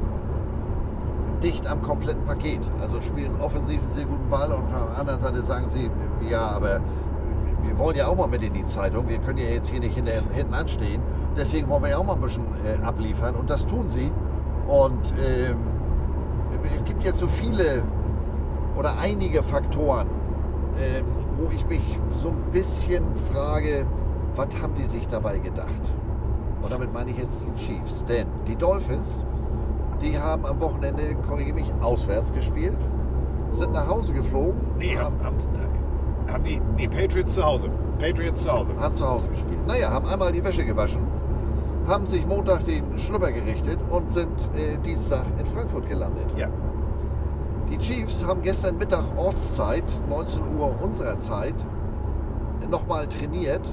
[1.43, 2.61] dicht am kompletten Paket.
[2.81, 5.91] Also spielen offensiv einen sehr guten Ball und auf der anderen Seite sagen sie,
[6.29, 6.81] ja, aber
[7.63, 9.09] wir wollen ja auch mal mit in die Zeitung.
[9.09, 11.03] Wir können ja jetzt hier nicht hinten anstehen.
[11.37, 14.13] Deswegen wollen wir ja auch mal ein bisschen äh, abliefern und das tun sie.
[14.67, 15.59] Und ähm,
[16.65, 17.83] es gibt jetzt so viele
[18.77, 20.09] oder einige Faktoren,
[20.79, 21.05] ähm,
[21.39, 23.87] wo ich mich so ein bisschen frage,
[24.37, 25.93] was haben die sich dabei gedacht?
[26.63, 28.05] Und damit meine ich jetzt die Chiefs.
[28.05, 29.25] Denn die Dolphins,
[30.01, 32.79] die haben am Wochenende, korrigiere mich, auswärts gespielt,
[33.53, 34.61] sind nach Hause geflogen.
[34.79, 35.37] Nee, haben, haben,
[36.31, 37.71] haben die, nee, Patriots zu Hause.
[37.99, 38.73] Patriots zu Hause.
[38.79, 39.67] Haben zu Hause gespielt.
[39.67, 41.03] Naja, haben einmal die Wäsche gewaschen,
[41.91, 46.27] haben sich Montag den Schlüpper gerichtet und sind äh, Dienstag in Frankfurt gelandet.
[46.37, 46.49] Ja.
[47.69, 51.55] Die Chiefs haben gestern Mittag Ortszeit, 19 Uhr unserer Zeit,
[52.71, 53.67] nochmal trainiert,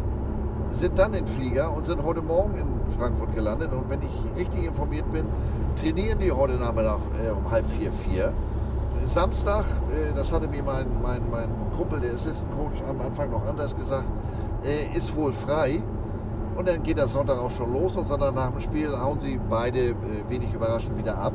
[0.72, 3.72] sind dann in Flieger und sind heute Morgen in Frankfurt gelandet.
[3.72, 5.26] Und wenn ich richtig informiert bin,
[5.80, 8.34] trainieren die heute Nachmittag äh, um halb vier, vier.
[9.06, 13.46] Samstag, äh, das hatte mir mein, mein, mein Kumpel, der Assistant Coach, am Anfang noch
[13.46, 14.08] anders gesagt,
[14.64, 15.84] äh, ist wohl frei.
[16.58, 19.40] Und dann geht das Sonntag auch schon los und Sonntag nach dem Spiel hauen sie
[19.48, 19.96] beide äh,
[20.28, 21.34] wenig überraschend wieder ab.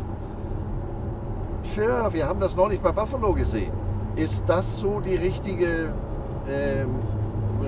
[1.63, 3.73] Tja, wir haben das neulich bei Buffalo gesehen.
[4.17, 5.95] Ist das so die richtige,
[6.49, 6.97] ähm,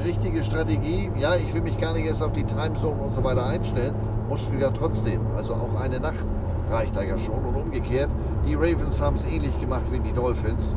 [0.05, 1.13] richtige Strategie?
[1.17, 3.95] Ja, ich will mich gar nicht erst auf die Timezone und so weiter einstellen.
[4.29, 5.21] Musst du ja trotzdem.
[5.37, 6.25] Also auch eine Nacht
[6.71, 7.45] reicht da ja schon.
[7.45, 8.11] Und umgekehrt,
[8.45, 10.75] die Ravens haben es ähnlich gemacht wie die Dolphins.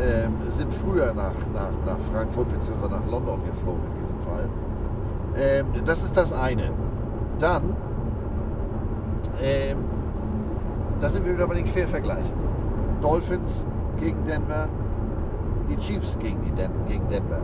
[0.00, 2.88] Ähm, sind früher nach, nach, nach Frankfurt bzw.
[2.88, 4.48] nach London geflogen in diesem Fall.
[5.36, 6.70] Ähm, das ist das eine.
[7.38, 7.76] Dann,
[9.42, 9.78] ähm,
[11.00, 12.32] da sind wir wieder bei den Quervergleichen.
[13.00, 13.66] Dolphins
[13.98, 14.68] gegen Denver,
[15.68, 17.40] die Chiefs gegen, die Den gegen Denver.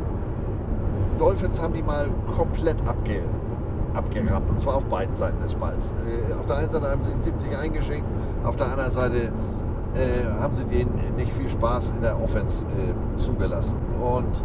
[1.18, 3.22] Dolphins haben die mal komplett abge
[3.94, 5.92] abgerammt, und zwar auf beiden Seiten des Balls.
[6.06, 8.06] Äh, auf der einen Seite haben sie ihn 70 eingeschenkt,
[8.44, 9.32] auf der anderen Seite
[9.94, 13.76] äh, haben sie denen nicht viel Spaß in der Offense äh, zugelassen.
[14.00, 14.44] Und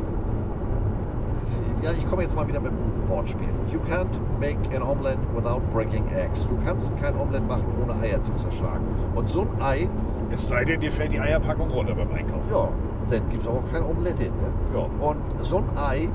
[1.83, 3.49] ja, ich komme jetzt mal wieder mit einem Wortspiel.
[3.71, 4.07] You can't
[4.39, 6.47] make an omelette without breaking eggs.
[6.47, 8.85] Du kannst kein Omelette machen, ohne Eier zu zerschlagen.
[9.15, 9.89] Und so ein Ei.
[10.31, 12.49] Es sei denn, dir fällt die Eierpackung runter beim Einkaufen.
[12.51, 12.69] Ja,
[13.09, 14.33] dann gibt es auch kein Omelette hin.
[14.37, 14.51] Ne?
[14.73, 15.07] Ja.
[15.07, 16.09] Und so ein Ei,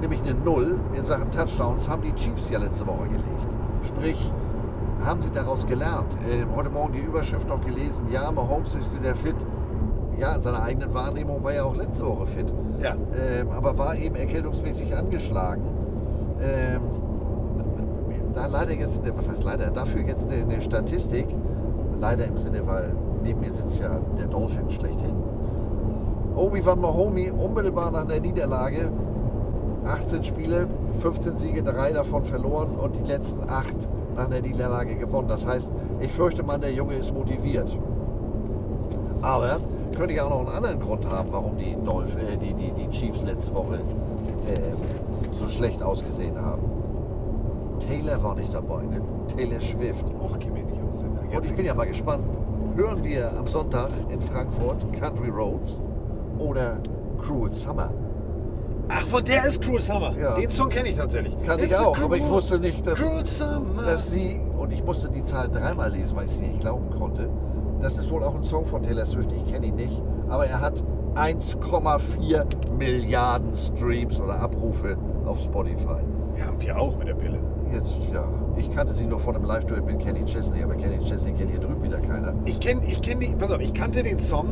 [0.00, 3.56] nämlich eine Null in Sachen Touchdowns, haben die Chiefs ja letzte Woche gelegt.
[3.84, 4.32] Sprich,
[5.04, 6.18] haben sie daraus gelernt.
[6.28, 9.36] Äh, heute Morgen die Überschrift noch gelesen, ja, Mahomes ist wieder fit.
[10.18, 12.52] Ja, in seiner eigenen Wahrnehmung war er auch letzte Woche fit.
[12.80, 12.94] Ja.
[13.16, 15.62] Ähm, aber war eben erkältungsmäßig angeschlagen.
[16.40, 16.80] Ähm,
[18.34, 21.26] da leider jetzt, eine, was heißt leider, dafür jetzt eine, eine Statistik.
[21.98, 22.94] Leider im Sinne, weil
[23.24, 25.16] neben mir sitzt ja der Dolphin schlechthin.
[26.36, 28.90] Obi-Wan Mahomi unmittelbar nach der Niederlage
[29.84, 30.68] 18 Spiele,
[31.00, 33.76] 15 Siege, drei davon verloren und die letzten acht
[34.14, 35.28] nach der Niederlage gewonnen.
[35.28, 37.76] Das heißt, ich fürchte mal, der Junge ist motiviert.
[39.22, 39.58] Aber
[39.98, 42.88] könnte ja auch noch einen anderen Grund haben, warum die, Dolph äh, die, die, die
[42.88, 43.80] Chiefs letzte Woche
[44.46, 46.62] äh, so schlecht ausgesehen haben.
[47.80, 49.02] Taylor war nicht dabei, ne?
[49.36, 50.04] Taylor Swift.
[50.20, 52.24] Och, geh mir nicht aus den Und ich bin ja mal gespannt.
[52.76, 55.80] Hören wir am Sonntag in Frankfurt Country Roads
[56.38, 56.78] oder
[57.20, 57.92] Cruel Summer?
[58.88, 60.14] Ach, von der ist Cruel Summer.
[60.16, 60.36] Ja.
[60.36, 61.36] Den Song kenne ich tatsächlich.
[61.44, 63.00] Kann ich It's a auch, aber ich wusste nicht, dass,
[63.84, 67.28] dass sie, und ich musste die Zahl dreimal lesen, weil ich sie nicht glauben konnte.
[67.80, 70.60] Das ist wohl auch ein Song von Taylor Swift, ich kenne ihn nicht, aber er
[70.60, 70.82] hat
[71.14, 72.44] 1,4
[72.76, 76.00] Milliarden Streams oder Abrufe auf Spotify.
[76.36, 77.38] Ja, haben wir auch mit der Pille.
[77.72, 78.24] Jetzt, ja,
[78.56, 81.60] ich kannte sie nur von einem Live-Duett mit Kenny Chesney, aber Kenny Chesney kennt hier
[81.60, 82.34] drüben wieder keiner.
[82.44, 84.48] Ich kenne, ich kenne die, pass auf, ich kannte den Song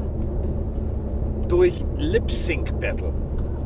[1.49, 3.13] durch Lip Sync Battle.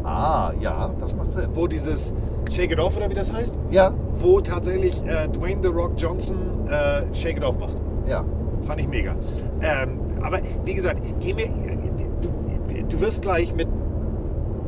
[0.05, 1.49] Ah, ja, das macht Sinn.
[1.55, 2.13] Wo dieses
[2.51, 3.57] Shake It Off oder wie das heißt?
[3.71, 3.93] Ja.
[4.15, 6.37] Wo tatsächlich äh, Dwayne The Rock Johnson
[6.69, 7.77] äh, Shake It Off macht.
[8.07, 8.25] Ja.
[8.63, 9.15] Fand ich mega.
[9.63, 11.47] Ähm, aber wie gesagt, geh mir,
[12.21, 13.69] du, du wirst gleich mit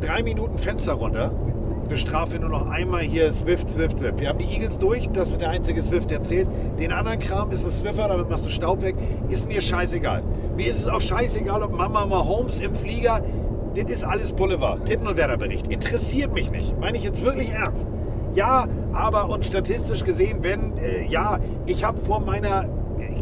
[0.00, 1.32] drei Minuten Fenster runter
[1.92, 4.18] bestrafe nur noch einmal hier Swift, Swift, Swift.
[4.18, 6.48] Wir haben die Eagles durch, das wird der einzige Swift, der zählt.
[6.78, 8.96] Den anderen Kram ist ein Swiffer, damit machst du Staub weg.
[9.28, 10.22] Ist mir scheißegal.
[10.56, 13.22] Mir ist es auch scheißegal, ob Mama Mahomes im Flieger,
[13.74, 14.86] das ist alles Boulevard.
[14.86, 15.66] Titten- und Werder-Bericht.
[15.66, 16.78] Interessiert mich nicht.
[16.80, 17.86] Meine ich jetzt wirklich ernst.
[18.32, 22.64] Ja, aber und statistisch gesehen, wenn, äh, ja, ich habe vor meiner,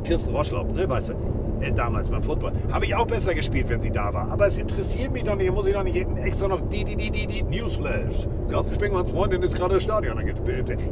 [0.05, 1.15] Kirsten Roschlaub, ne, weißt du,
[1.61, 4.31] äh, damals beim Football, habe ich auch besser gespielt, wenn sie da war.
[4.31, 7.11] Aber es interessiert mich doch nicht, muss ich doch nicht extra noch die, die, die,
[7.11, 8.27] die, die, Newsflash.
[8.49, 10.19] Carsten Spengmanns Freundin ist gerade im Stadion.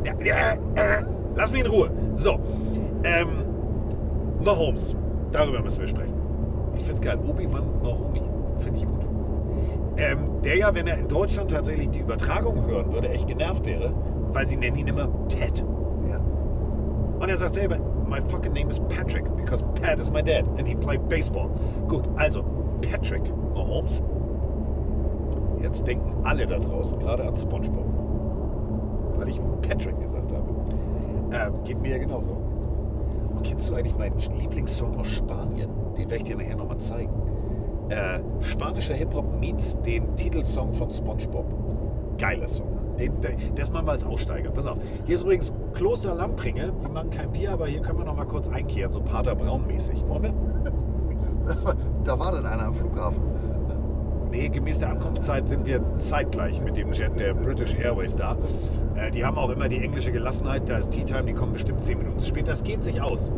[0.05, 1.05] Ja, ja, äh,
[1.37, 1.91] lass mich in Ruhe.
[2.15, 2.39] So,
[3.05, 3.29] ähm,
[4.45, 4.95] Mahomes,
[5.33, 6.15] darüber müssen wir sprechen.
[6.75, 8.23] Ich finde es geil, Obi-Wan Mahomi,
[8.59, 9.01] finde ich gut.
[9.97, 13.93] Ähm, der ja, wenn er in Deutschland tatsächlich die Übertragung hören würde, echt genervt wäre,
[14.33, 15.65] weil sie nennen ihn immer Pat.
[16.09, 16.21] Ja.
[17.19, 17.79] Und er sagt selber,
[18.09, 21.49] my fucking name is Patrick, because Pat is my dad and he played baseball.
[21.87, 22.43] Gut, also
[22.83, 23.25] Patrick
[23.55, 24.03] Mahomes.
[25.61, 27.87] Jetzt denken alle da draußen gerade an Spongebob.
[29.17, 30.49] Weil ich Patrick gesagt habe.
[31.33, 32.33] Ähm, geht mir ja genauso.
[33.35, 35.71] Und kennst du eigentlich meinen Lieblingssong aus Spanien?
[35.97, 37.13] Den werde ich dir nachher nochmal zeigen.
[37.89, 41.47] Äh, spanischer Hip-Hop meets den Titelsong von SpongeBob.
[42.19, 42.69] Geiler Song.
[42.99, 44.51] Den, der, das machen wir als Aussteiger.
[44.51, 44.79] Pass auf.
[45.07, 46.73] Hier ist übrigens Kloster Lampringe.
[46.85, 48.93] Die machen kein Bier, aber hier können wir noch mal kurz einkehren.
[48.93, 50.05] So Pater Braun-mäßig.
[50.09, 50.35] Wollen wir?
[52.05, 53.23] Da war denn einer am Flughafen.
[54.31, 58.37] Nee, gemäß der Ankunftszeit sind wir zeitgleich mit dem Jet der British Airways da.
[58.95, 60.69] Äh, die haben auch immer die englische Gelassenheit.
[60.69, 62.47] Da ist Tea Time, die kommen bestimmt 10 Minuten zu spät.
[62.47, 63.33] Das geht sich aus.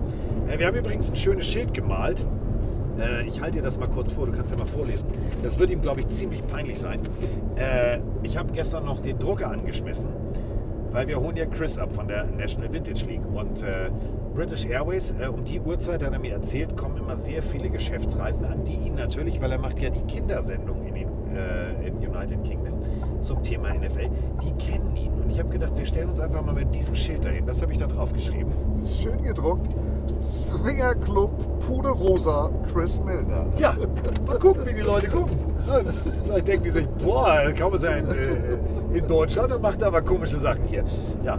[0.48, 2.26] Äh, wir haben übrigens ein schönes Schild gemalt.
[3.00, 5.06] Äh, ich halte dir das mal kurz vor, du kannst ja mal vorlesen.
[5.42, 7.00] Das wird ihm, glaube ich, ziemlich peinlich sein.
[7.56, 10.08] Äh, ich habe gestern noch den Drucker angeschmissen,
[10.92, 13.26] weil wir holen ja Chris ab von der National Vintage League.
[13.32, 13.90] Und äh,
[14.34, 18.44] British Airways, äh, um die Uhrzeit hat er mir erzählt, kommen immer sehr viele Geschäftsreisen
[18.44, 22.42] an, die ihn natürlich, weil er macht ja die Kindersendung in, den, äh, in United
[22.44, 22.80] Kingdom
[23.20, 24.08] zum Thema NFL,
[24.42, 25.12] die kennen ihn.
[25.12, 27.46] Und ich habe gedacht, wir stellen uns einfach mal mit diesem Schild dahin.
[27.46, 28.52] Was habe ich da drauf geschrieben?
[28.84, 29.74] Schön gedruckt.
[30.20, 31.30] Swinger Club
[31.60, 33.46] Puderosa Chris Milner.
[33.58, 33.74] Ja,
[34.26, 35.38] mal gucken, wie die Leute gucken.
[36.24, 40.02] Vielleicht denken die sich, boah, kaum ist er in, äh, in Deutschland und macht aber
[40.02, 40.84] komische Sachen hier.
[41.24, 41.38] Ja,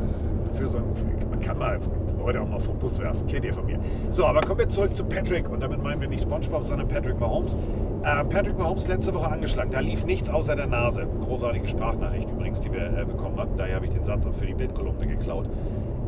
[0.54, 0.84] für so ein,
[1.30, 1.80] man kann mal
[2.18, 3.80] Leute auch mal vom Bus werfen, kennt ihr von mir.
[4.12, 7.20] So, aber kommen wir zurück zu Patrick und damit meinen wir nicht SpongeBob, sondern Patrick
[7.20, 7.56] Mahomes.
[8.04, 11.08] Äh, Patrick Mahomes letzte Woche angeschlagen, da lief nichts außer der Nase.
[11.24, 13.58] Großartige Sprachnachricht übrigens, die wir äh, bekommen hatten.
[13.58, 15.50] Daher habe ich den Satz auch für die Bildkolumne geklaut.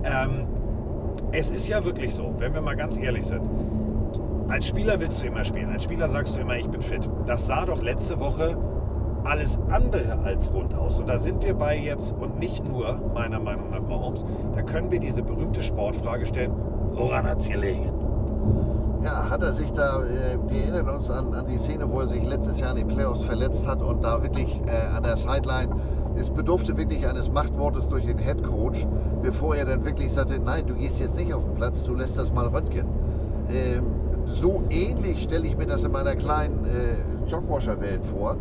[0.04, 0.48] Ähm,
[1.34, 3.42] es ist ja wirklich so, wenn wir mal ganz ehrlich sind.
[4.48, 5.72] Als Spieler willst du immer spielen.
[5.72, 7.10] Als Spieler sagst du immer, ich bin fit.
[7.26, 8.56] Das sah doch letzte Woche
[9.24, 11.00] alles andere als rund aus.
[11.00, 14.92] Und da sind wir bei jetzt, und nicht nur meiner Meinung nach Mahomes, da können
[14.92, 16.52] wir diese berühmte Sportfrage stellen,
[16.92, 17.92] woran hat es gelegen?
[19.02, 22.08] Ja, hat er sich da, äh, wir erinnern uns an, an die Szene, wo er
[22.08, 25.76] sich letztes Jahr in den Playoffs verletzt hat und da wirklich äh, an der Sideline,
[26.16, 28.86] es bedurfte wirklich eines Machtwortes durch den Head Coach,
[29.22, 32.18] bevor er dann wirklich sagte, nein, du gehst jetzt nicht auf den Platz, du lässt
[32.18, 32.88] das mal röntgen.
[33.50, 33.86] Ähm,
[34.26, 38.38] so ähnlich stelle ich mir das in meiner kleinen äh, Jogwasher-Welt vor.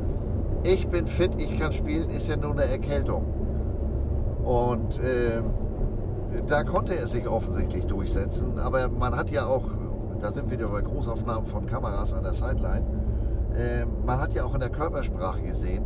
[0.65, 3.25] Ich bin fit, ich kann spielen, ist ja nur eine Erkältung.
[4.45, 5.45] Und ähm,
[6.47, 9.65] da konnte er sich offensichtlich durchsetzen, aber man hat ja auch,
[10.21, 12.87] da sind wir wieder bei Großaufnahmen von Kameras an der Sideline,
[13.57, 15.85] ähm, man hat ja auch in der Körpersprache gesehen,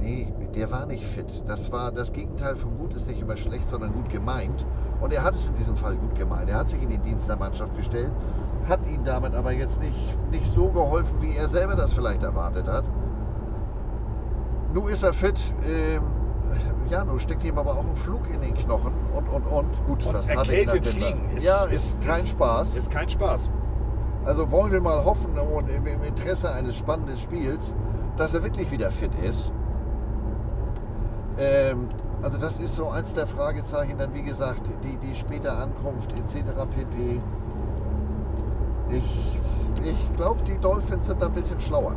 [0.00, 1.42] nee, der war nicht fit.
[1.46, 4.64] Das war das Gegenteil von gut ist nicht immer schlecht, sondern gut gemeint.
[5.00, 6.48] Und er hat es in diesem Fall gut gemeint.
[6.50, 8.12] Er hat sich in den Dienst der Mannschaft gestellt,
[8.68, 12.66] hat ihm damit aber jetzt nicht, nicht so geholfen, wie er selber das vielleicht erwartet
[12.68, 12.84] hat.
[14.72, 15.38] Nun ist er fit.
[15.64, 16.02] Ähm,
[16.88, 19.86] ja, nun steckt ihm aber auch ein Flug in den Knochen und, und, und.
[19.86, 21.06] Gut, Und das hat er in der erkältet Dinner.
[21.06, 22.76] fliegen ist- Ja, ist- ist, kein ist- Spaß.
[22.76, 23.50] Ist kein Spaß.
[24.24, 27.74] Also wollen wir mal hoffen und im, im Interesse eines spannenden Spiels,
[28.16, 29.52] dass er wirklich wieder fit ist.
[31.38, 31.88] Ähm,
[32.22, 36.50] also das ist so eins der Fragezeichen, dann wie gesagt, die, die späte Ankunft etc.
[36.74, 37.20] pp.
[38.90, 39.38] Ich,
[39.84, 41.96] ich glaube, die Dolphins sind da ein bisschen schlauer.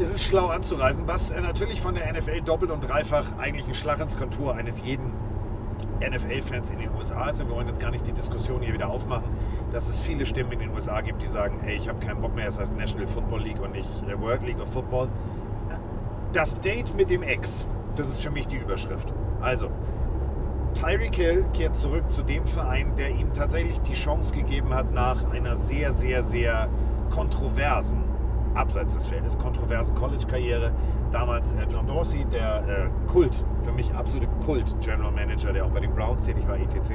[0.00, 3.74] Es ist schlau anzureisen, was äh, natürlich von der NFL doppelt und dreifach eigentlich ein
[3.74, 5.12] Schlag ins Kontur eines jeden
[6.00, 7.40] NFL-Fans in den USA ist.
[7.40, 9.28] Und wir wollen jetzt gar nicht die Diskussion hier wieder aufmachen,
[9.72, 12.34] dass es viele Stimmen in den USA gibt, die sagen, ey, ich habe keinen Bock
[12.34, 15.08] mehr, es heißt National Football League und nicht äh, World League of Football.
[16.32, 17.64] Das Date mit dem Ex,
[17.96, 19.12] das ist für mich die Überschrift.
[19.40, 19.70] Also,
[20.74, 25.30] Tyreek Hill kehrt zurück zu dem Verein, der ihm tatsächlich die Chance gegeben hat, nach
[25.30, 26.68] einer sehr, sehr, sehr
[27.10, 28.02] kontroversen,
[28.54, 30.72] abseits des Feldes, kontroversen College-Karriere.
[31.12, 35.80] Damals äh, John Dorsey, der äh, Kult, für mich absolute Kult-General Manager, der auch bei
[35.80, 36.90] den Browns tätig war, etc.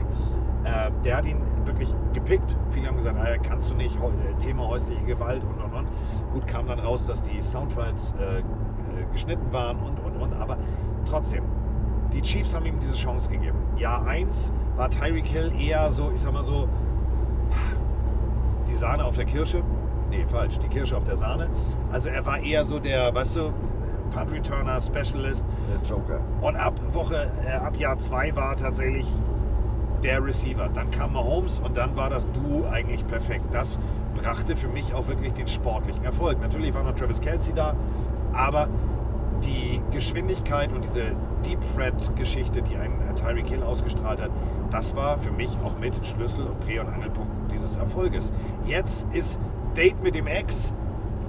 [0.65, 2.57] Äh, der hat ihn wirklich gepickt.
[2.71, 5.87] Viele haben gesagt, ah, kannst du nicht, äh, Thema häusliche Gewalt und und und.
[6.33, 8.41] Gut, kam dann raus, dass die Soundfiles äh,
[9.11, 10.33] geschnitten waren und und und.
[10.41, 10.57] Aber
[11.05, 11.43] trotzdem,
[12.13, 13.57] die Chiefs haben ihm diese Chance gegeben.
[13.77, 16.67] Jahr 1 war Tyreek Hill eher so, ich sag mal so,
[18.67, 19.63] die Sahne auf der Kirsche.
[20.09, 21.49] Nee, falsch, die Kirsche auf der Sahne.
[21.91, 23.53] Also er war eher so der, weißt du,
[24.09, 25.45] Punt Returner, Specialist.
[25.69, 26.19] Der Joker.
[26.41, 29.07] Und ab Woche, äh, ab Jahr zwei war tatsächlich
[30.03, 30.69] der Receiver.
[30.73, 33.45] Dann kam Mahomes und dann war das Duo eigentlich perfekt.
[33.51, 33.77] Das
[34.15, 36.41] brachte für mich auch wirklich den sportlichen Erfolg.
[36.41, 37.75] Natürlich war noch Travis Kelsey da,
[38.33, 38.69] aber
[39.43, 44.31] die Geschwindigkeit und diese Deep Threat Geschichte, die ein äh, Tyreek Hill ausgestrahlt hat,
[44.71, 48.31] das war für mich auch mit Schlüssel und Dreh- und Angelpunkt dieses Erfolges.
[48.65, 49.39] Jetzt ist
[49.75, 50.73] Date mit dem Ex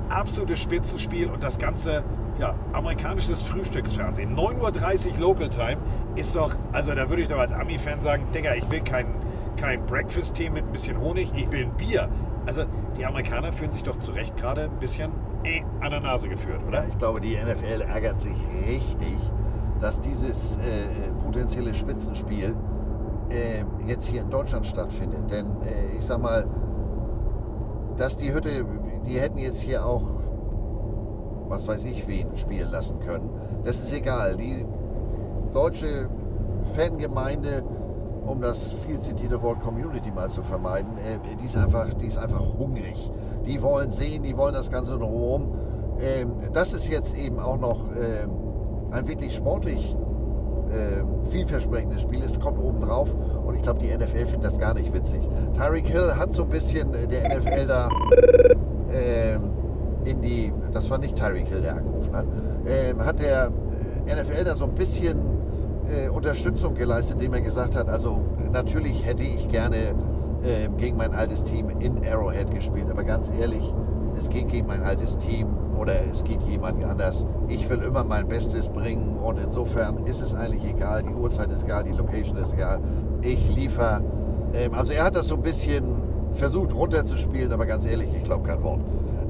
[0.08, 2.02] absolutes Spitzenspiel und das Ganze,
[2.38, 4.36] ja, amerikanisches Frühstücksfernsehen.
[4.36, 5.76] 9.30 Uhr Local Time
[6.16, 9.06] ist doch, also da würde ich doch als Ami-Fan sagen, Digga, ich will kein,
[9.56, 12.08] kein Breakfast-Tee mit ein bisschen Honig, ich will ein Bier.
[12.46, 12.64] Also
[12.98, 15.12] die Amerikaner fühlen sich doch zu Recht gerade ein bisschen
[15.44, 16.82] äh, an der Nase geführt, oder?
[16.82, 18.36] Ja, ich glaube, die NFL ärgert sich
[18.66, 19.16] richtig,
[19.80, 22.56] dass dieses äh, potenzielle Spitzenspiel
[23.30, 25.30] äh, jetzt hier in Deutschland stattfindet.
[25.30, 26.46] Denn äh, ich sag mal,
[27.96, 28.64] dass die Hütte,
[29.06, 30.02] die hätten jetzt hier auch,
[31.48, 33.30] was weiß ich, wen spielen lassen können.
[33.64, 34.36] Das ist egal.
[34.36, 34.64] Die
[35.52, 36.08] deutsche
[36.74, 37.62] Fangemeinde,
[38.24, 42.18] um das viel zitierte Wort Community mal zu vermeiden, äh, die, ist einfach, die ist
[42.18, 43.10] einfach hungrig.
[43.46, 45.54] Die wollen sehen, die wollen das Ganze drumherum.
[46.00, 48.30] Ähm, das ist jetzt eben auch noch ähm,
[48.90, 49.96] ein wirklich sportlich
[50.70, 52.22] äh, vielversprechendes Spiel.
[52.22, 55.20] Es kommt oben drauf und ich glaube, die NFL findet das gar nicht witzig.
[55.54, 57.88] Tyreek Hill hat so ein bisschen äh, der NFL da
[58.92, 59.50] ähm,
[60.04, 62.26] in die, das war nicht Tyreek Hill, der angerufen hat,
[62.66, 63.50] ähm, hat der
[64.06, 65.18] äh, NFL da so ein bisschen
[65.88, 68.20] äh, Unterstützung geleistet, indem er gesagt hat, also
[68.52, 69.94] natürlich hätte ich gerne
[70.42, 73.72] äh, gegen mein altes Team in Arrowhead gespielt, aber ganz ehrlich,
[74.16, 77.24] es geht gegen mein altes Team oder es geht jemand anders.
[77.48, 81.62] Ich will immer mein Bestes bringen und insofern ist es eigentlich egal, die Uhrzeit ist
[81.64, 82.80] egal, die Location ist egal.
[83.22, 84.02] Ich liefere.
[84.52, 85.84] Ähm, also er hat das so ein bisschen
[86.32, 88.80] versucht runterzuspielen, aber ganz ehrlich, ich glaube kein Wort.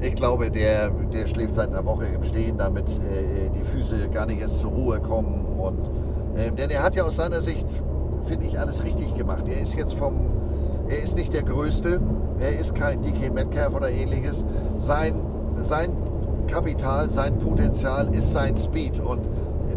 [0.01, 4.25] Ich glaube, der, der schläft seit einer Woche im Stehen, damit äh, die Füße gar
[4.25, 5.45] nicht erst zur Ruhe kommen.
[5.59, 5.89] Und,
[6.35, 7.67] ähm, denn er hat ja aus seiner Sicht,
[8.23, 9.43] finde ich, alles richtig gemacht.
[9.47, 10.15] Er ist jetzt vom,
[10.91, 12.01] er ist nicht der Größte,
[12.39, 14.43] er ist kein DK Metcalf oder ähnliches.
[14.77, 15.15] Sein,
[15.63, 15.91] sein
[16.47, 19.21] Kapital, sein Potenzial ist sein Speed und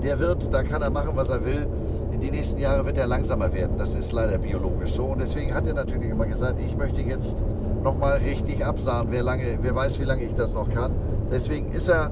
[0.02, 1.68] der wird, da kann er machen, was er will.
[2.10, 3.76] In die nächsten Jahre wird er langsamer werden.
[3.78, 5.04] Das ist leider biologisch so.
[5.04, 7.36] Und deswegen hat er natürlich immer gesagt, ich möchte jetzt
[7.82, 9.08] nochmal richtig absahen.
[9.10, 10.92] Wer, lange, wer weiß, wie lange ich das noch kann.
[11.30, 12.10] Deswegen ist er,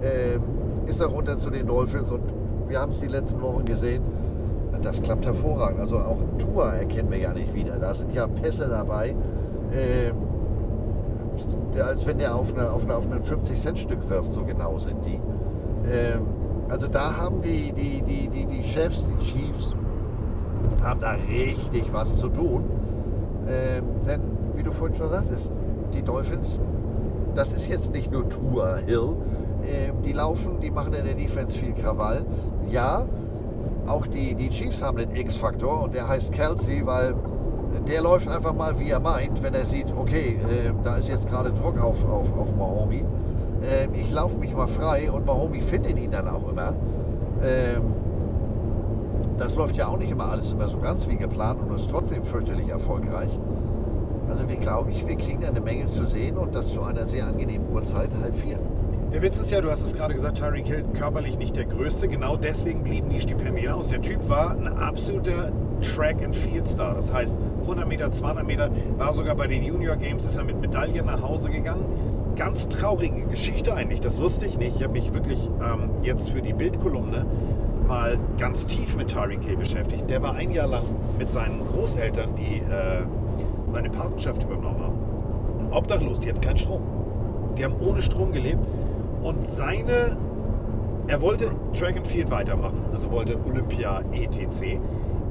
[0.00, 0.38] äh,
[0.88, 2.22] ist er runter zu den Dolphins und
[2.66, 4.02] wir haben es die letzten Wochen gesehen.
[4.82, 5.80] Das klappt hervorragend.
[5.80, 7.76] Also auch Tour erkennen wir ja nicht wieder.
[7.76, 9.14] Da sind ja Pässe dabei.
[9.72, 10.14] Ähm,
[11.80, 15.20] als wenn der auf, eine, auf, eine, auf ein 50-Cent-Stück wirft, so genau sind die.
[15.88, 16.22] Ähm,
[16.68, 19.74] also da haben die, die, die, die, die Chefs, die Chiefs,
[20.82, 22.64] haben da richtig was zu tun.
[23.46, 24.20] Ähm, denn,
[24.54, 25.52] wie du vorhin schon sagtest,
[25.94, 26.58] die Dolphins,
[27.34, 29.16] das ist jetzt nicht nur Tour Hill.
[29.64, 32.24] Ähm, die laufen, die machen in der Defense viel Krawall.
[32.68, 33.06] Ja,
[33.88, 37.14] auch die, die Chiefs haben den X-Faktor und der heißt Kelsey, weil
[37.86, 41.28] der läuft einfach mal, wie er meint, wenn er sieht, okay, äh, da ist jetzt
[41.28, 43.04] gerade Druck auf, auf, auf Mahomi.
[43.62, 46.74] Ähm, ich laufe mich mal frei und Mahomi findet ihn dann auch immer.
[47.42, 47.94] Ähm,
[49.38, 52.24] das läuft ja auch nicht immer alles immer so ganz wie geplant und ist trotzdem
[52.24, 53.38] fürchterlich erfolgreich.
[54.28, 57.06] Also wir glaube ich, wir kriegen da eine Menge zu sehen und das zu einer
[57.06, 58.58] sehr angenehmen Uhrzeit, halb vier.
[59.12, 62.08] Der Witz ist ja, du hast es gerade gesagt, Tyreek Hill körperlich nicht der Größte.
[62.08, 63.88] Genau deswegen blieben die Stipendien aus.
[63.88, 66.94] Der Typ war ein absoluter Track and Field Star.
[66.94, 70.60] Das heißt, 100 Meter, 200 Meter, war sogar bei den Junior Games, ist er mit
[70.60, 71.86] Medaillen nach Hause gegangen.
[72.36, 74.76] Ganz traurige Geschichte eigentlich, das wusste ich nicht.
[74.76, 77.24] Ich habe mich wirklich ähm, jetzt für die Bildkolumne
[77.88, 80.10] mal ganz tief mit Tyreek Hill beschäftigt.
[80.10, 80.84] Der war ein Jahr lang
[81.18, 83.04] mit seinen Großeltern, die äh,
[83.72, 86.20] seine Patenschaft übernommen haben, obdachlos.
[86.20, 86.82] Die hatten keinen Strom.
[87.56, 88.60] Die haben ohne Strom gelebt.
[89.28, 90.16] Und seine,
[91.06, 94.80] er wollte Track and Field weitermachen, also wollte Olympia etc.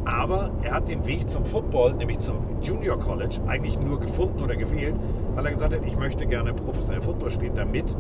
[0.05, 4.55] Aber er hat den Weg zum Football, nämlich zum Junior College, eigentlich nur gefunden oder
[4.55, 4.93] gewählt,
[5.33, 7.97] weil er gesagt hat, ich möchte gerne professionell Football spielen, damit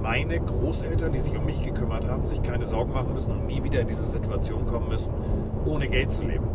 [0.00, 3.64] meine Großeltern, die sich um mich gekümmert haben, sich keine Sorgen machen müssen und nie
[3.64, 5.12] wieder in diese Situation kommen müssen,
[5.66, 6.46] ohne Geld zu leben.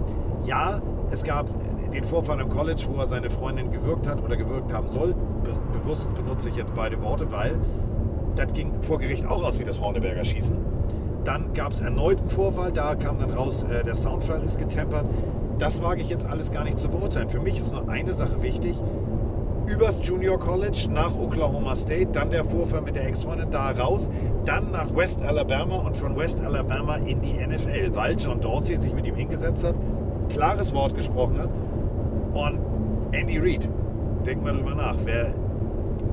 [0.46, 1.50] Ja, es gab
[1.92, 5.14] den Vorfall im College, wo er seine Freundin gewirkt hat oder gewirkt haben soll.
[5.44, 7.60] Be bewusst benutze ich jetzt beide Worte, weil
[8.38, 10.56] das ging vor Gericht auch aus wie das Horneberger Schießen.
[11.24, 15.06] Dann gab es erneut einen Vorfall, da kam dann raus, äh, der Soundfall ist getempert.
[15.60, 17.30] Das wage ich jetzt alles gar nicht zu beurteilen.
[17.30, 18.76] Für mich ist nur eine Sache wichtig.
[19.66, 24.10] Übers Junior College nach Oklahoma State, dann der Vorfall mit der Ex-Freundin da raus,
[24.46, 28.94] dann nach West Alabama und von West Alabama in die NFL, weil John Dorsey sich
[28.94, 29.76] mit ihm hingesetzt hat,
[30.30, 31.50] klares Wort gesprochen hat.
[32.34, 32.60] Und
[33.12, 33.68] Andy Reid,
[34.26, 35.34] denk mal drüber nach, wer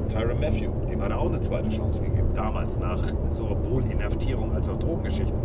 [0.09, 2.14] Tyron Matthew, dem hat er auch eine zweite Chance gegeben.
[2.35, 5.39] Damals nach so wohl Limitierung als auch Drogengeschichten.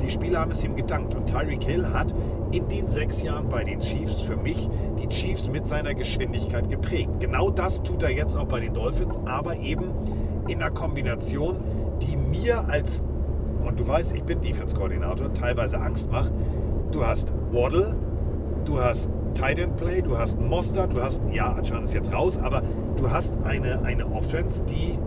[0.00, 2.14] Die Spieler haben es ihm gedankt und Tyreek Hill hat
[2.52, 4.68] in den sechs Jahren bei den Chiefs für mich
[5.00, 7.10] die Chiefs mit seiner Geschwindigkeit geprägt.
[7.18, 9.90] Genau das tut er jetzt auch bei den Dolphins, aber eben
[10.46, 11.56] in einer Kombination,
[12.00, 13.02] die mir als,
[13.64, 16.32] und du weißt, ich bin Defense-Koordinator, teilweise Angst macht.
[16.92, 17.96] Du hast Waddle,
[18.64, 22.38] du hast Tight End Play, du hast Mostert, du hast, ja, Achan ist jetzt raus,
[22.38, 22.62] aber
[22.96, 24.98] du hast eine, eine Offense, die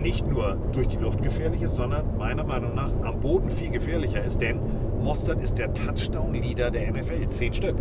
[0.00, 4.24] nicht nur durch die Luft gefährlich ist, sondern meiner Meinung nach am Boden viel gefährlicher
[4.24, 4.60] ist, denn
[5.02, 7.76] Mostert ist der Touchdown-Leader der NFL, zehn Stück.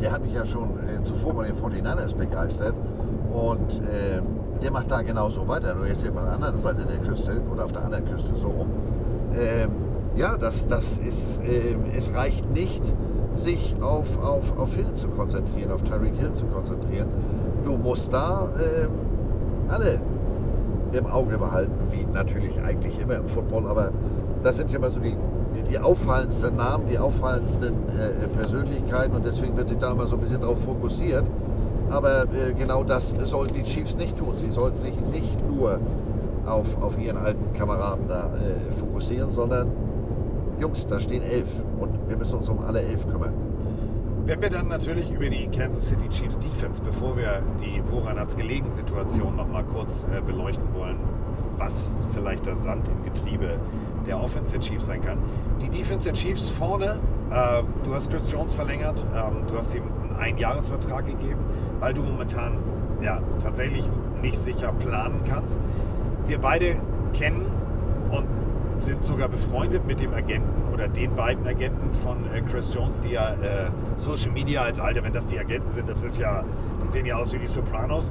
[0.00, 2.74] Der hat mich ja schon äh, zuvor bei den 49ers begeistert
[3.32, 4.20] und äh,
[4.62, 7.64] der macht da genauso weiter, nur jetzt hier an der anderen Seite der Küste oder
[7.64, 8.70] auf der anderen Küste so rum.
[9.34, 9.70] Ähm,
[10.16, 12.82] ja, das, das ist, äh, es reicht nicht,
[13.34, 17.08] sich auf, auf, auf Hill zu konzentrieren, auf Tyreek Hill zu konzentrieren.
[17.64, 18.90] Du musst da ähm,
[19.68, 20.00] alle
[20.98, 23.90] im Auge behalten, wie natürlich eigentlich immer im Football, aber
[24.42, 25.16] das sind ja immer so die,
[25.70, 30.20] die auffallendsten Namen, die auffallendsten äh, Persönlichkeiten und deswegen wird sich da immer so ein
[30.20, 31.24] bisschen drauf fokussiert.
[31.90, 34.34] Aber äh, genau das sollten die Chiefs nicht tun.
[34.36, 35.80] Sie sollten sich nicht nur
[36.46, 39.70] auf, auf ihren alten Kameraden da äh, fokussieren, sondern
[40.60, 41.48] Jungs, da stehen elf
[41.80, 43.32] und wir müssen uns um alle elf kümmern.
[44.26, 48.34] Wenn wir dann natürlich über die Kansas City Chiefs Defense, bevor wir die Woran hat's
[48.34, 50.96] gelegen Situation noch mal kurz äh, beleuchten wollen,
[51.58, 53.58] was vielleicht der Sand im Getriebe
[54.06, 55.18] der Offense der Chiefs sein kann.
[55.60, 56.98] Die Defense der Chiefs vorne,
[57.30, 61.40] äh, du hast Chris Jones verlängert, ähm, du hast ihm einen Einjahresvertrag gegeben,
[61.80, 62.56] weil du momentan
[63.02, 63.84] ja tatsächlich
[64.22, 65.60] nicht sicher planen kannst.
[66.26, 66.76] Wir beide
[67.12, 67.44] kennen
[68.10, 68.24] und
[68.82, 73.10] sind sogar befreundet mit dem Agenten oder den beiden Agenten von äh, Chris Jones, die
[73.10, 76.44] ja äh, Social Media als Alter, wenn das die Agenten sind, das ist ja,
[76.82, 78.10] die sehen ja aus wie die Sopranos.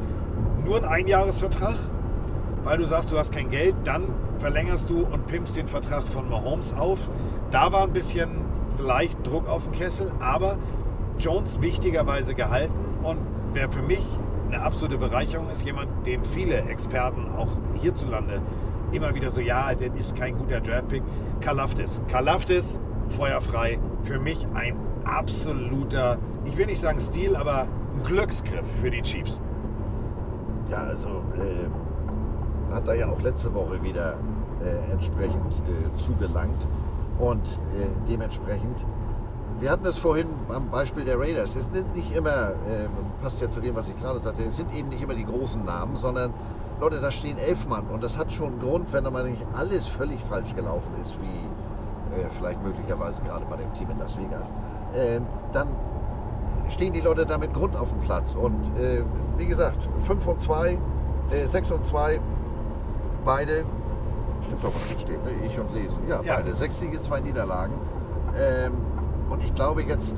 [0.64, 1.76] Nur ein Einjahresvertrag,
[2.64, 4.04] weil du sagst, du hast kein Geld, dann
[4.40, 7.10] verlängerst du und pimpst den Vertrag von Mahomes auf.
[7.52, 8.30] Da war ein bisschen
[8.78, 10.58] vielleicht Druck auf den Kessel, aber
[11.20, 13.20] Jones wichtigerweise gehalten und
[13.54, 14.02] wer für mich
[14.50, 17.50] eine absolute Bereicherung ist, jemand, den viele Experten auch
[17.82, 18.42] hierzulande
[18.94, 21.04] immer wieder so, ja, der ist kein guter Draftpick.
[21.42, 22.02] Kalaftis.
[22.08, 23.80] Kalaftis, feuerfrei.
[24.04, 29.42] Für mich ein absoluter, ich will nicht sagen Stil, aber ein Glücksgriff für die Chiefs.
[30.70, 34.18] Ja, also äh, hat er ja auch letzte Woche wieder
[34.64, 36.68] äh, entsprechend äh, zugelangt.
[37.20, 37.46] Und
[37.78, 38.86] äh, dementsprechend,
[39.60, 41.56] wir hatten es vorhin am Beispiel der Raiders.
[41.56, 42.88] Es sind nicht immer, äh,
[43.22, 45.64] passt ja zu dem, was ich gerade sagte, es sind eben nicht immer die großen
[45.64, 46.34] Namen, sondern
[46.84, 47.88] Leute, da stehen elf Mann.
[47.88, 51.18] Und das hat schon einen Grund, wenn da mal nicht alles völlig falsch gelaufen ist,
[51.22, 54.52] wie äh, vielleicht möglicherweise gerade bei dem Team in Las Vegas.
[54.94, 55.22] Äh,
[55.54, 55.70] dann
[56.68, 58.36] stehen die Leute da mit Grund auf dem Platz.
[58.36, 59.02] Und äh,
[59.38, 60.78] wie gesagt, 5 und 2,
[61.46, 62.20] 6 und 2,
[63.24, 63.64] beide,
[64.42, 65.32] stimmt doch, was steht, ne?
[65.46, 66.00] ich und lesen.
[66.10, 66.36] Ja, Ja.
[66.36, 67.76] beide, sechs Siege, zwei Niederlagen.
[68.38, 68.74] Ähm,
[69.30, 70.18] und ich glaube jetzt,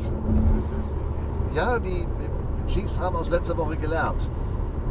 [1.53, 2.07] ja, die
[2.65, 4.27] Chiefs haben aus letzter Woche gelernt.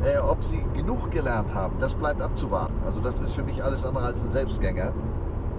[0.05, 2.75] Äh, ob sie genug gelernt haben, das bleibt abzuwarten.
[2.85, 4.93] Also das ist für mich alles andere als ein Selbstgänger.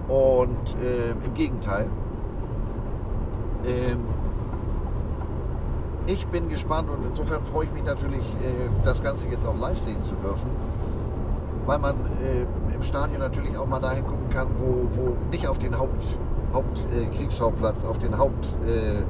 [0.08, 1.90] Und äh, im Gegenteil.
[3.66, 3.98] Ähm,
[6.06, 9.80] ich bin gespannt und insofern freue ich mich natürlich, äh, das Ganze jetzt auch live
[9.80, 10.48] sehen zu dürfen,
[11.66, 15.58] weil man äh, im Stadion natürlich auch mal dahin gucken kann, wo, wo nicht auf
[15.58, 16.16] den Haupt,
[16.52, 19.02] Haupt äh, auf den Haupt, äh,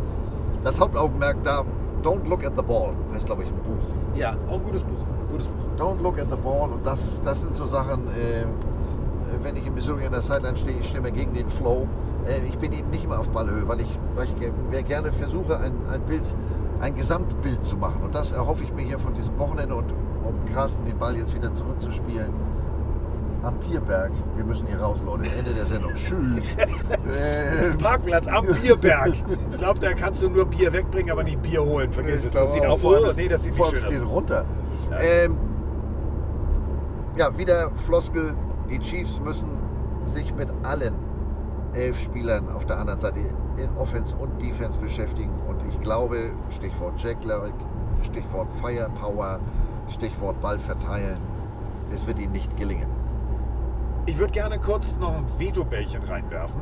[0.65, 1.65] das Hauptaugenmerk da,
[2.02, 4.18] Don't Look at the Ball, heißt glaube ich ein Buch.
[4.18, 5.05] Ja, auch ein gutes Buch.
[5.30, 5.64] Gutes Buch.
[5.78, 6.72] Don't look at the ball.
[6.72, 8.44] Und das, das sind so Sachen, äh,
[9.42, 11.86] wenn ich in Missouri an der Sideline stehe, ich stehe mir gegen den Flow.
[12.26, 14.34] Äh, ich bin eben nicht immer auf Ballhöhe, weil ich, weil ich
[14.70, 16.24] mir gerne versuche, ein, ein Bild,
[16.80, 18.02] ein Gesamtbild zu machen.
[18.02, 19.92] Und das erhoffe ich mir hier von diesem Wochenende und
[20.24, 22.32] um Carsten den Ball jetzt wieder zurückzuspielen.
[23.42, 24.10] Am Bierberg.
[24.34, 25.24] Wir müssen hier raus, Leute.
[25.38, 25.92] Ende der Sendung.
[25.94, 26.56] Tschüss.
[26.58, 29.12] Ein Parkplatz am Bierberg.
[29.52, 31.92] Ich glaube, da kannst du nur Bier wegbringen, aber nicht Bier holen.
[31.92, 32.32] Vergiss es.
[32.32, 33.12] Das sieht auch vor.
[33.14, 33.90] Nee, das sieht nicht schön aus.
[33.90, 34.44] geht runter.
[35.00, 35.36] Ähm,
[37.16, 38.34] ja, wieder Floskel.
[38.68, 39.50] Die Chiefs müssen
[40.07, 40.94] sich mit allen
[41.73, 43.20] elf Spielern auf der anderen Seite
[43.57, 45.33] in Offense und Defense beschäftigen.
[45.49, 47.50] Und ich glaube, Stichwort Jackler,
[48.02, 49.41] Stichwort Firepower,
[49.89, 51.18] Stichwort Ball verteilen,
[51.92, 52.89] es wird ihnen nicht gelingen.
[54.07, 56.60] Ich würde gerne kurz noch ein Veto-Bällchen reinwerfen.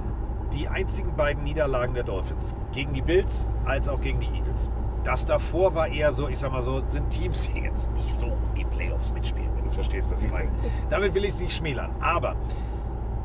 [0.52, 2.54] Die einzigen beiden Niederlagen der Dolphins.
[2.72, 4.70] Gegen die Bills als auch gegen die Eagles.
[5.04, 8.26] Das davor war eher so, ich sag mal so, sind Teams, die jetzt nicht so
[8.26, 10.50] um die Playoffs mitspielen, wenn du verstehst, was ich meine.
[10.90, 11.90] Damit will ich es nicht schmälern.
[12.00, 12.34] Aber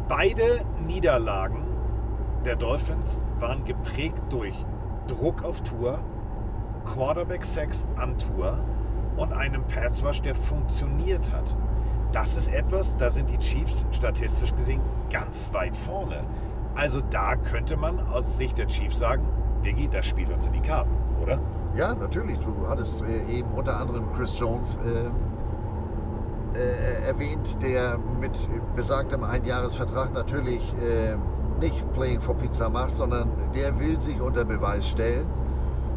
[0.09, 1.63] beide Niederlagen
[2.43, 4.65] der Dolphins waren geprägt durch
[5.07, 5.99] Druck auf Tour,
[6.85, 8.59] Quarterback-Sex an Tour
[9.17, 11.55] und einem Passwash, der funktioniert hat.
[12.11, 16.23] das ist etwas, da sind die Chiefs statistisch gesehen ganz weit vorne.
[16.75, 19.27] Also da könnte man aus Sicht der Chiefs sagen,
[19.63, 20.91] Diggi, das spielt uns in die Karten,
[21.21, 21.39] oder?
[21.75, 22.37] Ja, natürlich.
[22.39, 25.09] Du hattest äh, eben unter anderem Chris Jones äh,
[26.57, 28.31] äh, erwähnt, der mit
[28.75, 31.15] besagtem Einjahresvertrag natürlich äh,
[31.59, 35.27] nicht Playing for Pizza macht, sondern der will sich unter Beweis stellen,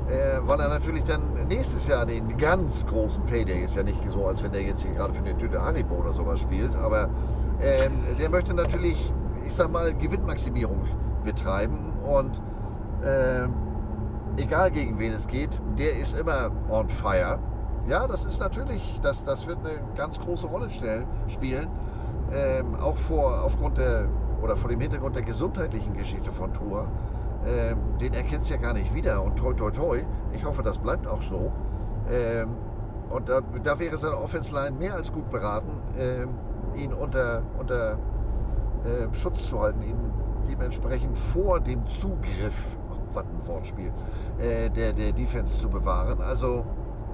[0.09, 4.27] äh, weil er natürlich dann nächstes Jahr den ganz großen Payday ist ja nicht so,
[4.27, 7.09] als wenn der jetzt hier gerade für eine Tüte Haribo oder sowas spielt, aber
[7.61, 9.13] ähm, der möchte natürlich,
[9.47, 10.87] ich sag mal, Gewinnmaximierung
[11.25, 12.41] betreiben und
[13.05, 13.55] ähm,
[14.37, 17.39] egal gegen wen es geht, der ist immer on fire.
[17.89, 21.69] Ja, das ist natürlich, das, das wird eine ganz große Rolle stellen, spielen.
[22.33, 24.09] Ähm, auch vor, aufgrund der,
[24.41, 26.89] oder vor dem Hintergrund der gesundheitlichen Geschichte von Tour.
[27.45, 29.23] Ähm, den erkennt es ja gar nicht wieder.
[29.23, 30.05] Und toi, toi, toi.
[30.33, 31.53] Ich hoffe, das bleibt auch so.
[32.09, 32.57] Ähm,
[33.11, 36.31] und da, da wäre seine Offense Line mehr als gut beraten, ähm,
[36.75, 37.99] ihn unter, unter
[38.85, 39.99] äh, Schutz zu halten, ihn
[40.49, 42.79] dementsprechend vor dem Zugriff,
[43.15, 43.93] was ein Wortspiel,
[44.39, 46.21] äh, der, der Defense zu bewahren.
[46.21, 46.65] Also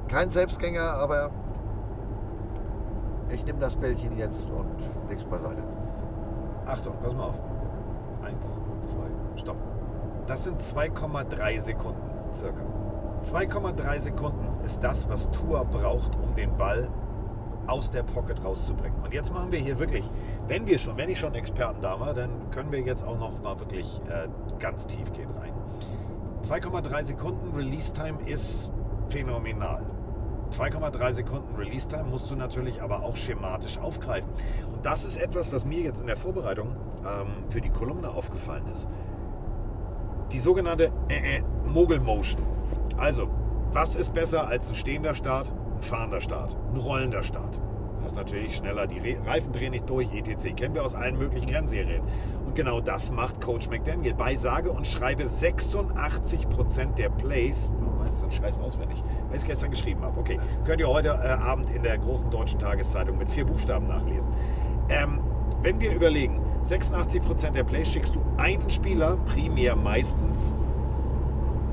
[0.09, 1.31] kein Selbstgänger, aber
[3.31, 4.67] ich nehme das Bällchen jetzt und
[5.09, 5.63] leg's beiseite.
[6.67, 7.41] Achtung, pass mal auf.
[8.23, 9.57] Eins, zwei, stopp.
[10.27, 12.63] Das sind 2,3 Sekunden circa.
[13.23, 16.89] 2,3 Sekunden ist das, was Tour braucht, um den Ball
[17.67, 18.99] aus der Pocket rauszubringen.
[19.03, 20.09] Und jetzt machen wir hier wirklich,
[20.47, 23.43] wenn wir schon, wenn ich schon Experten da war, dann können wir jetzt auch noch
[23.43, 24.29] mal wirklich äh,
[24.59, 25.53] ganz tief gehen rein.
[26.43, 28.71] 2,3 Sekunden Release Time ist
[29.09, 29.85] phänomenal.
[30.51, 34.31] 2,3 Sekunden Release Time musst du natürlich aber auch schematisch aufgreifen.
[34.73, 38.65] Und das ist etwas, was mir jetzt in der Vorbereitung ähm, für die Kolumne aufgefallen
[38.73, 38.87] ist.
[40.33, 42.43] Die sogenannte äh, äh, Mogul Motion.
[42.97, 43.29] Also,
[43.73, 47.61] was ist besser als ein stehender Start, ein fahrender Start, ein rollender Start?
[48.09, 50.55] Ist natürlich schneller, die Re Reifen drehen nicht durch, etc.
[50.57, 52.01] Kennen wir aus allen möglichen Rennserien.
[52.47, 54.15] Und genau das macht Coach McDaniel.
[54.15, 59.37] Bei sage und schreibe 86% der Plays, oh, weiß ich so ein Scheiß auswendig, weil
[59.37, 60.19] ich es gestern geschrieben habe.
[60.19, 64.33] Okay, könnt ihr heute äh, Abend in der großen deutschen Tageszeitung mit vier Buchstaben nachlesen.
[64.89, 65.21] Ähm,
[65.61, 70.55] wenn wir überlegen, 86% der Plays schickst du einen Spieler, primär meistens,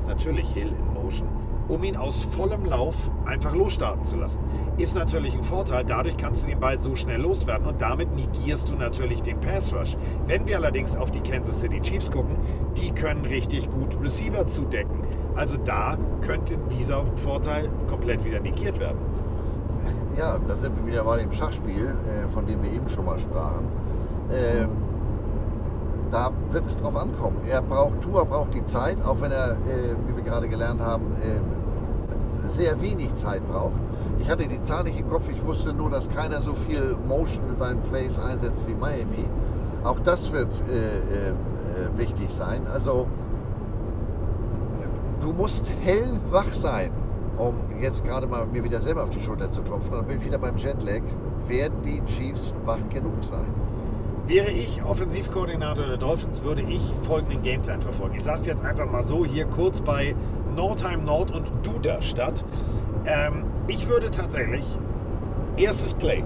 [0.05, 1.29] natürlich Hill in Motion,
[1.67, 4.39] um ihn aus vollem Lauf einfach losstarten zu lassen.
[4.77, 8.69] Ist natürlich ein Vorteil, dadurch kannst du den Ball so schnell loswerden und damit negierst
[8.69, 9.97] du natürlich den Pass Rush.
[10.27, 12.35] Wenn wir allerdings auf die Kansas City Chiefs gucken,
[12.77, 14.99] die können richtig gut Receiver zudecken.
[15.35, 18.97] Also da könnte dieser Vorteil komplett wieder negiert werden.
[20.17, 23.19] Ja, da sind wir wieder bei dem Schachspiel, äh, von dem wir eben schon mal
[23.19, 23.67] sprachen.
[24.31, 24.69] Ähm,
[26.11, 27.37] da wird es drauf ankommen.
[27.47, 31.03] Er braucht, Tua braucht die Zeit, auch wenn er, äh, wie wir gerade gelernt haben,
[31.21, 31.39] äh,
[32.49, 33.73] sehr wenig Zeit braucht.
[34.19, 37.49] Ich hatte die Zahl nicht im Kopf, ich wusste nur, dass keiner so viel Motion
[37.49, 39.25] in seinen Plays einsetzt wie Miami.
[39.83, 40.99] Auch das wird äh,
[41.29, 41.33] äh,
[41.97, 42.65] wichtig sein.
[42.67, 43.07] Also
[45.21, 46.91] du musst hellwach sein,
[47.37, 49.91] um jetzt gerade mal mir wieder selber auf die Schulter zu klopfen.
[49.91, 51.01] Dann bin ich wieder beim Jetlag.
[51.47, 53.45] Werden die Chiefs wach genug sein?
[54.27, 58.15] Wäre ich Offensivkoordinator der Dolphins, würde ich folgenden Gameplan verfolgen.
[58.15, 60.15] Ich sage es jetzt einfach mal so hier kurz bei
[60.55, 62.43] Nordheim Nord und Duderstadt.
[63.05, 64.63] Ähm, ich würde tatsächlich
[65.57, 66.23] erstes Play.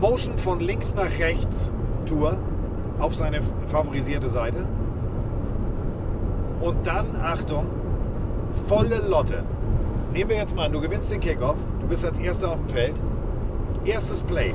[0.00, 1.70] Motion von links nach rechts
[2.04, 2.36] Tour
[2.98, 4.66] auf seine favorisierte Seite.
[6.60, 7.66] Und dann, Achtung,
[8.66, 9.44] volle Lotte.
[10.12, 12.68] Nehmen wir jetzt mal an, du gewinnst den Kickoff, du bist als Erster auf dem
[12.70, 12.94] Feld.
[13.84, 14.54] Erstes Play.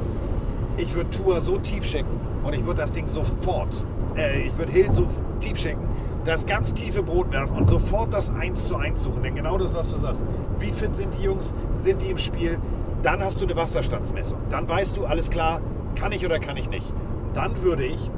[0.77, 3.85] Ich würde Tour so tief schicken und ich würde das Ding sofort,
[4.15, 5.05] äh, ich würde Hill so
[5.39, 5.87] tief schicken,
[6.25, 9.23] das ganz tiefe Brot werfen und sofort das 1 zu 1 suchen.
[9.23, 10.21] Denn genau das, was du sagst.
[10.59, 11.53] Wie fit sind die Jungs?
[11.73, 12.59] Sind die im Spiel?
[13.03, 14.37] Dann hast du eine Wasserstandsmessung.
[14.49, 15.61] Dann weißt du, alles klar,
[15.95, 16.91] kann ich oder kann ich nicht.
[17.27, 18.11] Und dann würde ich,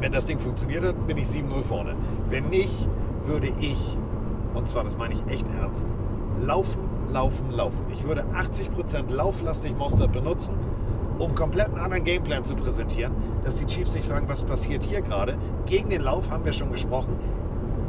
[0.00, 1.94] wenn das Ding funktioniert hat, bin ich 7-0 vorne.
[2.28, 2.88] Wenn nicht,
[3.26, 3.96] würde ich,
[4.54, 5.86] und zwar das meine ich echt ernst,
[6.44, 6.80] laufen,
[7.12, 7.84] laufen, laufen.
[7.92, 10.54] Ich würde 80% lauflastig Mostert benutzen,
[11.22, 13.12] um komplett einen anderen Gameplan zu präsentieren,
[13.44, 15.38] dass die Chiefs sich fragen, was passiert hier gerade.
[15.66, 17.16] Gegen den Lauf haben wir schon gesprochen.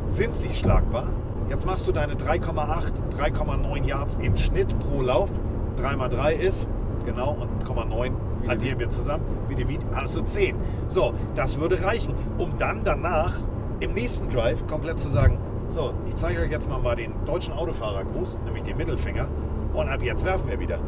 [0.09, 1.07] Sind sie schlagbar?
[1.49, 5.31] Jetzt machst du deine 3,8, 3,9 Yards im Schnitt pro Lauf.
[5.77, 6.67] 3 mal 3 ist,
[7.05, 8.11] genau, und 0,9
[8.47, 9.25] addieren wir zusammen.
[9.47, 10.55] Wie die Video, also 10.
[10.87, 13.33] So, das würde reichen, um dann danach
[13.79, 15.39] im nächsten Drive komplett zu sagen,
[15.69, 19.27] so, ich zeige euch jetzt mal, mal den deutschen Autofahrergruß, nämlich den Mittelfinger.
[19.73, 20.79] Und ab jetzt werfen wir wieder.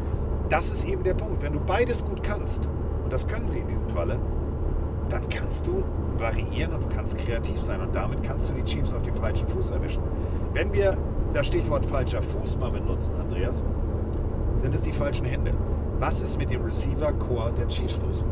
[0.49, 1.41] Das ist eben der Punkt.
[1.41, 2.69] Wenn du beides gut kannst,
[3.03, 4.19] und das können sie in diesem Falle,
[5.09, 5.83] dann kannst du
[6.17, 7.82] variieren und du kannst kreativ sein.
[7.82, 10.03] Und damit kannst du die Chiefs auf dem falschen Fuß erwischen.
[10.53, 10.98] Wenn wir
[11.33, 13.64] das Stichwort falscher Fuß mal benutzen, Andreas,
[14.56, 15.51] sind es die falschen Hände.
[15.99, 18.24] Was ist mit dem Receiver-Core der Chiefs los?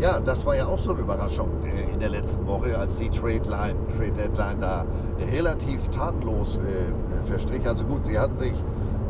[0.00, 3.08] Ja, das war ja auch so eine Überraschung äh, in der letzten Woche, als die
[3.10, 4.84] Trade Line, Trade Deadline da
[5.32, 7.66] relativ tatenlos äh, verstrich.
[7.66, 8.54] Also gut, sie hatten sich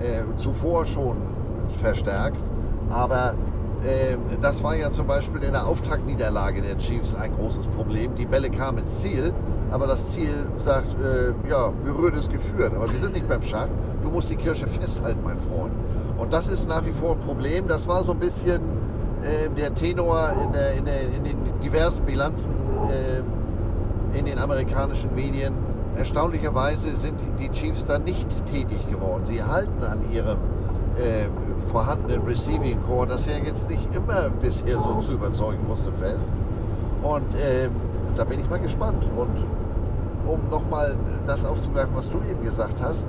[0.00, 1.16] äh, zuvor schon
[1.80, 2.38] verstärkt,
[2.90, 3.34] aber
[3.84, 8.14] äh, das war ja zum Beispiel in der Auftaktniederlage der Chiefs ein großes Problem.
[8.14, 9.32] Die Bälle kamen ins Ziel,
[9.70, 12.72] aber das Ziel sagt, äh, ja, berührt ist geführt.
[12.74, 13.68] Aber wir sind nicht beim Schach.
[14.02, 15.72] Du musst die Kirsche festhalten, mein Freund.
[16.18, 17.68] Und das ist nach wie vor ein Problem.
[17.68, 18.62] Das war so ein bisschen
[19.22, 22.52] äh, der Tenor in, der, in, der, in, den diversen Bilanzen
[22.88, 25.54] äh, in den amerikanischen Medien.
[25.96, 29.24] Erstaunlicherweise sind die Chiefs da nicht tätig geworden.
[29.24, 30.38] Sie halten an ihrem
[30.96, 31.26] äh,
[31.64, 36.32] vorhandenen Receiving Core, das ja jetzt nicht immer bisher so zu überzeugen musste, fest.
[37.02, 37.70] Und ähm,
[38.16, 39.04] da bin ich mal gespannt.
[39.16, 39.44] Und
[40.26, 43.06] um nochmal das aufzugreifen, was du eben gesagt hast,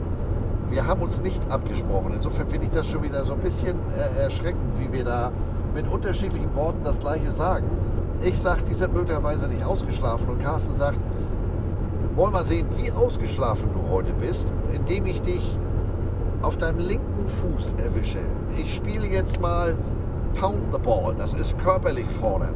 [0.69, 2.11] wir haben uns nicht abgesprochen.
[2.13, 5.31] Insofern finde ich das schon wieder so ein bisschen äh, erschreckend, wie wir da
[5.73, 7.69] mit unterschiedlichen Worten das Gleiche sagen.
[8.21, 10.97] Ich sage, die sind möglicherweise nicht ausgeschlafen und Carsten sagt,
[12.15, 15.57] wollen wir sehen, wie ausgeschlafen du heute bist, indem ich dich
[16.41, 18.19] auf deinem linken Fuß erwische.
[18.57, 19.75] Ich spiele jetzt mal
[20.39, 22.53] Pound the Ball, das ist körperlich fordern.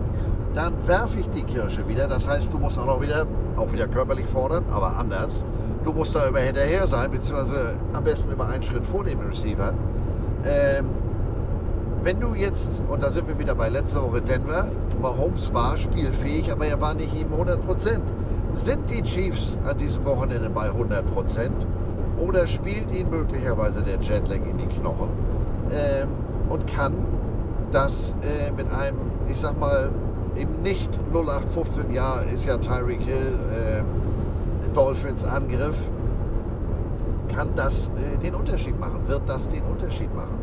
[0.53, 3.88] Dann werfe ich die Kirsche wieder, das heißt, du musst auch noch wieder, auch wieder
[3.88, 5.45] körperlich fordern, aber anders.
[5.84, 9.74] Du musst da immer hinterher sein, beziehungsweise am besten immer einen Schritt vor dem Receiver.
[10.45, 10.86] Ähm,
[12.02, 14.72] wenn du jetzt, und da sind wir wieder bei letzter Woche Denver,
[15.02, 18.03] Mahomes war spielfähig, aber er war nicht eben 100 Prozent.
[18.56, 21.68] Sind die Chiefs an diesem Wochenende bei 100 Prozent
[22.18, 25.10] oder spielt ihnen möglicherweise der Jetlag in die Knochen
[25.72, 26.10] ähm,
[26.50, 26.96] und kann
[27.72, 29.90] das äh, mit einem, ich sag mal,
[30.36, 35.78] eben nicht 0815 Jahr ist ja Tyreek Hill äh, Dolphins Angriff,
[37.34, 39.08] kann das äh, den Unterschied machen?
[39.08, 40.38] Wird das den Unterschied machen?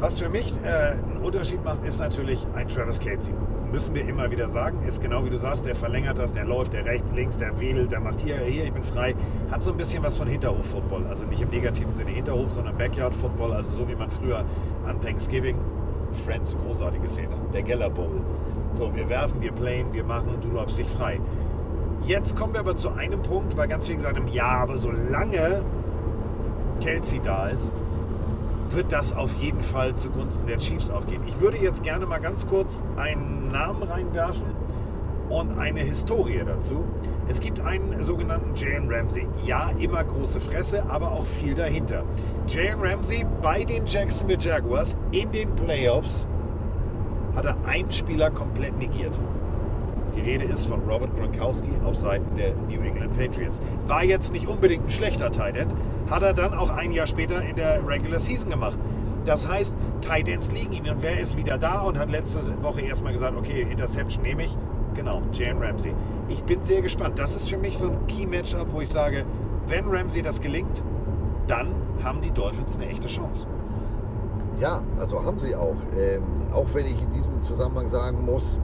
[0.00, 3.34] Was für mich äh, einen Unterschied macht, ist natürlich ein Travis Casey.
[3.72, 4.82] Müssen wir immer wieder sagen.
[4.86, 7.90] Ist genau wie du sagst, der verlängert das, der läuft, der rechts, links, der wedelt,
[7.90, 9.14] der macht hier, hier, ich bin frei.
[9.50, 11.06] Hat so ein bisschen was von Hinterhof-Football.
[11.06, 13.54] Also nicht im negativen Sinne Hinterhof, sondern Backyard-Football.
[13.54, 14.44] Also so wie man früher
[14.86, 15.56] an Thanksgiving,
[16.26, 18.20] Friends, großartige Szene, der Geller Bowl.
[18.74, 21.18] So, wir werfen, wir playen, wir machen, du läufst dich frei.
[22.04, 25.64] Jetzt kommen wir aber zu einem Punkt, weil ganz viele gesagt haben, ja, aber solange
[26.80, 27.72] Kelsey da ist,
[28.74, 31.22] wird das auf jeden Fall zugunsten der Chiefs aufgehen.
[31.26, 34.46] Ich würde jetzt gerne mal ganz kurz einen Namen reinwerfen
[35.28, 36.84] und eine Historie dazu.
[37.28, 39.26] Es gibt einen sogenannten Jalen Ramsey.
[39.44, 42.04] Ja, immer große Fresse, aber auch viel dahinter.
[42.48, 46.26] Jalen Ramsey bei den Jacksonville Jaguars in den Playoffs
[47.34, 49.18] hat er einen Spieler komplett negiert.
[50.14, 53.60] Die Rede ist von Robert Gronkowski auf Seiten der New England Patriots.
[53.86, 55.72] War jetzt nicht unbedingt ein schlechter Tight End,
[56.10, 58.78] hat er dann auch ein Jahr später in der Regular Season gemacht.
[59.24, 62.82] Das heißt, Tight Ends liegen ihm und wer ist wieder da und hat letzte Woche
[62.82, 64.56] erstmal gesagt, okay, Interception nehme ich.
[64.94, 65.94] Genau, Jalen Ramsey.
[66.28, 67.18] Ich bin sehr gespannt.
[67.18, 69.24] Das ist für mich so ein Key-Matchup, wo ich sage,
[69.66, 70.82] wenn Ramsey das gelingt,
[71.46, 73.46] dann haben die Dolphins eine echte Chance.
[74.60, 75.76] Ja, also haben sie auch.
[75.96, 78.60] Ähm, auch wenn ich in diesem Zusammenhang sagen muss,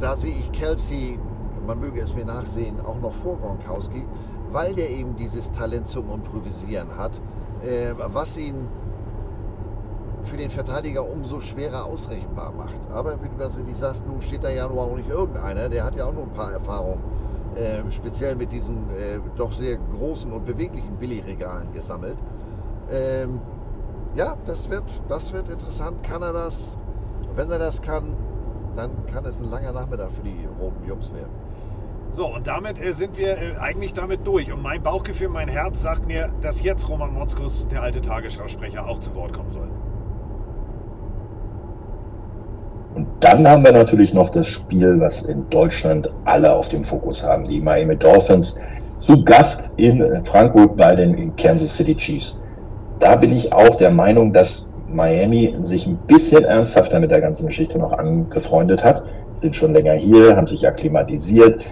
[0.00, 1.18] da sehe ich Kelsey,
[1.66, 4.04] man möge es mir nachsehen, auch noch vor Gronkowski,
[4.50, 7.20] weil der eben dieses Talent zum Improvisieren hat,
[7.62, 8.66] äh, was ihn
[10.24, 12.78] für den Verteidiger umso schwerer ausrechenbar macht.
[12.90, 15.84] Aber wie du das richtig sagst, nun steht da ja nur auch nicht irgendeiner, der
[15.84, 17.02] hat ja auch noch ein paar Erfahrungen,
[17.54, 22.16] äh, speziell mit diesen äh, doch sehr großen und beweglichen Billigregalen gesammelt.
[22.90, 23.40] Ähm,
[24.14, 26.02] ja, das wird, das wird interessant.
[26.02, 26.76] Kann er das?
[27.36, 28.16] Wenn er das kann,
[28.76, 31.30] dann kann es ein langer Nachmittag für die roten Jungs werden.
[32.12, 34.52] So, und damit äh, sind wir äh, eigentlich damit durch.
[34.52, 38.98] Und mein Bauchgefühl, mein Herz sagt mir, dass jetzt Roman Motzkus, der alte Tagesschausprecher, auch
[38.98, 39.68] zu Wort kommen soll.
[42.94, 47.22] Und dann haben wir natürlich noch das Spiel, was in Deutschland alle auf dem Fokus
[47.22, 47.44] haben.
[47.44, 48.58] Die Miami Dolphins
[48.98, 52.44] zu Gast in Frankfurt bei den Kansas City Chiefs.
[52.98, 57.46] Da bin ich auch der Meinung, dass Miami sich ein bisschen ernsthafter mit der ganzen
[57.48, 59.04] Geschichte noch angefreundet hat.
[59.40, 61.62] Sind schon länger hier, haben sich akklimatisiert,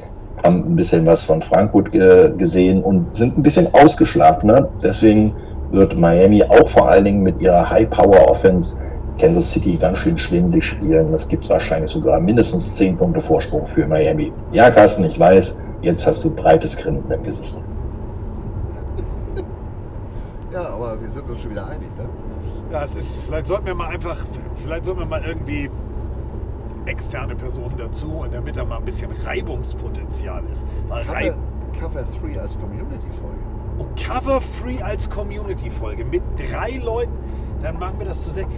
[0.45, 4.69] haben ein bisschen was von Frankfurt ge gesehen und sind ein bisschen ausgeschlafener.
[4.83, 5.35] Deswegen
[5.71, 8.79] wird Miami auch vor allen Dingen mit ihrer High-Power-Offense
[9.19, 11.13] Kansas City ganz schön schwindlig spielen.
[11.13, 14.33] Das gibt es wahrscheinlich sogar mindestens 10 Punkte Vorsprung für Miami.
[14.53, 17.55] Ja, Carsten, ich weiß, jetzt hast du breites Grinsen im Gesicht.
[20.53, 22.05] Ja, aber wir sind uns schon wieder einig, ne?
[22.71, 24.19] Ja, es ist, vielleicht sollten wir mal einfach,
[24.57, 25.71] vielleicht sollten wir mal irgendwie
[26.85, 30.67] externe Personen dazu und damit da mal ein bisschen Reibungspotenzial ist.
[30.89, 31.39] Weil Reib
[31.79, 33.39] Cover, Cover 3 als Community-Folge.
[33.79, 37.17] Oh, Cover Free als Community-Folge mit drei Leuten,
[37.63, 38.49] dann machen wir das zu sechs.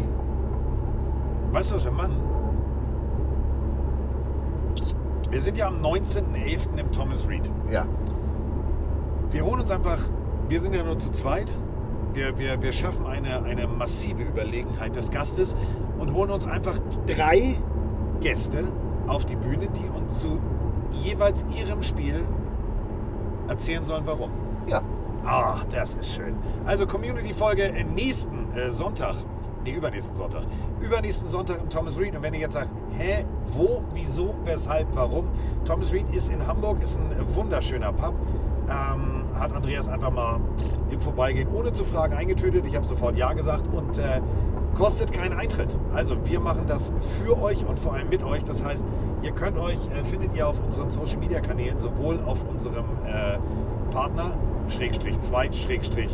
[1.52, 2.16] Weißt du, was wir machen?
[5.30, 6.76] Wir sind ja am 19.11.
[6.76, 7.50] im Thomas Reed.
[7.70, 7.86] Ja.
[9.30, 9.98] Wir holen uns einfach,
[10.48, 11.52] wir sind ja nur zu zweit.
[12.12, 15.55] Wir, wir, wir schaffen eine, eine massive Überlegenheit des Gastes
[15.98, 17.56] und holen uns einfach drei
[18.20, 18.64] Gäste
[19.06, 20.40] auf die Bühne, die uns zu
[20.92, 22.26] jeweils ihrem Spiel
[23.48, 24.30] erzählen sollen, warum.
[24.66, 24.82] Ja.
[25.24, 26.34] Ach, das ist schön.
[26.64, 29.16] Also Community-Folge nächsten äh, Sonntag.
[29.64, 30.44] Nee, übernächsten Sonntag.
[30.80, 32.16] Übernächsten Sonntag im Thomas Reed.
[32.16, 35.28] Und wenn ihr jetzt sagt, hä, wo, wieso, weshalb, warum?
[35.66, 38.14] Thomas Reed ist in Hamburg, ist ein wunderschöner Pub.
[38.70, 40.39] Ähm, hat Andreas einfach mal
[40.90, 42.65] im Vorbeigehen ohne zu fragen eingetötet.
[42.66, 44.20] Ich habe sofort Ja gesagt und äh,
[44.74, 45.76] kostet keinen Eintritt.
[45.92, 46.92] Also wir machen das
[47.24, 48.44] für euch und vor allem mit euch.
[48.44, 48.84] Das heißt,
[49.23, 53.39] ihr könnt euch, äh, findet ihr auf unseren Social Media Kanälen, sowohl auf unserem äh,
[53.92, 54.34] Partner,
[54.68, 56.12] Schrägstrich Zweit, Schrägstrich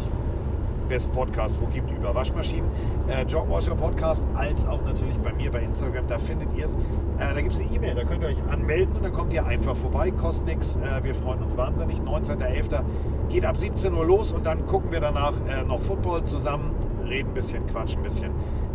[0.89, 2.68] Best Podcast, wo gibt über Waschmaschinen,
[3.08, 6.74] äh, Jogwasher Podcast, als auch natürlich bei mir bei Instagram, da findet ihr es.
[6.74, 9.44] Äh, da gibt es eine E-Mail, da könnt ihr euch anmelden und dann kommt ihr
[9.44, 10.76] einfach vorbei, kostet nichts.
[10.76, 11.98] Äh, wir freuen uns wahnsinnig.
[11.98, 12.82] 19.11.
[13.28, 16.74] geht ab 17 Uhr los und dann gucken wir danach äh, noch Football zusammen,
[17.08, 18.31] reden ein bisschen, quatschen ein bisschen.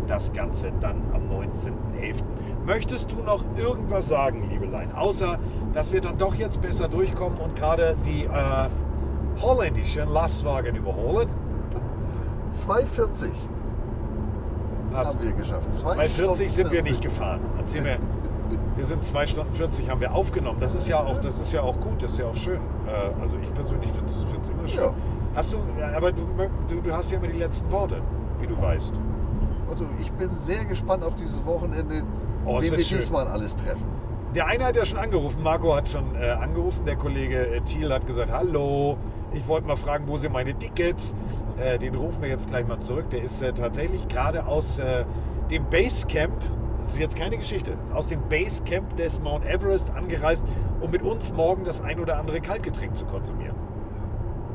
[0.06, 2.22] Das Ganze dann am 19.11.
[2.66, 4.92] Möchtest du noch irgendwas sagen, Liebelein?
[4.92, 5.38] Außer,
[5.72, 11.28] dass wir dann doch jetzt besser durchkommen und gerade die äh, holländischen Lastwagen überholen?
[12.52, 13.30] 2,40
[14.90, 15.08] Was?
[15.14, 15.72] haben wir geschafft.
[15.72, 16.84] Zwei 2,40 Stunden sind wir 40.
[16.92, 17.40] nicht gefahren.
[17.58, 17.98] Erzähl mir.
[18.76, 20.58] Wir sind 2 Stunden 40 haben wir aufgenommen.
[20.60, 22.60] Das ist ja auch, das ist ja auch gut, das ist ja auch schön.
[22.86, 24.82] Äh, Also ich persönlich finde es immer schön.
[24.84, 24.94] Ja.
[25.34, 25.58] Hast du,
[25.96, 26.22] aber du,
[26.82, 28.02] du, hast ja immer die letzten Worte,
[28.40, 28.92] wie du weißt.
[29.70, 32.02] Also ich bin sehr gespannt auf dieses Wochenende,
[32.44, 32.98] Oh, wen wir schön.
[32.98, 33.86] diesmal alles treffen.
[34.34, 37.92] Der eine hat ja schon angerufen, Marco hat schon äh, angerufen, der Kollege äh, Thiel
[37.92, 38.96] hat gesagt, hallo,
[39.34, 41.14] ich wollte mal fragen, wo sind meine Tickets?
[41.58, 43.10] Äh, den rufen wir jetzt gleich mal zurück.
[43.10, 45.04] Der ist äh, tatsächlich gerade aus äh,
[45.50, 46.32] dem Basecamp,
[46.80, 50.46] das ist jetzt keine Geschichte, aus dem Basecamp des Mount Everest angereist,
[50.80, 53.71] um mit uns morgen das ein oder andere Kaltgetränk zu konsumieren.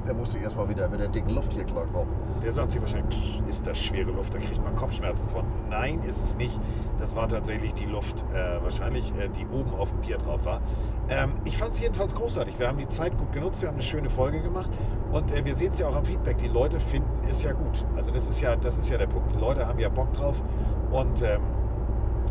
[0.07, 2.13] Der muss sich erstmal wieder mit der dicken Luft hier klarkommen.
[2.41, 5.43] Der sagt sich wahrscheinlich, "Pff, ist das schwere Luft, da kriegt man Kopfschmerzen von.
[5.69, 6.57] Nein, ist es nicht.
[6.97, 10.61] Das war tatsächlich die Luft, äh, wahrscheinlich, äh, die oben auf dem Bier drauf war.
[11.09, 12.57] Ähm, ich fand es jedenfalls großartig.
[12.57, 14.69] Wir haben die Zeit gut genutzt, wir haben eine schöne Folge gemacht
[15.11, 16.37] und äh, wir sehen es ja auch am Feedback.
[16.37, 17.85] Die Leute finden es ja gut.
[17.97, 19.33] Also das ist ja, das ist ja der Punkt.
[19.35, 20.41] Die Leute haben ja Bock drauf
[20.89, 21.41] und ähm,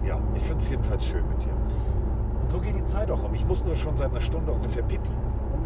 [0.03, 1.53] ja, ich finde es jedenfalls schön mit dir.
[2.41, 3.35] Und so geht die Zeit auch um.
[3.35, 5.11] Ich muss nur schon seit einer Stunde ungefähr pipi.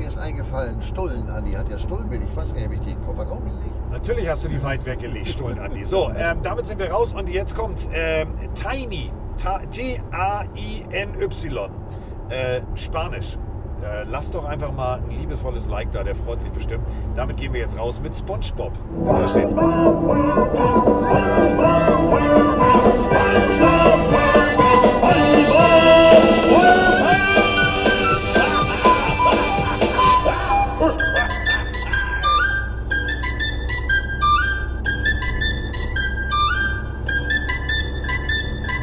[0.00, 2.22] Mir ist eingefallen, Stullen, Andi hat ja Stullen mit.
[2.24, 4.86] Ich weiß gar nicht, ob ich die den Kofferraum gelegt Natürlich hast du die weit
[4.86, 5.84] weggelegt, Stullen, Andi.
[5.84, 11.28] So, ähm, damit sind wir raus und jetzt kommt ähm, Tiny, Ta- T-A-I-N-Y,
[12.30, 13.36] äh, Spanisch.
[13.82, 16.86] Äh, lass doch einfach mal ein liebevolles Like da, der freut sich bestimmt.
[17.14, 18.72] Damit gehen wir jetzt raus mit SpongeBob.
[19.04, 19.54] Wiederstehen.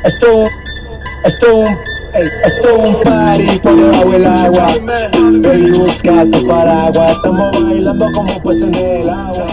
[0.08, 0.46] Esto,
[1.26, 1.66] esto,
[2.14, 4.68] ey, esto un party por debajo del agua.
[4.82, 7.12] Baby, busca tu paraguas.
[7.12, 9.48] Estamos bailando como pues en el agua.